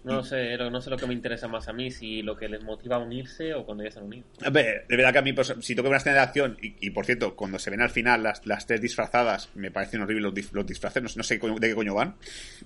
No 0.02 0.22
sé, 0.24 0.56
lo- 0.56 0.70
no 0.70 0.80
sé 0.80 0.88
lo 0.88 0.96
que 0.96 1.06
me 1.06 1.12
interesa 1.12 1.46
más 1.46 1.68
a 1.68 1.74
mí, 1.74 1.90
si 1.90 2.22
lo 2.22 2.34
que 2.34 2.48
les 2.48 2.62
motiva 2.62 2.96
a 2.96 2.98
unirse 3.00 3.52
o 3.52 3.66
cuando 3.66 3.82
ya 3.84 3.88
están 3.90 4.04
unidos. 4.04 4.26
Hombre, 4.46 4.84
de 4.88 4.96
verdad 4.96 5.12
que 5.12 5.18
a 5.18 5.22
mí, 5.22 5.32
pues, 5.34 5.54
si 5.60 5.74
toca 5.74 5.88
una 5.88 5.98
escena 5.98 6.14
de 6.16 6.20
acción, 6.22 6.56
y, 6.62 6.74
y, 6.80 6.90
por 6.90 7.04
cierto, 7.04 7.36
cuando 7.36 7.58
se 7.58 7.68
ven 7.70 7.82
al 7.82 7.90
final 7.90 8.22
las, 8.22 8.46
las 8.46 8.66
tres 8.66 8.80
disfrazadas, 8.80 9.50
me 9.54 9.70
parecen 9.70 10.00
horribles 10.00 10.22
los, 10.24 10.34
dis- 10.34 10.52
los 10.52 10.66
disfraces, 10.66 11.02
no, 11.02 11.08
sé- 11.10 11.18
no 11.18 11.22
sé 11.22 11.38
coño- 11.38 11.58
de 11.58 11.68
qué 11.68 11.74
coño 11.74 11.94
van. 11.94 12.16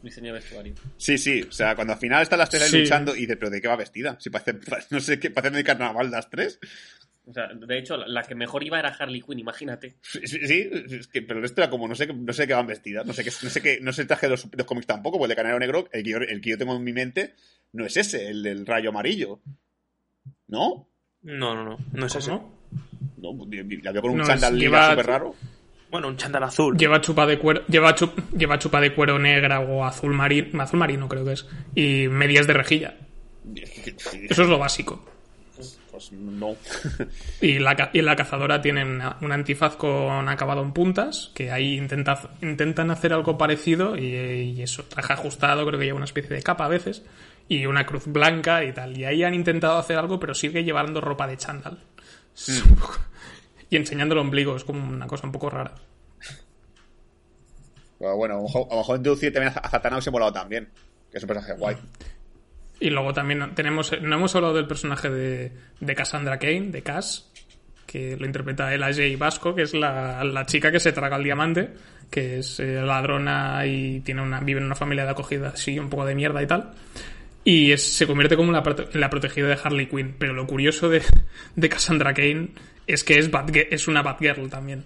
Diseño 0.03 0.29
de 0.33 0.39
vestuario. 0.41 0.75
Sí, 0.97 1.19
sí, 1.19 1.43
o 1.43 1.51
sea, 1.53 1.75
cuando 1.75 1.93
al 1.95 1.99
final 1.99 2.23
están 2.23 2.39
las 2.39 2.51
tres 2.51 2.63
ahí 2.63 2.71
Sí. 2.71 2.79
luchando 2.83 3.17
y 3.17 3.21
dices, 3.23 3.37
pero 3.37 3.51
¿de 3.51 3.61
qué 3.61 3.67
va 3.69 3.77
vestida? 3.77 4.17
Si 4.21 4.31
parece, 4.31 4.55
no 4.91 5.01
sé 5.01 5.19
qué, 5.19 5.31
parecen 5.31 5.55
de 5.57 5.65
carnaval 5.65 6.11
las 6.13 6.31
tres. 6.31 6.61
O 7.27 7.33
sea, 7.33 7.49
de 7.55 7.79
hecho, 7.79 7.97
la, 7.97 8.07
la 8.07 8.23
que 8.23 8.35
mejor 8.35 8.63
iba 8.65 8.79
era 8.79 8.91
Harley 8.91 9.23
Quinn, 9.23 9.39
imagínate. 9.39 9.97
Sí, 10.03 10.21
sí, 10.27 10.39
sí, 10.47 10.69
es 10.91 11.09
que, 11.09 11.23
pero 11.23 11.39
el 11.39 11.43
resto 11.43 11.63
era 11.63 11.71
como, 11.71 11.89
no 11.89 11.95
sé, 11.95 12.07
qué- 12.07 12.13
no 12.13 12.33
sé 12.35 12.47
qué 12.47 12.53
van 12.53 12.67
vestidas, 12.67 13.07
no 13.07 13.13
sé 13.15 13.25
qué, 13.25 13.31
no 13.43 13.49
sé 13.51 13.63
qué, 13.63 13.79
no 13.81 13.93
sé 13.95 14.03
el 14.03 14.09
traje 14.09 14.27
de 14.27 14.31
los, 14.31 14.51
de 14.51 14.57
los 14.59 14.67
cómics 14.67 14.87
tampoco, 14.87 15.17
porque 15.19 15.33
el 15.33 15.37
de 15.37 15.37
Canario 15.37 15.59
Negro, 15.59 15.89
el 15.93 16.03
que, 16.05 16.11
yo, 16.11 16.19
el 16.19 16.41
que 16.43 16.51
yo 16.51 16.59
tengo 16.59 16.77
en 16.77 16.85
mi 16.85 16.93
mente, 16.93 17.35
no 17.73 17.87
es 17.87 17.97
ese, 17.97 18.29
el 18.29 18.43
del 18.43 18.67
rayo 18.67 18.91
amarillo. 18.91 19.41
¿No? 20.49 20.89
No, 21.23 21.55
no, 21.55 21.65
no. 21.65 21.79
No 21.93 22.07
es 22.07 22.15
ese. 22.15 22.31
No, 22.31 22.53
la 23.83 23.93
veo 23.93 24.03
con 24.03 24.11
un 24.11 24.19
No, 24.19 24.25
chándal 24.25 24.59
lila 24.59 24.91
súper 24.91 25.07
raro. 25.07 25.35
Bueno, 25.91 26.09
un 26.09 26.17
chándal 26.17 26.43
azul. 26.43 26.77
Lleva 26.77 27.01
chupa 27.01 27.25
de 27.27 27.39
cuero, 27.39 27.65
lleva, 27.69 27.95
chup- 27.95 28.31
lleva 28.37 28.59
chupa 28.59 28.81
de 28.81 28.95
cuero 28.95 29.19
negra 29.19 29.61
o 29.61 29.85
azul 29.85 30.13
marino, 30.13 30.61
azul 30.63 30.79
marino 30.79 31.09
creo 31.09 31.25
que 31.25 31.33
es, 31.33 31.47
y 31.75 32.09
medias 32.09 32.47
de 32.47 32.53
rejilla. 32.53 32.97
Eso 34.29 34.43
es 34.43 34.49
lo 34.49 34.59
básico. 34.59 35.09
Pues 35.95 36.11
no. 36.11 36.57
Y 37.41 37.61
la, 37.61 37.91
y 37.93 38.03
la 38.03 38.17
cazadora 38.17 38.61
tiene 38.61 38.85
una- 38.85 39.17
un 39.21 39.31
antifaz 39.31 39.77
con 39.77 40.29
acabado 40.29 40.61
en 40.63 40.73
puntas, 40.73 41.31
que 41.37 41.53
ahí 41.53 41.77
intenta, 41.77 42.31
intentan 42.43 42.91
hacer 42.91 43.13
algo 43.13 43.39
parecido, 43.39 43.97
y, 43.97 44.07
y 44.07 44.63
eso, 44.63 44.83
traje 44.87 45.13
ajustado, 45.13 45.65
creo 45.65 45.79
que 45.79 45.85
lleva 45.87 45.97
una 45.97 46.05
especie 46.07 46.35
de 46.35 46.43
capa 46.43 46.65
a 46.65 46.69
veces, 46.69 47.05
y 47.49 47.65
una 47.67 47.87
cruz 47.87 48.07
blanca 48.07 48.65
y 48.65 48.73
tal. 48.73 48.99
Y 48.99 49.05
ahí 49.05 49.23
han 49.23 49.35
intentado 49.35 49.79
hacer 49.79 49.97
algo, 49.97 50.19
pero 50.19 50.35
sigue 50.35 50.65
llevando 50.65 51.01
ropa 51.01 51.29
de 51.29 51.37
chándal. 51.37 51.79
Un 52.69 52.75
poco- 52.75 52.99
Y 53.71 53.77
enseñando 53.77 54.15
el 54.15 54.19
ombligo, 54.19 54.57
es 54.57 54.65
como 54.65 54.85
una 54.85 55.07
cosa 55.07 55.27
un 55.29 55.33
poco 55.33 55.49
rara. 55.51 55.75
Pero 57.99 58.17
bueno, 58.17 58.35
a 58.35 58.37
lo 58.39 58.79
mejor, 58.79 58.97
introducir 58.97 59.33
también 59.33 59.53
a 59.63 59.69
Zatanna 59.69 59.97
hubiese 59.97 60.11
molado 60.11 60.33
también. 60.33 60.69
Que 61.11 61.19
es 61.19 61.23
un 61.23 61.29
personaje 61.29 61.55
guay. 61.55 61.77
Y 62.81 62.91
luego 62.91 63.13
también 63.13 63.55
tenemos, 63.55 63.93
no 64.03 64.17
hemos 64.17 64.35
hablado 64.35 64.55
del 64.55 64.67
personaje 64.67 65.09
de, 65.11 65.53
de 65.81 65.95
Cassandra 65.95 66.39
Kane, 66.39 66.71
de 66.71 66.83
Cass, 66.83 67.31
que 67.87 68.17
lo 68.17 68.27
interpreta 68.27 68.75
Ella 68.75 68.89
J. 68.89 69.17
Vasco, 69.19 69.55
que 69.55 69.63
es 69.63 69.75
la, 69.75 70.23
la 70.25 70.45
chica 70.47 70.73
que 70.73 70.81
se 70.81 70.93
traga 70.93 71.17
el 71.17 71.25
diamante, 71.25 71.71
que 72.11 72.39
es 72.39 72.59
eh, 72.61 72.81
ladrona 72.83 73.65
y 73.67 74.01
tiene 74.01 74.23
una, 74.23 74.41
vive 74.41 74.59
en 74.61 74.67
una 74.67 74.75
familia 74.75 75.05
de 75.05 75.11
acogida 75.11 75.49
así, 75.51 75.79
un 75.79 75.89
poco 75.89 76.05
de 76.05 76.15
mierda 76.15 76.43
y 76.43 76.47
tal. 76.47 76.73
Y 77.45 77.73
es- 77.73 77.95
se 77.97 78.07
convierte 78.07 78.37
como 78.37 78.53
la, 78.53 78.63
la 78.95 79.11
protegida 79.11 79.47
de 79.49 79.59
Harley 79.63 79.87
Quinn. 79.87 80.17
Pero 80.19 80.33
lo 80.33 80.47
curioso 80.47 80.89
de, 80.89 81.03
de 81.57 81.69
Cassandra 81.69 82.13
Kane 82.15 82.49
es 82.87 83.05
que 83.05 83.19
es, 83.19 83.31
Batge- 83.31 83.69
es 83.71 83.87
una 83.87 84.03
Batgirl 84.03 84.49
también. 84.51 84.85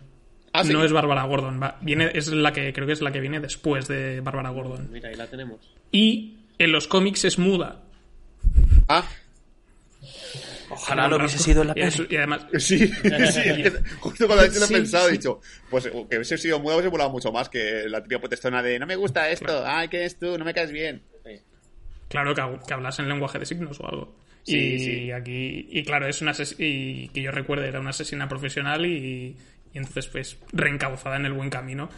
Ah, 0.52 0.64
sí. 0.64 0.72
No 0.72 0.82
es 0.84 0.92
Bárbara 0.92 1.22
Gordon. 1.24 1.60
va- 1.62 1.78
Viene, 1.80 2.10
es 2.14 2.28
la 2.28 2.52
que 2.52 2.72
creo 2.72 2.86
que 2.86 2.92
es 2.94 3.00
la 3.00 3.12
que 3.12 3.20
viene 3.20 3.38
después 3.40 3.86
de 3.88 4.20
Bárbara 4.20 4.50
Gordon. 4.50 4.88
Mira, 4.90 5.08
ahí 5.08 5.14
la 5.14 5.26
tenemos. 5.28 5.60
Y 5.92 6.37
en 6.58 6.72
los 6.72 6.88
cómics 6.88 7.24
es 7.24 7.38
muda. 7.38 7.82
Ah, 8.88 9.04
Ojalá 10.70 11.08
lo 11.08 11.16
hubiese 11.16 11.38
sido 11.38 11.62
en 11.62 11.68
la 11.68 11.74
peli. 11.74 12.06
y 12.10 12.16
además, 12.16 12.46
sí, 12.58 12.78
sí. 12.88 12.92
justo 14.00 14.26
cuando 14.26 14.44
lo 14.44 14.50
he 14.50 14.50
Sí, 14.50 14.74
pensado, 14.74 15.08
he 15.08 15.12
dicho, 15.12 15.40
pues 15.70 15.86
eh, 15.86 15.90
que 16.10 16.16
hubiese 16.16 16.36
sido 16.36 16.60
muda 16.60 16.74
hubiese 16.76 16.90
molado 16.90 17.10
mucho 17.10 17.32
más 17.32 17.48
que 17.48 17.84
la 17.88 18.02
típica 18.02 18.20
protestona 18.20 18.62
de 18.62 18.78
no 18.78 18.86
me 18.86 18.96
gusta 18.96 19.30
esto, 19.30 19.64
ay, 19.66 19.88
¿qué 19.88 20.04
es 20.04 20.18
tú? 20.18 20.36
No 20.38 20.44
me 20.44 20.52
caes 20.54 20.70
bien. 20.70 21.02
Sí. 21.24 21.40
claro 22.08 22.34
que, 22.34 22.42
que 22.66 22.74
hablas 22.74 22.98
en 22.98 23.08
lenguaje 23.08 23.38
de 23.38 23.46
signos 23.46 23.80
o 23.80 23.88
algo. 23.88 24.14
Sí, 24.42 24.56
y 24.58 24.78
sí. 24.78 25.12
aquí, 25.12 25.68
y 25.70 25.84
claro, 25.84 26.06
es 26.06 26.20
una 26.22 26.32
y 26.58 27.08
que 27.08 27.22
yo 27.22 27.30
recuerde 27.30 27.68
era 27.68 27.80
una 27.80 27.90
asesina 27.90 28.28
profesional 28.28 28.84
y, 28.86 29.36
y 29.72 29.78
entonces 29.78 30.06
pues 30.08 30.38
reencauzada 30.52 31.16
en 31.16 31.26
el 31.26 31.32
buen 31.32 31.50
camino. 31.50 31.88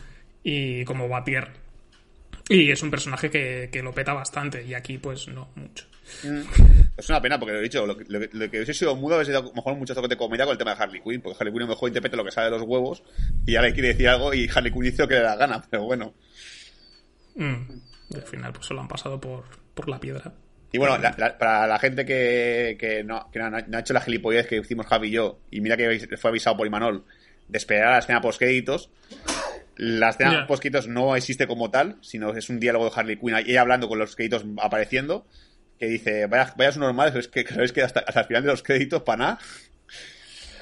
y 0.44 0.84
como 0.84 1.08
Batier. 1.08 1.48
Y 2.50 2.70
es 2.70 2.82
un 2.82 2.90
personaje 2.90 3.30
que, 3.30 3.68
que 3.72 3.80
lo 3.82 3.94
peta 3.94 4.12
bastante, 4.12 4.62
y 4.64 4.74
aquí 4.74 4.98
pues 4.98 5.28
no 5.28 5.48
mucho. 5.54 5.86
Mm. 6.24 6.40
Es 6.96 7.08
una 7.08 7.22
pena 7.22 7.38
porque 7.38 7.52
lo 7.52 7.60
he 7.60 7.62
dicho, 7.62 7.86
lo, 7.86 7.96
que- 7.96 8.04
lo 8.08 8.18
lo 8.18 8.50
que 8.50 8.56
hubiese 8.58 8.74
sido 8.74 8.96
mudo 8.96 9.14
hubiese 9.16 9.30
sido 9.30 9.52
mejor 9.54 9.76
mucho 9.76 9.94
toque 9.94 10.08
de 10.08 10.16
comedia 10.16 10.44
con 10.44 10.52
el 10.52 10.58
tema 10.58 10.74
de 10.74 10.82
Harley 10.82 11.00
Quinn, 11.00 11.20
porque 11.22 11.36
Harley 11.38 11.52
Quinn 11.52 11.62
a 11.62 11.66
lo 11.66 11.70
mejor 11.70 11.88
interpreta 11.88 12.16
lo 12.16 12.24
que 12.24 12.32
sale 12.32 12.46
de 12.50 12.58
los 12.58 12.62
huevos 12.66 13.04
y 13.46 13.54
ahora 13.54 13.72
quiere 13.72 13.88
decir 13.88 14.08
algo 14.08 14.34
y 14.34 14.48
Harley 14.52 14.72
Quinn 14.72 14.92
lo 14.98 15.06
que 15.08 15.14
le 15.14 15.20
da 15.20 15.36
gana, 15.36 15.62
pero 15.70 15.84
bueno. 15.84 16.12
Mm. 17.36 17.54
Y 18.10 18.16
al 18.16 18.22
final 18.22 18.52
pues 18.52 18.66
se 18.66 18.74
lo 18.74 18.80
han 18.80 18.88
pasado 18.88 19.20
por, 19.20 19.44
por 19.74 19.88
la 19.88 20.00
piedra. 20.00 20.32
Y 20.72 20.78
bueno, 20.78 20.98
la- 20.98 21.14
la- 21.16 21.38
para 21.38 21.66
la 21.68 21.78
gente 21.78 22.04
que, 22.04 22.76
que, 22.78 23.04
no, 23.04 23.30
que 23.32 23.38
no, 23.38 23.44
ha- 23.46 23.50
no 23.62 23.76
ha 23.76 23.80
hecho 23.80 23.94
la 23.94 24.00
gilipollez 24.00 24.46
que 24.48 24.56
hicimos 24.56 24.86
Javi 24.86 25.08
y 25.08 25.12
yo, 25.12 25.38
y 25.52 25.60
mira 25.60 25.76
que 25.76 26.16
fue 26.16 26.30
avisado 26.30 26.56
por 26.56 26.66
Imanol, 26.66 27.04
de 27.48 27.58
esperar 27.58 27.88
a 27.88 27.92
la 27.92 27.98
escena 28.00 28.20
post-créditos, 28.20 28.90
la 29.82 30.10
escena 30.10 30.32
Ya. 30.40 30.46
post-créditos 30.46 30.88
no 30.88 31.16
existe 31.16 31.46
como 31.46 31.70
tal, 31.70 31.96
sino 32.02 32.34
es 32.36 32.50
un 32.50 32.60
diálogo 32.60 32.84
de 32.84 32.92
Harley 32.94 33.16
Quinn, 33.16 33.34
ella 33.36 33.62
hablando 33.62 33.88
con 33.88 33.98
los 33.98 34.14
créditos 34.14 34.44
apareciendo, 34.62 35.26
que 35.78 35.86
dice, 35.86 36.26
vaya, 36.26 36.52
vaya 36.56 36.72
su 36.72 36.80
normal, 36.80 37.16
es 37.16 37.28
que 37.28 37.46
sabéis 37.46 37.72
que 37.72 37.82
hasta, 37.82 38.00
hasta 38.00 38.20
el 38.20 38.26
final 38.26 38.42
de 38.42 38.48
los 38.50 38.62
créditos, 38.62 39.02
para 39.02 39.16
nada. 39.18 39.38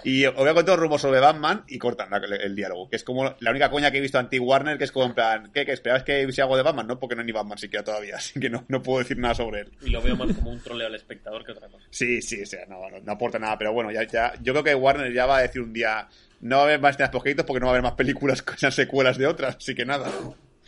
Y 0.05 0.25
os 0.27 0.35
voy 0.37 0.49
a 0.49 0.55
contar 0.55 0.77
un 0.77 0.81
rumor 0.85 1.01
sobre 1.01 1.19
Batman 1.19 1.65
y 1.67 1.77
cortan 1.77 2.09
la- 2.11 2.19
el, 2.19 2.33
el 2.33 2.55
diálogo, 2.55 2.89
que 2.89 2.95
es 2.95 3.03
como 3.03 3.35
la 3.41 3.51
única 3.51 3.69
coña 3.69 3.91
que 3.91 3.99
he 3.99 4.01
visto 4.01 4.17
anti-Warner, 4.19 4.79
que 4.79 4.85
es 4.85 4.93
como 4.93 5.07
en 5.07 5.15
plan, 5.15 5.51
¿qué? 5.53 5.67
¿Que 5.67 5.73
esperabas 5.73 6.05
que 6.05 6.23
hubiese 6.25 6.41
algo 6.41 6.57
de 6.57 6.63
Batman? 6.63 6.87
No, 6.87 7.01
porque 7.01 7.17
no 7.17 7.23
hay 7.23 7.27
ni 7.27 7.33
Batman 7.33 7.59
siquiera 7.59 7.83
todavía, 7.85 8.15
así 8.19 8.39
que 8.39 8.49
no, 8.49 8.65
no 8.69 8.81
puedo 8.81 9.01
decir 9.01 9.19
nada 9.19 9.35
sobre 9.35 9.63
él. 9.63 9.73
Y 9.85 9.91
lo 9.91 10.01
veo 10.01 10.15
más 10.17 10.35
como 10.37 10.53
un 10.53 10.61
troleo 10.61 10.87
al 10.87 10.95
espectador 10.95 11.45
que 11.45 11.51
otra 11.51 11.67
cosa. 11.69 11.85
Sí, 11.91 12.23
sí, 12.23 12.41
o 12.41 12.47
sea, 12.47 12.65
no, 12.67 12.89
no, 12.89 13.01
no 13.01 13.13
aporta 13.13 13.41
nada, 13.41 13.59
pero 13.59 13.73
bueno, 13.73 13.91
ya, 13.91 14.05
ya, 14.05 14.33
yo 14.41 14.53
creo 14.53 14.63
que 14.65 14.75
Warner 14.77 15.13
ya 15.13 15.27
va 15.27 15.39
a 15.39 15.43
decir 15.43 15.61
un 15.63 15.73
día, 15.73 16.07
no 16.41 16.57
va 16.57 16.63
a 16.63 16.65
haber 16.67 16.81
más 16.81 16.95
escenas 16.95 17.11
post 17.11 17.27
porque 17.47 17.61
no 17.61 17.67
va 17.67 17.73
a 17.73 17.75
haber 17.75 17.83
más 17.83 17.93
películas 17.93 18.43
con 18.43 18.55
esas 18.55 18.75
secuelas 18.75 19.19
de 19.19 19.27
otras, 19.27 19.57
así 19.57 19.75
que 19.75 19.85
nada. 19.85 20.11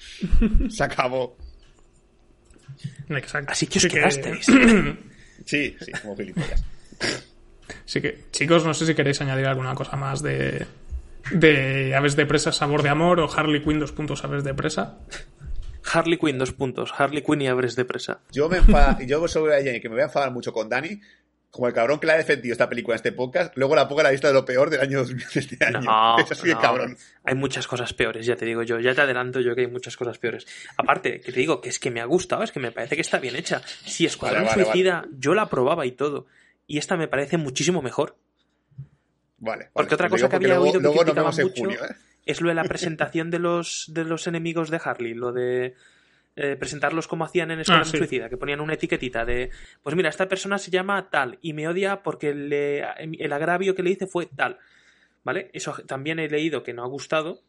Se 0.70 0.84
acabó. 0.84 1.36
Exacto. 3.08 3.52
Así 3.52 3.66
que 3.66 3.78
os 3.78 3.86
quedasteis. 3.86 4.46
Sí, 5.42 5.74
sí, 5.80 5.90
como 6.02 6.14
gilipollas. 6.14 6.62
Así 7.86 8.00
que, 8.02 8.26
chicos, 8.30 8.62
no 8.64 8.74
sé 8.74 8.84
si 8.84 8.94
queréis 8.94 9.22
añadir 9.22 9.46
alguna 9.46 9.74
cosa 9.74 9.96
más 9.96 10.22
de, 10.22 10.66
de 11.32 11.94
Aves 11.94 12.14
de 12.14 12.26
Presa, 12.26 12.52
Sabor 12.52 12.82
de 12.82 12.90
Amor 12.90 13.18
o 13.20 13.32
Harley 13.32 13.62
Quinn, 13.64 13.80
dos 13.80 13.90
puntos 13.90 14.22
Aves 14.22 14.44
de 14.44 14.52
Presa. 14.52 14.98
Harley 15.92 16.18
Quinn, 16.18 16.38
dos 16.38 16.52
puntos. 16.52 16.92
Harley 16.96 17.22
Quinn 17.22 17.42
y 17.42 17.48
Abres 17.48 17.76
de 17.76 17.84
presa. 17.84 18.20
Yo 18.30 18.48
me 18.48 18.58
enfada, 18.58 18.98
yo 19.04 19.26
sobre 19.28 19.62
Jenny, 19.62 19.80
que 19.80 19.88
me 19.88 19.94
voy 19.94 20.02
a 20.02 20.06
enfadar 20.06 20.30
mucho 20.30 20.52
con 20.52 20.68
Dani, 20.68 21.00
como 21.50 21.66
el 21.66 21.74
cabrón 21.74 21.98
que 21.98 22.06
le 22.06 22.12
ha 22.12 22.16
defendido 22.16 22.52
esta 22.52 22.68
película 22.68 22.94
en 22.94 22.96
este 22.96 23.12
podcast, 23.12 23.56
luego 23.56 23.74
la 23.74 23.88
pongo 23.88 24.00
en 24.02 24.04
la 24.04 24.12
lista 24.12 24.28
de 24.28 24.34
lo 24.34 24.44
peor 24.44 24.70
del 24.70 24.80
año 24.80 24.98
2000 24.98 25.26
de 25.34 25.40
este 25.40 25.64
año. 25.64 25.80
No, 25.80 26.18
es 26.20 26.30
así 26.30 26.46
de 26.46 26.54
no. 26.54 26.60
cabrón. 26.60 26.96
Hay 27.24 27.34
muchas 27.34 27.66
cosas 27.66 27.92
peores, 27.92 28.24
ya 28.24 28.36
te 28.36 28.44
digo 28.44 28.62
yo. 28.62 28.78
Ya 28.78 28.94
te 28.94 29.00
adelanto 29.00 29.40
yo 29.40 29.54
que 29.54 29.62
hay 29.62 29.66
muchas 29.66 29.96
cosas 29.96 30.18
peores. 30.18 30.46
Aparte, 30.76 31.20
que 31.20 31.32
te 31.32 31.40
digo 31.40 31.60
que 31.60 31.68
es 31.68 31.80
que 31.80 31.90
me 31.90 32.00
ha 32.00 32.04
gustado, 32.04 32.44
es 32.44 32.52
que 32.52 32.60
me 32.60 32.70
parece 32.70 32.94
que 32.94 33.02
está 33.02 33.18
bien 33.18 33.34
hecha. 33.34 33.62
Si 33.84 34.06
Escuadrón 34.06 34.44
Vale, 34.44 34.56
vale, 34.56 34.64
Suicida, 34.64 35.08
yo 35.12 35.34
la 35.34 35.48
probaba 35.48 35.86
y 35.86 35.92
todo. 35.92 36.26
Y 36.66 36.78
esta 36.78 36.96
me 36.96 37.08
parece 37.08 37.36
muchísimo 37.36 37.82
mejor. 37.82 38.16
Vale. 39.38 39.70
Porque 39.72 39.94
otra 39.94 40.08
cosa 40.08 40.28
que 40.28 40.36
había 40.36 40.48
luego, 40.48 40.64
oído 40.64 40.78
que 40.78 40.82
luego 40.82 41.04
nos 41.04 41.38
en 41.38 41.46
mucho 41.46 41.62
junio, 41.62 41.84
¿eh? 41.84 41.94
es 42.26 42.40
lo 42.40 42.48
de 42.48 42.54
la 42.54 42.64
presentación 42.64 43.30
de 43.30 43.38
los, 43.40 43.86
de 43.88 44.04
los 44.04 44.26
enemigos 44.26 44.70
de 44.70 44.80
Harley, 44.82 45.14
lo 45.14 45.32
de 45.32 45.74
eh, 46.36 46.56
presentarlos 46.56 47.08
como 47.08 47.24
hacían 47.24 47.50
en 47.50 47.60
Escuadrón 47.60 47.88
Ah, 47.88 47.90
sí. 47.90 47.98
Suicida, 47.98 48.28
que 48.28 48.36
ponían 48.36 48.60
una 48.60 48.74
etiquetita 48.74 49.24
de, 49.24 49.50
pues 49.82 49.96
mira, 49.96 50.08
esta 50.08 50.28
persona 50.28 50.58
se 50.58 50.70
llama 50.70 51.10
tal 51.10 51.38
y 51.42 51.52
me 51.52 51.68
odia 51.68 52.02
porque 52.02 52.34
le- 52.34 52.84
el 52.98 53.32
agravio 53.32 53.74
que 53.74 53.82
le 53.82 53.90
hice 53.90 54.06
fue 54.06 54.26
tal. 54.26 54.58
¿Vale? 55.22 55.50
Eso 55.52 55.74
también 55.86 56.18
he 56.18 56.28
leído 56.28 56.62
que 56.62 56.72
no 56.72 56.82
ha 56.82 56.86
gustado 56.86 57.42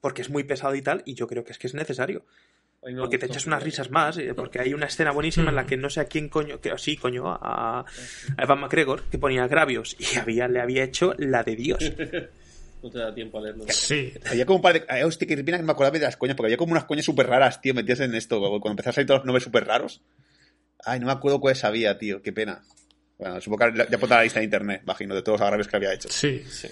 porque 0.00 0.22
es 0.22 0.30
muy 0.30 0.44
pesado 0.44 0.74
y 0.74 0.80
tal, 0.82 1.02
y 1.04 1.14
yo 1.14 1.26
creo 1.26 1.44
que 1.44 1.52
es 1.52 1.58
que 1.58 1.66
es 1.66 1.74
necesario. 1.74 2.24
Porque 2.98 3.16
te 3.18 3.24
echas 3.26 3.46
unas 3.46 3.62
risas 3.62 3.90
más, 3.90 4.18
eh, 4.18 4.34
porque 4.34 4.58
hay 4.60 4.74
una 4.74 4.84
escena 4.86 5.10
buenísima 5.10 5.48
en 5.48 5.56
la 5.56 5.64
que 5.66 5.78
no 5.78 5.88
sé 5.88 6.00
a 6.00 6.04
quién 6.04 6.28
coño, 6.28 6.60
que 6.60 6.76
sí, 6.76 6.96
coño, 6.98 7.26
a, 7.28 7.80
a 7.80 8.42
Evan 8.42 8.60
McGregor, 8.60 9.02
que 9.04 9.18
ponía 9.18 9.44
agravios, 9.44 9.96
y 9.98 10.18
había, 10.18 10.48
le 10.48 10.60
había 10.60 10.84
hecho 10.84 11.14
la 11.18 11.42
de 11.42 11.56
Dios. 11.56 11.92
No 12.84 12.90
te 12.90 12.98
da 12.98 13.14
tiempo 13.14 13.38
a 13.38 13.40
leerlo. 13.40 13.64
Sí. 13.70 14.12
Había 14.26 14.44
como 14.44 14.56
un 14.56 14.62
par 14.62 14.74
de. 14.74 14.84
ay, 14.90 15.04
Hostia, 15.04 15.26
que 15.26 15.42
pena 15.42 15.56
que 15.56 15.64
me 15.64 15.72
acordaba 15.72 15.98
de 15.98 16.04
las 16.04 16.18
coñas, 16.18 16.36
porque 16.36 16.48
había 16.48 16.58
como 16.58 16.72
unas 16.72 16.84
coñas 16.84 17.06
súper 17.06 17.26
raras, 17.26 17.58
tío, 17.62 17.72
metidas 17.72 18.00
en 18.00 18.14
esto. 18.14 18.38
Cuando 18.38 18.72
empezaste 18.72 18.90
a 18.90 18.92
salir 18.92 19.06
todos 19.06 19.20
los 19.20 19.24
nombres 19.24 19.42
súper 19.42 19.66
raros. 19.66 20.02
Ay, 20.84 21.00
no 21.00 21.06
me 21.06 21.12
acuerdo 21.12 21.40
cuáles 21.40 21.64
había, 21.64 21.96
tío, 21.96 22.20
qué 22.20 22.34
pena. 22.34 22.62
Bueno, 23.16 23.40
supongo 23.40 23.72
que 23.72 23.86
ya 23.90 23.98
pondrá 23.98 24.18
la 24.18 24.24
lista 24.24 24.40
de 24.40 24.44
internet, 24.44 24.82
imagino, 24.84 25.14
de 25.14 25.22
todos 25.22 25.40
los 25.40 25.46
agravios 25.46 25.66
que 25.66 25.76
había 25.76 25.94
hecho. 25.94 26.10
Sí, 26.10 26.44
sí. 26.46 26.68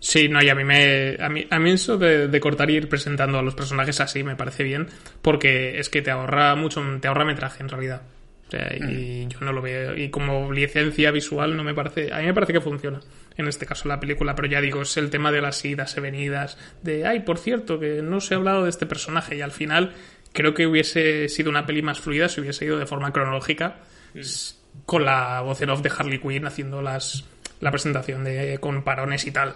Sí, 0.00 0.28
no, 0.28 0.42
y 0.42 0.48
a 0.48 0.54
mí 0.56 0.64
me. 0.64 1.16
A 1.20 1.28
mí, 1.28 1.46
a 1.48 1.60
mí 1.60 1.70
eso 1.70 1.96
de, 1.96 2.26
de 2.26 2.40
cortar 2.40 2.68
y 2.68 2.74
ir 2.74 2.88
presentando 2.88 3.38
a 3.38 3.42
los 3.42 3.54
personajes 3.54 4.00
así 4.00 4.24
me 4.24 4.34
parece 4.34 4.64
bien. 4.64 4.88
Porque 5.22 5.78
es 5.78 5.88
que 5.90 6.02
te 6.02 6.10
ahorra 6.10 6.56
mucho, 6.56 6.82
te 7.00 7.06
ahorra 7.06 7.24
metraje 7.24 7.62
en 7.62 7.68
realidad. 7.68 8.02
O 8.50 8.52
sea, 8.52 8.74
y 8.76 9.28
yo 9.28 9.38
no 9.42 9.52
lo 9.52 9.62
veo. 9.62 9.96
Y 9.96 10.10
como 10.10 10.50
licencia 10.52 11.12
visual 11.12 11.56
no 11.56 11.62
me 11.62 11.72
parece. 11.72 12.12
A 12.12 12.18
mí 12.18 12.26
me 12.26 12.34
parece 12.34 12.52
que 12.52 12.60
funciona. 12.60 12.98
En 13.36 13.46
este 13.46 13.64
caso 13.64 13.86
la 13.88 14.00
película, 14.00 14.34
pero 14.34 14.48
ya 14.48 14.60
digo, 14.60 14.82
es 14.82 14.96
el 14.96 15.08
tema 15.08 15.30
de 15.30 15.40
las 15.40 15.64
idas 15.64 15.96
y 15.96 16.00
venidas. 16.00 16.58
De, 16.82 17.06
ay, 17.06 17.20
por 17.20 17.38
cierto, 17.38 17.78
que 17.78 18.02
no 18.02 18.20
se 18.20 18.34
ha 18.34 18.38
hablado 18.38 18.64
de 18.64 18.70
este 18.70 18.86
personaje. 18.86 19.36
Y 19.36 19.40
al 19.40 19.52
final 19.52 19.92
creo 20.32 20.52
que 20.52 20.66
hubiese 20.66 21.28
sido 21.28 21.48
una 21.48 21.64
peli 21.64 21.82
más 21.82 22.00
fluida 22.00 22.28
si 22.28 22.40
hubiese 22.40 22.64
ido 22.64 22.78
de 22.78 22.86
forma 22.86 23.12
cronológica. 23.12 23.76
s- 24.14 24.54
Con 24.84 25.04
la 25.04 25.40
voz 25.42 25.62
en 25.62 25.70
off 25.70 25.82
de 25.82 25.92
Harley 25.96 26.18
Quinn 26.18 26.44
haciendo 26.46 26.82
las, 26.82 27.24
la 27.60 27.70
presentación 27.70 28.24
de, 28.24 28.58
con 28.60 28.82
parones 28.82 29.26
y 29.26 29.30
tal 29.30 29.54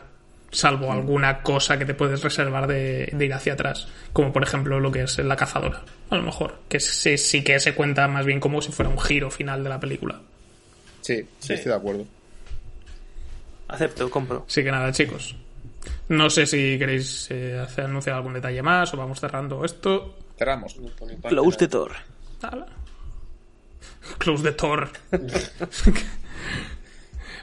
salvo 0.55 0.93
alguna 0.93 1.43
cosa 1.43 1.79
que 1.79 1.85
te 1.85 1.95
puedes 1.95 2.23
reservar 2.23 2.67
de, 2.67 3.11
de 3.13 3.25
ir 3.25 3.35
hacia 3.35 3.55
atrás, 3.55 3.89
como 4.13 4.33
por 4.33 4.43
ejemplo 4.43 4.81
lo 4.81 4.91
que 4.93 5.03
es 5.03 5.19
la 5.19 5.37
cazadora, 5.37 5.83
a 6.11 6.17
lo 6.17 6.23
mejor, 6.23 6.61
que 6.69 6.81
sí, 6.81 7.19
sí 7.19 7.43
que 7.43 7.59
se 7.59 7.75
cuenta 7.75 8.07
más 8.09 8.25
bien 8.25 8.41
como 8.41 8.63
si 8.63 8.73
fuera 8.73 8.91
un 8.91 8.99
giro 8.99 9.31
final 9.31 9.63
de 9.63 9.69
la 9.69 9.81
película. 9.81 10.21
Sí, 11.01 11.27
sí, 11.39 11.53
estoy 11.53 11.71
de 11.71 11.77
acuerdo. 11.77 12.07
Acepto, 13.69 14.11
compro. 14.11 14.45
Así 14.49 14.63
que 14.63 14.71
nada, 14.71 14.93
chicos. 14.93 15.37
No 16.09 16.31
sé 16.31 16.47
si 16.47 16.79
queréis 16.79 17.31
eh, 17.31 17.59
hacer, 17.59 17.85
anunciar 17.85 18.17
algún 18.17 18.35
detalle 18.35 18.63
más 18.63 18.95
o 18.95 18.97
vamos 18.97 19.21
cerrando 19.21 19.65
esto. 19.65 20.17
Cerramos. 20.39 20.77
Close 21.29 21.59
the 21.59 21.67
door. 21.67 21.93
Close 24.19 24.43
the 24.43 24.53
Thor. 24.53 24.89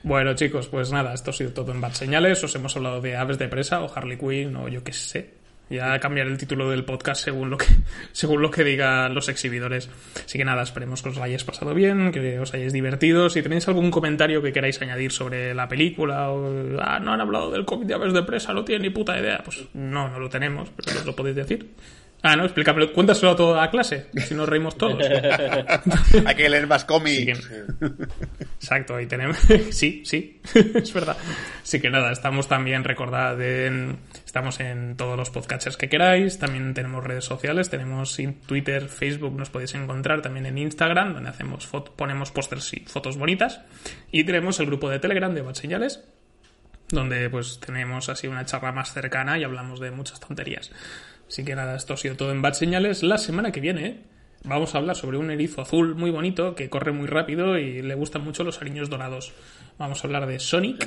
bueno, 0.04 0.34
chicos, 0.34 0.68
pues 0.68 0.91
nada, 0.91 1.14
esto 1.14 1.32
ha 1.32 1.34
sido 1.34 1.52
todo 1.52 1.72
en 1.72 1.82
Bad 1.82 1.93
Señales. 1.93 2.43
Os 2.43 2.56
hemos 2.56 2.76
hablado 2.76 3.02
de 3.02 3.16
Aves 3.16 3.38
de 3.38 3.47
Presa 3.47 3.82
o 3.82 3.91
Harley 3.93 4.18
Quinn 4.18 4.56
o 4.56 4.68
yo 4.68 4.84
qué 4.84 4.93
sé. 4.93 5.41
Ya 5.72 5.97
cambiaré 5.99 6.30
el 6.30 6.38
título 6.38 6.70
del 6.70 6.84
podcast 6.84 7.24
según 7.24 7.49
lo 7.49 7.58
que 7.58 7.68
según 8.12 8.41
lo 8.41 8.52
que 8.52 8.64
digan 8.66 9.16
los 9.16 9.30
exhibidores. 9.30 9.89
Así 10.26 10.38
que 10.38 10.43
nada, 10.43 10.64
esperemos 10.64 11.02
que 11.02 11.10
os 11.10 11.16
lo 11.16 11.24
hayáis 11.24 11.45
pasado 11.45 11.74
bien, 11.74 12.12
que 12.12 12.39
os 12.39 12.54
hayáis 12.54 12.74
divertido. 12.74 13.30
Si 13.30 13.41
tenéis 13.41 13.68
algún 13.70 13.89
comentario 13.89 14.41
que 14.41 14.52
queráis 14.52 14.82
añadir 14.82 15.14
sobre 15.14 15.54
la 15.54 15.70
película 15.70 16.30
o 16.30 16.78
ah, 16.82 16.99
no 16.99 17.14
han 17.14 17.22
hablado 17.22 17.52
del 17.52 17.64
cómic 17.64 17.88
de 17.88 17.93
Aves 17.93 18.14
de 18.14 18.24
Presa, 18.24 18.54
no 18.54 18.66
tienen 18.66 18.82
ni 18.82 18.89
puta 18.89 19.18
idea, 19.18 19.41
pues 19.45 19.64
no, 19.74 20.10
no 20.10 20.20
lo 20.20 20.30
tenemos, 20.30 20.70
pero 20.76 20.99
os 20.99 21.06
lo 21.06 21.16
podéis 21.16 21.38
decir. 21.38 21.70
Ah, 22.24 22.36
no, 22.36 22.43
explícamelo, 22.43 22.93
cuéntaselo 22.93 23.32
a 23.32 23.36
toda 23.36 23.61
la 23.61 23.72
clase, 23.72 24.05
si 24.28 24.36
nos 24.36 24.47
reímos 24.47 24.78
todos. 24.78 25.03
Hay 26.26 26.36
que 26.36 26.49
leer 26.49 26.67
más 26.67 26.86
cómics. 26.86 27.49
Exacto, 28.59 28.95
ahí 28.95 29.07
tenemos. 29.07 29.38
sí, 29.72 30.03
sí, 30.05 30.39
es 30.53 30.93
verdad. 30.93 31.17
Así 31.63 31.80
que 31.82 31.89
nada, 31.89 32.11
estamos 32.11 32.47
también, 32.47 32.84
recordad, 32.84 33.41
en- 33.41 33.97
estamos 34.24 34.59
en 34.59 34.95
todos 34.97 35.17
los 35.17 35.32
podcatchers 35.32 35.78
que 35.78 35.89
queráis. 35.89 36.38
También 36.38 36.76
tenemos 36.76 37.03
redes 37.03 37.26
sociales, 37.26 37.72
tenemos 37.72 38.17
en 38.19 38.36
Twitter, 38.41 38.88
Facebook, 38.88 39.36
nos 39.36 39.49
podéis 39.49 39.74
encontrar 39.74 40.22
también 40.22 40.45
en 40.45 40.59
Instagram, 40.59 41.15
donde 41.15 41.30
hacemos 41.32 41.67
ponemos 41.95 42.32
pósters 42.32 42.72
y 42.74 42.82
fotos 42.82 43.17
bonitas. 43.17 43.61
Y 44.11 44.24
tenemos 44.26 44.59
el 44.59 44.67
grupo 44.67 44.91
de 44.91 44.99
Telegram 44.99 45.34
de 45.34 45.41
Bad 45.41 45.55
Señales, 45.55 46.03
donde 46.89 47.32
pues 47.32 47.59
tenemos 47.59 48.09
así 48.09 48.28
una 48.28 48.45
charla 48.45 48.72
más 48.72 48.93
cercana 48.93 49.39
y 49.39 49.43
hablamos 49.43 49.80
de 49.80 49.89
muchas 49.89 50.19
tonterías. 50.19 50.72
Así 51.32 51.46
que 51.46 51.56
nada, 51.56 51.78
esto 51.78 51.94
ha 51.94 51.98
sido 51.98 52.18
todo 52.18 52.32
en 52.34 52.42
Bad 52.42 52.56
Señales. 52.56 53.04
La 53.04 53.18
semana 53.18 53.54
que 53.54 53.62
viene 53.62 54.02
vamos 54.44 54.76
a 54.76 54.80
hablar 54.80 54.98
sobre 54.98 55.18
un 55.18 55.32
erizo 55.32 55.62
azul 55.62 55.96
muy 55.96 56.12
bonito 56.12 56.56
que 56.56 56.70
corre 56.70 56.92
muy 56.92 57.08
rápido 57.08 57.58
y 57.58 57.82
le 57.82 57.96
gustan 57.96 58.26
mucho 58.26 58.44
los 58.44 58.60
ariños 58.60 58.90
dorados. 58.90 59.32
Vamos 59.78 60.04
a 60.04 60.08
hablar 60.08 60.28
de 60.28 60.42
Sonic, 60.42 60.86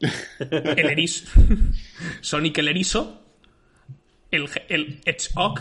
el 0.00 0.88
erizo, 0.90 1.30
Sonic 2.22 2.58
el 2.58 2.68
erizo, 2.68 3.22
el, 4.32 4.48
el 4.68 5.00
Hedgehog 5.04 5.60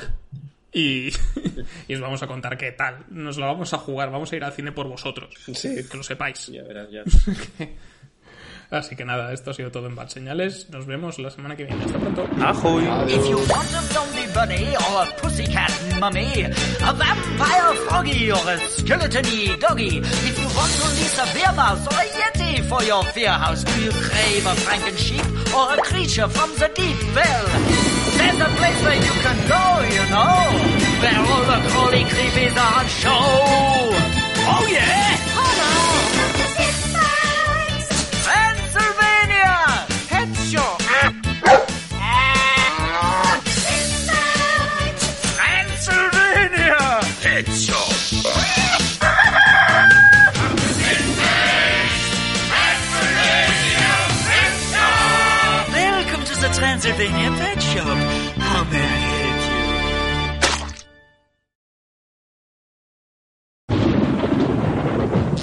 y, 0.74 1.10
y 1.88 1.94
os 1.94 2.02
vamos 2.02 2.24
a 2.24 2.26
contar 2.26 2.58
qué 2.58 2.72
tal. 2.72 3.06
Nos 3.12 3.38
lo 3.38 3.46
vamos 3.46 3.72
a 3.76 3.78
jugar, 3.78 4.10
vamos 4.10 4.34
a 4.34 4.36
ir 4.36 4.44
al 4.44 4.54
cine 4.54 4.72
por 4.72 4.88
vosotros. 4.88 5.32
Sí. 5.54 5.76
Que 5.88 5.96
lo 5.96 6.02
sepáis. 6.02 6.48
Ya 6.48 6.64
verás, 6.64 6.90
ya. 6.90 7.04
Así 8.72 8.96
que 8.96 9.06
nada, 9.06 9.32
esto 9.34 9.52
ha 9.52 9.54
sido 9.54 9.72
todo 9.72 9.88
en 9.88 9.96
Bad 9.96 10.10
Señales. 10.10 10.70
Nos 10.70 10.86
vemos 10.86 11.20
la 11.20 11.30
semana 11.30 11.56
que 11.56 11.66
viene. 11.66 11.84
Hasta 11.84 11.98
pronto. 12.00 12.28
Ahoy. 12.44 12.84
If 13.08 13.28
you 13.30 13.38
want 13.38 13.72
a 13.74 13.82
zombie 13.94 14.28
bunny 14.34 14.76
or 14.76 15.04
a 15.04 15.12
pussycat 15.22 15.72
mummy, 16.00 16.44
a 16.44 16.94
vampire 16.94 17.76
froggy 17.88 18.32
or 18.32 18.38
a 18.50 18.58
skeletony 18.58 19.60
doggy, 19.60 19.98
if 20.00 20.40
you 20.40 20.48
want 20.58 20.72
to 20.74 20.88
lease 20.98 21.20
a 21.20 21.34
beer 21.34 21.54
mouse 21.56 21.86
or 21.88 21.94
a 21.94 22.06
yeti 22.06 22.64
for 22.68 22.84
your 22.84 23.04
fear 23.14 23.32
house, 23.32 23.64
do 23.64 23.82
you 23.84 23.92
crave 23.92 24.46
a 24.46 24.56
franken 24.66 24.98
sheep 24.98 25.26
or 25.54 25.74
a 25.74 25.78
creature 25.78 26.28
from 26.28 26.50
the 26.56 26.70
deep? 26.76 26.98
Well, 27.16 27.46
there's 28.18 28.40
a 28.42 28.50
place 28.58 28.84
where 28.84 28.96
you 28.96 29.14
can 29.22 29.38
go, 29.48 29.64
you 29.96 30.06
know, 30.10 30.38
where 31.02 31.20
all 31.20 31.44
the 31.46 31.70
crawly 31.70 32.04
creepies 32.06 32.56
are 32.58 32.80
on 32.80 32.88
show. 32.88 33.12
Oh 34.46 34.68
yeah! 34.70 35.23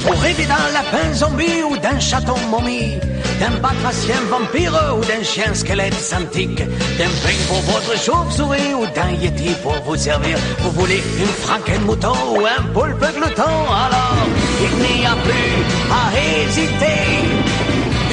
Vous 0.03 0.17
rêvez 0.23 0.47
d'un 0.47 0.73
lapin 0.73 1.13
zombie 1.13 1.63
ou 1.71 1.77
d'un 1.77 2.01
chaton 2.01 2.39
momie, 2.51 2.99
d'un 3.39 3.59
batracien 3.61 4.17
vampire 4.31 4.73
ou 4.97 5.05
d'un 5.05 5.23
chien 5.23 5.53
squelette 5.53 6.15
antique, 6.19 6.63
d'un 6.99 7.13
peigne 7.23 7.45
pour 7.47 7.61
votre 7.73 7.95
chauve-souris 7.99 8.75
ou 8.75 8.87
d'un 8.95 9.11
yeti 9.21 9.55
pour 9.63 9.75
vous 9.85 9.97
servir. 9.97 10.39
Vous 10.61 10.71
voulez 10.71 11.03
une 11.19 11.35
franken-mouton 11.45 12.15
ou 12.37 12.47
un 12.47 12.63
poulpe 12.73 13.05
glouton, 13.17 13.57
alors 13.85 14.27
il 14.63 15.01
n'y 15.01 15.07
a 15.07 15.15
plus 15.27 15.53
à 15.93 16.05
hésiter. 16.19 17.01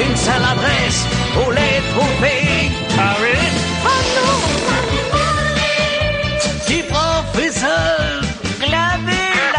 Une 0.05 0.15
seule 0.17 0.43
adresse 0.43 1.05
pour 1.33 1.51
les 1.51 1.81
trouver. 1.93 2.86
Non! 2.97 3.03
Du 6.67 6.83
professeur 6.83 8.21
Glaville. 8.59 9.57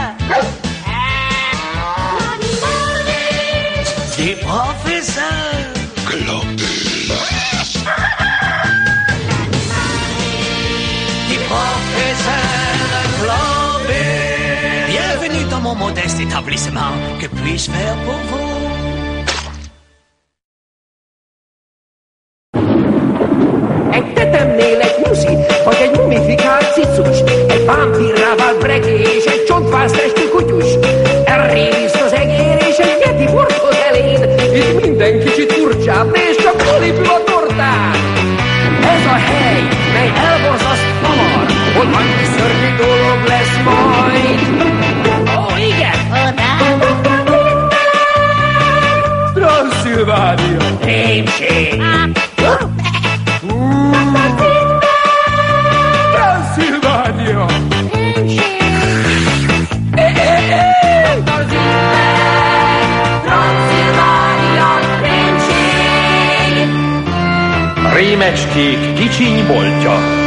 Professeur 4.43 5.49
professeur. 11.49 12.59
Bienvenue 14.89 15.45
dans 15.51 15.61
mon 15.61 15.75
modeste 15.75 16.21
établissement. 16.21 16.93
Que 17.21 17.27
puis-je 17.27 17.71
faire 17.71 17.97
pour 18.05 18.15
vous? 18.31 18.58
Rémecskék 68.29 68.93
kicsiny 68.95 69.47
boltja. 69.47 70.18